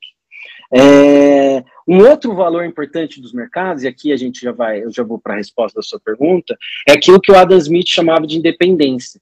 É, 0.73 1.63
um 1.87 1.99
outro 2.07 2.33
valor 2.33 2.65
importante 2.65 3.21
dos 3.21 3.33
mercados, 3.33 3.83
e 3.83 3.87
aqui 3.87 4.13
a 4.13 4.17
gente 4.17 4.41
já 4.41 4.53
vai, 4.53 4.83
eu 4.83 4.91
já 4.91 5.03
vou 5.03 5.19
para 5.19 5.33
a 5.33 5.37
resposta 5.37 5.79
da 5.79 5.83
sua 5.83 5.99
pergunta, 5.99 6.57
é 6.87 6.93
aquilo 6.93 7.19
que 7.19 7.31
o 7.31 7.35
Adam 7.35 7.57
Smith 7.57 7.89
chamava 7.89 8.25
de 8.25 8.37
independência. 8.37 9.19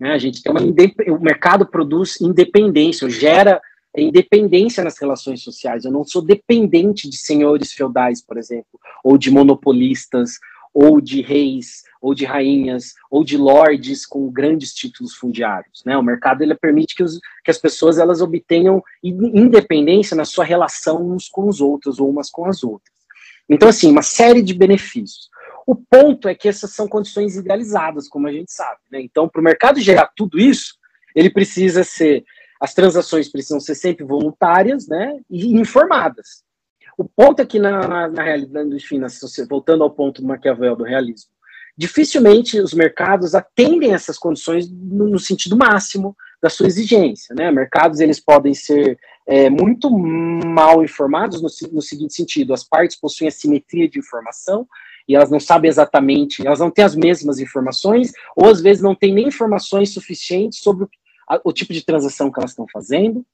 Né? 0.00 0.12
A 0.12 0.18
gente 0.18 0.42
tem 0.42 0.50
uma 0.50 0.60
o 0.60 1.20
mercado 1.20 1.66
produz 1.66 2.18
independência, 2.20 3.10
gera 3.10 3.60
independência 3.96 4.82
nas 4.84 4.98
relações 4.98 5.42
sociais. 5.42 5.84
Eu 5.84 5.92
não 5.92 6.04
sou 6.04 6.22
dependente 6.22 7.08
de 7.08 7.16
senhores 7.16 7.72
feudais, 7.72 8.24
por 8.24 8.38
exemplo, 8.38 8.78
ou 9.04 9.18
de 9.18 9.30
monopolistas, 9.30 10.32
ou 10.72 11.00
de 11.00 11.20
reis, 11.20 11.82
ou 12.00 12.14
de 12.14 12.24
rainhas, 12.24 12.94
ou 13.10 13.24
de 13.24 13.36
lords 13.36 14.06
com 14.06 14.30
grandes 14.30 14.72
títulos 14.72 15.14
fundiários. 15.14 15.82
Né? 15.84 15.96
O 15.96 16.02
mercado 16.02 16.42
ele 16.42 16.54
permite 16.54 16.94
que, 16.94 17.02
os, 17.02 17.18
que 17.44 17.50
as 17.50 17.58
pessoas 17.58 17.98
elas 17.98 18.20
obtenham 18.20 18.82
independência 19.02 20.16
na 20.16 20.24
sua 20.24 20.44
relação 20.44 21.10
uns 21.10 21.28
com 21.28 21.48
os 21.48 21.60
outros, 21.60 21.98
ou 21.98 22.08
umas 22.08 22.30
com 22.30 22.46
as 22.46 22.62
outras. 22.62 22.96
Então, 23.48 23.68
assim, 23.68 23.90
uma 23.90 24.02
série 24.02 24.42
de 24.42 24.54
benefícios. 24.54 25.28
O 25.66 25.74
ponto 25.74 26.28
é 26.28 26.34
que 26.34 26.48
essas 26.48 26.72
são 26.72 26.86
condições 26.86 27.36
idealizadas, 27.36 28.08
como 28.08 28.26
a 28.26 28.32
gente 28.32 28.52
sabe. 28.52 28.80
Né? 28.90 29.00
Então, 29.00 29.28
para 29.28 29.40
o 29.40 29.44
mercado 29.44 29.80
gerar 29.80 30.10
tudo 30.14 30.38
isso, 30.38 30.74
ele 31.14 31.30
precisa 31.30 31.82
ser 31.82 32.24
as 32.60 32.74
transações 32.74 33.28
precisam 33.28 33.60
ser 33.60 33.74
sempre 33.74 34.04
voluntárias 34.04 34.88
né, 34.88 35.20
e 35.30 35.56
informadas. 35.56 36.42
O 36.98 37.04
ponto 37.04 37.40
aqui 37.40 37.58
na, 37.58 37.86
na, 37.86 38.08
na 38.08 38.22
realidade, 38.22 38.74
enfim, 38.74 38.98
na, 38.98 39.06
voltando 39.48 39.84
ao 39.84 39.90
ponto 39.90 40.20
do 40.20 40.26
Maquiavel 40.26 40.76
do 40.76 40.84
realismo, 40.84 41.30
dificilmente 41.76 42.60
os 42.60 42.74
mercados 42.74 43.34
atendem 43.34 43.94
essas 43.94 44.18
condições 44.18 44.68
no, 44.70 45.08
no 45.08 45.18
sentido 45.18 45.56
máximo 45.56 46.14
da 46.42 46.50
sua 46.50 46.66
exigência. 46.66 47.34
Né? 47.34 47.50
Mercados 47.50 48.00
eles 48.00 48.18
podem 48.18 48.52
ser 48.52 48.98
é, 49.26 49.48
muito 49.48 49.88
mal 49.88 50.82
informados 50.82 51.40
no, 51.40 51.48
no 51.72 51.80
seguinte 51.80 52.14
sentido: 52.14 52.52
as 52.52 52.64
partes 52.64 52.98
possuem 53.00 53.28
assimetria 53.28 53.88
de 53.88 53.98
informação 53.98 54.66
e 55.08 55.14
elas 55.14 55.30
não 55.30 55.40
sabem 55.40 55.70
exatamente, 55.70 56.46
elas 56.46 56.58
não 56.58 56.70
têm 56.70 56.84
as 56.84 56.94
mesmas 56.94 57.38
informações, 57.38 58.12
ou 58.36 58.50
às 58.50 58.60
vezes 58.60 58.82
não 58.82 58.94
têm 58.94 59.14
nem 59.14 59.28
informações 59.28 59.94
suficientes 59.94 60.58
sobre 60.58 60.84
o 60.84 60.90
a, 61.28 61.40
o 61.44 61.52
tipo 61.52 61.72
de 61.72 61.84
transação 61.84 62.32
que 62.32 62.40
elas 62.40 62.52
estão 62.52 62.66
fazendo, 62.72 63.24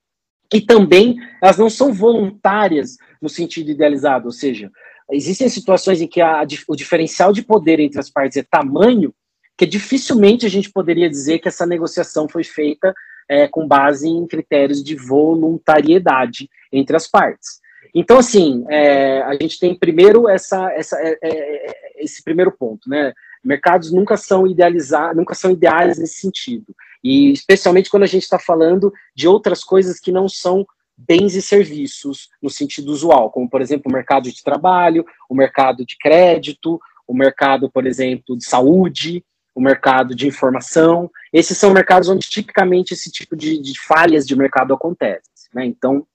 e 0.53 0.61
também 0.61 1.17
elas 1.43 1.59
não 1.59 1.71
são 1.71 1.93
voluntárias 1.93 2.97
no 3.21 3.29
sentido 3.29 3.71
idealizado, 3.71 4.27
ou 4.27 4.33
seja, 4.33 4.71
existem 5.11 5.49
situações 5.49 6.01
em 6.01 6.07
que 6.07 6.21
a, 6.21 6.47
o 6.69 6.77
diferencial 6.77 7.33
de 7.33 7.43
poder 7.43 7.81
entre 7.81 8.01
as 8.01 8.11
partes 8.11 8.37
é 8.37 8.43
tamanho 8.43 9.15
que 9.57 9.67
dificilmente 9.67 10.45
a 10.47 10.49
gente 10.49 10.71
poderia 10.71 11.09
dizer 11.09 11.39
que 11.39 11.49
essa 11.49 11.67
negociação 11.67 12.29
foi 12.29 12.43
feita 12.43 12.93
é, 13.29 13.47
com 13.49 13.67
base 13.67 14.09
em 14.09 14.27
critérios 14.27 14.83
de 14.83 14.97
voluntariedade 14.97 16.51
entre 16.73 16.97
as 16.97 17.07
partes. 17.09 17.61
Então, 17.95 18.19
assim, 18.19 18.65
é, 18.69 19.23
a 19.23 19.33
gente 19.35 19.59
tem 19.59 19.79
primeiro 19.79 20.29
essa, 20.29 20.73
essa, 20.73 20.99
é, 20.99 21.17
é, 21.23 21.71
é 21.71 22.05
esse 22.05 22.23
primeiro 22.23 22.51
ponto, 22.51 22.89
né? 22.89 23.13
Mercados 23.45 23.93
nunca 23.93 24.17
são 24.17 24.47
idealizados, 24.47 25.17
nunca 25.17 25.35
são 25.35 25.51
ideais 25.51 25.99
nesse 25.99 26.21
sentido. 26.21 26.75
E 27.05 27.31
especialmente 27.31 27.91
quando 27.91 28.05
a 28.05 28.09
gente 28.09 28.23
está 28.23 28.39
falando 28.39 28.91
de 29.15 29.29
outras 29.29 29.63
coisas 29.63 30.01
que 30.01 30.11
não 30.11 30.27
são 30.27 30.67
bens 30.97 31.35
e 31.35 31.43
serviços 31.43 32.31
no 32.41 32.49
sentido 32.49 32.91
usual, 32.91 33.31
como 33.31 33.49
por 33.49 33.61
exemplo 33.61 33.91
o 33.91 33.95
mercado 33.95 34.31
de 34.31 34.43
trabalho, 34.43 35.05
o 35.29 35.35
mercado 35.35 35.85
de 35.85 35.99
crédito, 35.99 36.81
o 37.07 37.15
mercado, 37.15 37.71
por 37.71 37.87
exemplo, 37.87 38.37
de 38.37 38.45
saúde, 38.45 39.23
o 39.55 39.61
mercado 39.61 40.15
de 40.15 40.27
informação. 40.27 41.11
Esses 41.33 41.59
são 41.59 41.73
mercados 41.73 42.09
onde 42.09 42.29
tipicamente 42.29 42.95
esse 42.95 43.11
tipo 43.11 43.37
de, 43.37 43.61
de 43.61 43.79
falhas 43.79 44.27
de 44.27 44.35
mercado 44.35 44.73
acontece. 44.73 45.49
Né? 45.53 45.67
Então, 45.67 46.07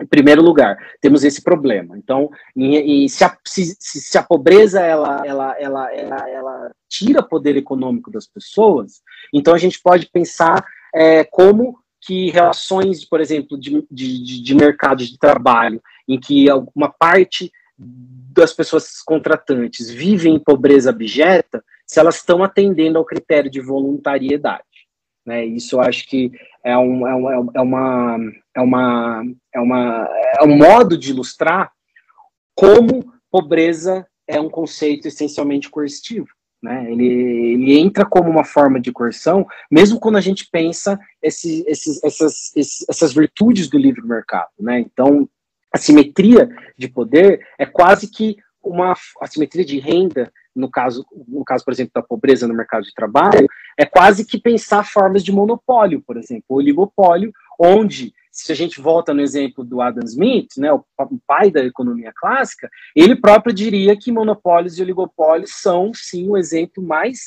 em 0.00 0.06
primeiro 0.06 0.42
lugar, 0.42 0.76
temos 1.00 1.24
esse 1.24 1.42
problema. 1.42 1.96
Então, 1.98 2.30
e, 2.56 3.04
e 3.04 3.08
se, 3.08 3.24
a, 3.24 3.36
se, 3.44 3.76
se, 3.78 4.18
a, 4.18 4.22
pobreza 4.22 4.80
ela, 4.80 5.22
ela, 5.24 5.56
ela, 5.58 5.94
ela, 5.94 6.28
ela 6.28 6.70
tira 6.88 7.22
poder 7.22 7.56
econômico 7.56 8.10
das 8.10 8.26
pessoas, 8.26 9.00
então 9.32 9.54
a 9.54 9.58
gente 9.58 9.80
pode 9.80 10.06
pensar 10.06 10.64
é, 10.94 11.24
como 11.24 11.78
que 12.00 12.30
relações, 12.30 13.04
por 13.04 13.20
exemplo, 13.20 13.58
de, 13.58 13.86
de, 13.90 14.42
de 14.42 14.54
mercado 14.54 15.04
de 15.04 15.18
trabalho, 15.18 15.82
em 16.08 16.18
que 16.18 16.48
alguma 16.48 16.88
parte 16.88 17.52
das 17.78 18.52
pessoas 18.52 19.02
contratantes 19.02 19.90
vivem 19.90 20.34
em 20.34 20.38
pobreza 20.38 20.90
abjeta, 20.90 21.62
se 21.86 21.98
elas 21.98 22.16
estão 22.16 22.42
atendendo 22.42 22.98
ao 22.98 23.04
critério 23.04 23.50
de 23.50 23.60
voluntariedade. 23.60 24.62
Né? 25.30 25.44
Isso 25.44 25.76
eu 25.76 25.80
acho 25.80 26.08
que 26.08 26.32
é, 26.64 26.76
um, 26.76 27.06
é, 27.06 27.14
um, 27.14 27.30
é, 27.54 27.60
uma, 27.60 28.18
é, 28.56 28.60
uma, 28.60 29.24
é, 29.54 29.60
uma, 29.60 30.08
é 30.40 30.44
um 30.44 30.56
modo 30.56 30.98
de 30.98 31.10
ilustrar 31.10 31.70
como 32.52 33.14
pobreza 33.30 34.04
é 34.26 34.40
um 34.40 34.50
conceito 34.50 35.06
essencialmente 35.06 35.70
coercitivo. 35.70 36.26
Né? 36.60 36.90
Ele, 36.90 37.06
ele 37.06 37.78
entra 37.78 38.04
como 38.04 38.28
uma 38.28 38.42
forma 38.42 38.80
de 38.80 38.90
coerção, 38.90 39.46
mesmo 39.70 40.00
quando 40.00 40.16
a 40.16 40.20
gente 40.20 40.48
pensa 40.50 40.98
esse, 41.22 41.64
esses, 41.68 42.02
essas, 42.02 42.50
esses, 42.56 42.84
essas 42.88 43.14
virtudes 43.14 43.68
do 43.68 43.78
livre 43.78 44.02
mercado. 44.02 44.50
Né? 44.58 44.80
Então, 44.80 45.28
a 45.72 45.78
simetria 45.78 46.48
de 46.76 46.88
poder 46.88 47.46
é 47.56 47.64
quase 47.64 48.10
que 48.10 48.36
uma 48.60 48.96
assimetria 49.20 49.64
de 49.64 49.78
renda 49.78 50.30
no 50.54 50.70
caso, 50.70 51.04
no 51.28 51.44
caso, 51.44 51.64
por 51.64 51.72
exemplo, 51.72 51.92
da 51.94 52.02
pobreza 52.02 52.46
no 52.46 52.54
mercado 52.54 52.84
de 52.84 52.94
trabalho, 52.94 53.46
é 53.78 53.84
quase 53.84 54.24
que 54.24 54.40
pensar 54.40 54.84
formas 54.84 55.22
de 55.22 55.32
monopólio, 55.32 56.02
por 56.06 56.16
exemplo, 56.16 56.56
oligopólio, 56.56 57.32
onde, 57.58 58.12
se 58.32 58.50
a 58.52 58.54
gente 58.54 58.80
volta 58.80 59.14
no 59.14 59.20
exemplo 59.20 59.64
do 59.64 59.80
Adam 59.80 60.04
Smith, 60.04 60.56
né, 60.56 60.72
o 60.72 60.84
pai 61.26 61.50
da 61.50 61.64
economia 61.64 62.12
clássica, 62.14 62.68
ele 62.94 63.14
próprio 63.14 63.54
diria 63.54 63.96
que 63.96 64.12
monopólios 64.12 64.78
e 64.78 64.82
oligopólios 64.82 65.52
são, 65.54 65.92
sim, 65.94 66.28
o 66.28 66.36
exemplo 66.36 66.82
mais 66.82 67.20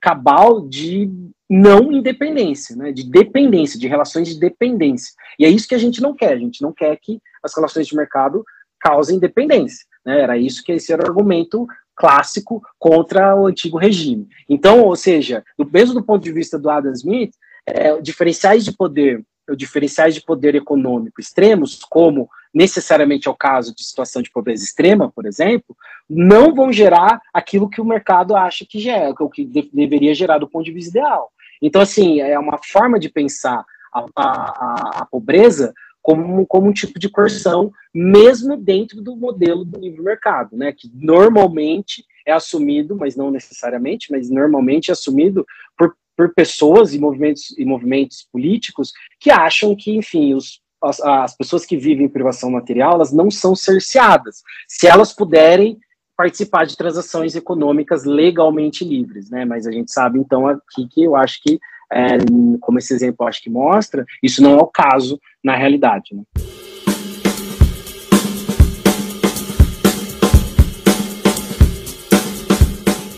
cabal 0.00 0.66
de 0.68 1.10
não 1.48 1.92
independência, 1.92 2.74
né, 2.74 2.90
de 2.90 3.08
dependência, 3.08 3.78
de 3.78 3.86
relações 3.86 4.28
de 4.28 4.38
dependência. 4.38 5.14
E 5.38 5.44
é 5.44 5.48
isso 5.48 5.68
que 5.68 5.74
a 5.74 5.78
gente 5.78 6.02
não 6.02 6.14
quer, 6.14 6.32
a 6.32 6.38
gente 6.38 6.60
não 6.60 6.72
quer 6.72 6.96
que 7.00 7.20
as 7.42 7.54
relações 7.54 7.86
de 7.86 7.96
mercado 7.96 8.44
causem 8.80 9.18
dependência. 9.18 9.86
Né, 10.04 10.20
era 10.20 10.36
isso 10.36 10.62
que 10.64 10.72
esse 10.72 10.92
era 10.92 11.02
o 11.02 11.06
argumento 11.06 11.66
clássico 11.96 12.62
contra 12.78 13.34
o 13.34 13.46
antigo 13.46 13.78
regime. 13.78 14.28
Então, 14.48 14.82
ou 14.82 14.94
seja, 14.94 15.42
do, 15.58 15.68
mesmo 15.68 15.94
do 15.94 16.02
ponto 16.02 16.22
de 16.22 16.32
vista 16.32 16.58
do 16.58 16.70
Adam 16.70 16.92
Smith, 16.92 17.32
é, 17.66 18.00
diferenciais 18.00 18.64
de 18.64 18.72
poder, 18.72 19.24
diferenciais 19.56 20.14
de 20.14 20.20
poder 20.20 20.54
econômico 20.54 21.20
extremos, 21.20 21.82
como 21.84 22.28
necessariamente 22.54 23.28
é 23.28 23.30
o 23.30 23.34
caso 23.34 23.74
de 23.74 23.84
situação 23.84 24.22
de 24.22 24.30
pobreza 24.30 24.64
extrema, 24.64 25.10
por 25.14 25.26
exemplo, 25.26 25.76
não 26.08 26.54
vão 26.54 26.72
gerar 26.72 27.20
aquilo 27.32 27.68
que 27.68 27.80
o 27.80 27.84
mercado 27.84 28.36
acha 28.36 28.64
que 28.68 28.78
gera, 28.78 29.14
o 29.18 29.28
que 29.28 29.44
de, 29.44 29.68
deveria 29.72 30.14
gerar 30.14 30.38
do 30.38 30.48
ponto 30.48 30.64
de 30.64 30.72
vista 30.72 30.90
ideal. 30.90 31.30
Então, 31.60 31.82
assim, 31.82 32.20
é 32.20 32.38
uma 32.38 32.58
forma 32.62 32.98
de 32.98 33.08
pensar 33.08 33.64
a, 33.92 34.04
a, 34.16 35.00
a 35.02 35.06
pobreza 35.06 35.72
como, 36.06 36.46
como 36.46 36.68
um 36.68 36.72
tipo 36.72 37.00
de 37.00 37.08
coerção, 37.08 37.72
mesmo 37.92 38.56
dentro 38.56 39.02
do 39.02 39.16
modelo 39.16 39.64
do 39.64 39.80
livre 39.80 40.00
mercado, 40.00 40.56
né, 40.56 40.72
que 40.72 40.88
normalmente 40.94 42.04
é 42.24 42.30
assumido, 42.30 42.94
mas 42.94 43.16
não 43.16 43.28
necessariamente, 43.28 44.12
mas 44.12 44.30
normalmente 44.30 44.88
é 44.88 44.92
assumido 44.92 45.44
por 45.76 45.96
por 46.16 46.32
pessoas 46.32 46.94
e 46.94 46.98
movimentos, 46.98 47.54
e 47.58 47.64
movimentos 47.66 48.26
políticos 48.32 48.90
que 49.20 49.30
acham 49.30 49.76
que, 49.76 49.94
enfim, 49.94 50.32
os, 50.32 50.62
as, 50.82 50.98
as 50.98 51.36
pessoas 51.36 51.66
que 51.66 51.76
vivem 51.76 52.06
em 52.06 52.08
privação 52.08 52.50
material, 52.50 52.94
elas 52.94 53.12
não 53.12 53.30
são 53.30 53.54
cerceadas, 53.54 54.42
se 54.66 54.86
elas 54.86 55.12
puderem 55.12 55.78
participar 56.16 56.64
de 56.64 56.74
transações 56.74 57.36
econômicas 57.36 58.06
legalmente 58.06 58.82
livres, 58.82 59.28
né? 59.28 59.44
Mas 59.44 59.66
a 59.66 59.70
gente 59.70 59.92
sabe, 59.92 60.18
então, 60.18 60.48
aqui 60.48 60.88
que 60.88 61.02
eu 61.02 61.14
acho 61.14 61.42
que, 61.42 61.60
é, 61.92 62.18
como 62.60 62.78
esse 62.78 62.92
exemplo 62.92 63.26
acho 63.26 63.42
que 63.42 63.50
mostra, 63.50 64.04
isso 64.22 64.42
não 64.42 64.58
é 64.58 64.62
o 64.62 64.66
caso 64.66 65.20
na 65.42 65.56
realidade, 65.56 66.14
né? 66.14 66.22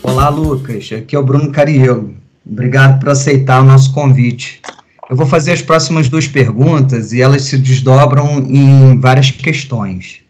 Olá, 0.03 0.29
Lucas. 0.29 0.89
Aqui 0.91 1.15
é 1.15 1.19
o 1.19 1.23
Bruno 1.23 1.51
Cariello. 1.51 2.13
Obrigado 2.45 2.99
por 2.99 3.09
aceitar 3.09 3.61
o 3.61 3.65
nosso 3.65 3.93
convite. 3.93 4.61
Eu 5.09 5.15
vou 5.15 5.25
fazer 5.25 5.53
as 5.53 5.61
próximas 5.61 6.09
duas 6.09 6.27
perguntas 6.27 7.13
e 7.13 7.21
elas 7.21 7.43
se 7.43 7.57
desdobram 7.57 8.39
em 8.39 8.99
várias 8.99 9.31
questões. 9.31 10.21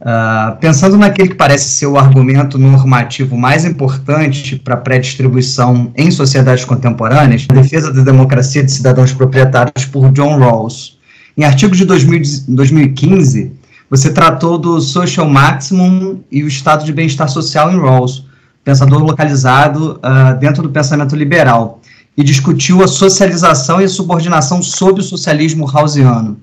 Uh, 0.00 0.56
pensando 0.60 0.96
naquele 0.96 1.30
que 1.30 1.34
parece 1.34 1.70
ser 1.70 1.86
o 1.86 1.98
argumento 1.98 2.56
normativo 2.56 3.36
mais 3.36 3.64
importante 3.64 4.54
para 4.56 4.74
a 4.74 4.76
pré-distribuição 4.76 5.92
em 5.96 6.08
sociedades 6.12 6.64
contemporâneas, 6.64 7.46
a 7.48 7.54
defesa 7.54 7.92
da 7.92 8.02
democracia 8.02 8.62
de 8.62 8.70
cidadãos 8.70 9.12
proprietários 9.12 9.84
por 9.86 10.12
John 10.12 10.38
Rawls. 10.38 10.98
Em 11.36 11.42
artigo 11.42 11.74
de 11.74 11.84
2000, 11.84 12.22
2015, 12.46 13.52
você 13.90 14.12
tratou 14.12 14.56
do 14.56 14.80
social 14.80 15.28
maximum 15.28 16.20
e 16.30 16.44
o 16.44 16.48
estado 16.48 16.84
de 16.84 16.92
bem-estar 16.92 17.28
social 17.28 17.72
em 17.72 17.80
Rawls, 17.80 18.24
pensador 18.62 19.02
localizado 19.02 19.98
uh, 19.98 20.38
dentro 20.38 20.62
do 20.62 20.70
pensamento 20.70 21.16
liberal, 21.16 21.80
e 22.16 22.22
discutiu 22.22 22.84
a 22.84 22.88
socialização 22.88 23.80
e 23.80 23.84
a 23.84 23.88
subordinação 23.88 24.62
sob 24.62 25.00
o 25.00 25.02
socialismo 25.02 25.64
rawlsiano. 25.64 26.36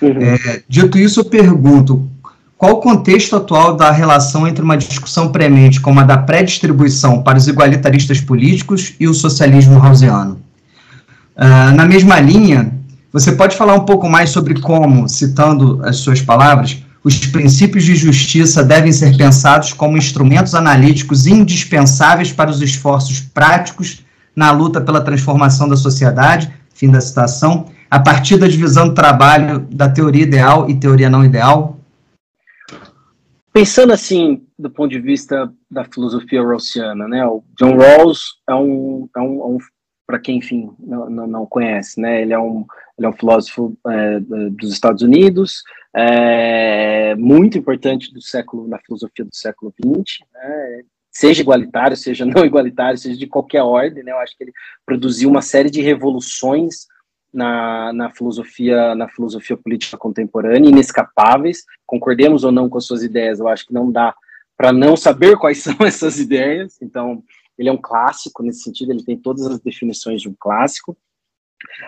Uhum. 0.00 0.20
É, 0.20 0.62
dito 0.68 0.98
isso, 0.98 1.20
eu 1.20 1.24
pergunto, 1.24 2.08
qual 2.58 2.72
o 2.72 2.80
contexto 2.80 3.36
atual 3.36 3.76
da 3.76 3.90
relação 3.90 4.46
entre 4.46 4.64
uma 4.64 4.78
discussão 4.78 5.28
premente 5.28 5.80
como 5.80 6.00
a 6.00 6.04
da 6.04 6.16
pré-distribuição 6.16 7.22
para 7.22 7.36
os 7.36 7.46
igualitaristas 7.46 8.20
políticos 8.20 8.94
e 8.98 9.06
o 9.06 9.12
socialismo 9.12 9.78
rawlsiano? 9.78 10.40
Uh, 11.36 11.74
na 11.74 11.84
mesma 11.84 12.18
linha, 12.18 12.72
você 13.12 13.32
pode 13.32 13.56
falar 13.56 13.74
um 13.74 13.84
pouco 13.84 14.08
mais 14.08 14.30
sobre 14.30 14.58
como, 14.58 15.06
citando 15.06 15.80
as 15.84 15.98
suas 15.98 16.22
palavras, 16.22 16.82
os 17.04 17.18
princípios 17.26 17.84
de 17.84 17.94
justiça 17.94 18.64
devem 18.64 18.90
ser 18.90 19.16
pensados 19.16 19.72
como 19.74 19.98
instrumentos 19.98 20.54
analíticos 20.54 21.26
indispensáveis 21.26 22.32
para 22.32 22.50
os 22.50 22.62
esforços 22.62 23.20
práticos 23.20 24.00
na 24.34 24.50
luta 24.50 24.80
pela 24.80 25.00
transformação 25.00 25.68
da 25.68 25.76
sociedade, 25.76 26.50
fim 26.74 26.90
da 26.90 27.00
citação, 27.00 27.66
a 27.90 28.00
partir 28.00 28.38
da 28.38 28.48
divisão 28.48 28.88
do 28.88 28.94
trabalho 28.94 29.66
da 29.70 29.88
teoria 29.88 30.24
ideal 30.24 30.68
e 30.68 30.74
teoria 30.74 31.08
não 31.08 31.24
ideal, 31.24 31.78
Pensando 33.56 33.94
assim, 33.94 34.46
do 34.58 34.68
ponto 34.68 34.90
de 34.90 35.00
vista 35.00 35.50
da 35.70 35.82
filosofia 35.82 36.42
rawlsiana, 36.42 37.08
né, 37.08 37.26
o 37.26 37.42
John 37.58 37.78
Rawls 37.78 38.34
é 38.46 38.54
um, 38.54 39.08
é 39.16 39.18
um, 39.18 39.40
é 39.40 39.46
um 39.46 39.58
para 40.06 40.18
quem, 40.18 40.36
enfim, 40.36 40.70
não, 40.78 41.08
não, 41.08 41.26
não, 41.26 41.46
conhece, 41.46 41.98
né, 41.98 42.20
ele 42.20 42.34
é 42.34 42.38
um, 42.38 42.66
ele 42.98 43.06
é 43.06 43.08
um 43.08 43.14
filósofo 43.14 43.74
é, 43.88 44.20
dos 44.20 44.74
Estados 44.74 45.00
Unidos, 45.00 45.62
é, 45.96 47.14
muito 47.14 47.56
importante 47.56 48.12
do 48.12 48.20
século, 48.20 48.68
na 48.68 48.78
filosofia 48.78 49.24
do 49.24 49.34
século 49.34 49.72
XX, 49.82 50.18
né, 50.34 50.82
seja 51.10 51.40
igualitário, 51.40 51.96
seja 51.96 52.26
não 52.26 52.44
igualitário, 52.44 52.98
seja 52.98 53.18
de 53.18 53.26
qualquer 53.26 53.62
ordem, 53.62 54.04
né, 54.04 54.12
eu 54.12 54.18
acho 54.18 54.36
que 54.36 54.44
ele 54.44 54.52
produziu 54.84 55.30
uma 55.30 55.40
série 55.40 55.70
de 55.70 55.80
revoluções 55.80 56.88
na, 57.36 57.92
na, 57.92 58.10
filosofia 58.10 58.94
na 58.94 59.08
filosofia 59.08 59.56
política 59.56 59.96
contemporânea, 59.96 60.70
inescapáveis. 60.70 61.64
Concordemos 61.86 62.42
ou 62.42 62.50
não 62.50 62.68
com 62.68 62.78
as 62.78 62.86
suas 62.86 63.02
ideias, 63.02 63.38
eu 63.38 63.46
acho 63.46 63.66
que 63.66 63.74
não 63.74 63.92
dá 63.92 64.14
para 64.56 64.72
não 64.72 64.96
saber 64.96 65.36
quais 65.36 65.58
são 65.62 65.76
essas 65.80 66.18
ideias. 66.18 66.80
Então, 66.80 67.22
ele 67.58 67.68
é 67.68 67.72
um 67.72 67.80
clássico 67.80 68.42
nesse 68.42 68.62
sentido, 68.62 68.92
ele 68.92 69.04
tem 69.04 69.16
todas 69.16 69.46
as 69.46 69.60
definições 69.60 70.22
de 70.22 70.28
um 70.28 70.34
clássico. 70.38 70.96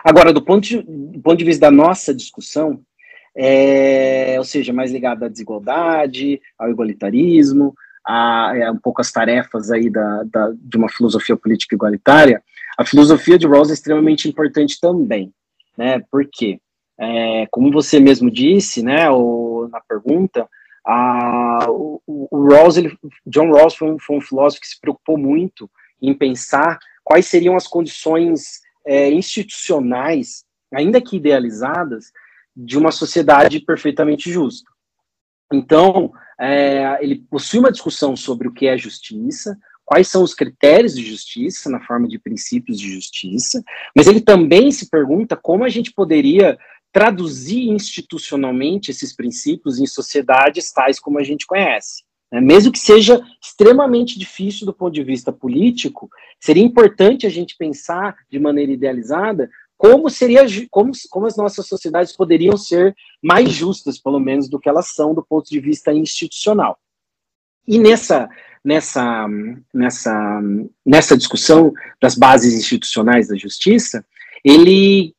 Agora, 0.04 0.32
do 0.32 0.42
ponto 0.42 0.66
de, 0.66 0.82
do 0.82 1.20
ponto 1.20 1.36
de 1.36 1.44
vista 1.44 1.62
da 1.62 1.70
nossa 1.70 2.14
discussão, 2.14 2.80
é, 3.36 4.34
ou 4.38 4.44
seja, 4.44 4.72
mais 4.72 4.90
ligado 4.90 5.24
à 5.24 5.28
desigualdade, 5.28 6.40
ao 6.58 6.70
igualitarismo, 6.70 7.74
a, 8.06 8.52
é, 8.54 8.70
um 8.70 8.78
pouco 8.78 9.00
as 9.00 9.12
tarefas 9.12 9.70
aí 9.70 9.88
da, 9.90 10.24
da, 10.24 10.52
de 10.54 10.76
uma 10.76 10.88
filosofia 10.88 11.36
política 11.36 11.74
igualitária, 11.74 12.42
a 12.78 12.84
filosofia 12.84 13.36
de 13.36 13.46
Rawls 13.46 13.70
é 13.70 13.74
extremamente 13.74 14.28
importante 14.28 14.80
também, 14.80 15.32
né? 15.78 16.02
Porque, 16.10 16.60
é, 16.98 17.46
como 17.52 17.70
você 17.70 18.00
mesmo 18.00 18.28
disse, 18.28 18.82
né, 18.82 19.08
o, 19.08 19.68
na 19.70 19.80
pergunta, 19.80 20.48
a, 20.84 21.66
o, 21.70 22.02
o 22.06 22.48
Rawls, 22.48 22.76
ele, 22.76 22.98
John 23.24 23.52
Rawls 23.52 23.76
foi 23.76 23.92
um, 23.92 23.98
foi 23.98 24.16
um, 24.16 24.20
filósofo 24.20 24.60
que 24.60 24.68
se 24.68 24.80
preocupou 24.80 25.16
muito 25.16 25.70
em 26.02 26.12
pensar 26.12 26.78
quais 27.04 27.26
seriam 27.26 27.54
as 27.54 27.68
condições 27.68 28.60
é, 28.84 29.08
institucionais, 29.10 30.44
ainda 30.74 31.00
que 31.00 31.16
idealizadas, 31.16 32.06
de 32.56 32.76
uma 32.76 32.90
sociedade 32.90 33.60
perfeitamente 33.60 34.32
justa. 34.32 34.68
Então, 35.52 36.12
é, 36.40 36.98
ele 37.00 37.24
possui 37.30 37.60
uma 37.60 37.70
discussão 37.70 38.16
sobre 38.16 38.48
o 38.48 38.52
que 38.52 38.66
é 38.66 38.76
justiça, 38.76 39.56
quais 39.88 40.06
são 40.08 40.22
os 40.22 40.34
critérios 40.34 40.94
de 40.94 41.02
justiça 41.02 41.70
na 41.70 41.80
forma 41.80 42.06
de 42.06 42.18
princípios 42.18 42.78
de 42.78 42.92
justiça, 42.92 43.64
mas 43.96 44.06
ele 44.06 44.20
também 44.20 44.70
se 44.70 44.90
pergunta 44.90 45.34
como 45.34 45.64
a 45.64 45.68
gente 45.70 45.94
poderia 45.94 46.58
traduzir 46.92 47.70
institucionalmente 47.70 48.90
esses 48.90 49.16
princípios 49.16 49.78
em 49.78 49.86
sociedades 49.86 50.70
tais 50.72 51.00
como 51.00 51.18
a 51.18 51.24
gente 51.24 51.46
conhece. 51.46 52.04
Né? 52.30 52.38
Mesmo 52.38 52.70
que 52.70 52.78
seja 52.78 53.18
extremamente 53.42 54.18
difícil 54.18 54.66
do 54.66 54.74
ponto 54.74 54.92
de 54.92 55.02
vista 55.02 55.32
político, 55.32 56.10
seria 56.38 56.62
importante 56.62 57.26
a 57.26 57.30
gente 57.30 57.56
pensar 57.56 58.14
de 58.30 58.38
maneira 58.38 58.72
idealizada 58.72 59.48
como 59.74 60.10
seria 60.10 60.44
como, 60.70 60.92
como 61.08 61.24
as 61.24 61.36
nossas 61.36 61.66
sociedades 61.66 62.14
poderiam 62.14 62.58
ser 62.58 62.94
mais 63.22 63.48
justas, 63.52 63.98
pelo 63.98 64.20
menos, 64.20 64.50
do 64.50 64.60
que 64.60 64.68
elas 64.68 64.88
são 64.88 65.14
do 65.14 65.24
ponto 65.24 65.48
de 65.48 65.60
vista 65.60 65.94
institucional. 65.94 66.78
E 67.66 67.78
nessa 67.78 68.28
nessa, 68.68 69.26
nessa, 69.72 70.40
nessa 70.84 71.16
discussão 71.16 71.72
das 72.00 72.14
bases 72.14 72.52
institucionais 72.52 73.28
da 73.28 73.34
justiça, 73.34 74.04
ele, 74.44 75.14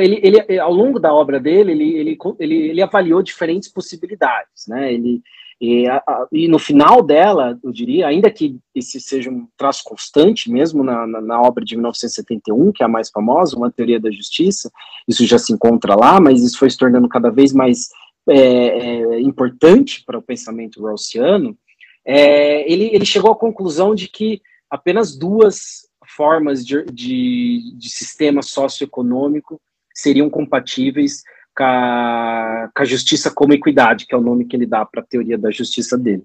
ele, 0.00 0.44
ele 0.48 0.58
ao 0.58 0.72
longo 0.72 0.98
da 0.98 1.14
obra 1.14 1.38
dele, 1.38 1.70
ele, 1.70 1.96
ele, 1.96 2.18
ele, 2.40 2.54
ele 2.70 2.82
avaliou 2.82 3.22
diferentes 3.22 3.68
possibilidades, 3.68 4.66
né? 4.66 4.92
Ele, 4.92 5.22
e, 5.60 5.86
a, 5.86 6.02
e, 6.32 6.48
no 6.48 6.58
final 6.58 7.00
dela, 7.04 7.56
eu 7.62 7.70
diria, 7.70 8.08
ainda 8.08 8.28
que 8.32 8.58
esse 8.74 9.00
seja 9.00 9.30
um 9.30 9.46
traço 9.56 9.84
constante 9.84 10.50
mesmo 10.50 10.82
na, 10.82 11.06
na, 11.06 11.20
na, 11.20 11.40
obra 11.40 11.64
de 11.64 11.76
1971, 11.76 12.72
que 12.72 12.82
é 12.82 12.86
a 12.86 12.88
mais 12.88 13.10
famosa, 13.10 13.56
Uma 13.56 13.70
Teoria 13.70 14.00
da 14.00 14.10
Justiça, 14.10 14.72
isso 15.06 15.24
já 15.24 15.38
se 15.38 15.52
encontra 15.52 15.94
lá, 15.94 16.20
mas 16.20 16.42
isso 16.42 16.58
foi 16.58 16.68
se 16.68 16.76
tornando 16.76 17.08
cada 17.08 17.30
vez 17.30 17.52
mais 17.52 17.90
é, 18.28 18.36
é, 18.36 19.20
importante 19.20 20.02
para 20.04 20.18
o 20.18 20.22
pensamento 20.22 20.82
rawlsiano, 20.82 21.56
é, 22.04 22.70
ele, 22.70 22.90
ele 22.92 23.04
chegou 23.04 23.30
à 23.30 23.36
conclusão 23.36 23.94
de 23.94 24.08
que 24.08 24.40
apenas 24.68 25.16
duas 25.16 25.88
formas 26.16 26.64
de, 26.64 26.84
de, 26.86 27.74
de 27.76 27.90
sistema 27.90 28.42
socioeconômico 28.42 29.60
seriam 29.94 30.28
compatíveis 30.28 31.22
com 31.56 31.64
a, 31.64 32.70
com 32.74 32.82
a, 32.82 32.86
justiça 32.86 33.30
como 33.30 33.52
equidade, 33.52 34.06
que 34.06 34.14
é 34.14 34.18
o 34.18 34.22
nome 34.22 34.46
que 34.46 34.56
ele 34.56 34.66
dá 34.66 34.84
para 34.84 35.02
a 35.02 35.06
teoria 35.06 35.38
da 35.38 35.50
justiça 35.50 35.98
dele. 35.98 36.24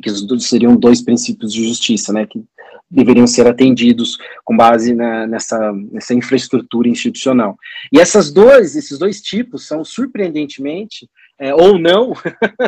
Que 0.00 0.10
seriam 0.40 0.76
dois 0.76 1.02
princípios 1.02 1.52
de 1.52 1.66
justiça, 1.66 2.12
né, 2.12 2.26
que 2.26 2.44
deveriam 2.90 3.26
ser 3.26 3.46
atendidos 3.46 4.16
com 4.44 4.56
base 4.56 4.94
na, 4.94 5.26
nessa, 5.26 5.72
nessa 5.72 6.14
infraestrutura 6.14 6.88
institucional. 6.88 7.56
E 7.92 7.98
essas 7.98 8.32
dois, 8.32 8.76
esses 8.76 8.98
dois 8.98 9.20
tipos 9.20 9.66
são, 9.66 9.84
surpreendentemente, 9.84 11.08
é, 11.38 11.54
ou 11.54 11.78
não, 11.78 12.12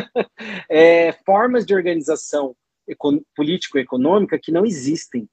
é, 0.69 1.11
formas 1.25 1.65
de 1.65 1.73
organização 1.73 2.55
político-econômica 3.35 4.39
que 4.39 4.51
não 4.51 4.65
existem, 4.65 5.27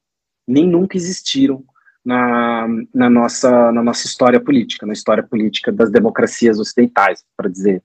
nem 0.47 0.67
nunca 0.67 0.97
existiram 0.97 1.65
na, 2.09 2.67
na, 2.95 3.11
nossa, 3.11 3.71
na 3.71 3.83
nossa 3.83 4.07
história 4.07 4.41
política, 4.41 4.87
na 4.87 4.95
história 4.95 5.23
política 5.23 5.71
das 5.71 5.91
democracias 5.91 6.59
ocidentais, 6.59 7.23
para 7.37 7.51
dizer, 7.51 7.83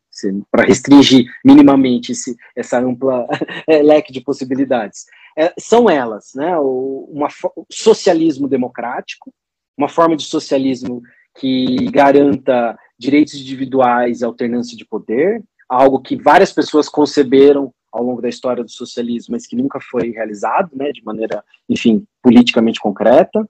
para 0.50 0.64
restringir 0.64 1.26
minimamente 1.44 2.14
esse, 2.14 2.34
essa 2.56 2.80
ampla 2.80 3.28
é, 3.68 3.82
leque 3.82 4.14
de 4.14 4.22
possibilidades. 4.22 5.04
É, 5.38 5.54
são 5.60 5.90
elas, 5.90 6.32
né, 6.36 6.58
o, 6.58 7.10
uma, 7.12 7.28
o 7.54 7.66
socialismo 7.70 8.48
democrático, 8.48 9.30
uma 9.78 9.90
forma 9.90 10.16
de 10.16 10.24
socialismo 10.24 11.02
que 11.38 11.92
garanta 11.92 12.78
direitos 12.98 13.34
individuais 13.34 14.22
e 14.22 14.26
alternância 14.26 14.78
de 14.78 14.86
poder, 14.86 15.44
algo 15.68 16.00
que 16.00 16.16
várias 16.16 16.54
pessoas 16.54 16.88
conceberam 16.88 17.74
ao 17.92 18.02
longo 18.02 18.22
da 18.22 18.30
história 18.30 18.64
do 18.64 18.72
socialismo, 18.72 19.34
mas 19.34 19.46
que 19.46 19.56
nunca 19.58 19.82
foi 19.82 20.12
realizado, 20.12 20.72
né, 20.74 20.94
de 20.94 21.04
maneira, 21.04 21.44
enfim, 21.70 22.08
politicamente 22.22 22.80
concreta. 22.80 23.46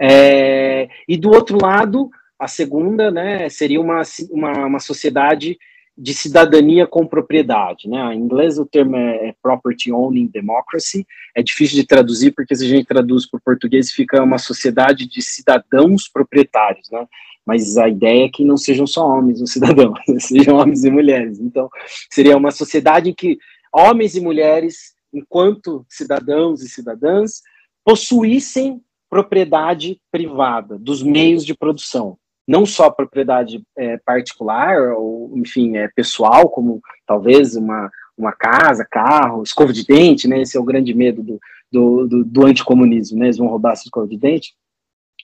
É, 0.00 0.88
e 1.08 1.16
do 1.16 1.30
outro 1.30 1.58
lado, 1.60 2.10
a 2.38 2.46
segunda, 2.46 3.10
né, 3.10 3.48
seria 3.48 3.80
uma, 3.80 4.02
uma, 4.30 4.66
uma 4.66 4.78
sociedade 4.78 5.58
de 5.98 6.14
cidadania 6.14 6.86
com 6.86 7.04
propriedade, 7.04 7.88
né? 7.88 8.14
Em 8.14 8.20
inglês 8.20 8.56
o 8.56 8.64
termo 8.64 8.94
é, 8.94 9.30
é 9.30 9.34
property 9.42 9.90
owning 9.90 10.28
democracy. 10.28 11.04
É 11.34 11.42
difícil 11.42 11.74
de 11.74 11.84
traduzir 11.84 12.30
porque 12.30 12.54
se 12.54 12.64
a 12.64 12.68
gente 12.68 12.86
traduz 12.86 13.28
para 13.28 13.38
o 13.38 13.42
português 13.42 13.90
fica 13.90 14.22
uma 14.22 14.38
sociedade 14.38 15.08
de 15.08 15.20
cidadãos 15.20 16.08
proprietários, 16.08 16.88
né? 16.92 17.04
Mas 17.44 17.76
a 17.76 17.88
ideia 17.88 18.26
é 18.26 18.28
que 18.28 18.44
não 18.44 18.56
sejam 18.56 18.86
só 18.86 19.08
homens 19.08 19.40
os 19.40 19.50
cidadãos, 19.50 19.98
sejam 20.20 20.56
homens 20.56 20.84
e 20.84 20.90
mulheres. 20.90 21.40
Então 21.40 21.68
seria 22.08 22.36
uma 22.36 22.52
sociedade 22.52 23.10
em 23.10 23.14
que 23.14 23.36
homens 23.72 24.14
e 24.14 24.20
mulheres, 24.20 24.94
enquanto 25.12 25.84
cidadãos 25.88 26.62
e 26.62 26.68
cidadãs, 26.68 27.42
possuíssem 27.84 28.80
propriedade 29.08 30.00
privada 30.10 30.78
dos 30.78 31.02
meios 31.02 31.44
de 31.44 31.54
produção, 31.54 32.18
não 32.46 32.64
só 32.64 32.90
propriedade 32.90 33.62
é, 33.76 33.98
particular 33.98 34.92
ou, 34.92 35.32
enfim, 35.36 35.76
é, 35.76 35.88
pessoal, 35.88 36.48
como 36.48 36.80
talvez 37.06 37.56
uma, 37.56 37.90
uma 38.16 38.32
casa, 38.32 38.86
carro, 38.90 39.42
escova 39.42 39.72
de 39.72 39.84
dente, 39.84 40.26
né? 40.26 40.40
Esse 40.40 40.56
é 40.56 40.60
o 40.60 40.64
grande 40.64 40.94
medo 40.94 41.22
do, 41.22 41.38
do, 41.70 42.06
do, 42.06 42.24
do 42.24 42.46
anticomunismo, 42.46 43.18
né? 43.18 43.26
Eles 43.26 43.36
vão 43.36 43.48
roubar 43.48 43.72
essa 43.72 43.84
escova 43.84 44.08
de 44.08 44.16
dente. 44.16 44.54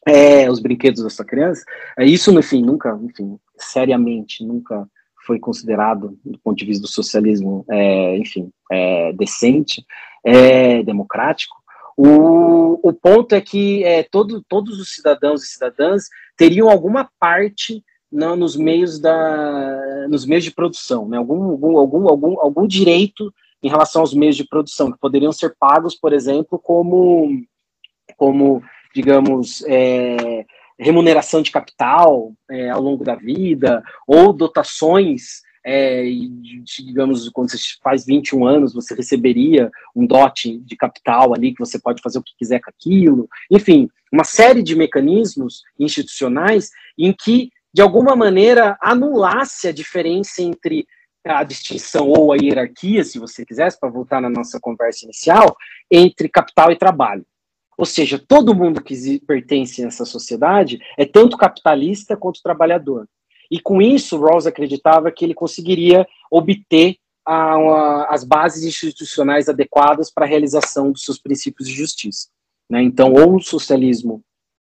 É, 0.07 0.51
os 0.51 0.61
brinquedos 0.61 1.03
da 1.03 1.09
sua 1.09 1.25
criança. 1.25 1.65
É, 1.99 2.05
isso, 2.05 2.31
no 2.31 2.43
fim, 2.43 2.63
nunca, 2.63 2.99
enfim, 3.03 3.39
seriamente, 3.57 4.45
nunca 4.45 4.87
foi 5.27 5.39
considerado, 5.39 6.19
do 6.23 6.39
ponto 6.39 6.59
de 6.59 6.67
vista 6.67 6.83
do 6.83 6.89
socialismo, 6.89 7.65
é, 7.71 8.19
enfim, 8.19 8.51
é, 8.71 9.13
decente, 9.15 9.83
é, 10.23 10.83
democrático. 10.83 11.57
O, 11.97 12.89
o 12.89 12.93
ponto 12.93 13.35
é 13.35 13.41
que 13.41 13.85
é, 13.85 14.03
todo, 14.03 14.43
todos 14.49 14.81
os 14.81 14.95
cidadãos 14.95 15.45
e 15.45 15.47
cidadãs 15.47 16.09
teriam 16.37 16.69
alguma 16.69 17.09
parte 17.19 17.85
não, 18.11 18.37
nos 18.37 18.57
meios 18.57 19.01
da 19.01 20.07
nos 20.09 20.27
meios 20.27 20.45
de 20.45 20.53
produção, 20.53 21.09
né? 21.09 21.17
algum, 21.17 21.51
algum, 21.51 21.79
algum, 21.79 22.09
algum, 22.09 22.41
algum 22.41 22.67
direito 22.67 23.33
em 23.63 23.69
relação 23.69 24.03
aos 24.03 24.13
meios 24.13 24.37
de 24.37 24.47
produção, 24.47 24.93
que 24.93 24.99
poderiam 24.99 25.33
ser 25.33 25.57
pagos, 25.59 25.95
por 25.95 26.13
exemplo, 26.13 26.59
como, 26.59 27.43
como 28.17 28.63
digamos, 28.95 29.65
é, 29.67 30.45
remuneração 30.79 31.41
de 31.41 31.51
capital 31.51 32.33
é, 32.51 32.69
ao 32.69 32.83
longo 32.83 33.03
da 33.03 33.15
vida, 33.15 33.83
ou 34.07 34.33
dotações 34.33 35.44
é, 35.65 36.05
digamos, 36.77 37.29
quando 37.31 37.51
você 37.51 37.59
faz 37.83 38.05
21 38.05 38.47
anos, 38.47 38.75
você 38.75 38.95
receberia 38.95 39.71
um 39.97 40.07
dote 40.07 40.59
de 40.59 40.77
capital 40.77 41.35
ali, 41.35 41.55
que 41.55 41.61
você 41.61 41.79
pode 41.79 42.03
fazer 42.03 42.19
o 42.19 42.23
que 42.23 42.37
quiser 42.39 42.61
com 42.61 42.71
aquilo. 42.71 43.29
Enfim, 43.51 43.89
uma 44.13 44.25
série 44.25 44.63
de 44.63 44.77
mecanismos 44.77 45.63
institucionais 45.79 46.71
em 46.99 47.13
que, 47.13 47.51
de 47.73 47.81
alguma 47.81 48.15
maneira, 48.15 48.77
anulasse 48.81 49.67
a 49.67 49.73
diferença 49.73 50.43
entre 50.43 50.87
a 51.25 51.43
distinção 51.43 52.11
ou 52.11 52.33
a 52.33 52.37
hierarquia, 52.37 53.03
se 53.03 53.19
você 53.19 53.47
quisesse, 53.47 53.81
para 53.81 53.89
voltar 53.89 54.21
na 54.21 54.29
nossa 54.29 54.61
conversa 54.61 55.07
inicial, 55.07 55.57
entre 55.91 56.29
capital 56.29 56.71
e 56.71 56.77
trabalho. 56.77 57.25
Ou 57.79 57.87
seja, 57.87 58.19
todo 58.19 58.55
mundo 58.55 58.83
que 58.83 59.19
pertence 59.21 59.83
a 59.83 59.89
essa 59.89 60.05
sociedade 60.05 60.79
é 60.99 61.05
tanto 61.05 61.39
capitalista 61.39 62.17
quanto 62.17 62.43
trabalhador. 62.43 63.09
E 63.55 63.61
com 63.61 63.81
isso, 63.81 64.21
Rawls 64.21 64.49
acreditava 64.49 65.13
que 65.13 65.25
ele 65.25 65.33
conseguiria 65.33 66.05
obter 66.29 66.97
a, 67.25 67.55
a, 67.55 68.07
as 68.13 68.25
bases 68.25 68.65
institucionais 68.65 69.49
adequadas 69.49 70.11
para 70.11 70.25
a 70.25 70.29
realização 70.29 70.91
dos 70.91 71.05
seus 71.05 71.21
princípios 71.21 71.69
de 71.69 71.73
justiça. 71.73 72.31
Né? 72.69 72.83
Então, 72.83 73.13
ou 73.13 73.37
um 73.37 73.39
socialismo, 73.39 74.25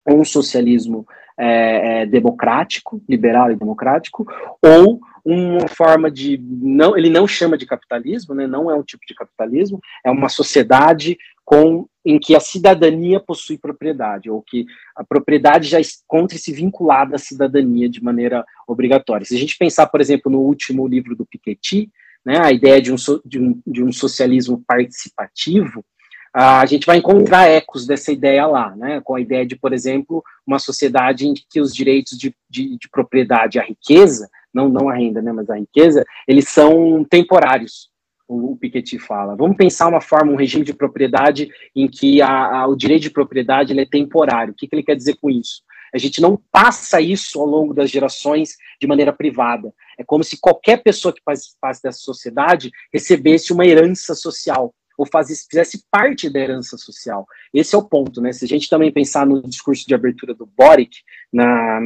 ou 0.08 0.20
um 0.20 0.24
socialismo 0.24 1.06
é, 1.38 2.04
é, 2.04 2.06
democrático, 2.06 3.02
liberal 3.06 3.52
e 3.52 3.56
democrático, 3.56 4.26
ou 4.62 4.98
uma 5.22 5.68
forma 5.68 6.10
de 6.10 6.38
não, 6.42 6.96
ele 6.96 7.10
não 7.10 7.28
chama 7.28 7.58
de 7.58 7.66
capitalismo, 7.66 8.34
né? 8.34 8.46
Não 8.46 8.70
é 8.70 8.74
um 8.74 8.82
tipo 8.82 9.02
de 9.06 9.14
capitalismo, 9.14 9.78
é 10.02 10.10
uma 10.10 10.30
sociedade 10.30 11.18
com 11.44 11.86
em 12.04 12.18
que 12.18 12.34
a 12.34 12.40
cidadania 12.40 13.20
possui 13.20 13.58
propriedade, 13.58 14.30
ou 14.30 14.42
que 14.42 14.64
a 14.96 15.04
propriedade 15.04 15.68
já 15.68 15.78
encontre-se 15.80 16.52
vinculada 16.52 17.16
à 17.16 17.18
cidadania 17.18 17.88
de 17.88 18.02
maneira 18.02 18.44
obrigatória. 18.66 19.26
Se 19.26 19.34
a 19.34 19.38
gente 19.38 19.58
pensar, 19.58 19.86
por 19.86 20.00
exemplo, 20.00 20.32
no 20.32 20.40
último 20.40 20.86
livro 20.86 21.14
do 21.14 21.26
Piketty, 21.26 21.90
né, 22.24 22.38
a 22.38 22.52
ideia 22.52 22.80
de 22.80 22.92
um, 22.92 22.96
de 23.24 23.38
um, 23.38 23.62
de 23.66 23.82
um 23.82 23.92
socialismo 23.92 24.62
participativo, 24.66 25.84
a 26.32 26.64
gente 26.64 26.86
vai 26.86 26.98
encontrar 26.98 27.48
ecos 27.48 27.86
dessa 27.86 28.12
ideia 28.12 28.46
lá, 28.46 28.74
né, 28.76 29.00
com 29.02 29.16
a 29.16 29.20
ideia 29.20 29.44
de, 29.44 29.56
por 29.56 29.72
exemplo, 29.72 30.22
uma 30.46 30.58
sociedade 30.58 31.26
em 31.26 31.34
que 31.34 31.60
os 31.60 31.74
direitos 31.74 32.16
de, 32.16 32.34
de, 32.48 32.78
de 32.78 32.88
propriedade, 32.88 33.58
a 33.58 33.64
riqueza, 33.64 34.28
não, 34.54 34.68
não 34.68 34.88
a 34.88 34.94
renda, 34.94 35.20
né, 35.20 35.32
mas 35.32 35.50
a 35.50 35.56
riqueza, 35.56 36.04
eles 36.26 36.48
são 36.48 37.04
temporários 37.04 37.89
o, 38.30 38.56
Piketty 38.56 38.98
fala. 38.98 39.34
Vamos 39.34 39.56
pensar 39.56 39.88
uma 39.88 40.00
forma, 40.00 40.32
um 40.32 40.36
regime 40.36 40.64
de 40.64 40.72
propriedade 40.72 41.50
em 41.74 41.88
que 41.88 42.22
a, 42.22 42.60
a, 42.60 42.66
o 42.66 42.76
direito 42.76 43.02
de 43.02 43.10
propriedade 43.10 43.78
é 43.78 43.86
temporário. 43.86 44.52
O 44.52 44.56
que, 44.56 44.68
que 44.68 44.74
ele 44.74 44.84
quer 44.84 44.94
dizer 44.94 45.16
com 45.20 45.28
isso? 45.28 45.62
A 45.92 45.98
gente 45.98 46.20
não 46.20 46.40
passa 46.52 47.00
isso 47.00 47.40
ao 47.40 47.46
longo 47.46 47.74
das 47.74 47.90
gerações 47.90 48.56
de 48.80 48.86
maneira 48.86 49.12
privada. 49.12 49.74
É 49.98 50.04
como 50.04 50.22
se 50.22 50.38
qualquer 50.40 50.82
pessoa 50.82 51.12
que 51.12 51.22
faz 51.24 51.56
parte 51.60 51.82
dessa 51.82 51.98
sociedade 51.98 52.70
recebesse 52.92 53.52
uma 53.52 53.66
herança 53.66 54.14
social 54.14 54.72
ou 54.96 55.06
fizesse 55.06 55.82
parte 55.90 56.28
da 56.28 56.38
herança 56.38 56.76
social. 56.76 57.26
Esse 57.54 57.74
é 57.74 57.78
o 57.78 57.82
ponto, 57.82 58.20
né? 58.20 58.32
Se 58.32 58.44
a 58.44 58.48
gente 58.48 58.68
também 58.68 58.92
pensar 58.92 59.26
no 59.26 59.42
discurso 59.42 59.86
de 59.86 59.94
abertura 59.94 60.34
do 60.34 60.44
Boric 60.46 60.98
na, 61.32 61.80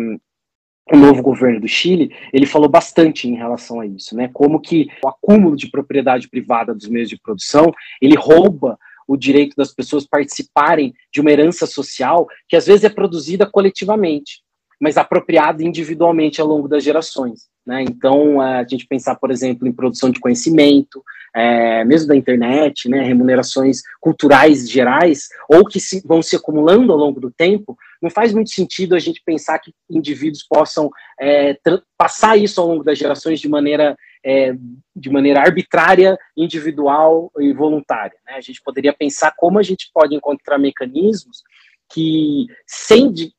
o 0.92 0.96
novo 0.96 1.22
governo 1.22 1.60
do 1.60 1.68
Chile, 1.68 2.14
ele 2.32 2.46
falou 2.46 2.68
bastante 2.68 3.28
em 3.28 3.34
relação 3.34 3.80
a 3.80 3.86
isso, 3.86 4.14
né? 4.14 4.28
Como 4.32 4.60
que 4.60 4.88
o 5.02 5.08
acúmulo 5.08 5.56
de 5.56 5.70
propriedade 5.70 6.28
privada 6.28 6.74
dos 6.74 6.88
meios 6.88 7.08
de 7.08 7.18
produção, 7.18 7.72
ele 8.02 8.16
rouba 8.16 8.78
o 9.08 9.16
direito 9.16 9.54
das 9.56 9.72
pessoas 9.72 10.06
participarem 10.06 10.94
de 11.12 11.20
uma 11.20 11.30
herança 11.30 11.66
social 11.66 12.26
que 12.48 12.56
às 12.56 12.66
vezes 12.66 12.84
é 12.84 12.88
produzida 12.88 13.46
coletivamente, 13.46 14.42
mas 14.80 14.96
apropriada 14.96 15.62
individualmente 15.62 16.40
ao 16.40 16.46
longo 16.46 16.68
das 16.68 16.82
gerações. 16.82 17.48
Né? 17.66 17.82
Então, 17.82 18.40
a 18.40 18.64
gente 18.64 18.86
pensar, 18.86 19.14
por 19.14 19.30
exemplo, 19.30 19.66
em 19.66 19.72
produção 19.72 20.10
de 20.10 20.20
conhecimento, 20.20 21.02
é, 21.34 21.84
mesmo 21.84 22.08
da 22.08 22.16
internet, 22.16 22.88
né, 22.88 23.02
remunerações 23.02 23.80
culturais 24.00 24.70
gerais, 24.70 25.28
ou 25.48 25.64
que 25.64 25.80
se, 25.80 26.02
vão 26.06 26.22
se 26.22 26.36
acumulando 26.36 26.92
ao 26.92 26.98
longo 26.98 27.18
do 27.18 27.30
tempo, 27.30 27.76
não 28.04 28.10
faz 28.10 28.34
muito 28.34 28.50
sentido 28.50 28.94
a 28.94 28.98
gente 28.98 29.22
pensar 29.24 29.58
que 29.58 29.72
indivíduos 29.88 30.42
possam 30.46 30.90
é, 31.18 31.58
passar 31.96 32.36
isso 32.36 32.60
ao 32.60 32.68
longo 32.68 32.84
das 32.84 32.98
gerações 32.98 33.40
de 33.40 33.48
maneira, 33.48 33.96
é, 34.22 34.54
de 34.94 35.10
maneira 35.10 35.40
arbitrária, 35.40 36.18
individual 36.36 37.32
e 37.38 37.52
voluntária. 37.54 38.16
Né? 38.26 38.34
A 38.34 38.42
gente 38.42 38.60
poderia 38.62 38.92
pensar 38.92 39.32
como 39.36 39.58
a 39.58 39.62
gente 39.62 39.90
pode 39.92 40.14
encontrar 40.14 40.58
mecanismos 40.58 41.42
que, 41.90 42.46
sem 42.66 43.10
de, 43.10 43.32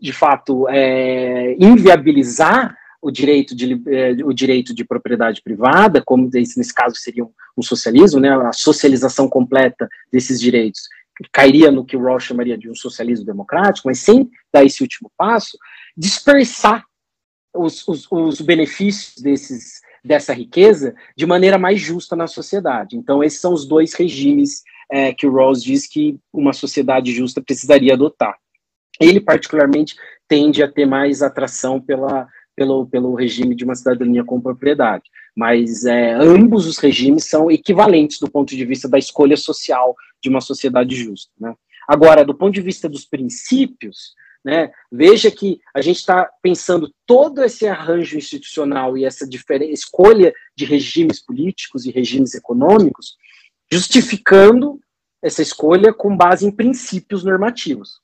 de 0.00 0.12
fato 0.12 0.66
é, 0.70 1.54
inviabilizar 1.60 2.74
o 3.00 3.10
direito 3.10 3.54
de, 3.54 3.80
eh, 3.86 4.16
o 4.24 4.32
direito 4.32 4.74
de 4.74 4.84
propriedade 4.84 5.40
privada, 5.40 6.02
como 6.04 6.28
nesse 6.32 6.74
caso 6.74 6.96
seria 6.96 7.24
um, 7.24 7.30
um, 7.56 7.62
socialismo, 7.62 8.18
né, 8.18 8.30
a 8.30 8.52
socialização 8.52 9.28
completa 9.28 9.88
desses 10.12 10.40
direitos, 10.40 10.88
cairia 11.32 11.70
no 11.70 11.84
que 11.84 11.96
o 11.96 12.02
Rawls 12.02 12.24
chamaria 12.24 12.56
de 12.56 12.70
um 12.70 12.74
socialismo 12.74 13.26
democrático, 13.26 13.88
mas 13.88 13.98
sem 13.98 14.30
dar 14.52 14.64
esse 14.64 14.82
último 14.82 15.10
passo, 15.16 15.58
dispersar 15.96 16.84
os, 17.54 17.86
os, 17.88 18.06
os 18.10 18.40
benefícios 18.40 19.22
desses, 19.22 19.80
dessa 20.04 20.32
riqueza 20.32 20.94
de 21.16 21.26
maneira 21.26 21.58
mais 21.58 21.80
justa 21.80 22.14
na 22.14 22.26
sociedade. 22.26 22.96
Então, 22.96 23.22
esses 23.22 23.40
são 23.40 23.52
os 23.52 23.66
dois 23.66 23.94
regimes 23.94 24.62
é, 24.90 25.12
que 25.12 25.26
o 25.26 25.32
Rawls 25.32 25.62
diz 25.62 25.86
que 25.86 26.18
uma 26.32 26.52
sociedade 26.52 27.12
justa 27.12 27.42
precisaria 27.42 27.94
adotar. 27.94 28.36
Ele, 29.00 29.20
particularmente, 29.20 29.96
tende 30.26 30.62
a 30.62 30.70
ter 30.70 30.86
mais 30.86 31.22
atração 31.22 31.80
pela 31.80 32.28
pelo, 32.58 32.86
pelo 32.86 33.14
regime 33.14 33.54
de 33.54 33.62
uma 33.62 33.76
cidadania 33.76 34.24
com 34.24 34.40
propriedade. 34.40 35.04
Mas 35.38 35.84
é, 35.84 36.14
ambos 36.14 36.66
os 36.66 36.78
regimes 36.78 37.26
são 37.26 37.48
equivalentes 37.48 38.18
do 38.18 38.28
ponto 38.28 38.56
de 38.56 38.64
vista 38.64 38.88
da 38.88 38.98
escolha 38.98 39.36
social 39.36 39.94
de 40.20 40.28
uma 40.28 40.40
sociedade 40.40 40.96
justa. 40.96 41.30
Né? 41.38 41.54
Agora, 41.86 42.24
do 42.24 42.34
ponto 42.34 42.52
de 42.52 42.60
vista 42.60 42.88
dos 42.88 43.04
princípios, 43.04 44.14
né, 44.44 44.72
veja 44.90 45.30
que 45.30 45.60
a 45.72 45.80
gente 45.80 45.98
está 45.98 46.28
pensando 46.42 46.92
todo 47.06 47.44
esse 47.44 47.68
arranjo 47.68 48.18
institucional 48.18 48.98
e 48.98 49.04
essa 49.04 49.28
escolha 49.70 50.34
de 50.56 50.64
regimes 50.64 51.24
políticos 51.24 51.86
e 51.86 51.92
regimes 51.92 52.34
econômicos, 52.34 53.14
justificando 53.70 54.80
essa 55.22 55.40
escolha 55.40 55.94
com 55.94 56.16
base 56.16 56.44
em 56.44 56.50
princípios 56.50 57.22
normativos. 57.22 58.00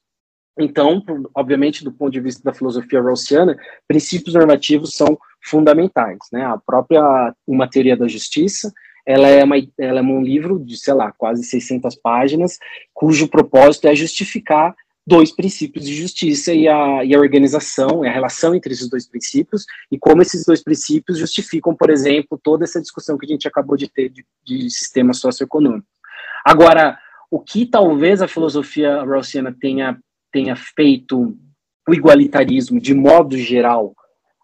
Então, 0.58 1.02
obviamente, 1.34 1.82
do 1.82 1.92
ponto 1.92 2.12
de 2.12 2.20
vista 2.20 2.42
da 2.44 2.54
filosofia 2.54 3.02
rawlsiana, 3.02 3.56
princípios 3.88 4.34
normativos 4.34 4.94
são 4.94 5.18
fundamentais. 5.42 6.18
Né? 6.32 6.44
A 6.44 6.56
própria 6.56 7.34
Uma 7.46 7.68
Teoria 7.68 7.96
da 7.96 8.06
Justiça, 8.06 8.72
ela 9.06 9.28
é, 9.28 9.42
uma, 9.44 9.56
ela 9.78 10.00
é 10.00 10.02
um 10.02 10.22
livro 10.22 10.58
de, 10.58 10.76
sei 10.78 10.94
lá, 10.94 11.12
quase 11.12 11.44
600 11.44 11.96
páginas, 11.96 12.58
cujo 12.92 13.28
propósito 13.28 13.86
é 13.86 13.94
justificar 13.94 14.74
dois 15.06 15.30
princípios 15.30 15.84
de 15.84 15.94
justiça 15.94 16.54
e 16.54 16.66
a, 16.66 17.04
e 17.04 17.14
a 17.14 17.18
organização, 17.18 18.02
a 18.02 18.10
relação 18.10 18.54
entre 18.54 18.72
esses 18.72 18.88
dois 18.88 19.06
princípios, 19.06 19.66
e 19.90 19.98
como 19.98 20.22
esses 20.22 20.46
dois 20.46 20.62
princípios 20.62 21.18
justificam, 21.18 21.74
por 21.74 21.90
exemplo, 21.90 22.40
toda 22.42 22.64
essa 22.64 22.80
discussão 22.80 23.18
que 23.18 23.26
a 23.26 23.28
gente 23.28 23.46
acabou 23.46 23.76
de 23.76 23.88
ter 23.88 24.08
de, 24.08 24.24
de 24.44 24.70
sistema 24.70 25.12
socioeconômico. 25.12 25.86
Agora, 26.44 26.98
o 27.30 27.38
que 27.38 27.66
talvez 27.66 28.22
a 28.22 28.28
filosofia 28.28 29.02
rawlsiana 29.02 29.54
tenha, 29.58 29.98
tenha 30.34 30.56
feito 30.56 31.38
o 31.88 31.94
igualitarismo, 31.94 32.80
de 32.80 32.92
modo 32.92 33.38
geral, 33.38 33.94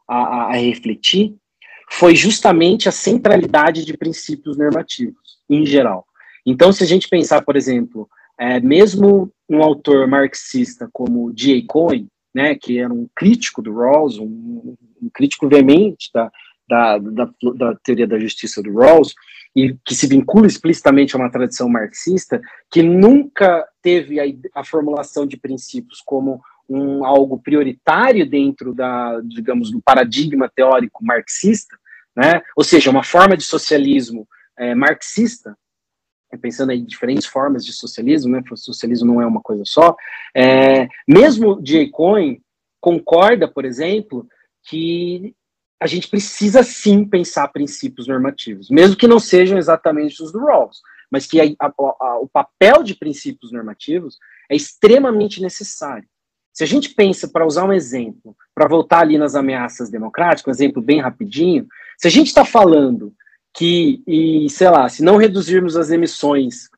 a, 0.09 0.45
a 0.45 0.53
refletir, 0.53 1.35
foi 1.91 2.15
justamente 2.15 2.89
a 2.89 2.93
centralidade 2.93 3.85
de 3.85 3.97
princípios 3.97 4.57
normativos, 4.57 5.39
em 5.49 5.67
geral. 5.67 6.07
Então, 6.47 6.73
se 6.73 6.85
a 6.85 6.87
gente 6.87 7.09
pensar, 7.09 7.43
por 7.43 7.57
exemplo, 7.57 8.09
é, 8.39 8.61
mesmo 8.61 9.33
um 9.49 9.61
autor 9.63 10.07
marxista 10.07 10.89
como 10.93 11.33
J. 11.33 11.65
Cohen, 11.67 12.07
né, 12.33 12.55
que 12.55 12.79
era 12.79 12.93
um 12.93 13.09
crítico 13.13 13.61
do 13.61 13.75
Rawls, 13.75 14.17
um, 14.17 14.77
um 15.03 15.11
crítico 15.13 15.49
veemente 15.49 16.09
da, 16.15 16.31
da, 16.69 16.99
da, 16.99 17.31
da, 17.57 17.75
teoria 17.83 18.07
da 18.07 18.21
justiça 18.21 18.63
do 18.63 18.73
Rawls, 18.73 19.13
e 19.55 19.77
que 19.85 19.95
se 19.95 20.07
vincula 20.07 20.47
explicitamente 20.47 21.15
a 21.15 21.19
uma 21.19 21.31
tradição 21.31 21.69
marxista, 21.69 22.41
que 22.71 22.83
nunca 22.83 23.67
teve 23.83 24.21
a, 24.21 24.25
a 24.55 24.65
formulação 24.65 25.27
de 25.27 25.37
princípios 25.37 26.01
como 26.01 26.41
um 26.69 27.05
algo 27.05 27.39
prioritário 27.39 28.29
dentro 28.29 28.73
da, 28.73 29.21
digamos, 29.23 29.73
do 29.73 29.83
paradigma 29.83 30.49
teórico 30.49 31.05
marxista, 31.05 31.77
né? 32.15 32.43
Ou 32.57 32.63
seja, 32.63 32.91
uma 32.91 33.03
forma 33.03 33.37
de 33.37 33.43
socialismo 33.43 34.27
é, 34.57 34.75
marxista, 34.75 35.57
pensando 36.41 36.71
em 36.71 36.85
diferentes 36.85 37.27
formas 37.27 37.65
de 37.65 37.73
socialismo, 37.73 38.31
né? 38.31 38.43
O 38.51 38.57
socialismo 38.57 39.13
não 39.13 39.21
é 39.21 39.27
uma 39.27 39.41
coisa 39.41 39.65
só. 39.67 39.97
É, 40.33 40.89
mesmo 41.09 41.61
J. 41.61 41.91
Cohen 41.91 42.41
concorda, 42.81 43.49
por 43.49 43.65
exemplo, 43.65 44.27
que 44.63 45.35
a 45.81 45.87
gente 45.87 46.09
precisa 46.09 46.63
sim 46.63 47.05
pensar 47.05 47.49
princípios 47.49 48.07
normativos, 48.07 48.69
mesmo 48.69 48.97
que 48.97 49.09
não 49.09 49.19
sejam 49.19 49.57
exatamente 49.57 50.23
os 50.23 50.31
do 50.31 50.39
Rawls, 50.41 50.83
mas 51.11 51.27
que 51.27 51.41
a, 51.41 51.45
a, 51.59 51.73
a, 51.79 52.19
o 52.21 52.29
papel 52.29 52.83
de 52.83 52.95
princípios 52.95 53.51
normativos 53.51 54.19
é 54.49 54.55
extremamente 54.55 55.41
necessário. 55.41 56.07
Se 56.53 56.63
a 56.63 56.67
gente 56.67 56.91
pensa, 56.91 57.29
para 57.29 57.47
usar 57.47 57.65
um 57.65 57.73
exemplo, 57.73 58.37
para 58.55 58.69
voltar 58.69 59.01
ali 59.01 59.17
nas 59.17 59.35
ameaças 59.35 59.89
democráticas, 59.89 60.47
um 60.47 60.51
exemplo 60.51 60.83
bem 60.83 61.01
rapidinho, 61.01 61.67
se 61.97 62.07
a 62.07 62.11
gente 62.11 62.27
está 62.27 62.45
falando 62.45 63.15
que, 63.55 64.03
e, 64.07 64.49
sei 64.51 64.69
lá, 64.69 64.89
se 64.89 65.03
não 65.03 65.17
reduzirmos 65.17 65.77
as 65.77 65.91
emissões 65.91 66.69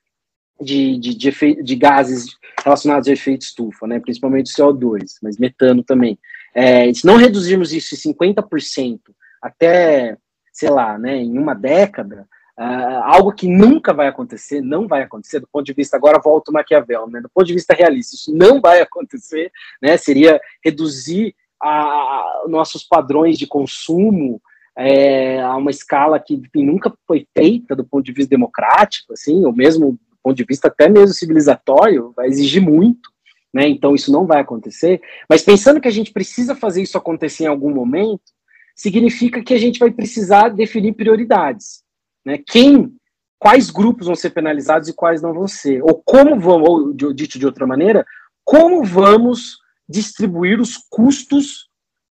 de, 0.61 0.99
de, 0.99 1.15
de, 1.15 1.63
de 1.63 1.77
gases 1.77 2.37
relacionados 2.65 3.09
a 3.09 3.13
efeito 3.13 3.43
estufa, 3.43 3.87
né, 3.87 3.99
principalmente 3.99 4.53
CO2, 4.53 5.15
mas 5.23 5.39
metano 5.39 5.83
também, 5.83 6.19
é, 6.55 6.93
se 6.93 7.07
não 7.07 7.17
reduzirmos 7.17 7.73
isso 7.73 7.95
em 7.95 8.13
50% 8.13 9.01
até, 9.41 10.17
sei 10.53 10.71
lá, 10.71 10.99
né, 10.99 11.17
em 11.17 11.39
uma 11.39 11.55
década, 11.55 12.27
Uh, 12.55 13.01
algo 13.05 13.33
que 13.33 13.49
nunca 13.49 13.95
vai 13.95 14.09
acontecer, 14.09 14.61
não 14.61 14.87
vai 14.87 15.03
acontecer, 15.03 15.41
do 15.41 15.49
ponto 15.51 15.65
de 15.65 15.73
vista, 15.73 15.97
agora 15.97 16.21
volta 16.23 16.51
o 16.51 16.55
Maquiavel, 16.55 17.09
né, 17.09 17.19
do 17.19 17.31
ponto 17.31 17.47
de 17.47 17.55
vista 17.55 17.75
realista, 17.75 18.15
isso 18.15 18.33
não 18.33 18.61
vai 18.61 18.83
acontecer, 18.83 19.51
né, 19.81 19.97
seria 19.97 20.39
reduzir 20.63 21.35
a, 21.59 21.71
a 21.71 22.45
nossos 22.49 22.85
padrões 22.85 23.39
de 23.39 23.47
consumo 23.47 24.41
é, 24.77 25.41
a 25.41 25.57
uma 25.57 25.71
escala 25.71 26.21
que 26.21 26.35
enfim, 26.35 26.67
nunca 26.67 26.93
foi 27.07 27.27
feita 27.35 27.75
do 27.75 27.85
ponto 27.85 28.05
de 28.05 28.13
vista 28.13 28.31
democrático, 28.31 29.15
assim, 29.15 29.45
ou 29.47 29.53
mesmo 29.53 29.93
do 29.93 30.19
ponto 30.23 30.37
de 30.37 30.45
vista 30.45 30.69
até 30.69 30.91
mesmo 30.91 31.15
civilizatório, 31.15 32.13
vai 32.15 32.29
exigir 32.29 32.61
muito, 32.63 33.11
né, 33.53 33.69
então 33.69 33.95
isso 33.95 34.11
não 34.11 34.27
vai 34.27 34.41
acontecer, 34.41 35.01
mas 35.29 35.43
pensando 35.43 35.81
que 35.81 35.89
a 35.89 35.93
gente 35.93 36.13
precisa 36.13 36.55
fazer 36.55 36.83
isso 36.83 36.97
acontecer 36.97 37.45
em 37.45 37.49
algum 37.49 37.73
momento, 37.73 38.33
significa 38.75 39.43
que 39.43 39.55
a 39.55 39.59
gente 39.59 39.79
vai 39.79 39.91
precisar 39.91 40.49
definir 40.49 40.95
prioridades, 40.95 41.83
né? 42.25 42.39
Quem, 42.39 42.95
quais 43.39 43.71
grupos 43.71 44.07
vão 44.07 44.17
ser 44.17 44.31
penalizados 44.31 44.89
e 44.89 44.95
quais 44.95 45.21
não 45.21 45.35
vão 45.35 45.47
ser? 45.47 45.83
Ou 45.83 46.03
como 46.03 46.41
vão, 46.41 46.63
ou 46.63 46.93
dito 46.95 47.39
de 47.39 47.45
outra 47.45 47.67
maneira, 47.67 48.07
como 48.45 48.83
vamos 48.83 49.59
distribuir 49.89 50.61
os 50.61 50.77
custos 50.89 51.69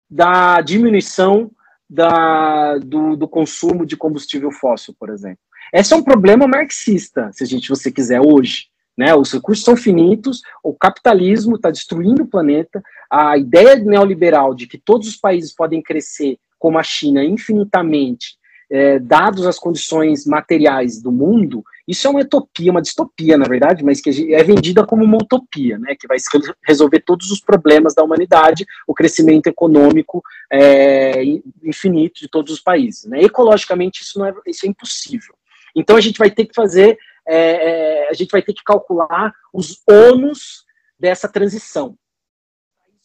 da 0.10 0.62
diminuição 0.62 1.52
da, 1.89 2.78
do, 2.78 3.16
do, 3.18 3.28
consumo 3.28 3.86
de 3.86 3.98
combustível 3.98 4.52
fóssil, 4.52 4.96
por 4.98 5.10
exemplo. 5.10 5.39
Esse 5.74 5.94
é 5.94 5.98
um 5.98 6.04
problema 6.04 6.48
marxista, 6.48 7.30
se 7.34 7.44
a 7.44 7.48
gente 7.48 7.70
você 7.70 7.92
quiser 7.92 8.22
hoje. 8.22 8.70
Né? 9.02 9.16
Os 9.16 9.34
recursos 9.34 9.66
são 9.66 9.76
finitos, 9.76 10.41
o 10.64 10.76
capitalismo 10.76 11.56
está 11.56 11.72
destruindo 11.72 12.22
o 12.22 12.28
planeta, 12.28 12.84
a 13.10 13.36
ideia 13.36 13.76
neoliberal 13.78 14.54
de 14.54 14.68
que 14.68 14.78
todos 14.78 15.08
os 15.08 15.18
países 15.18 15.52
podem 15.52 15.82
crescer 15.82 16.38
como 16.60 16.78
a 16.78 16.84
China 16.84 17.24
infinitamente 17.24 18.39
é, 18.70 18.99
dados 18.99 19.47
as 19.47 19.58
condições 19.58 20.24
materiais 20.28 21.02
do 21.02 21.12
mundo, 21.12 21.64
isso 21.88 22.06
é 22.06 22.12
uma 22.12 22.22
utopia, 22.22 22.70
uma 22.70 22.82
distopia, 22.82 23.39
na 23.39 23.45
verdade, 23.45 23.84
mas 23.84 23.99
que 23.99 24.36
é 24.36 24.43
vendida 24.43 24.86
como 24.86 25.04
uma 25.04 25.18
utopia, 25.18 25.80
né, 25.80 25.95
que 25.99 26.08
vai 26.08 26.18
resolver 26.64 26.99
todos 26.99 27.32
os 27.32 27.41
problemas 27.41 27.95
da 27.95 28.04
humanidade, 28.04 28.68
o 28.86 28.93
crescimento 28.93 29.47
econômico 29.47 30.22
é, 30.47 31.24
infinito 31.64 32.22
de 32.22 32.30
todos 32.30 32.54
os 32.54 32.62
países. 32.62 33.06
Né? 33.06 33.24
Ecologicamente, 33.24 34.04
isso, 34.04 34.20
não 34.20 34.28
é, 34.28 34.34
isso 34.45 34.68
é 34.68 34.70
impossível. 34.70 35.34
Então, 35.76 35.95
a 35.95 36.02
gente 36.02 36.20
vai 36.20 36.30
ter 36.30 36.45
que 36.45 36.54
fazer, 36.54 36.97
é, 37.28 38.05
é 38.05 38.09
a 38.09 38.13
gente 38.13 38.32
vai 38.32 38.41
ter 38.41 38.53
que 38.53 38.63
calcular 38.63 39.34
os 39.53 39.82
ônus 39.88 40.65
dessa 40.99 41.28
transição. 41.28 41.97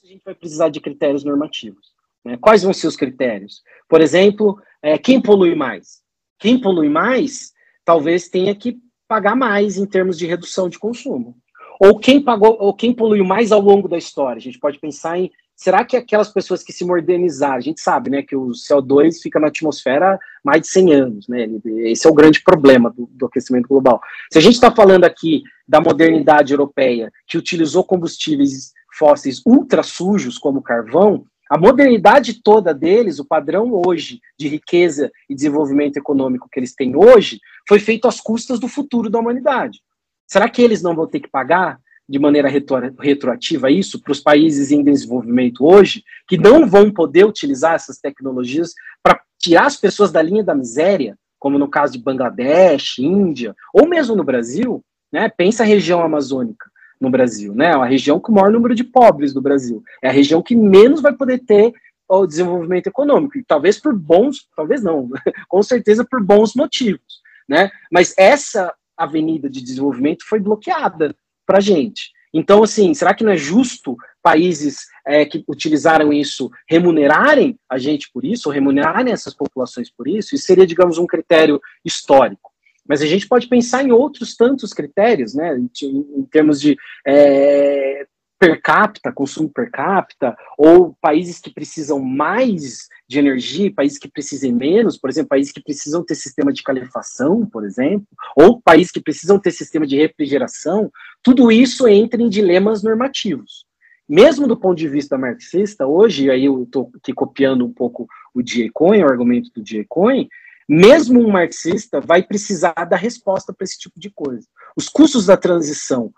A 0.03 0.07
gente 0.07 0.23
vai 0.25 0.35
precisar 0.35 0.69
de 0.69 0.81
critérios 0.81 1.25
normativos. 1.25 1.97
Né? 2.25 2.37
Quais 2.37 2.63
vão 2.63 2.73
ser 2.73 2.87
os 2.87 2.97
critérios? 2.97 3.63
Por 3.89 4.01
exemplo, 4.01 4.61
é, 4.83 4.99
quem 4.99 5.21
polui 5.21 5.55
mais? 5.55 6.03
Quem 6.39 6.61
polui 6.61 6.89
mais, 6.89 7.53
talvez 7.85 8.29
tenha 8.29 8.55
que 8.55 8.79
pagar 9.09 9.37
mais 9.37 9.77
em 9.77 9.87
termos 9.87 10.19
de 10.19 10.27
redução 10.27 10.69
de 10.69 10.79
consumo. 10.79 11.37
Ou 11.81 11.99
quem 11.99 12.23
pagou, 12.23 12.57
ou 12.59 12.75
quem 12.75 12.93
poluiu 12.93 13.25
mais 13.25 13.53
ao 13.53 13.61
longo 13.61 13.89
da 13.89 13.99
história. 13.99 14.39
A 14.39 14.43
gente 14.43 14.59
pode 14.59 14.79
pensar 14.79 15.19
em 15.19 15.31
será 15.57 15.85
que 15.85 15.97
aquelas 15.97 16.29
pessoas 16.29 16.63
que 16.63 16.73
se 16.73 16.85
modernizaram, 16.85 17.57
a 17.57 17.61
gente 17.61 17.81
sabe, 17.81 18.11
né, 18.11 18.23
que 18.23 18.37
o 18.37 18.49
CO2 18.49 19.23
fica 19.23 19.41
na 19.41 19.49
atmosfera 19.49 20.19
mais 20.45 20.61
de 20.61 20.69
100 20.69 20.93
anos, 20.93 21.29
né, 21.29 21.49
esse 21.79 22.07
é 22.07 22.11
o 22.11 22.15
grande 22.15 22.43
problema 22.43 22.91
do, 22.91 23.09
do 23.11 23.27
aquecimento 23.27 23.67
global. 23.67 24.01
Se 24.31 24.39
a 24.39 24.43
gente 24.43 24.55
está 24.55 24.71
falando 24.71 25.05
aqui 25.05 25.43
da 25.67 25.81
modernidade 25.81 26.53
europeia, 26.53 27.11
que 27.27 27.39
utilizou 27.39 27.83
combustíveis 27.83 28.73
fósseis 28.97 29.43
ultra 29.45 29.83
sujos, 29.83 30.39
como 30.39 30.63
carvão, 30.63 31.25
a 31.49 31.59
modernidade 31.59 32.43
toda 32.43 32.75
deles, 32.75 33.19
o 33.19 33.25
padrão 33.25 33.81
hoje 33.87 34.21
de 34.39 34.49
riqueza 34.49 35.11
e 35.29 35.35
desenvolvimento 35.35 35.97
econômico 35.97 36.49
que 36.51 36.59
eles 36.59 36.75
têm 36.75 36.97
hoje, 36.97 37.41
foi 37.69 37.79
feito 37.79 38.09
às 38.09 38.21
custas 38.21 38.59
do 38.59 38.69
futuro 38.69 39.09
da 39.09 39.19
humanidade. 39.19 39.81
Será 40.27 40.49
que 40.49 40.61
eles 40.61 40.83
não 40.83 40.95
vão 40.95 41.07
ter 41.07 41.21
que 41.21 41.29
pagar 41.29 41.79
de 42.09 42.19
maneira 42.19 42.49
retroativa 42.49 43.71
isso 43.71 44.01
para 44.01 44.13
os 44.13 44.21
países 44.21 44.71
em 44.71 44.83
desenvolvimento 44.83 45.65
hoje, 45.65 46.05
que 46.29 46.39
não 46.39 46.67
vão 46.67 46.91
poder 46.91 47.25
utilizar 47.25 47.75
essas 47.75 47.99
tecnologias 47.99 48.75
para 49.03 49.21
tirar 49.39 49.67
as 49.67 49.77
pessoas 49.77 50.13
da 50.13 50.23
linha 50.23 50.45
da 50.45 50.55
miséria, 50.55 51.19
como 51.39 51.59
no 51.59 51.69
caso 51.69 51.95
de 51.95 51.99
Bangladesh, 51.99 52.99
Índia, 52.99 53.55
ou 53.75 53.89
mesmo 53.89 54.15
no 54.15 54.25
Brasil? 54.25 54.85
Né? 55.13 55.29
Pensa 55.29 55.63
a 55.63 55.67
região 55.67 56.01
amazônica 56.01 56.71
no 57.01 57.11
Brasil, 57.11 57.55
né? 57.55 57.67
É 57.67 57.75
a 57.75 57.85
região 57.85 58.19
com 58.19 58.33
o 58.33 58.35
maior 58.35 58.51
número 58.51 58.75
de 58.75 58.83
pobres 58.83 59.33
do 59.35 59.43
Brasil. 59.43 59.83
É 60.03 60.09
a 60.09 60.13
região 60.13 60.43
que 60.43 60.57
menos 60.57 61.03
vai 61.03 61.13
poder 61.13 61.39
ter 61.41 61.73
o 62.09 62.27
desenvolvimento 62.27 62.87
econômico, 62.87 63.37
e 63.37 63.45
talvez 63.45 63.81
por 63.81 63.95
bons, 63.95 64.49
talvez 64.57 64.83
não, 64.83 65.09
com 65.49 65.63
certeza 65.63 66.07
por 66.09 66.23
bons 66.23 66.55
motivos, 66.55 67.21
né? 67.49 67.69
Mas 67.91 68.15
essa 68.17 68.73
avenida 68.97 69.51
de 69.51 69.61
desenvolvimento 69.61 70.25
foi 70.25 70.39
bloqueada 70.39 71.15
para 71.47 71.59
a 71.59 71.61
gente. 71.61 72.11
Então, 72.35 72.63
assim, 72.63 72.93
será 72.93 73.15
que 73.15 73.25
não 73.25 73.33
é 73.33 73.37
justo 73.37 73.97
países 74.23 74.87
é, 75.07 75.25
que 75.25 75.45
utilizaram 75.49 76.13
isso 76.13 76.51
remunerarem 76.69 77.59
a 77.71 77.79
gente 77.79 78.11
por 78.13 78.25
isso, 78.25 78.49
ou 78.49 78.53
remunerarem 78.53 79.13
essas 79.13 79.33
populações 79.33 79.91
por 79.91 80.07
isso? 80.09 80.35
Isso 80.35 80.45
seria, 80.45 80.67
digamos, 80.67 80.99
um 80.99 81.07
critério 81.07 81.61
histórico. 81.85 82.53
Mas 82.87 83.03
a 83.03 83.07
gente 83.07 83.27
pode 83.27 83.49
pensar 83.49 83.85
em 83.85 83.91
outros 83.91 84.37
tantos 84.37 84.73
critérios, 84.73 85.35
né, 85.35 85.57
em, 85.57 85.71
em 86.17 86.25
termos 86.25 86.61
de 86.61 86.77
é, 87.07 88.07
per 88.39 88.61
capita, 88.61 89.13
consumo 89.13 89.49
per 89.49 89.71
capita, 89.71 90.37
ou 90.59 90.95
países 91.01 91.41
que 91.41 91.51
precisam 91.51 91.99
mais 91.99 92.87
de 93.09 93.19
energia, 93.19 93.73
países 93.73 93.99
que 93.99 94.09
precisem 94.09 94.53
menos, 94.53 94.99
por 94.99 95.09
exemplo, 95.09 95.31
países 95.31 95.53
que 95.53 95.63
precisam 95.63 96.05
ter 96.05 96.15
sistema 96.15 96.53
de 96.53 96.63
calefação, 96.63 97.47
por 97.47 97.65
exemplo, 97.65 98.07
ou 98.37 98.61
países 98.61 98.93
que 98.93 99.01
precisam 99.01 99.39
ter 99.39 99.53
sistema 99.53 99.87
de 99.87 99.97
refrigeração, 99.97 100.91
tudo 101.23 101.51
isso 101.51 101.89
entra 101.89 102.21
em 102.21 102.29
dilemas 102.29 102.83
normativos. 102.83 103.65
Mesmo 104.09 104.47
do 104.47 104.57
ponto 104.57 104.77
de 104.77 104.89
vista 104.89 105.19
marxista, 105.19 105.87
hoje, 105.87 106.31
aí 106.31 106.45
eu 106.45 106.63
estou 106.63 106.91
aqui 106.97 107.13
copiando 107.13 107.65
um 107.65 107.73
pouco 107.73 108.07
o. 108.33 108.41
Cohen, 108.73 109.03
o 109.03 109.09
argumento 109.09 109.51
do. 109.53 109.63
Cohen, 109.89 110.29
mesmo 110.69 111.21
um 111.21 111.31
marxista 111.31 112.01
vai 112.01 112.23
precisar 112.23 112.73
dar 112.89 112.97
resposta 112.97 113.53
para 113.53 113.65
esse 113.65 113.79
tipo 113.79 113.99
de 113.99 114.11
coisa. 114.11 114.47
Os 114.77 114.89
custos 114.89 115.27
da 115.27 115.37
transição 115.37 116.13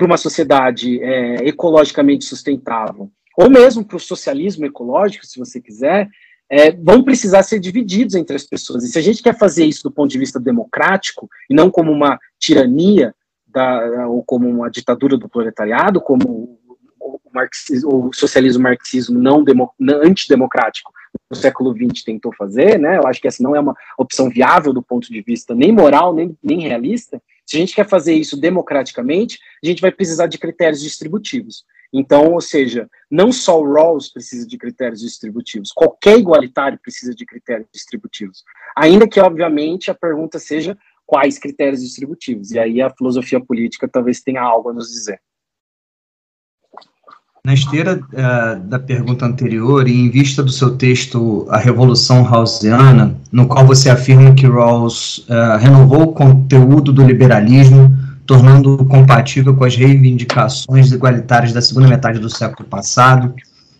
para 0.00 0.06
uma 0.06 0.16
sociedade 0.16 0.98
é, 1.02 1.46
ecologicamente 1.46 2.24
sustentável, 2.24 3.10
ou 3.36 3.50
mesmo 3.50 3.84
para 3.84 3.98
o 3.98 4.00
socialismo 4.00 4.64
ecológico, 4.64 5.26
se 5.26 5.38
você 5.38 5.60
quiser, 5.60 6.08
é, 6.48 6.72
vão 6.72 7.04
precisar 7.04 7.42
ser 7.42 7.60
divididos 7.60 8.14
entre 8.14 8.34
as 8.34 8.44
pessoas. 8.44 8.82
E 8.82 8.88
se 8.88 8.98
a 8.98 9.02
gente 9.02 9.22
quer 9.22 9.36
fazer 9.36 9.66
isso 9.66 9.82
do 9.82 9.90
ponto 9.90 10.10
de 10.10 10.18
vista 10.18 10.40
democrático, 10.40 11.28
e 11.50 11.54
não 11.54 11.70
como 11.70 11.92
uma 11.92 12.18
tirania, 12.38 13.14
da, 13.46 14.08
ou 14.08 14.24
como 14.24 14.48
uma 14.48 14.70
ditadura 14.70 15.18
do 15.18 15.28
proletariado, 15.28 16.00
como 16.00 16.58
o, 16.98 17.20
marxismo, 17.30 18.08
o 18.08 18.12
socialismo 18.14 18.62
marxismo 18.62 19.18
não, 19.18 19.44
demo, 19.44 19.70
antidemocrático 19.78 20.92
no 21.30 21.36
século 21.36 21.74
XX 21.74 22.04
tentou 22.04 22.32
fazer, 22.32 22.78
né? 22.78 22.96
Eu 22.96 23.06
acho 23.06 23.20
que 23.20 23.28
essa 23.28 23.42
não 23.42 23.54
é 23.54 23.60
uma 23.60 23.76
opção 23.98 24.30
viável 24.30 24.72
do 24.72 24.82
ponto 24.82 25.12
de 25.12 25.20
vista 25.20 25.54
nem 25.54 25.72
moral, 25.72 26.14
nem, 26.14 26.34
nem 26.42 26.60
realista. 26.60 27.20
Se 27.50 27.56
a 27.56 27.58
gente 27.60 27.74
quer 27.74 27.88
fazer 27.88 28.14
isso 28.14 28.36
democraticamente, 28.36 29.40
a 29.60 29.66
gente 29.66 29.82
vai 29.82 29.90
precisar 29.90 30.28
de 30.28 30.38
critérios 30.38 30.80
distributivos. 30.80 31.64
Então, 31.92 32.32
ou 32.34 32.40
seja, 32.40 32.88
não 33.10 33.32
só 33.32 33.60
o 33.60 33.72
Rawls 33.72 34.08
precisa 34.08 34.46
de 34.46 34.56
critérios 34.56 35.00
distributivos, 35.00 35.72
qualquer 35.72 36.16
igualitário 36.16 36.78
precisa 36.80 37.12
de 37.12 37.26
critérios 37.26 37.66
distributivos. 37.74 38.44
Ainda 38.76 39.08
que, 39.08 39.18
obviamente, 39.18 39.90
a 39.90 39.94
pergunta 39.96 40.38
seja 40.38 40.78
quais 41.04 41.40
critérios 41.40 41.82
distributivos. 41.82 42.52
E 42.52 42.58
aí 42.60 42.80
a 42.80 42.88
filosofia 42.88 43.40
política 43.40 43.88
talvez 43.88 44.20
tenha 44.20 44.42
algo 44.42 44.70
a 44.70 44.72
nos 44.72 44.88
dizer. 44.88 45.20
Na 47.42 47.54
esteira 47.54 47.98
uh, 47.98 48.68
da 48.68 48.78
pergunta 48.78 49.24
anterior, 49.24 49.88
e 49.88 49.98
em 49.98 50.10
vista 50.10 50.42
do 50.42 50.52
seu 50.52 50.76
texto 50.76 51.46
A 51.48 51.56
Revolução 51.56 52.22
Rawlsiana, 52.22 53.16
no 53.32 53.46
qual 53.46 53.66
você 53.66 53.88
afirma 53.88 54.34
que 54.34 54.46
Rawls 54.46 55.24
uh, 55.26 55.56
renovou 55.58 56.02
o 56.02 56.12
conteúdo 56.12 56.92
do 56.92 57.02
liberalismo, 57.02 57.96
tornando-o 58.26 58.84
compatível 58.84 59.54
com 59.54 59.64
as 59.64 59.74
reivindicações 59.74 60.92
igualitárias 60.92 61.54
da 61.54 61.62
segunda 61.62 61.88
metade 61.88 62.18
do 62.18 62.28
século 62.28 62.68
passado, 62.68 63.32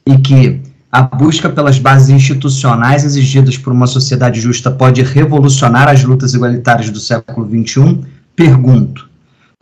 e 0.06 0.16
que 0.16 0.62
a 0.90 1.02
busca 1.02 1.50
pelas 1.50 1.78
bases 1.78 2.08
institucionais 2.08 3.04
exigidas 3.04 3.58
por 3.58 3.74
uma 3.74 3.86
sociedade 3.86 4.40
justa 4.40 4.70
pode 4.70 5.02
revolucionar 5.02 5.86
as 5.86 6.02
lutas 6.02 6.32
igualitárias 6.32 6.88
do 6.88 6.98
século 6.98 7.46
XXI, 7.46 8.00
pergunto: 8.34 9.09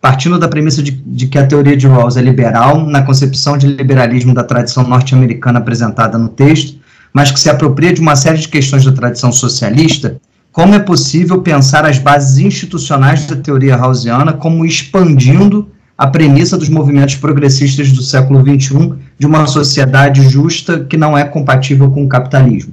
partindo 0.09 0.39
da 0.39 0.49
premissa 0.49 0.83
de, 0.83 0.91
de, 0.91 1.27
que 1.27 1.37
a 1.37 1.47
teoria 1.47 1.77
de 1.77 1.87
Rawls 1.87 2.17
é 2.17 2.23
liberal, 2.23 2.87
na 2.87 3.03
concepção 3.03 3.59
de 3.59 3.67
liberalismo 3.67 4.33
da 4.33 4.43
tradição 4.43 4.83
norte-americana 4.83 5.59
apresentada 5.59 6.17
no 6.17 6.31
texto, 6.31 6.79
mas 7.13 7.31
que 7.31 7.39
se 7.39 7.51
apropria 7.51 7.93
de 7.93 8.01
uma 8.01 8.17
série 8.17 8.39
de 8.39 8.49
questões 8.49 8.87
da 8.87 8.91
tradição 8.91 9.31
socialista, 9.31 10.17
como 10.51 10.75
é 10.75 10.79
possível 10.79 11.43
pensar 11.43 11.85
as 11.85 11.99
bases 11.99 12.39
institucionais 12.39 13.27
da 13.27 13.37
teoria 13.37 13.77
rawlsiana 13.77 14.33
como 14.33 14.65
expandindo 14.65 15.69
a 15.99 16.07
premissa 16.07 16.57
dos 16.57 16.71
movimentos 16.71 17.17
progressistas 17.17 17.93
do 17.93 18.01
século 18.01 18.41
XXI 18.41 18.95
de 19.19 19.27
uma 19.27 19.47
sociedade 19.47 20.27
justa 20.27 20.87
que 20.89 20.97
não 20.97 21.19
é 21.19 21.25
compatível 21.25 21.91
com 21.91 22.03
o 22.03 22.09
capitalismo? 22.09 22.73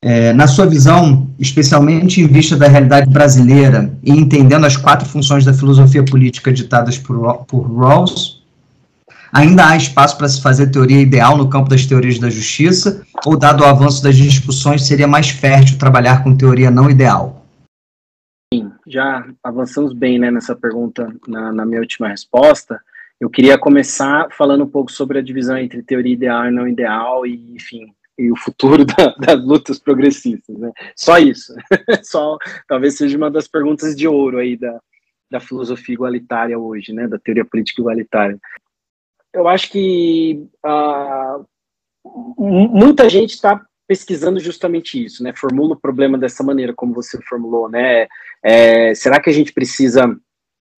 É, 0.00 0.32
na 0.32 0.46
sua 0.46 0.64
visão, 0.64 1.28
especialmente 1.40 2.20
em 2.20 2.26
vista 2.28 2.56
da 2.56 2.68
realidade 2.68 3.10
brasileira 3.10 3.92
e 4.02 4.12
entendendo 4.12 4.64
as 4.64 4.76
quatro 4.76 5.08
funções 5.08 5.44
da 5.44 5.52
filosofia 5.52 6.04
política 6.04 6.52
ditadas 6.52 6.96
por, 6.96 7.44
por 7.46 7.62
Rawls, 7.62 8.40
ainda 9.32 9.68
há 9.68 9.76
espaço 9.76 10.16
para 10.16 10.28
se 10.28 10.40
fazer 10.40 10.70
teoria 10.70 11.00
ideal 11.00 11.36
no 11.36 11.50
campo 11.50 11.68
das 11.68 11.84
teorias 11.84 12.18
da 12.18 12.30
justiça, 12.30 13.04
ou, 13.26 13.36
dado 13.36 13.62
o 13.62 13.66
avanço 13.66 14.00
das 14.00 14.16
discussões, 14.16 14.86
seria 14.86 15.08
mais 15.08 15.30
fértil 15.30 15.78
trabalhar 15.78 16.22
com 16.22 16.36
teoria 16.36 16.70
não 16.70 16.88
ideal? 16.88 17.44
Sim, 18.54 18.70
já 18.86 19.26
avançamos 19.42 19.92
bem 19.92 20.18
né, 20.18 20.30
nessa 20.30 20.54
pergunta 20.54 21.12
na, 21.26 21.52
na 21.52 21.66
minha 21.66 21.80
última 21.80 22.08
resposta. 22.08 22.80
Eu 23.20 23.28
queria 23.28 23.58
começar 23.58 24.28
falando 24.30 24.62
um 24.62 24.68
pouco 24.68 24.92
sobre 24.92 25.18
a 25.18 25.22
divisão 25.22 25.58
entre 25.58 25.82
teoria 25.82 26.14
ideal 26.14 26.46
e 26.46 26.50
não 26.52 26.68
ideal, 26.68 27.26
e, 27.26 27.52
enfim, 27.54 27.92
e 28.18 28.32
o 28.32 28.36
futuro 28.36 28.84
da, 28.84 29.14
das 29.18 29.44
lutas 29.44 29.78
progressistas, 29.78 30.56
né? 30.58 30.72
Só 30.96 31.18
isso. 31.18 31.54
Só 32.02 32.36
talvez 32.66 32.96
seja 32.96 33.16
uma 33.16 33.30
das 33.30 33.46
perguntas 33.46 33.94
de 33.94 34.08
ouro 34.08 34.38
aí 34.38 34.56
da, 34.56 34.80
da 35.30 35.40
filosofia 35.40 35.94
igualitária 35.94 36.58
hoje, 36.58 36.92
né? 36.92 37.06
Da 37.06 37.18
teoria 37.18 37.44
política 37.44 37.80
igualitária. 37.80 38.38
Eu 39.32 39.46
acho 39.46 39.70
que 39.70 40.44
uh, 40.66 41.46
muita 42.36 43.08
gente 43.08 43.34
está 43.34 43.64
pesquisando 43.86 44.40
justamente 44.40 45.02
isso, 45.02 45.22
né? 45.22 45.32
Formula 45.34 45.74
o 45.74 45.80
problema 45.80 46.18
dessa 46.18 46.42
maneira, 46.42 46.74
como 46.74 46.92
você 46.92 47.20
formulou, 47.22 47.70
né? 47.70 48.06
É, 48.42 48.94
será 48.94 49.20
que 49.20 49.30
a 49.30 49.32
gente 49.32 49.52
precisa? 49.52 50.14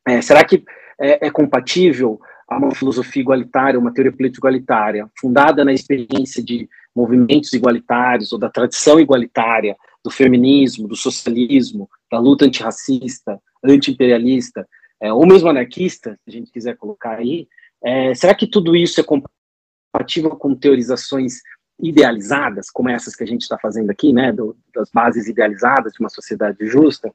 É, 0.06 0.20
será 0.20 0.44
que 0.44 0.62
é, 1.00 1.26
é 1.26 1.30
compatível 1.30 2.20
a 2.48 2.56
uma 2.56 2.74
filosofia 2.74 3.22
igualitária, 3.22 3.78
uma 3.78 3.92
teoria 3.92 4.12
política 4.12 4.40
igualitária, 4.40 5.08
fundada 5.18 5.64
na 5.64 5.72
experiência 5.72 6.42
de 6.42 6.68
movimentos 6.94 7.52
igualitários 7.52 8.32
ou 8.32 8.38
da 8.38 8.48
tradição 8.48 8.98
igualitária, 8.98 9.76
do 10.02 10.10
feminismo, 10.10 10.88
do 10.88 10.96
socialismo, 10.96 11.88
da 12.10 12.18
luta 12.18 12.44
antirracista, 12.44 13.40
antiimperialista, 13.62 14.66
é, 15.00 15.12
ou 15.12 15.26
mesmo 15.26 15.48
anarquista, 15.48 16.18
se 16.24 16.30
a 16.30 16.32
gente 16.32 16.50
quiser 16.50 16.76
colocar 16.76 17.18
aí, 17.18 17.48
é, 17.82 18.14
será 18.14 18.34
que 18.34 18.46
tudo 18.46 18.76
isso 18.76 19.00
é 19.00 19.04
compatível 19.04 20.30
com 20.36 20.54
teorizações 20.54 21.40
idealizadas, 21.78 22.70
como 22.70 22.90
essas 22.90 23.16
que 23.16 23.24
a 23.24 23.26
gente 23.26 23.42
está 23.42 23.58
fazendo 23.58 23.90
aqui, 23.90 24.12
né, 24.12 24.32
do, 24.32 24.56
das 24.74 24.90
bases 24.90 25.26
idealizadas 25.26 25.94
de 25.94 26.00
uma 26.00 26.10
sociedade 26.10 26.66
justa? 26.66 27.10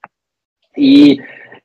E, 0.75 1.19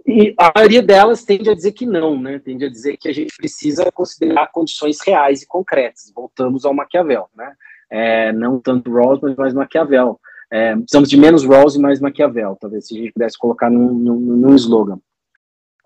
e, 0.07 0.35
a 0.39 0.53
maioria 0.55 0.83
delas 0.83 1.25
tende 1.25 1.49
a 1.49 1.55
dizer 1.55 1.73
que 1.73 1.87
não, 1.87 2.21
né, 2.21 2.39
tende 2.39 2.65
a 2.65 2.71
dizer 2.71 2.97
que 2.99 3.09
a 3.09 3.13
gente 3.13 3.35
precisa 3.37 3.91
considerar 3.91 4.51
condições 4.53 5.01
reais 5.01 5.43
e 5.43 5.47
concretas. 5.47 6.13
Voltamos 6.15 6.65
ao 6.65 6.75
Maquiavel, 6.75 7.29
né? 7.35 7.55
É, 7.91 8.33
não 8.33 8.61
tanto 8.61 8.93
Rawls, 8.93 9.21
mas 9.21 9.37
mais 9.37 9.55
Maquiavel. 9.55 10.21
É, 10.51 10.75
precisamos 10.75 11.09
de 11.09 11.17
menos 11.17 11.45
Rawls 11.45 11.77
e 11.77 11.81
mais 11.81 12.01
Maquiavel, 12.01 12.57
talvez 12.61 12.87
se 12.87 12.95
a 12.95 12.99
gente 12.99 13.13
pudesse 13.13 13.39
colocar 13.39 13.71
num, 13.71 13.93
num, 13.93 14.19
num 14.19 14.55
slogan. 14.55 14.99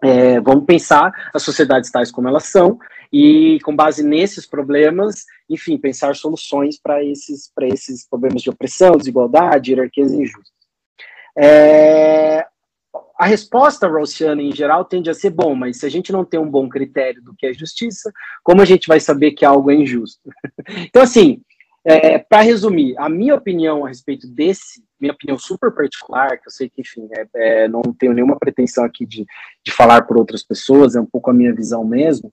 É, 0.02 0.40
vamos 0.40 0.64
pensar 0.64 1.12
as 1.32 1.42
sociedades 1.42 1.90
tais 1.90 2.10
como 2.10 2.28
elas 2.28 2.44
são 2.44 2.78
e, 3.12 3.58
com 3.62 3.74
base 3.74 4.02
nesses 4.02 4.44
problemas, 4.44 5.24
enfim, 5.48 5.78
pensar 5.78 6.14
soluções 6.14 6.78
para 6.78 7.02
esses, 7.02 7.50
esses 7.62 8.06
problemas 8.06 8.42
de 8.42 8.50
opressão, 8.50 8.96
desigualdade, 8.96 9.70
hierarquias 9.70 10.12
injustas. 10.12 10.52
É, 11.38 12.46
a 13.18 13.26
resposta 13.26 13.88
rawlsiana, 13.88 14.42
em 14.42 14.52
geral, 14.52 14.84
tende 14.84 15.08
a 15.08 15.14
ser 15.14 15.30
bom, 15.30 15.54
mas 15.54 15.78
se 15.78 15.86
a 15.86 15.88
gente 15.88 16.12
não 16.12 16.24
tem 16.24 16.38
um 16.38 16.50
bom 16.50 16.68
critério 16.68 17.22
do 17.22 17.34
que 17.34 17.46
é 17.46 17.52
justiça, 17.52 18.12
como 18.42 18.60
a 18.60 18.64
gente 18.64 18.86
vai 18.86 19.00
saber 19.00 19.32
que 19.32 19.44
algo 19.44 19.70
é 19.70 19.74
injusto? 19.74 20.28
então, 20.88 21.02
assim, 21.02 21.40
é, 21.84 22.18
Para 22.18 22.42
resumir, 22.42 22.94
a 22.98 23.08
minha 23.08 23.34
opinião 23.34 23.84
a 23.84 23.88
respeito 23.88 24.26
desse, 24.26 24.82
minha 24.98 25.12
opinião 25.12 25.38
super 25.38 25.70
particular, 25.72 26.38
que 26.38 26.48
eu 26.48 26.52
sei 26.52 26.68
que, 26.68 26.80
enfim, 26.80 27.08
é, 27.12 27.26
é, 27.34 27.68
não 27.68 27.82
tenho 27.82 28.14
nenhuma 28.14 28.38
pretensão 28.38 28.84
aqui 28.84 29.04
de, 29.04 29.26
de 29.64 29.72
falar 29.72 30.02
por 30.02 30.16
outras 30.16 30.42
pessoas, 30.42 30.96
é 30.96 31.00
um 31.00 31.06
pouco 31.06 31.30
a 31.30 31.34
minha 31.34 31.54
visão 31.54 31.84
mesmo, 31.84 32.32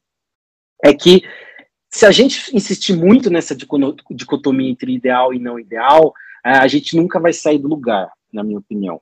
é 0.83 0.93
que 0.93 1.23
se 1.89 2.05
a 2.05 2.11
gente 2.11 2.55
insistir 2.55 2.95
muito 2.95 3.29
nessa 3.29 3.55
dicotomia 4.09 4.69
entre 4.69 4.93
ideal 4.93 5.33
e 5.33 5.39
não 5.39 5.59
ideal, 5.59 6.13
é, 6.45 6.51
a 6.51 6.67
gente 6.67 6.95
nunca 6.95 7.19
vai 7.19 7.33
sair 7.33 7.59
do 7.59 7.67
lugar, 7.67 8.09
na 8.31 8.43
minha 8.43 8.59
opinião. 8.59 9.01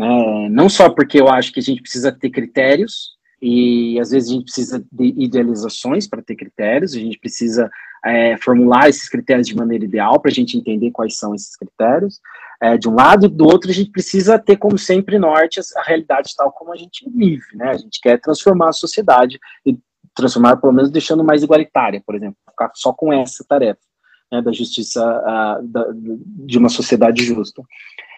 É, 0.00 0.48
não 0.48 0.68
só 0.68 0.88
porque 0.88 1.20
eu 1.20 1.28
acho 1.28 1.52
que 1.52 1.58
a 1.58 1.62
gente 1.62 1.82
precisa 1.82 2.12
ter 2.12 2.30
critérios, 2.30 3.18
e 3.42 3.98
às 4.00 4.10
vezes 4.10 4.30
a 4.30 4.32
gente 4.32 4.44
precisa 4.44 4.84
de 4.90 5.14
idealizações 5.16 6.06
para 6.06 6.22
ter 6.22 6.36
critérios, 6.36 6.94
a 6.94 6.98
gente 6.98 7.18
precisa 7.18 7.70
é, 8.04 8.36
formular 8.36 8.88
esses 8.88 9.08
critérios 9.08 9.46
de 9.46 9.56
maneira 9.56 9.84
ideal 9.84 10.20
para 10.20 10.30
a 10.30 10.34
gente 10.34 10.56
entender 10.56 10.90
quais 10.90 11.16
são 11.16 11.34
esses 11.34 11.56
critérios. 11.56 12.20
É, 12.60 12.76
de 12.76 12.88
um 12.88 12.94
lado, 12.94 13.28
do 13.28 13.44
outro, 13.44 13.70
a 13.70 13.74
gente 13.74 13.90
precisa 13.90 14.38
ter, 14.38 14.56
como 14.56 14.76
sempre, 14.76 15.18
norte 15.18 15.60
a 15.76 15.82
realidade 15.82 16.34
tal 16.36 16.50
como 16.52 16.72
a 16.72 16.76
gente 16.76 17.08
vive. 17.08 17.54
Né? 17.54 17.70
A 17.70 17.76
gente 17.76 18.00
quer 18.00 18.20
transformar 18.20 18.70
a 18.70 18.72
sociedade 18.72 19.38
e 19.64 19.78
transformar, 20.14 20.56
pelo 20.56 20.72
menos, 20.72 20.90
deixando 20.90 21.22
mais 21.22 21.42
igualitária, 21.42 22.02
por 22.04 22.16
exemplo, 22.16 22.36
ficar 22.48 22.70
só 22.74 22.92
com 22.92 23.12
essa 23.12 23.44
tarefa 23.48 23.80
né, 24.32 24.42
da 24.42 24.52
justiça, 24.52 25.00
da, 25.62 25.86
de 25.92 26.58
uma 26.58 26.68
sociedade 26.68 27.24
justa. 27.24 27.62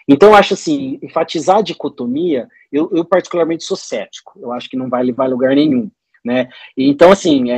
Então, 0.09 0.35
acho 0.35 0.55
assim, 0.55 0.99
enfatizar 1.03 1.59
a 1.59 1.62
dicotomia, 1.62 2.49
eu, 2.72 2.91
eu 2.93 3.05
particularmente 3.05 3.64
sou 3.64 3.76
cético, 3.76 4.39
eu 4.41 4.51
acho 4.53 4.68
que 4.68 4.76
não 4.76 4.89
vai 4.89 5.05
levar 5.05 5.26
a 5.26 5.28
lugar 5.28 5.55
nenhum 5.55 5.91
né? 6.25 6.49
Então, 6.77 7.11
assim, 7.11 7.51
é, 7.51 7.57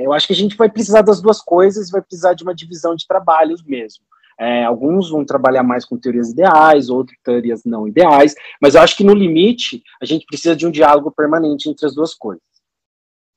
é, 0.00 0.06
eu 0.06 0.12
acho 0.12 0.26
que 0.26 0.32
a 0.32 0.36
gente 0.36 0.56
vai 0.56 0.68
precisar 0.68 1.02
das 1.02 1.20
duas 1.20 1.40
coisas, 1.40 1.90
vai 1.90 2.00
precisar 2.00 2.34
de 2.34 2.42
uma 2.42 2.54
divisão 2.54 2.94
de 2.94 3.06
trabalhos 3.06 3.62
mesmo. 3.62 4.04
É, 4.38 4.64
alguns 4.64 5.10
vão 5.10 5.24
trabalhar 5.24 5.62
mais 5.62 5.84
com 5.84 5.98
teorias 5.98 6.30
ideais, 6.30 6.88
outros 6.88 7.16
teorias 7.22 7.62
não 7.64 7.86
ideais, 7.86 8.34
mas 8.60 8.74
eu 8.74 8.80
acho 8.80 8.96
que 8.96 9.04
no 9.04 9.14
limite 9.14 9.82
a 10.00 10.06
gente 10.06 10.24
precisa 10.26 10.56
de 10.56 10.66
um 10.66 10.70
diálogo 10.70 11.10
permanente 11.10 11.68
entre 11.68 11.86
as 11.86 11.94
duas 11.94 12.14
coisas. 12.14 12.42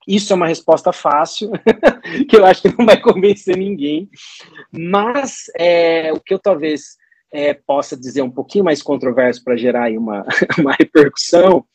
Isso 0.08 0.32
é 0.32 0.36
uma 0.36 0.47
resposta 0.47 0.93
fácil, 0.93 1.51
que 2.30 2.38
eu 2.38 2.45
acho 2.45 2.62
que 2.62 2.78
não 2.78 2.86
vai 2.86 2.99
convencer 2.99 3.58
ninguém, 3.58 4.10
mas 4.72 5.45
é, 5.58 6.14
o 6.14 6.20
que 6.20 6.34
eu 6.34 6.39
talvez 6.39 6.95
é, 7.34 7.53
possa 7.53 7.97
dizer 7.97 8.22
um 8.22 8.32
pouquinho 8.32 8.64
mais 8.64 8.82
controverso 8.82 9.43
para 9.43 9.58
gerar 9.58 9.91
uma, 9.91 10.26
uma 10.58 10.74
repercussão 10.74 11.66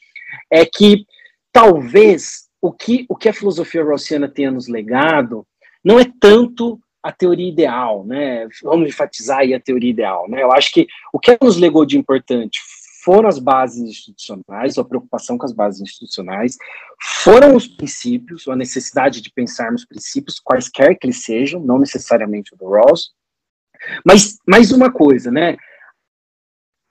é 0.51 0.65
que 0.65 1.05
talvez 1.53 2.50
o 2.61 2.73
que, 2.73 3.07
o 3.09 3.17
que 3.17 3.29
a 3.29 3.33
filosofia 3.33 3.85
rawlsiana 3.85 4.29
tem 4.29 4.47
a 4.47 4.51
nos 4.51 4.69
legado 4.69 5.47
não 5.85 5.99
é 5.99 6.05
tanto 6.21 6.79
a 7.03 7.11
teoria 7.11 7.49
ideal, 7.49 8.05
né? 8.05 8.47
Vamos 8.63 8.89
enfatizar 8.89 9.39
aí 9.39 9.55
a 9.55 9.61
teoria 9.61 9.91
ideal, 9.91 10.29
né? 10.29 10.43
Eu 10.43 10.53
acho 10.53 10.71
que 10.73 10.87
o 11.13 11.19
que 11.19 11.39
nos 11.41 11.57
legou 11.57 11.87
de 11.87 11.97
importante 11.97 12.61
foram 13.03 13.29
as 13.29 13.39
bases 13.39 13.81
institucionais, 13.81 14.77
a 14.77 14.85
preocupação 14.85 15.39
com 15.39 15.47
as 15.47 15.53
bases 15.53 15.81
institucionais, 15.81 16.59
foram 17.01 17.57
os 17.57 17.67
princípios, 17.67 18.47
a 18.47 18.55
necessidade 18.55 19.23
de 19.23 19.33
pensarmos 19.33 19.87
princípios, 19.87 20.39
quaisquer 20.39 20.99
que 20.99 21.07
eles 21.07 21.25
sejam, 21.25 21.61
não 21.61 21.79
necessariamente 21.79 22.53
o 22.53 22.59
do 22.59 22.69
Rawls, 22.69 23.13
mas 24.05 24.37
mais 24.47 24.71
uma 24.71 24.93
coisa, 24.93 25.31
né? 25.31 25.57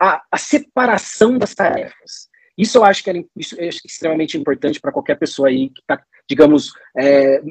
A, 0.02 0.24
a 0.32 0.38
separação 0.38 1.38
das 1.38 1.54
tarefas. 1.54 2.29
Isso 2.60 2.78
eu 2.78 2.84
acho 2.84 3.02
que 3.02 3.10
é, 3.10 3.24
isso 3.38 3.56
é 3.58 3.70
extremamente 3.70 4.38
importante 4.38 4.82
para 4.82 4.92
qualquer 4.92 5.18
pessoa 5.18 5.48
aí 5.48 5.70
que 5.70 5.80
está, 5.80 6.04
digamos, 6.28 6.74
é, 6.98 7.42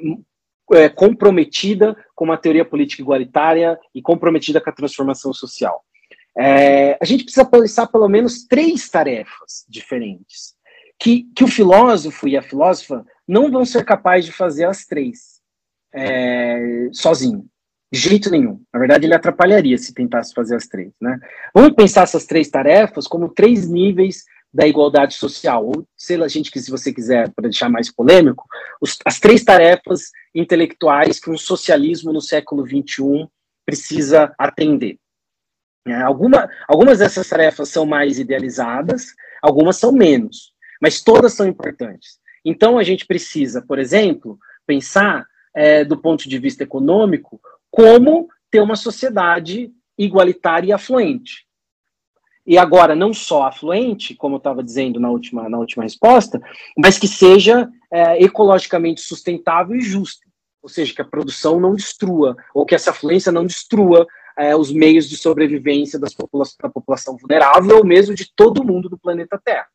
é, 0.74 0.88
comprometida 0.90 1.96
com 2.14 2.26
uma 2.26 2.36
teoria 2.36 2.62
política 2.62 3.00
igualitária 3.00 3.80
e 3.94 4.02
comprometida 4.02 4.60
com 4.60 4.68
a 4.68 4.72
transformação 4.72 5.32
social. 5.32 5.82
É, 6.36 6.98
a 7.00 7.04
gente 7.06 7.24
precisa 7.24 7.46
pensar 7.46 7.86
pelo 7.86 8.06
menos 8.06 8.46
três 8.46 8.90
tarefas 8.90 9.64
diferentes, 9.66 10.54
que, 11.00 11.26
que 11.34 11.42
o 11.42 11.48
filósofo 11.48 12.28
e 12.28 12.36
a 12.36 12.42
filósofa 12.42 13.02
não 13.26 13.50
vão 13.50 13.64
ser 13.64 13.86
capazes 13.86 14.26
de 14.26 14.32
fazer 14.32 14.66
as 14.66 14.84
três 14.84 15.40
é, 15.94 16.90
sozinho. 16.92 17.46
De 17.90 17.98
jeito 17.98 18.30
nenhum. 18.30 18.60
Na 18.70 18.78
verdade, 18.78 19.06
ele 19.06 19.14
atrapalharia 19.14 19.78
se 19.78 19.94
tentasse 19.94 20.34
fazer 20.34 20.54
as 20.54 20.66
três. 20.66 20.92
Né? 21.00 21.18
Vamos 21.54 21.72
pensar 21.72 22.02
essas 22.02 22.26
três 22.26 22.50
tarefas 22.50 23.06
como 23.06 23.30
três 23.30 23.66
níveis 23.66 24.24
da 24.52 24.66
igualdade 24.66 25.14
social, 25.14 25.66
ou 25.66 25.86
sei 25.96 26.16
lá, 26.16 26.26
gente, 26.26 26.50
que 26.50 26.60
se 26.60 26.70
você 26.70 26.92
quiser, 26.92 27.30
para 27.32 27.48
deixar 27.48 27.68
mais 27.68 27.92
polêmico, 27.92 28.46
os, 28.80 28.98
as 29.04 29.20
três 29.20 29.44
tarefas 29.44 30.10
intelectuais 30.34 31.20
que 31.20 31.30
um 31.30 31.36
socialismo 31.36 32.12
no 32.12 32.20
século 32.20 32.66
XXI 32.66 33.28
precisa 33.66 34.34
atender. 34.38 34.98
É, 35.86 36.00
alguma, 36.02 36.50
algumas 36.66 36.98
dessas 36.98 37.28
tarefas 37.28 37.68
são 37.68 37.86
mais 37.86 38.18
idealizadas, 38.18 39.14
algumas 39.42 39.76
são 39.76 39.92
menos, 39.92 40.52
mas 40.80 41.02
todas 41.02 41.34
são 41.34 41.46
importantes. 41.46 42.18
Então, 42.44 42.78
a 42.78 42.82
gente 42.82 43.06
precisa, 43.06 43.62
por 43.62 43.78
exemplo, 43.78 44.38
pensar, 44.66 45.26
é, 45.54 45.84
do 45.84 45.96
ponto 45.96 46.28
de 46.28 46.38
vista 46.38 46.62
econômico, 46.62 47.40
como 47.70 48.28
ter 48.50 48.60
uma 48.60 48.76
sociedade 48.76 49.70
igualitária 49.98 50.68
e 50.68 50.72
afluente. 50.72 51.47
E 52.48 52.56
agora, 52.56 52.96
não 52.96 53.12
só 53.12 53.42
afluente, 53.42 54.14
como 54.14 54.36
eu 54.36 54.38
estava 54.38 54.64
dizendo 54.64 54.98
na 54.98 55.10
última, 55.10 55.50
na 55.50 55.58
última 55.58 55.82
resposta, 55.82 56.40
mas 56.78 56.98
que 56.98 57.06
seja 57.06 57.68
é, 57.92 58.24
ecologicamente 58.24 59.02
sustentável 59.02 59.76
e 59.76 59.82
justa. 59.82 60.26
Ou 60.62 60.68
seja, 60.70 60.94
que 60.94 61.02
a 61.02 61.04
produção 61.04 61.60
não 61.60 61.74
destrua, 61.74 62.34
ou 62.54 62.64
que 62.64 62.74
essa 62.74 62.88
afluência 62.88 63.30
não 63.30 63.44
destrua 63.44 64.06
é, 64.38 64.56
os 64.56 64.72
meios 64.72 65.06
de 65.10 65.18
sobrevivência 65.18 65.98
das 65.98 66.14
popula 66.14 66.46
da 66.62 66.70
população 66.70 67.18
vulnerável, 67.18 67.76
ou 67.76 67.84
mesmo 67.84 68.14
de 68.14 68.32
todo 68.34 68.64
mundo 68.64 68.88
do 68.88 68.96
planeta 68.96 69.38
Terra. 69.44 69.66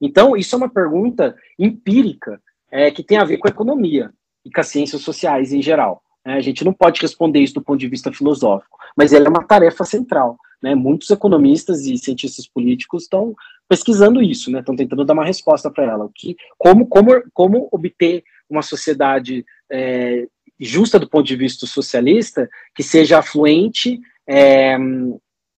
Então, 0.00 0.34
isso 0.34 0.54
é 0.54 0.58
uma 0.58 0.70
pergunta 0.70 1.36
empírica 1.58 2.40
é, 2.70 2.90
que 2.90 3.02
tem 3.02 3.18
a 3.18 3.24
ver 3.24 3.36
com 3.36 3.46
a 3.46 3.50
economia 3.50 4.10
e 4.42 4.50
com 4.50 4.60
as 4.62 4.68
ciências 4.68 5.02
sociais 5.02 5.52
em 5.52 5.60
geral. 5.60 6.02
É, 6.24 6.32
a 6.32 6.40
gente 6.40 6.64
não 6.64 6.72
pode 6.72 6.98
responder 7.02 7.40
isso 7.40 7.54
do 7.54 7.62
ponto 7.62 7.78
de 7.78 7.88
vista 7.88 8.10
filosófico, 8.10 8.78
mas 8.96 9.12
ela 9.12 9.26
é 9.26 9.28
uma 9.28 9.46
tarefa 9.46 9.84
central. 9.84 10.38
Né? 10.62 10.74
Muitos 10.74 11.10
economistas 11.10 11.86
e 11.86 11.96
cientistas 11.98 12.46
políticos 12.46 13.04
estão 13.04 13.34
pesquisando 13.68 14.22
isso, 14.22 14.50
né? 14.50 14.60
estão 14.60 14.76
tentando 14.76 15.04
dar 15.04 15.14
uma 15.14 15.24
resposta 15.24 15.70
para 15.70 15.84
ela. 15.84 16.10
Que, 16.14 16.36
como, 16.58 16.86
como, 16.86 17.10
como 17.32 17.68
obter 17.72 18.22
uma 18.48 18.62
sociedade 18.62 19.44
é, 19.70 20.26
justa 20.58 20.98
do 20.98 21.08
ponto 21.08 21.26
de 21.26 21.36
vista 21.36 21.66
socialista, 21.66 22.48
que 22.74 22.82
seja 22.82 23.18
afluente 23.18 24.00
é, 24.28 24.76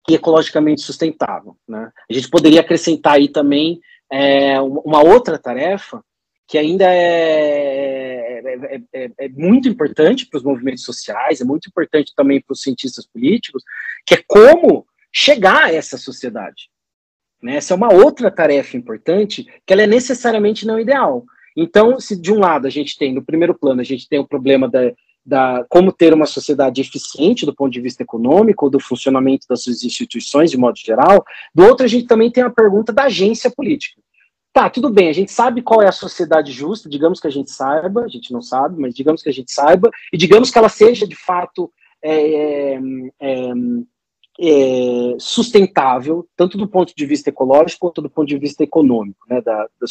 e 0.09 0.14
ecologicamente 0.14 0.80
sustentável. 0.82 1.57
Né? 1.68 1.90
A 2.09 2.12
gente 2.12 2.28
poderia 2.28 2.61
acrescentar 2.61 3.14
aí 3.14 3.28
também 3.28 3.80
é, 4.11 4.61
uma 4.61 5.03
outra 5.03 5.38
tarefa 5.38 6.03
que 6.49 6.57
ainda 6.57 6.84
é, 6.86 7.75
é, 8.47 8.80
é, 8.92 9.11
é 9.18 9.28
muito 9.28 9.68
importante 9.68 10.26
para 10.26 10.38
os 10.38 10.44
movimentos 10.44 10.84
sociais, 10.84 11.40
é 11.40 11.44
muito 11.44 11.68
importante 11.68 12.12
também 12.14 12.40
para 12.40 12.53
os 12.53 12.62
cientistas 12.62 13.07
políticos, 13.07 13.62
que 14.07 14.14
é 14.14 14.22
como 14.26 14.86
chegar 15.12 15.64
a 15.64 15.72
essa 15.72 15.97
sociedade. 15.97 16.68
Né? 17.42 17.57
Essa 17.57 17.74
é 17.74 17.76
uma 17.76 17.92
outra 17.92 18.30
tarefa 18.30 18.76
importante, 18.76 19.47
que 19.66 19.72
ela 19.72 19.82
é 19.82 19.86
necessariamente 19.86 20.66
não 20.66 20.80
ideal. 20.80 21.24
Então, 21.57 21.99
se 21.99 22.20
de 22.20 22.32
um 22.32 22.38
lado 22.38 22.66
a 22.66 22.70
gente 22.70 22.99
tem, 22.99 23.14
no 23.14 23.24
primeiro 23.24 23.55
plano, 23.55 23.80
a 23.80 23.84
gente 23.84 24.09
tem 24.09 24.18
o 24.18 24.26
problema 24.26 24.68
da, 24.68 24.92
da 25.24 25.64
como 25.68 25.90
ter 25.90 26.12
uma 26.12 26.26
sociedade 26.26 26.80
eficiente 26.80 27.47
do 27.47 27.55
ponto 27.55 27.72
de 27.72 27.80
vista 27.80 28.03
econômico, 28.03 28.68
do 28.68 28.78
funcionamento 28.78 29.47
das 29.49 29.62
suas 29.62 29.82
instituições, 29.82 30.51
de 30.51 30.59
modo 30.59 30.78
geral, 30.78 31.24
do 31.55 31.64
outro 31.64 31.86
a 31.86 31.88
gente 31.88 32.07
também 32.07 32.30
tem 32.30 32.44
a 32.44 32.51
pergunta 32.51 32.92
da 32.92 33.05
agência 33.05 33.51
política. 33.51 34.01
Tá, 34.57 34.70
tudo 34.70 34.88
bem, 34.88 35.11
a 35.11 35.12
gente 35.12 35.30
sabe 35.30 35.61
qual 35.61 35.82
é 35.82 35.86
a 35.86 35.92
sociedade 35.92 36.50
justa, 36.50 36.88
digamos 36.88 37.20
que 37.20 37.26
a 37.26 37.30
gente 37.30 37.50
saiba, 37.50 38.04
a 38.04 38.09
gente 38.09 38.32
não 38.32 38.40
sabe, 38.40 38.80
mas 38.80 38.94
digamos 38.94 39.22
que 39.22 39.28
a 39.28 39.32
gente 39.32 39.52
saiba, 39.52 39.90
e 40.11 40.16
digamos 40.16 40.50
que 40.50 40.57
ela 40.57 40.70
seja 40.70 41.07
de 41.07 41.14
fato 41.14 41.70
é, 42.02 42.78
é, 43.20 43.50
é, 44.40 45.14
sustentável, 45.18 46.26
tanto 46.34 46.57
do 46.57 46.66
ponto 46.66 46.94
de 46.96 47.04
vista 47.04 47.28
ecológico 47.28 47.80
quanto 47.80 48.00
do 48.00 48.09
ponto 48.09 48.26
de 48.26 48.38
vista 48.38 48.64
econômico, 48.64 49.26
né, 49.28 49.42
da, 49.42 49.64
da, 49.78 49.86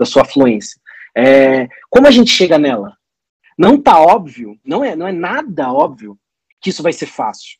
da 0.00 0.04
sua 0.04 0.22
afluência. 0.22 0.80
É, 1.16 1.68
como 1.88 2.08
a 2.08 2.10
gente 2.10 2.32
chega 2.32 2.58
nela? 2.58 2.96
Não 3.56 3.76
está 3.76 4.00
óbvio, 4.00 4.58
não 4.64 4.84
é, 4.84 4.96
não 4.96 5.06
é 5.06 5.12
nada 5.12 5.72
óbvio 5.72 6.18
que 6.60 6.70
isso 6.70 6.82
vai 6.82 6.92
ser 6.92 7.06
fácil. 7.06 7.56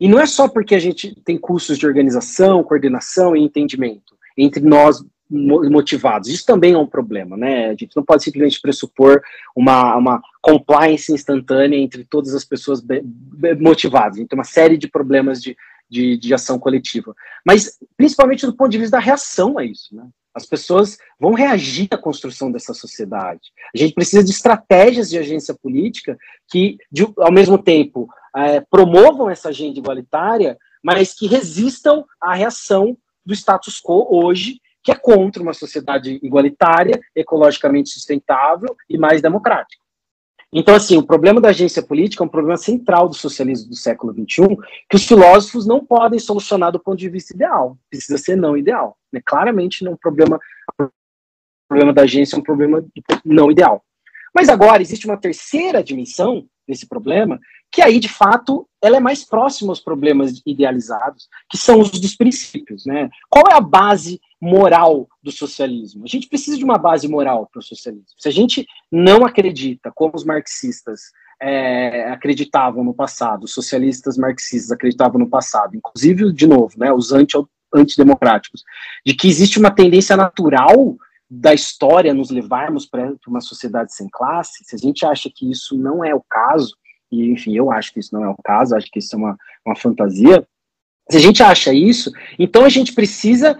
E 0.00 0.08
não 0.08 0.18
é 0.18 0.26
só 0.26 0.48
porque 0.48 0.74
a 0.74 0.80
gente 0.80 1.14
tem 1.24 1.38
cursos 1.38 1.78
de 1.78 1.86
organização, 1.86 2.64
coordenação 2.64 3.36
e 3.36 3.40
entendimento 3.40 4.16
entre 4.36 4.64
nós 4.64 5.00
motivados. 5.32 6.28
Isso 6.28 6.44
também 6.44 6.74
é 6.74 6.78
um 6.78 6.86
problema, 6.86 7.36
né? 7.36 7.70
A 7.70 7.70
gente 7.70 7.96
não 7.96 8.04
pode 8.04 8.22
simplesmente 8.22 8.60
pressupor 8.60 9.22
uma, 9.56 9.96
uma 9.96 10.22
compliance 10.42 11.12
instantânea 11.12 11.78
entre 11.78 12.04
todas 12.04 12.34
as 12.34 12.44
pessoas 12.44 12.84
motivadas. 13.58 14.18
Então, 14.18 14.36
uma 14.36 14.44
série 14.44 14.76
de 14.76 14.88
problemas 14.88 15.40
de, 15.40 15.56
de, 15.88 16.18
de, 16.18 16.34
ação 16.34 16.58
coletiva. 16.58 17.14
Mas, 17.46 17.78
principalmente 17.96 18.44
do 18.44 18.54
ponto 18.54 18.70
de 18.70 18.78
vista 18.78 18.98
da 18.98 19.02
reação 19.02 19.58
a 19.58 19.64
isso, 19.64 19.96
né? 19.96 20.06
As 20.34 20.46
pessoas 20.46 20.96
vão 21.20 21.34
reagir 21.34 21.88
à 21.90 21.98
construção 21.98 22.50
dessa 22.50 22.72
sociedade. 22.72 23.52
A 23.74 23.78
gente 23.78 23.92
precisa 23.92 24.24
de 24.24 24.30
estratégias 24.30 25.10
de 25.10 25.18
agência 25.18 25.54
política 25.54 26.16
que, 26.48 26.78
de, 26.90 27.06
ao 27.18 27.30
mesmo 27.30 27.58
tempo, 27.58 28.08
é, 28.34 28.60
promovam 28.60 29.28
essa 29.28 29.50
agenda 29.50 29.78
igualitária, 29.78 30.56
mas 30.82 31.12
que 31.12 31.26
resistam 31.26 32.04
à 32.18 32.34
reação 32.34 32.96
do 33.24 33.34
status 33.34 33.80
quo 33.80 34.08
hoje 34.10 34.58
que 34.82 34.90
é 34.90 34.94
contra 34.94 35.42
uma 35.42 35.52
sociedade 35.52 36.18
igualitária, 36.22 37.00
ecologicamente 37.14 37.90
sustentável 37.90 38.76
e 38.88 38.98
mais 38.98 39.22
democrática. 39.22 39.82
Então, 40.54 40.74
assim, 40.74 40.98
o 40.98 41.06
problema 41.06 41.40
da 41.40 41.48
agência 41.48 41.82
política 41.82 42.22
é 42.22 42.26
um 42.26 42.30
problema 42.30 42.58
central 42.58 43.08
do 43.08 43.14
socialismo 43.14 43.70
do 43.70 43.76
século 43.76 44.12
XXI, 44.12 44.56
que 44.88 44.96
os 44.96 45.06
filósofos 45.06 45.66
não 45.66 45.82
podem 45.82 46.18
solucionar 46.18 46.70
do 46.70 46.78
ponto 46.78 46.98
de 46.98 47.08
vista 47.08 47.34
ideal. 47.34 47.78
Precisa 47.88 48.18
ser 48.18 48.36
não 48.36 48.54
ideal. 48.54 48.98
Né? 49.10 49.22
Claramente, 49.24 49.82
não 49.82 49.92
é 49.92 49.94
um 49.94 49.98
problema, 49.98 50.38
o 50.78 50.90
problema 51.66 51.92
da 51.94 52.02
agência 52.02 52.36
é 52.36 52.38
um 52.38 52.42
problema 52.42 52.84
não 53.24 53.50
ideal. 53.50 53.82
Mas 54.34 54.50
agora 54.50 54.82
existe 54.82 55.06
uma 55.06 55.16
terceira 55.16 55.82
dimensão 55.82 56.46
desse 56.68 56.86
problema, 56.86 57.40
que 57.72 57.80
aí, 57.80 57.98
de 57.98 58.08
fato, 58.08 58.68
ela 58.82 58.98
é 58.98 59.00
mais 59.00 59.24
próxima 59.24 59.72
aos 59.72 59.80
problemas 59.80 60.42
idealizados, 60.44 61.26
que 61.48 61.56
são 61.56 61.80
os 61.80 61.90
dos 61.90 62.14
princípios. 62.14 62.84
Né? 62.84 63.08
Qual 63.30 63.44
é 63.50 63.54
a 63.54 63.60
base 63.60 64.20
moral 64.38 65.08
do 65.22 65.32
socialismo? 65.32 66.04
A 66.04 66.08
gente 66.08 66.28
precisa 66.28 66.58
de 66.58 66.64
uma 66.64 66.76
base 66.76 67.08
moral 67.08 67.48
para 67.50 67.60
o 67.60 67.62
socialismo. 67.62 68.04
Se 68.18 68.28
a 68.28 68.32
gente 68.32 68.66
não 68.90 69.24
acredita, 69.24 69.90
como 69.94 70.12
os 70.14 70.24
marxistas 70.24 71.00
é, 71.40 72.10
acreditavam 72.10 72.84
no 72.84 72.92
passado, 72.92 73.44
os 73.44 73.54
socialistas 73.54 74.18
marxistas 74.18 74.70
acreditavam 74.70 75.18
no 75.18 75.30
passado, 75.30 75.74
inclusive, 75.74 76.30
de 76.32 76.46
novo, 76.46 76.74
né, 76.76 76.92
os 76.92 77.10
anti, 77.10 77.36
antidemocráticos, 77.74 78.62
de 79.04 79.14
que 79.14 79.28
existe 79.28 79.58
uma 79.58 79.70
tendência 79.70 80.14
natural 80.14 80.96
da 81.28 81.54
história 81.54 82.12
nos 82.12 82.30
levarmos 82.30 82.84
para 82.84 83.14
uma 83.26 83.40
sociedade 83.40 83.94
sem 83.94 84.06
classe, 84.12 84.62
se 84.64 84.76
a 84.76 84.78
gente 84.78 85.06
acha 85.06 85.30
que 85.34 85.50
isso 85.50 85.78
não 85.78 86.04
é 86.04 86.14
o 86.14 86.22
caso, 86.28 86.76
e 87.12 87.30
enfim, 87.30 87.54
eu 87.54 87.70
acho 87.70 87.92
que 87.92 88.00
isso 88.00 88.14
não 88.14 88.24
é 88.24 88.28
o 88.28 88.36
caso, 88.42 88.74
acho 88.74 88.90
que 88.90 88.98
isso 88.98 89.14
é 89.14 89.18
uma, 89.18 89.38
uma 89.66 89.76
fantasia. 89.76 90.46
Se 91.10 91.18
a 91.18 91.20
gente 91.20 91.42
acha 91.42 91.72
isso, 91.74 92.10
então 92.38 92.64
a 92.64 92.70
gente 92.70 92.94
precisa 92.94 93.56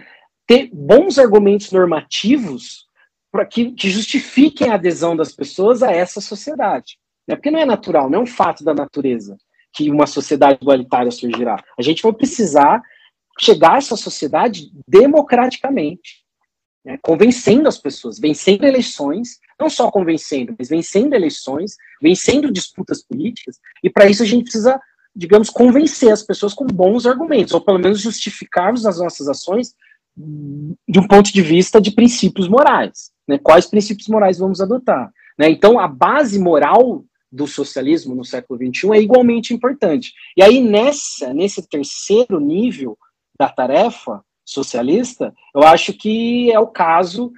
ter 0.47 0.70
bons 0.73 1.19
argumentos 1.19 1.70
normativos 1.70 2.87
para 3.31 3.45
que, 3.45 3.73
que, 3.73 3.91
justifiquem 3.91 4.69
a 4.69 4.74
adesão 4.74 5.15
das 5.15 5.33
pessoas 5.33 5.83
a 5.83 5.91
essa 5.91 6.20
sociedade. 6.20 6.99
Né? 7.27 7.37
Porque 7.37 7.51
não 7.51 7.61
é 7.61 7.65
natural, 7.65 8.11
não 8.11 8.20
é 8.20 8.23
um 8.23 8.27
fato 8.27 8.65
da 8.65 8.74
natureza 8.74 9.37
que 9.73 9.91
uma 9.91 10.07
sociedade 10.07 10.59
igualitária 10.61 11.11
surgirá. 11.11 11.62
A 11.79 11.83
gente 11.83 12.03
vai 12.03 12.12
precisar 12.12 12.83
chegar 13.41 13.74
a 13.74 13.79
essa 13.79 13.97
sociedade 13.97 14.70
democraticamente, 14.87 16.24
né? 16.85 16.99
convencendo 17.03 17.69
as 17.69 17.79
pessoas, 17.79 18.19
vencendo 18.19 18.65
eleições, 18.65 19.39
não 19.62 19.70
só 19.70 19.90
convencendo, 19.90 20.55
mas 20.59 20.68
vencendo 20.68 21.14
eleições, 21.14 21.76
vencendo 22.01 22.51
disputas 22.51 23.02
políticas, 23.02 23.60
e 23.82 23.89
para 23.89 24.10
isso 24.10 24.22
a 24.22 24.26
gente 24.26 24.44
precisa, 24.44 24.80
digamos, 25.14 25.48
convencer 25.48 26.12
as 26.12 26.22
pessoas 26.22 26.52
com 26.52 26.66
bons 26.66 27.06
argumentos, 27.06 27.55
ou 27.55 27.60
pelo 27.60 27.78
menos 27.78 28.01
justificarmos 28.01 28.84
as 28.84 28.98
nossas 28.98 29.28
ações 29.28 29.74
de 30.16 30.98
um 30.98 31.06
ponto 31.06 31.32
de 31.32 31.40
vista 31.40 31.80
de 31.80 31.93
princípios 31.93 32.48
morais. 32.48 33.12
Né? 33.26 33.39
Quais 33.39 33.66
princípios 33.66 34.09
morais 34.09 34.39
vamos 34.39 34.60
adotar? 34.60 35.10
Né? 35.39 35.48
Então, 35.48 35.78
a 35.78 35.86
base 35.86 36.39
moral 36.39 37.05
do 37.30 37.47
socialismo 37.47 38.14
no 38.14 38.24
século 38.24 38.59
XXI 38.59 38.90
é 38.90 39.01
igualmente 39.01 39.55
importante. 39.55 40.12
E 40.36 40.43
aí, 40.43 40.60
nessa, 40.60 41.32
nesse 41.32 41.66
terceiro 41.66 42.39
nível 42.39 42.98
da 43.39 43.48
tarefa 43.48 44.22
socialista, 44.44 45.32
eu 45.55 45.62
acho 45.62 45.94
que 45.94 46.52
é 46.52 46.59
o 46.59 46.66
caso 46.66 47.32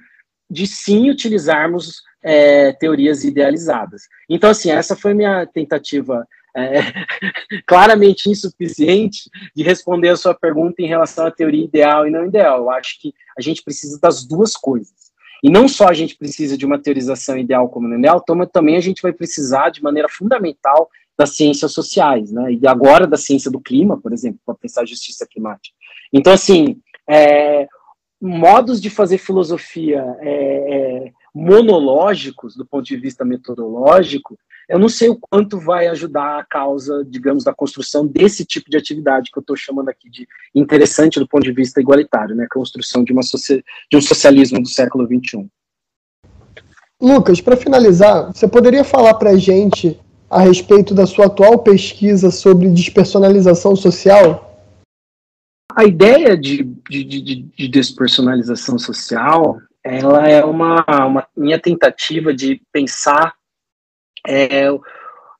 de 0.49 0.67
sim 0.67 1.09
utilizarmos 1.09 2.01
é, 2.25 2.73
teorias 2.73 3.23
idealizadas. 3.23 4.03
Então, 4.27 4.49
assim, 4.49 4.71
essa 4.71 4.95
foi 4.95 5.13
minha 5.13 5.45
tentativa 5.45 6.27
é, 6.57 6.79
claramente 7.67 8.29
insuficiente 8.29 9.29
de 9.55 9.61
responder 9.61 10.09
a 10.09 10.17
sua 10.17 10.33
pergunta 10.33 10.81
em 10.81 10.87
relação 10.87 11.27
à 11.27 11.31
teoria 11.31 11.63
ideal 11.63 12.07
e 12.07 12.09
não 12.09 12.25
ideal. 12.25 12.57
Eu 12.57 12.71
acho 12.71 12.99
que 12.99 13.13
a 13.37 13.41
gente 13.41 13.61
precisa 13.61 13.99
das 14.01 14.25
duas 14.25 14.57
coisas. 14.57 15.05
E 15.43 15.49
não 15.51 15.67
só 15.67 15.87
a 15.87 15.93
gente 15.93 16.17
precisa 16.17 16.57
de 16.57 16.65
uma 16.65 16.79
teorização 16.79 17.37
ideal 17.37 17.69
como 17.69 17.87
no 17.87 17.99
ideal, 17.99 18.23
também 18.51 18.77
a 18.77 18.81
gente 18.81 19.03
vai 19.03 19.13
precisar 19.13 19.69
de 19.69 19.83
maneira 19.83 20.09
fundamental 20.09 20.89
das 21.15 21.35
ciências 21.35 21.71
sociais, 21.71 22.31
né? 22.31 22.53
E 22.53 22.67
agora 22.67 23.05
da 23.05 23.15
ciência 23.17 23.51
do 23.51 23.61
clima, 23.61 24.01
por 24.01 24.11
exemplo, 24.11 24.39
para 24.43 24.55
pensar 24.55 24.81
a 24.81 24.85
justiça 24.85 25.27
climática. 25.29 25.75
Então, 26.11 26.33
assim, 26.33 26.81
é, 27.07 27.67
modos 28.19 28.81
de 28.81 28.89
fazer 28.89 29.19
filosofia 29.19 30.03
é, 30.19 31.05
é, 31.07 31.11
monológicos, 31.35 32.55
do 32.55 32.65
ponto 32.65 32.85
de 32.85 32.95
vista 32.95 33.25
metodológico, 33.25 34.39
eu 34.69 34.79
não 34.79 34.87
sei 34.87 35.09
o 35.09 35.19
quanto 35.19 35.59
vai 35.59 35.87
ajudar 35.87 36.39
a 36.39 36.45
causa, 36.45 37.05
digamos, 37.05 37.43
da 37.43 37.53
construção 37.53 38.07
desse 38.07 38.45
tipo 38.45 38.69
de 38.69 38.77
atividade 38.77 39.29
que 39.29 39.37
eu 39.37 39.41
estou 39.41 39.55
chamando 39.55 39.89
aqui 39.89 40.09
de 40.09 40.25
interessante 40.55 41.19
do 41.19 41.27
ponto 41.27 41.43
de 41.43 41.51
vista 41.51 41.81
igualitário, 41.81 42.35
né? 42.35 42.45
A 42.45 42.53
construção 42.53 43.03
de, 43.03 43.11
uma 43.11 43.21
de 43.21 43.97
um 43.97 44.01
socialismo 44.01 44.61
do 44.61 44.69
século 44.69 45.05
XXI. 45.05 45.45
Lucas, 47.01 47.41
para 47.41 47.57
finalizar, 47.57 48.33
você 48.33 48.47
poderia 48.47 48.85
falar 48.85 49.15
para 49.15 49.31
a 49.31 49.37
gente 49.37 49.99
a 50.29 50.39
respeito 50.39 50.95
da 50.95 51.05
sua 51.05 51.25
atual 51.25 51.59
pesquisa 51.59 52.31
sobre 52.31 52.69
despersonalização 52.69 53.75
social? 53.75 54.65
A 55.75 55.83
ideia 55.83 56.37
de, 56.37 56.63
de, 56.89 57.03
de, 57.03 57.41
de 57.43 57.67
despersonalização 57.67 58.79
social, 58.79 59.59
ela 59.85 60.27
é 60.27 60.43
uma, 60.43 60.83
uma 61.05 61.27
minha 61.37 61.59
tentativa 61.59 62.33
de 62.33 62.59
pensar 62.71 63.35
é, 64.27 64.65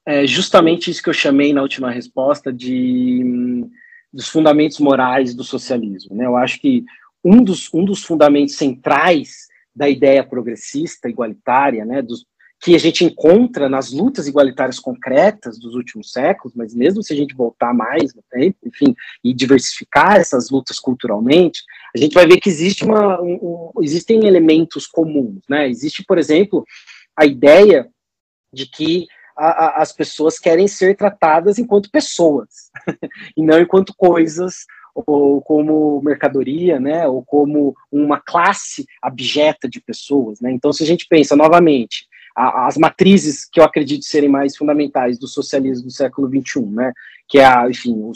é 0.06 0.28
justamente 0.28 0.92
isso 0.92 1.02
que 1.02 1.10
eu 1.10 1.14
chamei 1.14 1.52
na 1.52 1.64
última 1.64 1.90
resposta 1.90 2.54
de 2.54 3.66
dos 4.14 4.30
fundamentos 4.30 4.80
morais 4.80 5.36
do 5.36 5.44
socialismo. 5.44 6.16
Né? 6.16 6.26
Eu 6.26 6.38
acho 6.38 6.62
que 6.62 6.86
um 7.22 7.44
dos, 7.44 7.74
um 7.74 7.84
dos 7.84 8.04
fundamentos 8.04 8.56
centrais 8.56 9.48
da 9.76 9.90
ideia 9.90 10.24
progressista, 10.24 11.10
igualitária, 11.10 11.84
né, 11.84 12.02
dos, 12.02 12.26
que 12.66 12.74
a 12.74 12.80
gente 12.80 13.06
encontra 13.06 13.70
nas 13.70 13.92
lutas 13.92 14.28
igualitárias 14.28 14.80
concretas 14.80 15.60
dos 15.60 15.76
últimos 15.76 16.12
séculos, 16.12 16.56
mas 16.56 16.74
mesmo 16.74 17.04
se 17.04 17.14
a 17.14 17.16
gente 17.16 17.36
voltar 17.36 17.76
mais 17.76 18.12
no 18.16 18.24
tempo, 18.28 18.58
enfim, 18.66 18.96
e 19.24 19.36
diversificar 19.36 20.16
essas 20.16 20.50
lutas 20.50 20.80
culturalmente, 20.80 21.62
a 21.96 22.00
gente 22.00 22.16
vai 22.16 22.26
ver 22.26 22.40
que 22.40 22.50
existe 22.50 22.84
uma, 22.84 23.22
um, 23.22 23.36
um, 23.76 23.84
existem 23.84 24.26
elementos 24.26 24.88
comuns, 24.88 25.44
né? 25.48 25.70
Existe, 25.70 26.04
por 26.04 26.18
exemplo, 26.18 26.66
a 27.16 27.24
ideia 27.24 27.88
de 28.52 28.66
que 28.66 29.06
a, 29.38 29.66
a, 29.66 29.82
as 29.84 29.92
pessoas 29.92 30.40
querem 30.40 30.68
ser 30.68 30.98
tratadas 30.98 31.60
enquanto 31.60 31.92
pessoas 31.92 32.72
e 33.38 33.44
não 33.44 33.60
enquanto 33.60 33.94
coisas 33.96 34.66
ou 34.96 35.40
como 35.44 36.02
mercadoria, 36.02 36.80
né, 36.80 37.06
ou 37.06 37.24
como 37.24 37.76
uma 37.92 38.20
classe 38.20 38.88
abjeta 39.00 39.70
de 39.70 39.80
pessoas, 39.80 40.42
né? 40.42 40.52
Então, 40.52 40.74
se 40.74 40.82
a 40.82 40.88
gente 40.88 41.06
pensa 41.08 41.36
novamente 41.36 42.08
as 42.36 42.78
matrizes 42.78 43.46
que 43.46 43.60
eu 43.60 43.64
acredito 43.64 44.04
serem 44.04 44.30
mais 44.30 44.58
fundamentais 44.58 45.18
do 45.18 45.28
socialismo 45.28 45.86
do 45.86 45.92
século 45.92 46.28
XXI, 46.28 46.66
né, 46.66 46.92
que 47.30 47.40
é, 47.40 47.46
a, 47.46 47.70
enfim, 47.70 47.96
o 48.04 48.14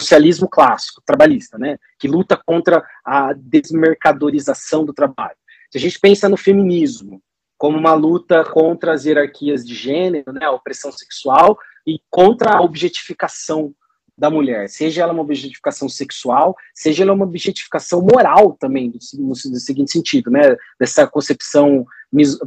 socialismo 0.00 0.48
clássico, 0.48 1.02
trabalhista, 1.04 1.58
né, 1.58 1.76
que 1.98 2.06
luta 2.06 2.36
contra 2.36 2.84
a 3.04 3.32
desmercadorização 3.32 4.84
do 4.84 4.94
trabalho. 4.94 5.36
Se 5.70 5.78
a 5.78 5.80
gente 5.80 5.98
pensa 5.98 6.28
no 6.28 6.36
feminismo, 6.36 7.20
como 7.58 7.76
uma 7.76 7.94
luta 7.94 8.42
contra 8.44 8.92
as 8.92 9.04
hierarquias 9.04 9.66
de 9.66 9.74
gênero, 9.74 10.32
né, 10.32 10.46
a 10.46 10.52
opressão 10.52 10.90
sexual 10.90 11.58
e 11.86 12.00
contra 12.08 12.56
a 12.56 12.62
objetificação 12.62 13.74
da 14.16 14.30
mulher, 14.30 14.68
seja 14.68 15.02
ela 15.02 15.12
uma 15.12 15.22
objetificação 15.22 15.88
sexual, 15.88 16.54
seja 16.74 17.02
ela 17.02 17.12
uma 17.12 17.24
objetificação 17.24 18.02
moral 18.02 18.56
também, 18.58 18.92
no, 19.14 19.28
no 19.28 19.34
seguinte 19.34 19.90
sentido, 19.90 20.30
né, 20.30 20.56
dessa 20.78 21.06
concepção, 21.06 21.86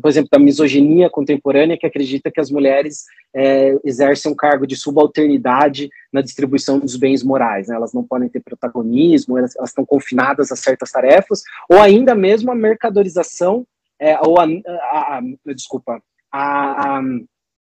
por 0.01 0.09
exemplo, 0.09 0.29
da 0.31 0.39
misoginia 0.39 1.09
contemporânea 1.09 1.77
que 1.77 1.85
acredita 1.85 2.29
que 2.29 2.39
as 2.39 2.51
mulheres 2.51 3.05
é, 3.33 3.77
exercem 3.83 4.31
um 4.31 4.35
cargo 4.35 4.67
de 4.67 4.75
subalternidade 4.75 5.89
na 6.11 6.21
distribuição 6.21 6.79
dos 6.79 6.97
bens 6.97 7.23
morais, 7.23 7.67
né, 7.67 7.75
elas 7.75 7.93
não 7.93 8.03
podem 8.03 8.27
ter 8.27 8.41
protagonismo, 8.41 9.37
elas, 9.37 9.55
elas 9.55 9.69
estão 9.69 9.85
confinadas 9.85 10.51
a 10.51 10.55
certas 10.55 10.91
tarefas, 10.91 11.41
ou 11.69 11.79
ainda 11.79 12.13
mesmo 12.13 12.51
a 12.51 12.55
mercadorização 12.55 13.65
é, 13.99 14.19
ou 14.19 14.37
a, 14.39 14.43
a, 14.43 15.17
a 15.19 15.53
desculpa, 15.53 16.01
a, 16.31 16.99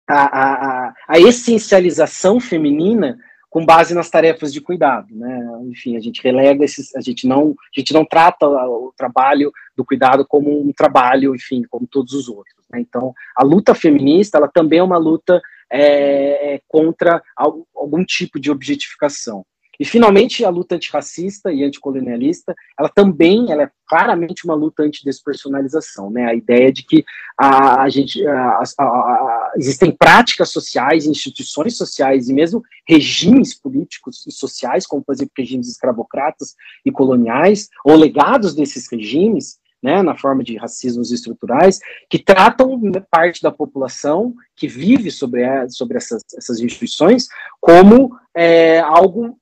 a, 0.09 0.95
a, 1.09 1.21
essencialização 1.21 2.41
feminina 2.41 3.19
com 3.55 3.65
base 3.65 3.95
nas 3.95 4.11
tarefas 4.11 4.53
de 4.53 4.61
cuidado, 4.61 5.15
né? 5.15 5.61
Enfim, 5.67 5.97
a 5.97 6.01
gente 6.01 6.21
relega 6.21 6.65
esses, 6.65 6.93
a 6.97 7.01
gente 7.01 7.25
não, 7.25 7.55
a 7.73 7.79
gente 7.79 7.95
não 7.95 8.05
trata 8.05 8.49
o 8.49 8.93
trabalho 8.97 9.53
do 9.77 9.85
cuidado 9.85 10.27
como 10.27 10.61
um 10.61 10.73
trabalho, 10.73 11.37
enfim, 11.37 11.63
como 11.71 11.87
todos 11.87 12.15
os 12.15 12.29
outros. 12.29 12.67
Né? 12.69 12.81
Então, 12.81 13.15
a 13.37 13.45
luta 13.45 13.73
feminista, 13.73 14.39
ela 14.39 14.49
também 14.49 14.81
é 14.81 14.83
uma 14.83 14.99
luta 14.99 15.41
é, 15.73 16.61
contra 16.67 17.23
algum 17.37 18.05
tipo 18.05 18.41
de 18.41 18.51
objetificação. 18.51 19.47
E, 19.79 19.85
finalmente, 19.85 20.45
a 20.45 20.51
luta 20.51 20.77
antirracista 20.77 21.53
e 21.53 21.65
anticolonialista, 21.65 22.55
ela 22.79 22.89
também 22.89 23.51
ela 23.51 23.65
é 23.65 23.71
claramente 23.87 24.45
uma 24.45 24.55
luta 24.55 24.83
antidespersonalização, 24.83 26.11
né? 26.11 26.27
A 26.27 26.35
ideia 26.35 26.73
de 26.73 26.83
que 26.83 27.05
a, 27.39 27.83
a 27.83 27.89
gente, 27.89 28.25
a, 28.27 28.63
a, 28.79 28.85
a, 28.85 29.53
existem 29.57 29.91
práticas 29.91 30.51
sociais, 30.51 31.07
instituições 31.07 31.77
sociais 31.77 32.29
e 32.29 32.33
mesmo 32.33 32.63
regimes 32.89 33.55
políticos 33.55 34.27
e 34.27 34.33
sociais, 34.33 34.87
como, 34.87 35.03
por 35.05 35.15
exemplo, 35.15 35.33
regimes 35.37 35.69
escravocratas 35.69 36.55
e 36.85 36.91
coloniais, 36.91 37.69
ou 37.85 37.97
legados 37.97 38.55
desses 38.55 38.91
regimes, 38.91 39.59
né, 39.85 40.03
na 40.03 40.17
forma 40.17 40.43
de 40.43 40.57
racismos 40.57 41.13
estruturais, 41.13 41.79
que 42.09 42.19
tratam 42.19 42.81
parte 43.11 43.43
da 43.43 43.53
população 43.53 44.35
que 44.57 44.67
vive 44.67 45.11
sobre, 45.11 45.45
sobre 45.69 45.99
essas, 45.99 46.23
essas 46.35 46.59
instituições 46.59 47.27
como 47.61 48.17
é, 48.35 48.81
algo 48.81 49.39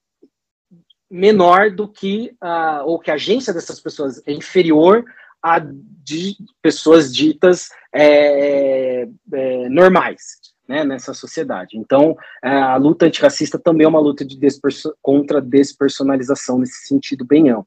menor 1.13 1.71
do 1.71 1.87
que, 1.87 2.35
uh, 2.43 2.87
ou 2.87 2.99
que 2.99 3.11
a 3.11 3.15
agência 3.15 3.53
dessas 3.53 3.79
pessoas 3.79 4.23
é 4.27 4.33
inferior 4.33 5.05
a 5.43 5.59
de 5.61 6.37
pessoas 6.63 7.15
ditas 7.15 7.69
é, 7.95 9.07
é, 9.33 9.69
normais 9.69 10.39
né, 10.67 10.85
nessa 10.85 11.13
sociedade. 11.13 11.77
Então, 11.77 12.17
é, 12.43 12.49
a 12.49 12.77
luta 12.77 13.07
antirracista 13.07 13.59
também 13.59 13.85
é 13.85 13.89
uma 13.89 14.01
luta 14.01 14.25
de 14.25 14.39
desperso 14.39 14.95
contra 15.03 15.41
despersonalização 15.41 16.59
nesse 16.59 16.87
sentido 16.87 17.27
bem 17.27 17.51
amplo. 17.51 17.67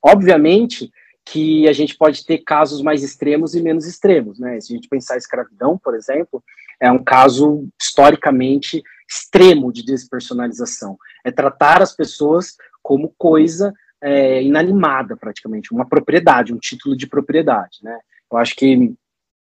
Obviamente 0.00 0.90
que 1.24 1.66
a 1.66 1.72
gente 1.72 1.96
pode 1.96 2.24
ter 2.24 2.38
casos 2.38 2.82
mais 2.82 3.02
extremos 3.02 3.54
e 3.54 3.62
menos 3.62 3.86
extremos, 3.86 4.38
né? 4.38 4.60
Se 4.60 4.72
a 4.72 4.76
gente 4.76 4.88
pensar 4.88 5.14
a 5.14 5.18
escravidão, 5.18 5.78
por 5.78 5.94
exemplo, 5.94 6.44
é 6.78 6.92
um 6.92 7.02
caso 7.02 7.66
historicamente 7.80 8.82
extremo 9.08 9.72
de 9.72 9.82
despersonalização. 9.82 10.98
É 11.24 11.30
tratar 11.30 11.80
as 11.80 11.96
pessoas 11.96 12.56
como 12.84 13.14
coisa 13.16 13.72
é, 14.02 14.42
inanimada, 14.42 15.16
praticamente, 15.16 15.72
uma 15.72 15.88
propriedade, 15.88 16.52
um 16.52 16.58
título 16.58 16.94
de 16.94 17.06
propriedade, 17.06 17.78
né? 17.82 17.98
Eu 18.30 18.36
acho 18.36 18.54
que 18.54 18.94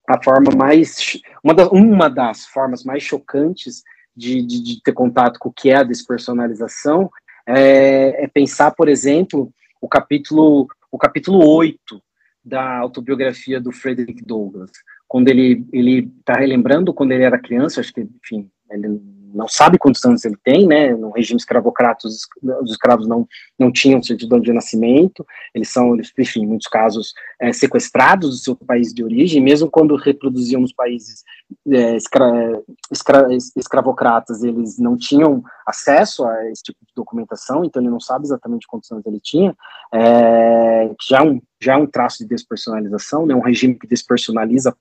a 0.07 0.21
forma 0.23 0.51
mais, 0.55 1.19
uma, 1.43 1.53
das, 1.53 1.67
uma 1.69 2.09
das 2.09 2.45
formas 2.45 2.83
mais 2.83 3.01
chocantes 3.01 3.81
de, 4.15 4.45
de, 4.45 4.63
de, 4.63 4.83
ter 4.83 4.93
contato 4.93 5.39
com 5.39 5.49
o 5.49 5.53
que 5.53 5.71
é 5.71 5.77
a 5.77 5.83
despersonalização 5.83 7.09
é, 7.47 8.23
é 8.23 8.27
pensar, 8.27 8.71
por 8.71 8.87
exemplo, 8.87 9.51
o 9.81 9.87
capítulo, 9.87 10.67
o 10.91 10.97
capítulo 10.97 11.43
8 11.43 12.01
da 12.43 12.77
autobiografia 12.77 13.59
do 13.59 13.71
Frederick 13.71 14.23
Douglass, 14.23 14.71
quando 15.07 15.29
ele 15.29 15.65
ele 15.71 16.11
está 16.19 16.33
relembrando 16.33 16.93
quando 16.93 17.13
ele 17.13 17.23
era 17.23 17.39
criança, 17.39 17.79
acho 17.79 17.93
que, 17.93 18.01
enfim, 18.01 18.49
ele 18.69 19.01
não 19.33 19.47
sabe 19.47 19.77
quantos 19.77 20.03
anos 20.05 20.23
ele 20.25 20.37
tem, 20.43 20.67
né? 20.67 20.93
No 20.95 21.11
regime 21.11 21.37
escravocrata, 21.39 22.07
os, 22.07 22.27
os 22.61 22.71
escravos 22.71 23.07
não, 23.07 23.27
não 23.57 23.71
tinham 23.71 24.01
certidão 24.01 24.39
de 24.39 24.51
nascimento, 24.53 25.25
eles 25.53 25.69
são, 25.69 25.95
enfim, 26.17 26.43
em 26.43 26.47
muitos 26.47 26.67
casos, 26.67 27.13
é, 27.39 27.51
sequestrados 27.51 28.29
do 28.29 28.37
seu 28.37 28.55
país 28.55 28.93
de 28.93 29.03
origem, 29.03 29.41
mesmo 29.41 29.69
quando 29.69 29.95
reproduziam 29.95 30.61
nos 30.61 30.73
países 30.73 31.23
é, 31.69 31.95
escra, 31.95 32.61
escra, 32.91 33.27
escravocratas, 33.55 34.43
eles 34.43 34.77
não 34.77 34.97
tinham 34.97 35.43
acesso 35.65 36.25
a 36.25 36.49
esse 36.49 36.63
tipo 36.63 36.79
de 36.85 36.93
documentação, 36.95 37.63
então 37.63 37.81
ele 37.81 37.91
não 37.91 37.99
sabe 37.99 38.25
exatamente 38.25 38.67
quantos 38.67 38.91
anos 38.91 39.05
ele 39.05 39.19
tinha, 39.19 39.55
é, 39.93 40.91
já, 41.07 41.19
é 41.19 41.21
um, 41.21 41.41
já 41.61 41.73
é 41.73 41.77
um 41.77 41.87
traço 41.87 42.19
de 42.19 42.29
despersonalização, 42.29 43.25
né? 43.25 43.35
Um 43.35 43.41
regime 43.41 43.75
que 43.75 43.87
despersonaliza 43.87 44.75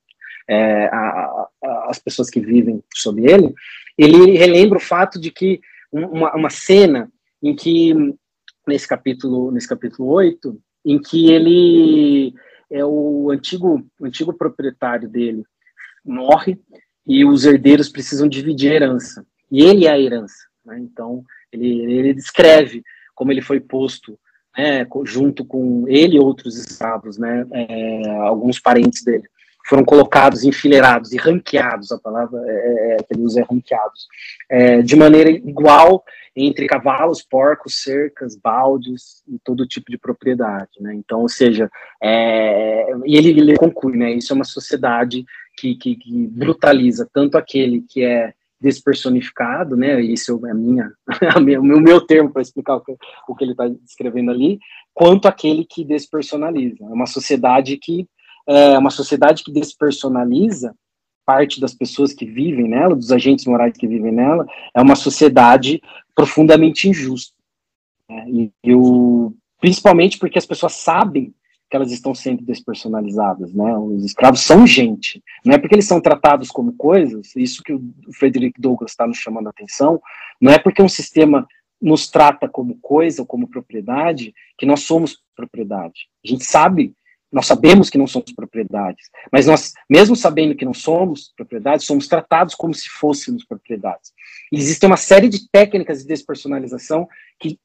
é, 0.48 0.86
a, 0.86 1.46
a, 1.64 1.86
as 1.90 1.98
pessoas 1.98 2.28
que 2.28 2.40
vivem 2.40 2.82
sob 2.94 3.24
ele, 3.24 3.54
ele 4.02 4.38
relembra 4.38 4.78
o 4.78 4.82
fato 4.82 5.20
de 5.20 5.30
que 5.30 5.60
uma, 5.92 6.34
uma 6.34 6.50
cena 6.50 7.10
em 7.42 7.54
que, 7.54 7.94
nesse 8.66 8.88
capítulo, 8.88 9.50
nesse 9.50 9.68
capítulo 9.68 10.08
8, 10.08 10.60
em 10.84 11.00
que 11.00 11.30
ele 11.30 12.34
é 12.70 12.84
o 12.84 13.30
antigo, 13.30 13.84
o 13.98 14.06
antigo 14.06 14.32
proprietário 14.32 15.08
dele 15.08 15.44
morre 16.04 16.58
e 17.06 17.24
os 17.24 17.44
herdeiros 17.44 17.88
precisam 17.88 18.28
dividir 18.28 18.70
a 18.70 18.74
herança. 18.74 19.26
E 19.50 19.62
ele 19.62 19.86
é 19.86 19.90
a 19.90 19.98
herança. 19.98 20.46
Né? 20.64 20.78
Então, 20.78 21.24
ele, 21.52 21.80
ele 21.92 22.14
descreve 22.14 22.82
como 23.14 23.32
ele 23.32 23.42
foi 23.42 23.60
posto 23.60 24.18
né, 24.56 24.86
junto 25.04 25.44
com 25.44 25.84
ele 25.88 26.16
e 26.16 26.20
outros 26.20 26.56
escravos, 26.56 27.18
né, 27.18 27.46
é, 27.52 28.10
alguns 28.20 28.58
parentes 28.58 29.04
dele, 29.04 29.24
foram 29.70 29.84
colocados, 29.84 30.42
enfileirados 30.42 31.12
e 31.12 31.16
ranqueados, 31.16 31.92
a 31.92 31.98
palavra 31.98 32.42
é, 32.44 32.50
é, 32.50 32.92
é, 32.94 32.96
que 32.96 33.14
ele 33.14 33.22
usa 33.22 33.40
é 33.40 33.44
ranqueados, 33.48 34.08
é, 34.50 34.82
de 34.82 34.96
maneira 34.96 35.30
igual 35.30 36.02
entre 36.34 36.66
cavalos, 36.66 37.22
porcos, 37.22 37.80
cercas, 37.80 38.36
baldes 38.36 39.22
e 39.28 39.38
todo 39.44 39.68
tipo 39.68 39.88
de 39.88 39.96
propriedade, 39.96 40.70
né? 40.80 40.92
Então, 40.94 41.20
ou 41.20 41.28
seja, 41.28 41.70
é, 42.02 42.84
e 43.06 43.16
ele, 43.16 43.28
ele 43.28 43.56
conclui, 43.56 43.96
né? 43.96 44.12
Isso 44.12 44.32
é 44.32 44.36
uma 44.36 44.44
sociedade 44.44 45.24
que, 45.56 45.76
que, 45.76 45.94
que 45.94 46.26
brutaliza 46.26 47.08
tanto 47.12 47.38
aquele 47.38 47.84
que 47.88 48.02
é 48.02 48.32
despersonificado, 48.60 49.76
né? 49.76 50.00
Isso 50.00 50.44
é 50.46 50.54
minha, 50.54 50.90
a 51.32 51.38
minha 51.38 51.60
o 51.60 51.64
meu 51.64 52.00
termo 52.00 52.32
para 52.32 52.42
explicar 52.42 52.74
o 52.74 52.80
que, 52.80 52.96
o 53.28 53.36
que 53.36 53.44
ele 53.44 53.52
está 53.52 53.68
descrevendo 53.68 54.32
ali, 54.32 54.58
quanto 54.92 55.28
aquele 55.28 55.64
que 55.64 55.84
despersonaliza. 55.84 56.84
É 56.84 56.92
uma 56.92 57.06
sociedade 57.06 57.76
que 57.76 58.08
é 58.50 58.76
uma 58.76 58.90
sociedade 58.90 59.44
que 59.44 59.52
despersonaliza 59.52 60.74
parte 61.24 61.60
das 61.60 61.72
pessoas 61.72 62.12
que 62.12 62.26
vivem 62.26 62.68
nela, 62.68 62.96
dos 62.96 63.12
agentes 63.12 63.44
morais 63.44 63.76
que 63.76 63.86
vivem 63.86 64.10
nela, 64.10 64.44
é 64.74 64.82
uma 64.82 64.96
sociedade 64.96 65.80
profundamente 66.14 66.88
injusta. 66.88 67.32
Né? 68.08 68.24
E 68.28 68.52
eu, 68.64 69.32
principalmente 69.60 70.18
porque 70.18 70.38
as 70.38 70.46
pessoas 70.46 70.72
sabem 70.72 71.32
que 71.70 71.76
elas 71.76 71.92
estão 71.92 72.12
sendo 72.12 72.42
despersonalizadas, 72.42 73.54
né? 73.54 73.78
Os 73.78 74.04
escravos 74.04 74.40
são 74.40 74.66
gente, 74.66 75.22
não 75.44 75.54
é 75.54 75.58
porque 75.58 75.76
eles 75.76 75.86
são 75.86 76.00
tratados 76.00 76.50
como 76.50 76.72
coisas, 76.72 77.36
isso 77.36 77.62
que 77.62 77.72
o 77.72 77.80
Frederick 78.12 78.60
Douglass 78.60 78.90
está 78.90 79.06
nos 79.06 79.18
chamando 79.18 79.46
a 79.46 79.50
atenção, 79.50 80.02
não 80.40 80.50
é 80.50 80.58
porque 80.58 80.82
um 80.82 80.88
sistema 80.88 81.46
nos 81.80 82.10
trata 82.10 82.48
como 82.48 82.76
coisa 82.80 83.22
ou 83.22 83.26
como 83.26 83.46
propriedade 83.46 84.34
que 84.58 84.66
nós 84.66 84.80
somos 84.80 85.22
propriedade. 85.36 86.08
A 86.24 86.28
gente 86.28 86.44
sabe 86.44 86.92
nós 87.32 87.46
sabemos 87.46 87.88
que 87.88 87.98
não 87.98 88.06
somos 88.06 88.32
propriedades, 88.32 89.08
mas 89.30 89.46
nós, 89.46 89.72
mesmo 89.88 90.16
sabendo 90.16 90.54
que 90.54 90.64
não 90.64 90.74
somos 90.74 91.32
propriedades, 91.36 91.86
somos 91.86 92.08
tratados 92.08 92.54
como 92.54 92.74
se 92.74 92.88
fôssemos 92.88 93.44
propriedades. 93.44 94.12
E 94.50 94.56
existe 94.56 94.84
uma 94.84 94.96
série 94.96 95.28
de 95.28 95.48
técnicas 95.48 96.00
de 96.00 96.08
despersonalização 96.08 97.08
que 97.38 97.58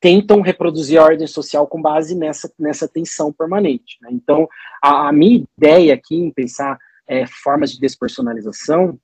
tentam 0.00 0.40
reproduzir 0.40 1.00
a 1.00 1.04
ordem 1.04 1.26
social 1.26 1.66
com 1.66 1.80
base 1.80 2.14
nessa, 2.14 2.52
nessa 2.58 2.86
tensão 2.86 3.32
permanente. 3.32 3.96
Né? 4.02 4.10
Então, 4.12 4.48
a, 4.82 5.08
a, 5.08 5.12
minha 5.12 5.44
ideia 5.56 5.94
aqui 5.94 6.16
em 6.16 6.30
pensar 6.30 6.78
é, 7.08 7.26
formas 7.26 7.72
de 7.72 7.80
despersonalização 7.80 8.98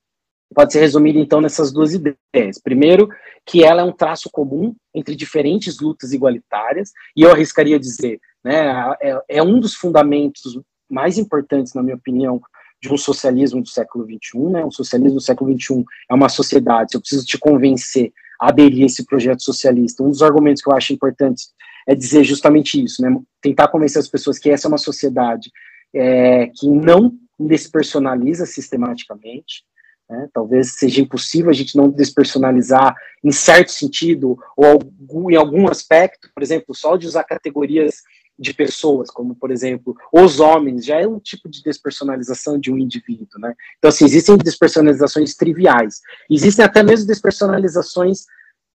pode 0.54 0.72
ser 0.72 0.80
resumida, 0.80 1.18
então, 1.18 1.40
nessas 1.40 1.72
duas 1.72 1.94
ideias. 1.94 2.58
Primeiro, 2.62 3.08
que 3.46 3.64
ela 3.64 3.80
é 3.80 3.84
um 3.84 3.92
traço 3.92 4.28
comum 4.30 4.74
entre 4.94 5.16
diferentes 5.16 5.80
lutas 5.80 6.12
igualitárias, 6.12 6.92
e 7.16 7.22
eu 7.22 7.30
arriscaria 7.30 7.80
dizer 7.80 8.20
né? 8.44 8.94
É, 9.00 9.22
é 9.28 9.42
um 9.42 9.58
dos 9.60 9.74
fundamentos 9.74 10.58
mais 10.88 11.18
importantes, 11.18 11.74
na 11.74 11.82
minha 11.82 11.96
opinião, 11.96 12.40
de 12.80 12.92
um 12.92 12.96
socialismo 12.96 13.62
do 13.62 13.68
século 13.68 14.04
XXI, 14.04 14.38
né? 14.50 14.64
O 14.64 14.70
socialismo 14.70 15.18
do 15.18 15.22
século 15.22 15.56
XXI 15.56 15.84
é 16.10 16.14
uma 16.14 16.28
sociedade. 16.28 16.94
Eu 16.94 17.00
preciso 17.00 17.24
te 17.24 17.38
convencer 17.38 18.12
a 18.40 18.48
aderir 18.48 18.82
a 18.82 18.86
esse 18.86 19.06
projeto 19.06 19.42
socialista, 19.42 20.02
um 20.02 20.10
dos 20.10 20.22
argumentos 20.22 20.60
que 20.60 20.68
eu 20.68 20.74
acho 20.74 20.92
importantes 20.92 21.52
é 21.86 21.94
dizer 21.94 22.24
justamente 22.24 22.82
isso, 22.82 23.00
né? 23.02 23.16
Tentar 23.40 23.68
convencer 23.68 24.00
as 24.00 24.08
pessoas 24.08 24.38
que 24.38 24.50
essa 24.50 24.66
é 24.66 24.68
uma 24.68 24.78
sociedade 24.78 25.50
é, 25.94 26.46
que 26.48 26.68
não 26.68 27.12
despersonaliza 27.38 28.46
sistematicamente. 28.46 29.64
Né? 30.08 30.28
Talvez 30.32 30.74
seja 30.74 31.00
impossível 31.00 31.50
a 31.50 31.54
gente 31.54 31.76
não 31.76 31.88
despersonalizar 31.88 32.94
em 33.22 33.32
certo 33.32 33.70
sentido 33.70 34.38
ou 34.56 35.30
em 35.30 35.36
algum 35.36 35.68
aspecto, 35.68 36.28
por 36.34 36.42
exemplo, 36.42 36.74
só 36.74 36.96
de 36.96 37.06
usar 37.06 37.24
categorias 37.24 38.02
de 38.42 38.52
pessoas, 38.52 39.10
como 39.10 39.34
por 39.34 39.50
exemplo, 39.50 39.96
os 40.12 40.40
homens, 40.40 40.84
já 40.84 41.00
é 41.00 41.06
um 41.06 41.18
tipo 41.18 41.48
de 41.48 41.62
despersonalização 41.62 42.58
de 42.58 42.70
um 42.70 42.76
indivíduo, 42.76 43.38
né? 43.38 43.54
Então, 43.78 43.88
assim, 43.88 44.04
existem 44.04 44.36
despersonalizações 44.36 45.34
triviais, 45.34 46.00
existem 46.28 46.64
até 46.64 46.82
mesmo 46.82 47.06
despersonalizações 47.06 48.24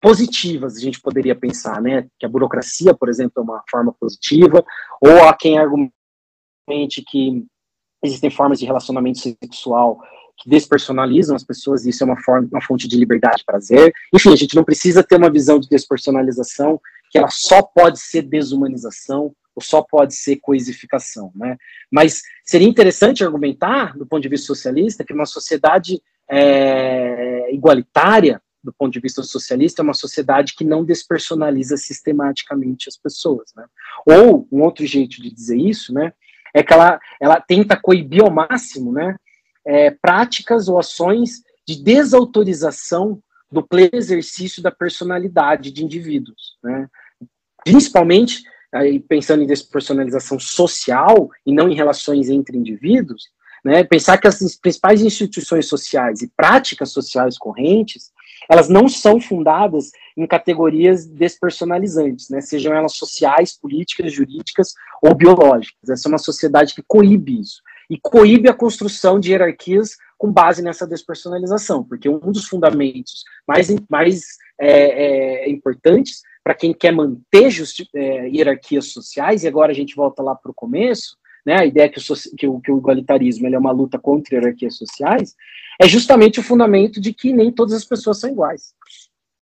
positivas, 0.01 0.77
a 0.77 0.81
gente 0.81 1.01
poderia 1.01 1.35
pensar, 1.35 1.81
né? 1.81 2.09
Que 2.19 2.27
a 2.27 2.29
burocracia, 2.29 2.93
por 2.93 3.09
exemplo, 3.09 3.35
é 3.39 3.41
uma 3.41 3.63
forma 3.71 3.95
positiva, 3.99 4.65
ou 5.01 5.23
há 5.23 5.35
quem 5.35 5.59
argumente 5.59 7.03
que 7.07 7.47
existem 8.03 8.31
formas 8.31 8.59
de 8.59 8.67
relacionamento 8.67 9.21
sexual 9.21 10.01
que 10.37 10.51
despersonalizam 10.51 11.37
as 11.37 11.45
pessoas, 11.45 11.87
e 11.87 11.91
isso 11.91 12.03
é 12.03 12.07
uma 12.07 12.21
forma, 12.21 12.49
uma 12.51 12.61
fonte 12.61 12.89
de 12.89 12.97
liberdade 12.97 13.43
e 13.43 13.45
prazer. 13.45 13.93
Enfim, 14.13 14.33
a 14.33 14.37
gente 14.37 14.57
não 14.57 14.65
precisa 14.65 15.03
ter 15.03 15.17
uma 15.17 15.31
visão 15.31 15.61
de 15.61 15.69
despersonalização 15.69 16.81
que 17.13 17.19
ela 17.19 17.29
só 17.31 17.63
pode 17.63 18.01
ser 18.01 18.23
desumanização 18.23 19.33
ou 19.55 19.63
só 19.63 19.83
pode 19.83 20.15
ser 20.15 20.37
coisificação, 20.37 21.31
né? 21.35 21.57
Mas 21.91 22.23
seria 22.45 22.69
interessante 22.69 23.25
argumentar, 23.25 23.97
do 23.97 24.07
ponto 24.07 24.23
de 24.23 24.29
vista 24.29 24.47
socialista, 24.47 25.05
que 25.05 25.13
uma 25.13 25.27
sociedade 25.27 26.03
é, 26.31 27.53
igualitária, 27.53 28.41
do 28.63 28.73
ponto 28.73 28.93
de 28.93 29.01
vista 29.01 29.23
socialista, 29.23 29.83
é 29.83 29.85
uma 29.85 29.95
sociedade 29.95 30.55
que 30.55 30.65
não 30.65 30.85
despersonaliza 30.85 31.77
sistematicamente 31.77 32.89
as 32.89 32.97
pessoas, 32.97 33.53
né? 33.57 33.65
Ou, 34.07 34.47
um 34.51 34.63
outro 34.63 34.87
jeito 34.87 35.21
de 35.21 35.33
dizer 35.33 35.59
isso, 35.59 35.93
né, 35.93 36.13
é 36.55 36.63
que 36.63 36.73
ela, 36.73 37.01
ela 37.21 37.41
tenta 37.41 37.77
coibir 37.77 38.23
ao 38.23 38.31
máximo, 38.31 38.93
né, 38.93 39.17
é, 39.65 39.91
práticas 39.91 40.69
ou 40.69 40.79
ações 40.79 41.43
de 41.67 41.83
desautorização 41.83 43.23
do 43.51 43.63
pleno 43.63 43.91
exercício 43.95 44.63
da 44.63 44.71
personalidade 44.71 45.71
de 45.71 45.85
indivíduos, 45.85 46.57
né? 46.63 46.89
Principalmente 47.65 48.43
aí 48.73 48.99
pensando 48.99 49.43
em 49.43 49.47
despersonalização 49.47 50.39
social 50.39 51.31
e 51.47 51.53
não 51.53 51.69
em 51.69 51.75
relações 51.75 52.29
entre 52.29 52.57
indivíduos, 52.57 53.31
né, 53.65 53.85
pensar 53.85 54.19
que 54.19 54.27
as 54.27 54.39
principais 54.57 55.03
instituições 55.03 55.67
sociais 55.67 56.21
e 56.21 56.29
práticas 56.37 56.91
sociais 56.91 57.39
correntes, 57.39 58.11
elas 58.51 58.69
não 58.69 58.89
são 58.89 59.21
fundadas 59.21 59.93
em 60.17 60.27
categorias 60.27 61.07
despersonalizantes, 61.07 62.29
né, 62.29 62.41
sejam 62.41 62.75
elas 62.75 62.97
sociais, 62.97 63.57
políticas, 63.57 64.13
jurídicas 64.13 64.75
ou 65.01 65.15
biológicas. 65.15 65.89
Essa 65.89 66.09
é 66.09 66.11
uma 66.11 66.19
sociedade 66.19 66.75
que 66.75 66.83
coíbe 66.83 67.41
isso 67.41 67.63
e 67.89 67.99
coíbe 68.01 68.49
a 68.49 68.55
construção 68.55 69.21
de 69.21 69.31
hierarquias 69.31 69.97
com 70.19 70.33
base 70.33 70.63
nessa 70.63 70.87
despersonalização, 70.87 71.85
porque 71.85 72.09
um 72.09 72.19
dos 72.33 72.47
fundamentos 72.47 73.25
mais, 73.47 73.69
mais 73.89 74.23
é, 74.59 75.45
é, 75.45 75.51
importantes 75.51 76.23
para 76.43 76.55
quem 76.55 76.73
quer 76.73 76.93
manter 76.93 77.49
é, 77.95 78.29
hierarquias 78.29 78.87
sociais, 78.87 79.45
e 79.45 79.49
agora 79.49 79.73
a 79.73 79.75
gente 79.75 79.95
volta 79.95 80.23
lá 80.23 80.35
para 80.35 80.51
o 80.51 80.55
começo, 80.55 81.17
né, 81.45 81.61
a 81.61 81.67
ideia 81.67 81.89
que 81.89 81.99
o, 81.99 82.37
que 82.37 82.47
o, 82.47 82.61
que 82.61 82.73
o 82.73 82.79
igualitarismo 82.79 83.47
é 83.47 83.59
uma 83.59 83.73
luta 83.73 83.99
contra 83.99 84.37
hierarquias 84.37 84.77
sociais, 84.77 85.35
é 85.81 85.89
justamente 85.89 86.41
o 86.41 86.43
fundamento 86.43 87.01
de 87.01 87.13
que 87.13 87.33
nem 87.33 87.51
todas 87.51 87.75
as 87.75 87.85
pessoas 87.85 88.21
são 88.21 88.31
iguais. 88.31 88.75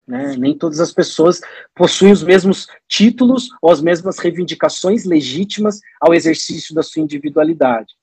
Né? 0.07 0.35
Nem 0.37 0.57
todas 0.57 0.79
as 0.79 0.93
pessoas 0.93 1.41
possuem 1.75 2.13
os 2.13 2.23
mesmos 2.23 2.67
títulos 2.87 3.49
ou 3.61 3.71
as 3.71 3.81
mesmas 3.81 4.17
reivindicações 4.19 5.03
legítimas 5.03 5.81
ao 5.99 6.13
exercício 6.13 6.73
da 6.73 6.81
sua 6.81 7.01
individualidade. 7.01 7.93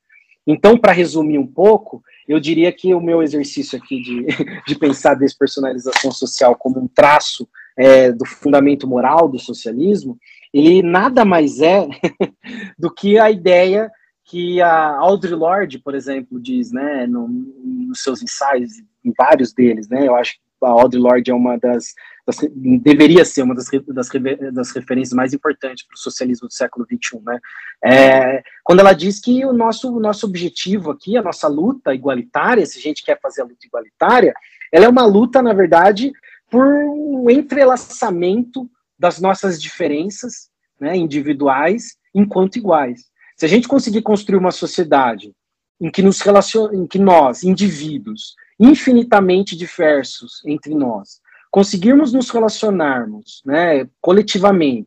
Então, 0.47 0.77
para 0.77 0.93
resumir 0.93 1.39
um 1.39 1.47
pouco, 1.47 2.03
eu 2.29 2.39
diria 2.39 2.71
que 2.71 2.95
o 2.95 3.01
meu 3.01 3.23
exercício 3.23 3.79
aqui 3.79 4.03
de, 4.03 4.27
de 4.69 4.79
pensar 4.79 5.13
a 5.13 5.15
despersonalização 5.15 6.13
social 6.13 6.55
como 6.55 6.79
um 6.79 6.89
traço 6.89 7.49
é, 7.77 8.13
do 8.13 8.25
fundamento 8.25 8.87
moral 8.87 9.29
do 9.29 9.39
socialismo, 9.39 10.19
ele 10.53 10.83
nada 10.83 11.25
mais 11.25 11.61
é 11.61 11.87
do 12.79 12.93
que 12.93 13.19
a 13.19 13.31
ideia 13.31 13.91
que 14.25 14.61
a 14.61 14.97
Audre 14.97 15.35
Lorde, 15.35 15.79
por 15.79 15.95
exemplo, 15.95 16.41
diz, 16.41 16.73
né, 16.73 17.07
no, 17.07 17.29
nos 17.29 18.03
seus 18.03 18.23
ensaios, 18.23 18.71
em 19.05 19.13
vários 19.17 19.53
deles, 19.53 19.89
né, 19.89 20.09
eu 20.09 20.15
acho 20.15 20.33
que 20.35 20.39
a 20.65 20.69
Audre 20.71 20.99
Lorde 20.99 21.31
é 21.31 21.35
uma 21.35 21.59
das, 21.59 21.93
das 22.27 22.39
deveria 22.57 23.23
ser 23.25 23.43
uma 23.43 23.55
das, 23.55 23.67
das, 23.87 24.09
das 24.53 24.71
referências 24.71 25.13
mais 25.13 25.35
importantes 25.35 25.87
para 25.87 25.95
o 25.95 25.99
socialismo 25.99 26.49
do 26.49 26.55
século 26.55 26.87
XXI, 26.87 27.21
né? 27.23 27.39
É, 27.85 28.43
quando 28.63 28.81
ela 28.81 28.95
diz 28.95 29.21
que 29.21 29.45
o 29.45 29.53
nosso, 29.53 29.95
o 29.95 30.01
nosso 30.01 30.27
objetivo 30.27 30.91
aqui, 30.91 31.19
a 31.19 31.23
nossa 31.23 31.49
luta 31.49 31.95
igualitária, 31.95 32.65
se 32.65 32.79
a 32.79 32.81
gente 32.81 33.05
quer 33.05 33.21
fazer 33.21 33.43
a 33.43 33.45
luta 33.45 33.67
igualitária, 33.67 34.33
ela 34.73 34.87
é 34.87 34.89
uma 34.89 35.05
luta, 35.05 35.43
na 35.43 35.53
verdade, 35.53 36.13
por 36.55 36.69
um 36.69 37.29
entrelaçamento 37.29 38.71
das 38.97 39.21
nossas 39.21 39.61
diferenças 39.61 40.49
né, 40.79 40.97
individuais 40.97 41.97
enquanto 42.15 42.55
iguais. 42.55 43.07
Se 43.37 43.45
a 43.45 43.49
gente 43.49 43.67
conseguir 43.67 44.03
construir 44.03 44.39
uma 44.39 44.53
sociedade 44.53 45.35
em 45.81 45.91
que, 45.91 46.01
nos 46.01 46.21
relacion... 46.21 46.71
em 46.73 46.87
que 46.87 46.97
nós, 46.97 47.43
indivíduos, 47.43 48.37
infinitamente 48.57 49.57
diversos 49.57 50.45
entre 50.47 50.77
nós, 50.77 51.21
conseguirmos 51.51 52.13
nos 52.13 52.31
relacionarmos 52.31 53.43
né, 53.45 53.89
coletivamente, 54.01 54.87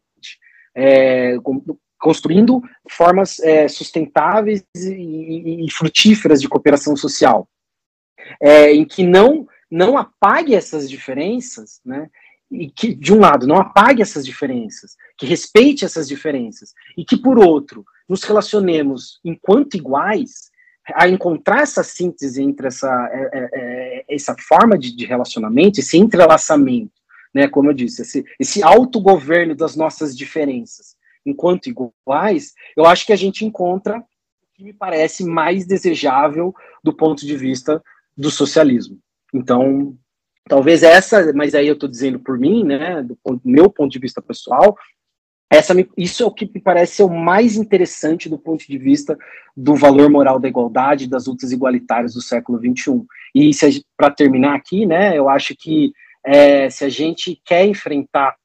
é, 0.73 1.35
construindo 1.99 2.61
formas 2.89 3.41
é, 3.41 3.67
sustentáveis 3.67 4.63
e, 4.73 5.65
e, 5.65 5.71
frutíferas 5.71 6.39
de 6.39 6.47
cooperação 6.47 6.95
social, 6.95 7.45
é, 8.41 8.71
em 8.73 8.85
que 8.85 9.03
não, 9.03 9.45
não 9.69 9.97
apague 9.97 10.55
essas 10.55 10.89
diferenças, 10.89 11.81
né, 11.85 12.09
e 12.49 12.69
que, 12.69 12.93
de 12.93 13.13
um 13.13 13.19
lado, 13.19 13.45
não 13.45 13.57
apague 13.57 14.01
essas 14.01 14.25
diferenças, 14.25 14.95
que 15.17 15.25
respeite 15.25 15.83
essas 15.83 16.07
diferenças, 16.07 16.73
e 16.97 17.03
que, 17.03 17.17
por 17.17 17.37
outro, 17.37 17.85
nos 18.07 18.23
relacionemos 18.23 19.19
enquanto 19.23 19.75
iguais, 19.75 20.49
a 20.95 21.07
encontrar 21.09 21.61
essa 21.61 21.83
síntese 21.83 22.41
entre 22.41 22.67
essa, 22.67 22.87
é, 23.11 23.29
é, 23.33 23.49
é, 23.53 24.05
essa 24.15 24.35
forma 24.39 24.77
de, 24.77 25.05
relacionamento, 25.05 25.79
esse 25.79 25.97
entrelaçamento, 25.97 26.93
né, 27.33 27.47
como 27.47 27.69
eu 27.69 27.73
disse, 27.73 28.01
esse, 28.01 28.25
esse 28.39 28.63
autogoverno 28.63 29.53
das 29.53 29.75
nossas 29.75 30.15
diferenças, 30.15 30.95
enquanto 31.25 31.67
iguais, 31.67 32.53
eu 32.75 32.85
acho 32.85 33.05
que 33.05 33.11
a 33.11 33.17
gente 33.17 33.43
encontra 33.43 33.99
o 33.99 34.03
que 34.53 34.63
me 34.63 34.71
parece 34.71 35.25
mais 35.25 35.67
desejável 35.67 36.55
do 36.81 36.93
ponto 36.93 37.25
de 37.25 37.35
vista 37.35 37.83
do 38.15 38.31
socialismo. 38.31 38.97
Então, 39.33 39.95
talvez 40.47 40.83
essa, 40.83 41.31
mas 41.33 41.53
aí 41.53 41.67
eu 41.67 41.73
estou 41.73 41.89
dizendo 41.89 42.19
por 42.19 42.37
mim, 42.37 42.63
né, 42.63 43.03
do, 43.03 43.17
do 43.23 43.41
meu 43.43 43.69
ponto 43.69 43.91
de 43.91 43.99
vista 43.99 44.21
pessoal, 44.21 44.75
essa, 45.49 45.73
isso 45.95 46.23
é 46.23 46.25
o 46.25 46.31
que 46.31 46.49
me 46.53 46.59
parece 46.59 46.97
ser 46.97 47.03
o 47.03 47.09
mais 47.09 47.55
interessante 47.55 48.27
do 48.27 48.37
ponto 48.37 48.67
de 48.67 48.77
vista 48.77 49.17
do 49.55 49.75
valor 49.75 50.09
moral 50.09 50.39
da 50.39 50.47
igualdade, 50.47 51.07
das 51.07 51.25
lutas 51.25 51.53
igualitárias 51.53 52.13
do 52.13 52.21
século 52.21 52.59
XXI. 52.59 53.01
E 53.33 53.51
para 53.95 54.11
terminar 54.11 54.55
aqui, 54.55 54.85
né, 54.85 55.17
eu 55.17 55.29
acho 55.29 55.55
que 55.57 55.93
é, 56.25 56.69
se 56.69 56.83
a 56.83 56.89
gente 56.89 57.41
quer 57.45 57.65
enfrentar 57.65 58.35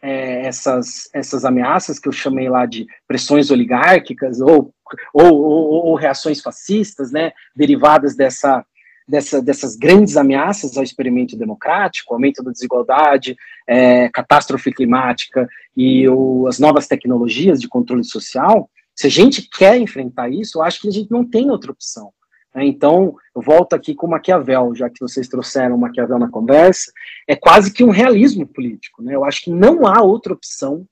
é, 0.00 0.46
essas, 0.46 1.08
essas 1.12 1.44
ameaças 1.44 1.98
que 1.98 2.06
eu 2.06 2.12
chamei 2.12 2.48
lá 2.48 2.66
de 2.66 2.86
pressões 3.08 3.50
oligárquicas 3.50 4.40
ou, 4.40 4.72
ou, 5.12 5.34
ou, 5.34 5.86
ou 5.86 5.94
reações 5.96 6.40
fascistas, 6.40 7.10
né, 7.10 7.32
derivadas 7.56 8.14
dessa 8.14 8.64
dessa, 9.06 9.40
dessas 9.40 9.76
grandes 9.76 10.16
ameaças 10.16 10.76
ao 10.76 10.82
experimento 10.82 11.36
democrático, 11.36 12.14
aumento 12.14 12.42
da 12.42 12.50
desigualdade, 12.50 13.36
é, 13.66 14.08
catástrofe 14.08 14.72
climática 14.72 15.48
e 15.76 16.08
o, 16.08 16.46
as 16.46 16.58
novas 16.58 16.86
tecnologias 16.86 17.60
de 17.60 17.68
controle 17.68 18.04
social, 18.04 18.70
se 18.94 19.06
a 19.06 19.10
gente 19.10 19.48
quer 19.48 19.76
enfrentar 19.76 20.28
isso, 20.30 20.58
eu 20.58 20.62
acho 20.62 20.80
que 20.80 20.88
a 20.88 20.90
gente 20.90 21.10
não 21.10 21.24
tem 21.24 21.50
outra 21.50 21.72
opção. 21.72 22.12
Né? 22.54 22.64
Então, 22.64 23.16
eu 23.34 23.42
volto 23.42 23.74
aqui 23.74 23.94
com 23.94 24.06
Maquiavel, 24.06 24.74
já 24.74 24.88
que 24.88 25.00
vocês 25.00 25.28
trouxeram 25.28 25.76
Maquiavel 25.76 26.18
na 26.18 26.30
conversa, 26.30 26.92
é 27.26 27.34
quase 27.34 27.72
que 27.72 27.82
um 27.82 27.90
realismo 27.90 28.46
político. 28.46 29.02
Né? 29.02 29.14
Eu 29.14 29.24
acho 29.24 29.42
que 29.42 29.50
não 29.50 29.86
há 29.86 30.00
outra 30.00 30.32
opção, 30.32 30.86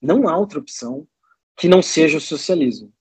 não 0.00 0.28
há 0.28 0.36
outra 0.36 0.58
opção 0.58 1.06
que 1.56 1.68
não 1.68 1.82
seja 1.82 2.18
o 2.18 2.20
socialismo 2.20 2.93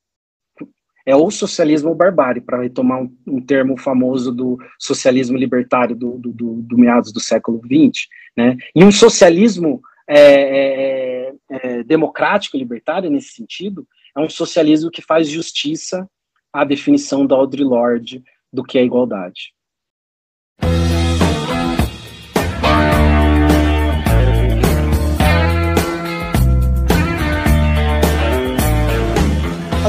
é 1.05 1.15
ou 1.15 1.30
socialismo 1.30 1.89
ou 1.89 1.95
barbárie, 1.95 2.41
para 2.41 2.61
retomar 2.61 3.01
um, 3.01 3.15
um, 3.27 3.41
termo 3.41 3.77
famoso 3.77 4.31
do 4.31 4.57
socialismo 4.80 5.38
libertário 5.38 5.95
do, 5.95 6.17
do, 6.17 6.31
do, 6.31 6.53
do 6.61 6.77
meados 6.77 7.11
do 7.11 7.19
século 7.19 7.59
XX, 7.59 8.07
né? 8.38 8.57
E 8.75 8.84
um 8.84 8.91
socialismo 8.91 9.81
é, 10.07 11.30
é, 11.30 11.34
é, 11.49 11.84
democrático 11.84 12.55
e 12.55 12.59
libertário, 12.59 13.09
nesse 13.09 13.34
sentido, 13.34 13.88
é 14.15 14.19
um 14.19 14.30
socialismo 14.30 14.91
que 14.91 15.01
faz 15.01 15.27
justiça 15.30 16.07
à 16.51 16.63
definição 16.63 17.25
da 17.25 17.35
Audre 17.35 17.63
Lorde 17.63 18.23
do 18.51 18.63
que 18.63 18.77
é 18.77 18.84
igualdade. 18.84 19.53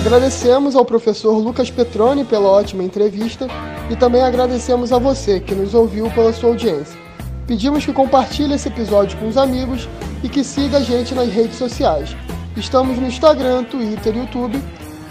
Agradecemos 0.05 0.77
ao 0.77 0.85
professor 0.85 1.33
Lucas 1.39 1.71
Petroni 1.71 2.27
pela 2.27 2.47
ótima 2.47 2.85
entrevista 2.85 3.49
e 3.91 3.97
também 3.97 4.21
agradecemos 4.21 4.93
a 4.93 4.99
você 4.99 5.41
que 5.41 5.55
nos 5.55 5.73
ouviu 5.73 6.11
pela 6.11 6.31
sua 6.31 6.51
audiência. 6.51 7.01
Pedimos 7.47 7.87
que 7.87 7.93
compartilhe 7.93 8.53
esse 8.53 8.69
episódio 8.69 9.17
com 9.17 9.27
os 9.29 9.39
amigos 9.39 9.89
e 10.23 10.29
que 10.29 10.45
siga 10.45 10.77
a 10.77 10.83
gente 10.83 11.15
nas 11.15 11.31
redes 11.31 11.57
sociais. 11.57 12.15
Estamos 12.55 12.99
no 12.99 13.07
Instagram, 13.07 13.65
Twitter 13.65 14.15
e 14.15 14.19
YouTube. 14.19 14.63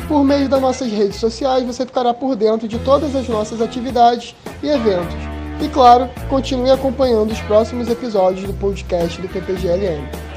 Por 0.08 0.24
meio 0.24 0.48
das 0.48 0.62
nossas 0.62 0.92
redes 0.92 1.16
sociais, 1.16 1.66
você 1.66 1.88
ficará 1.88 2.14
por 2.14 2.36
dentro 2.36 2.68
de 2.68 2.78
todas 2.78 3.16
as 3.16 3.28
nossas 3.28 3.62
atividades 3.62 4.36
e 4.62 4.68
eventos. 4.68 5.16
E 5.60 5.70
claro, 5.70 6.08
continue 6.30 6.70
acompanhando 6.70 7.32
os 7.32 7.42
próximos 7.42 7.90
episódios 7.90 8.46
do 8.46 8.54
podcast 8.54 9.20
do 9.20 9.28
PPGLM. 9.28 10.33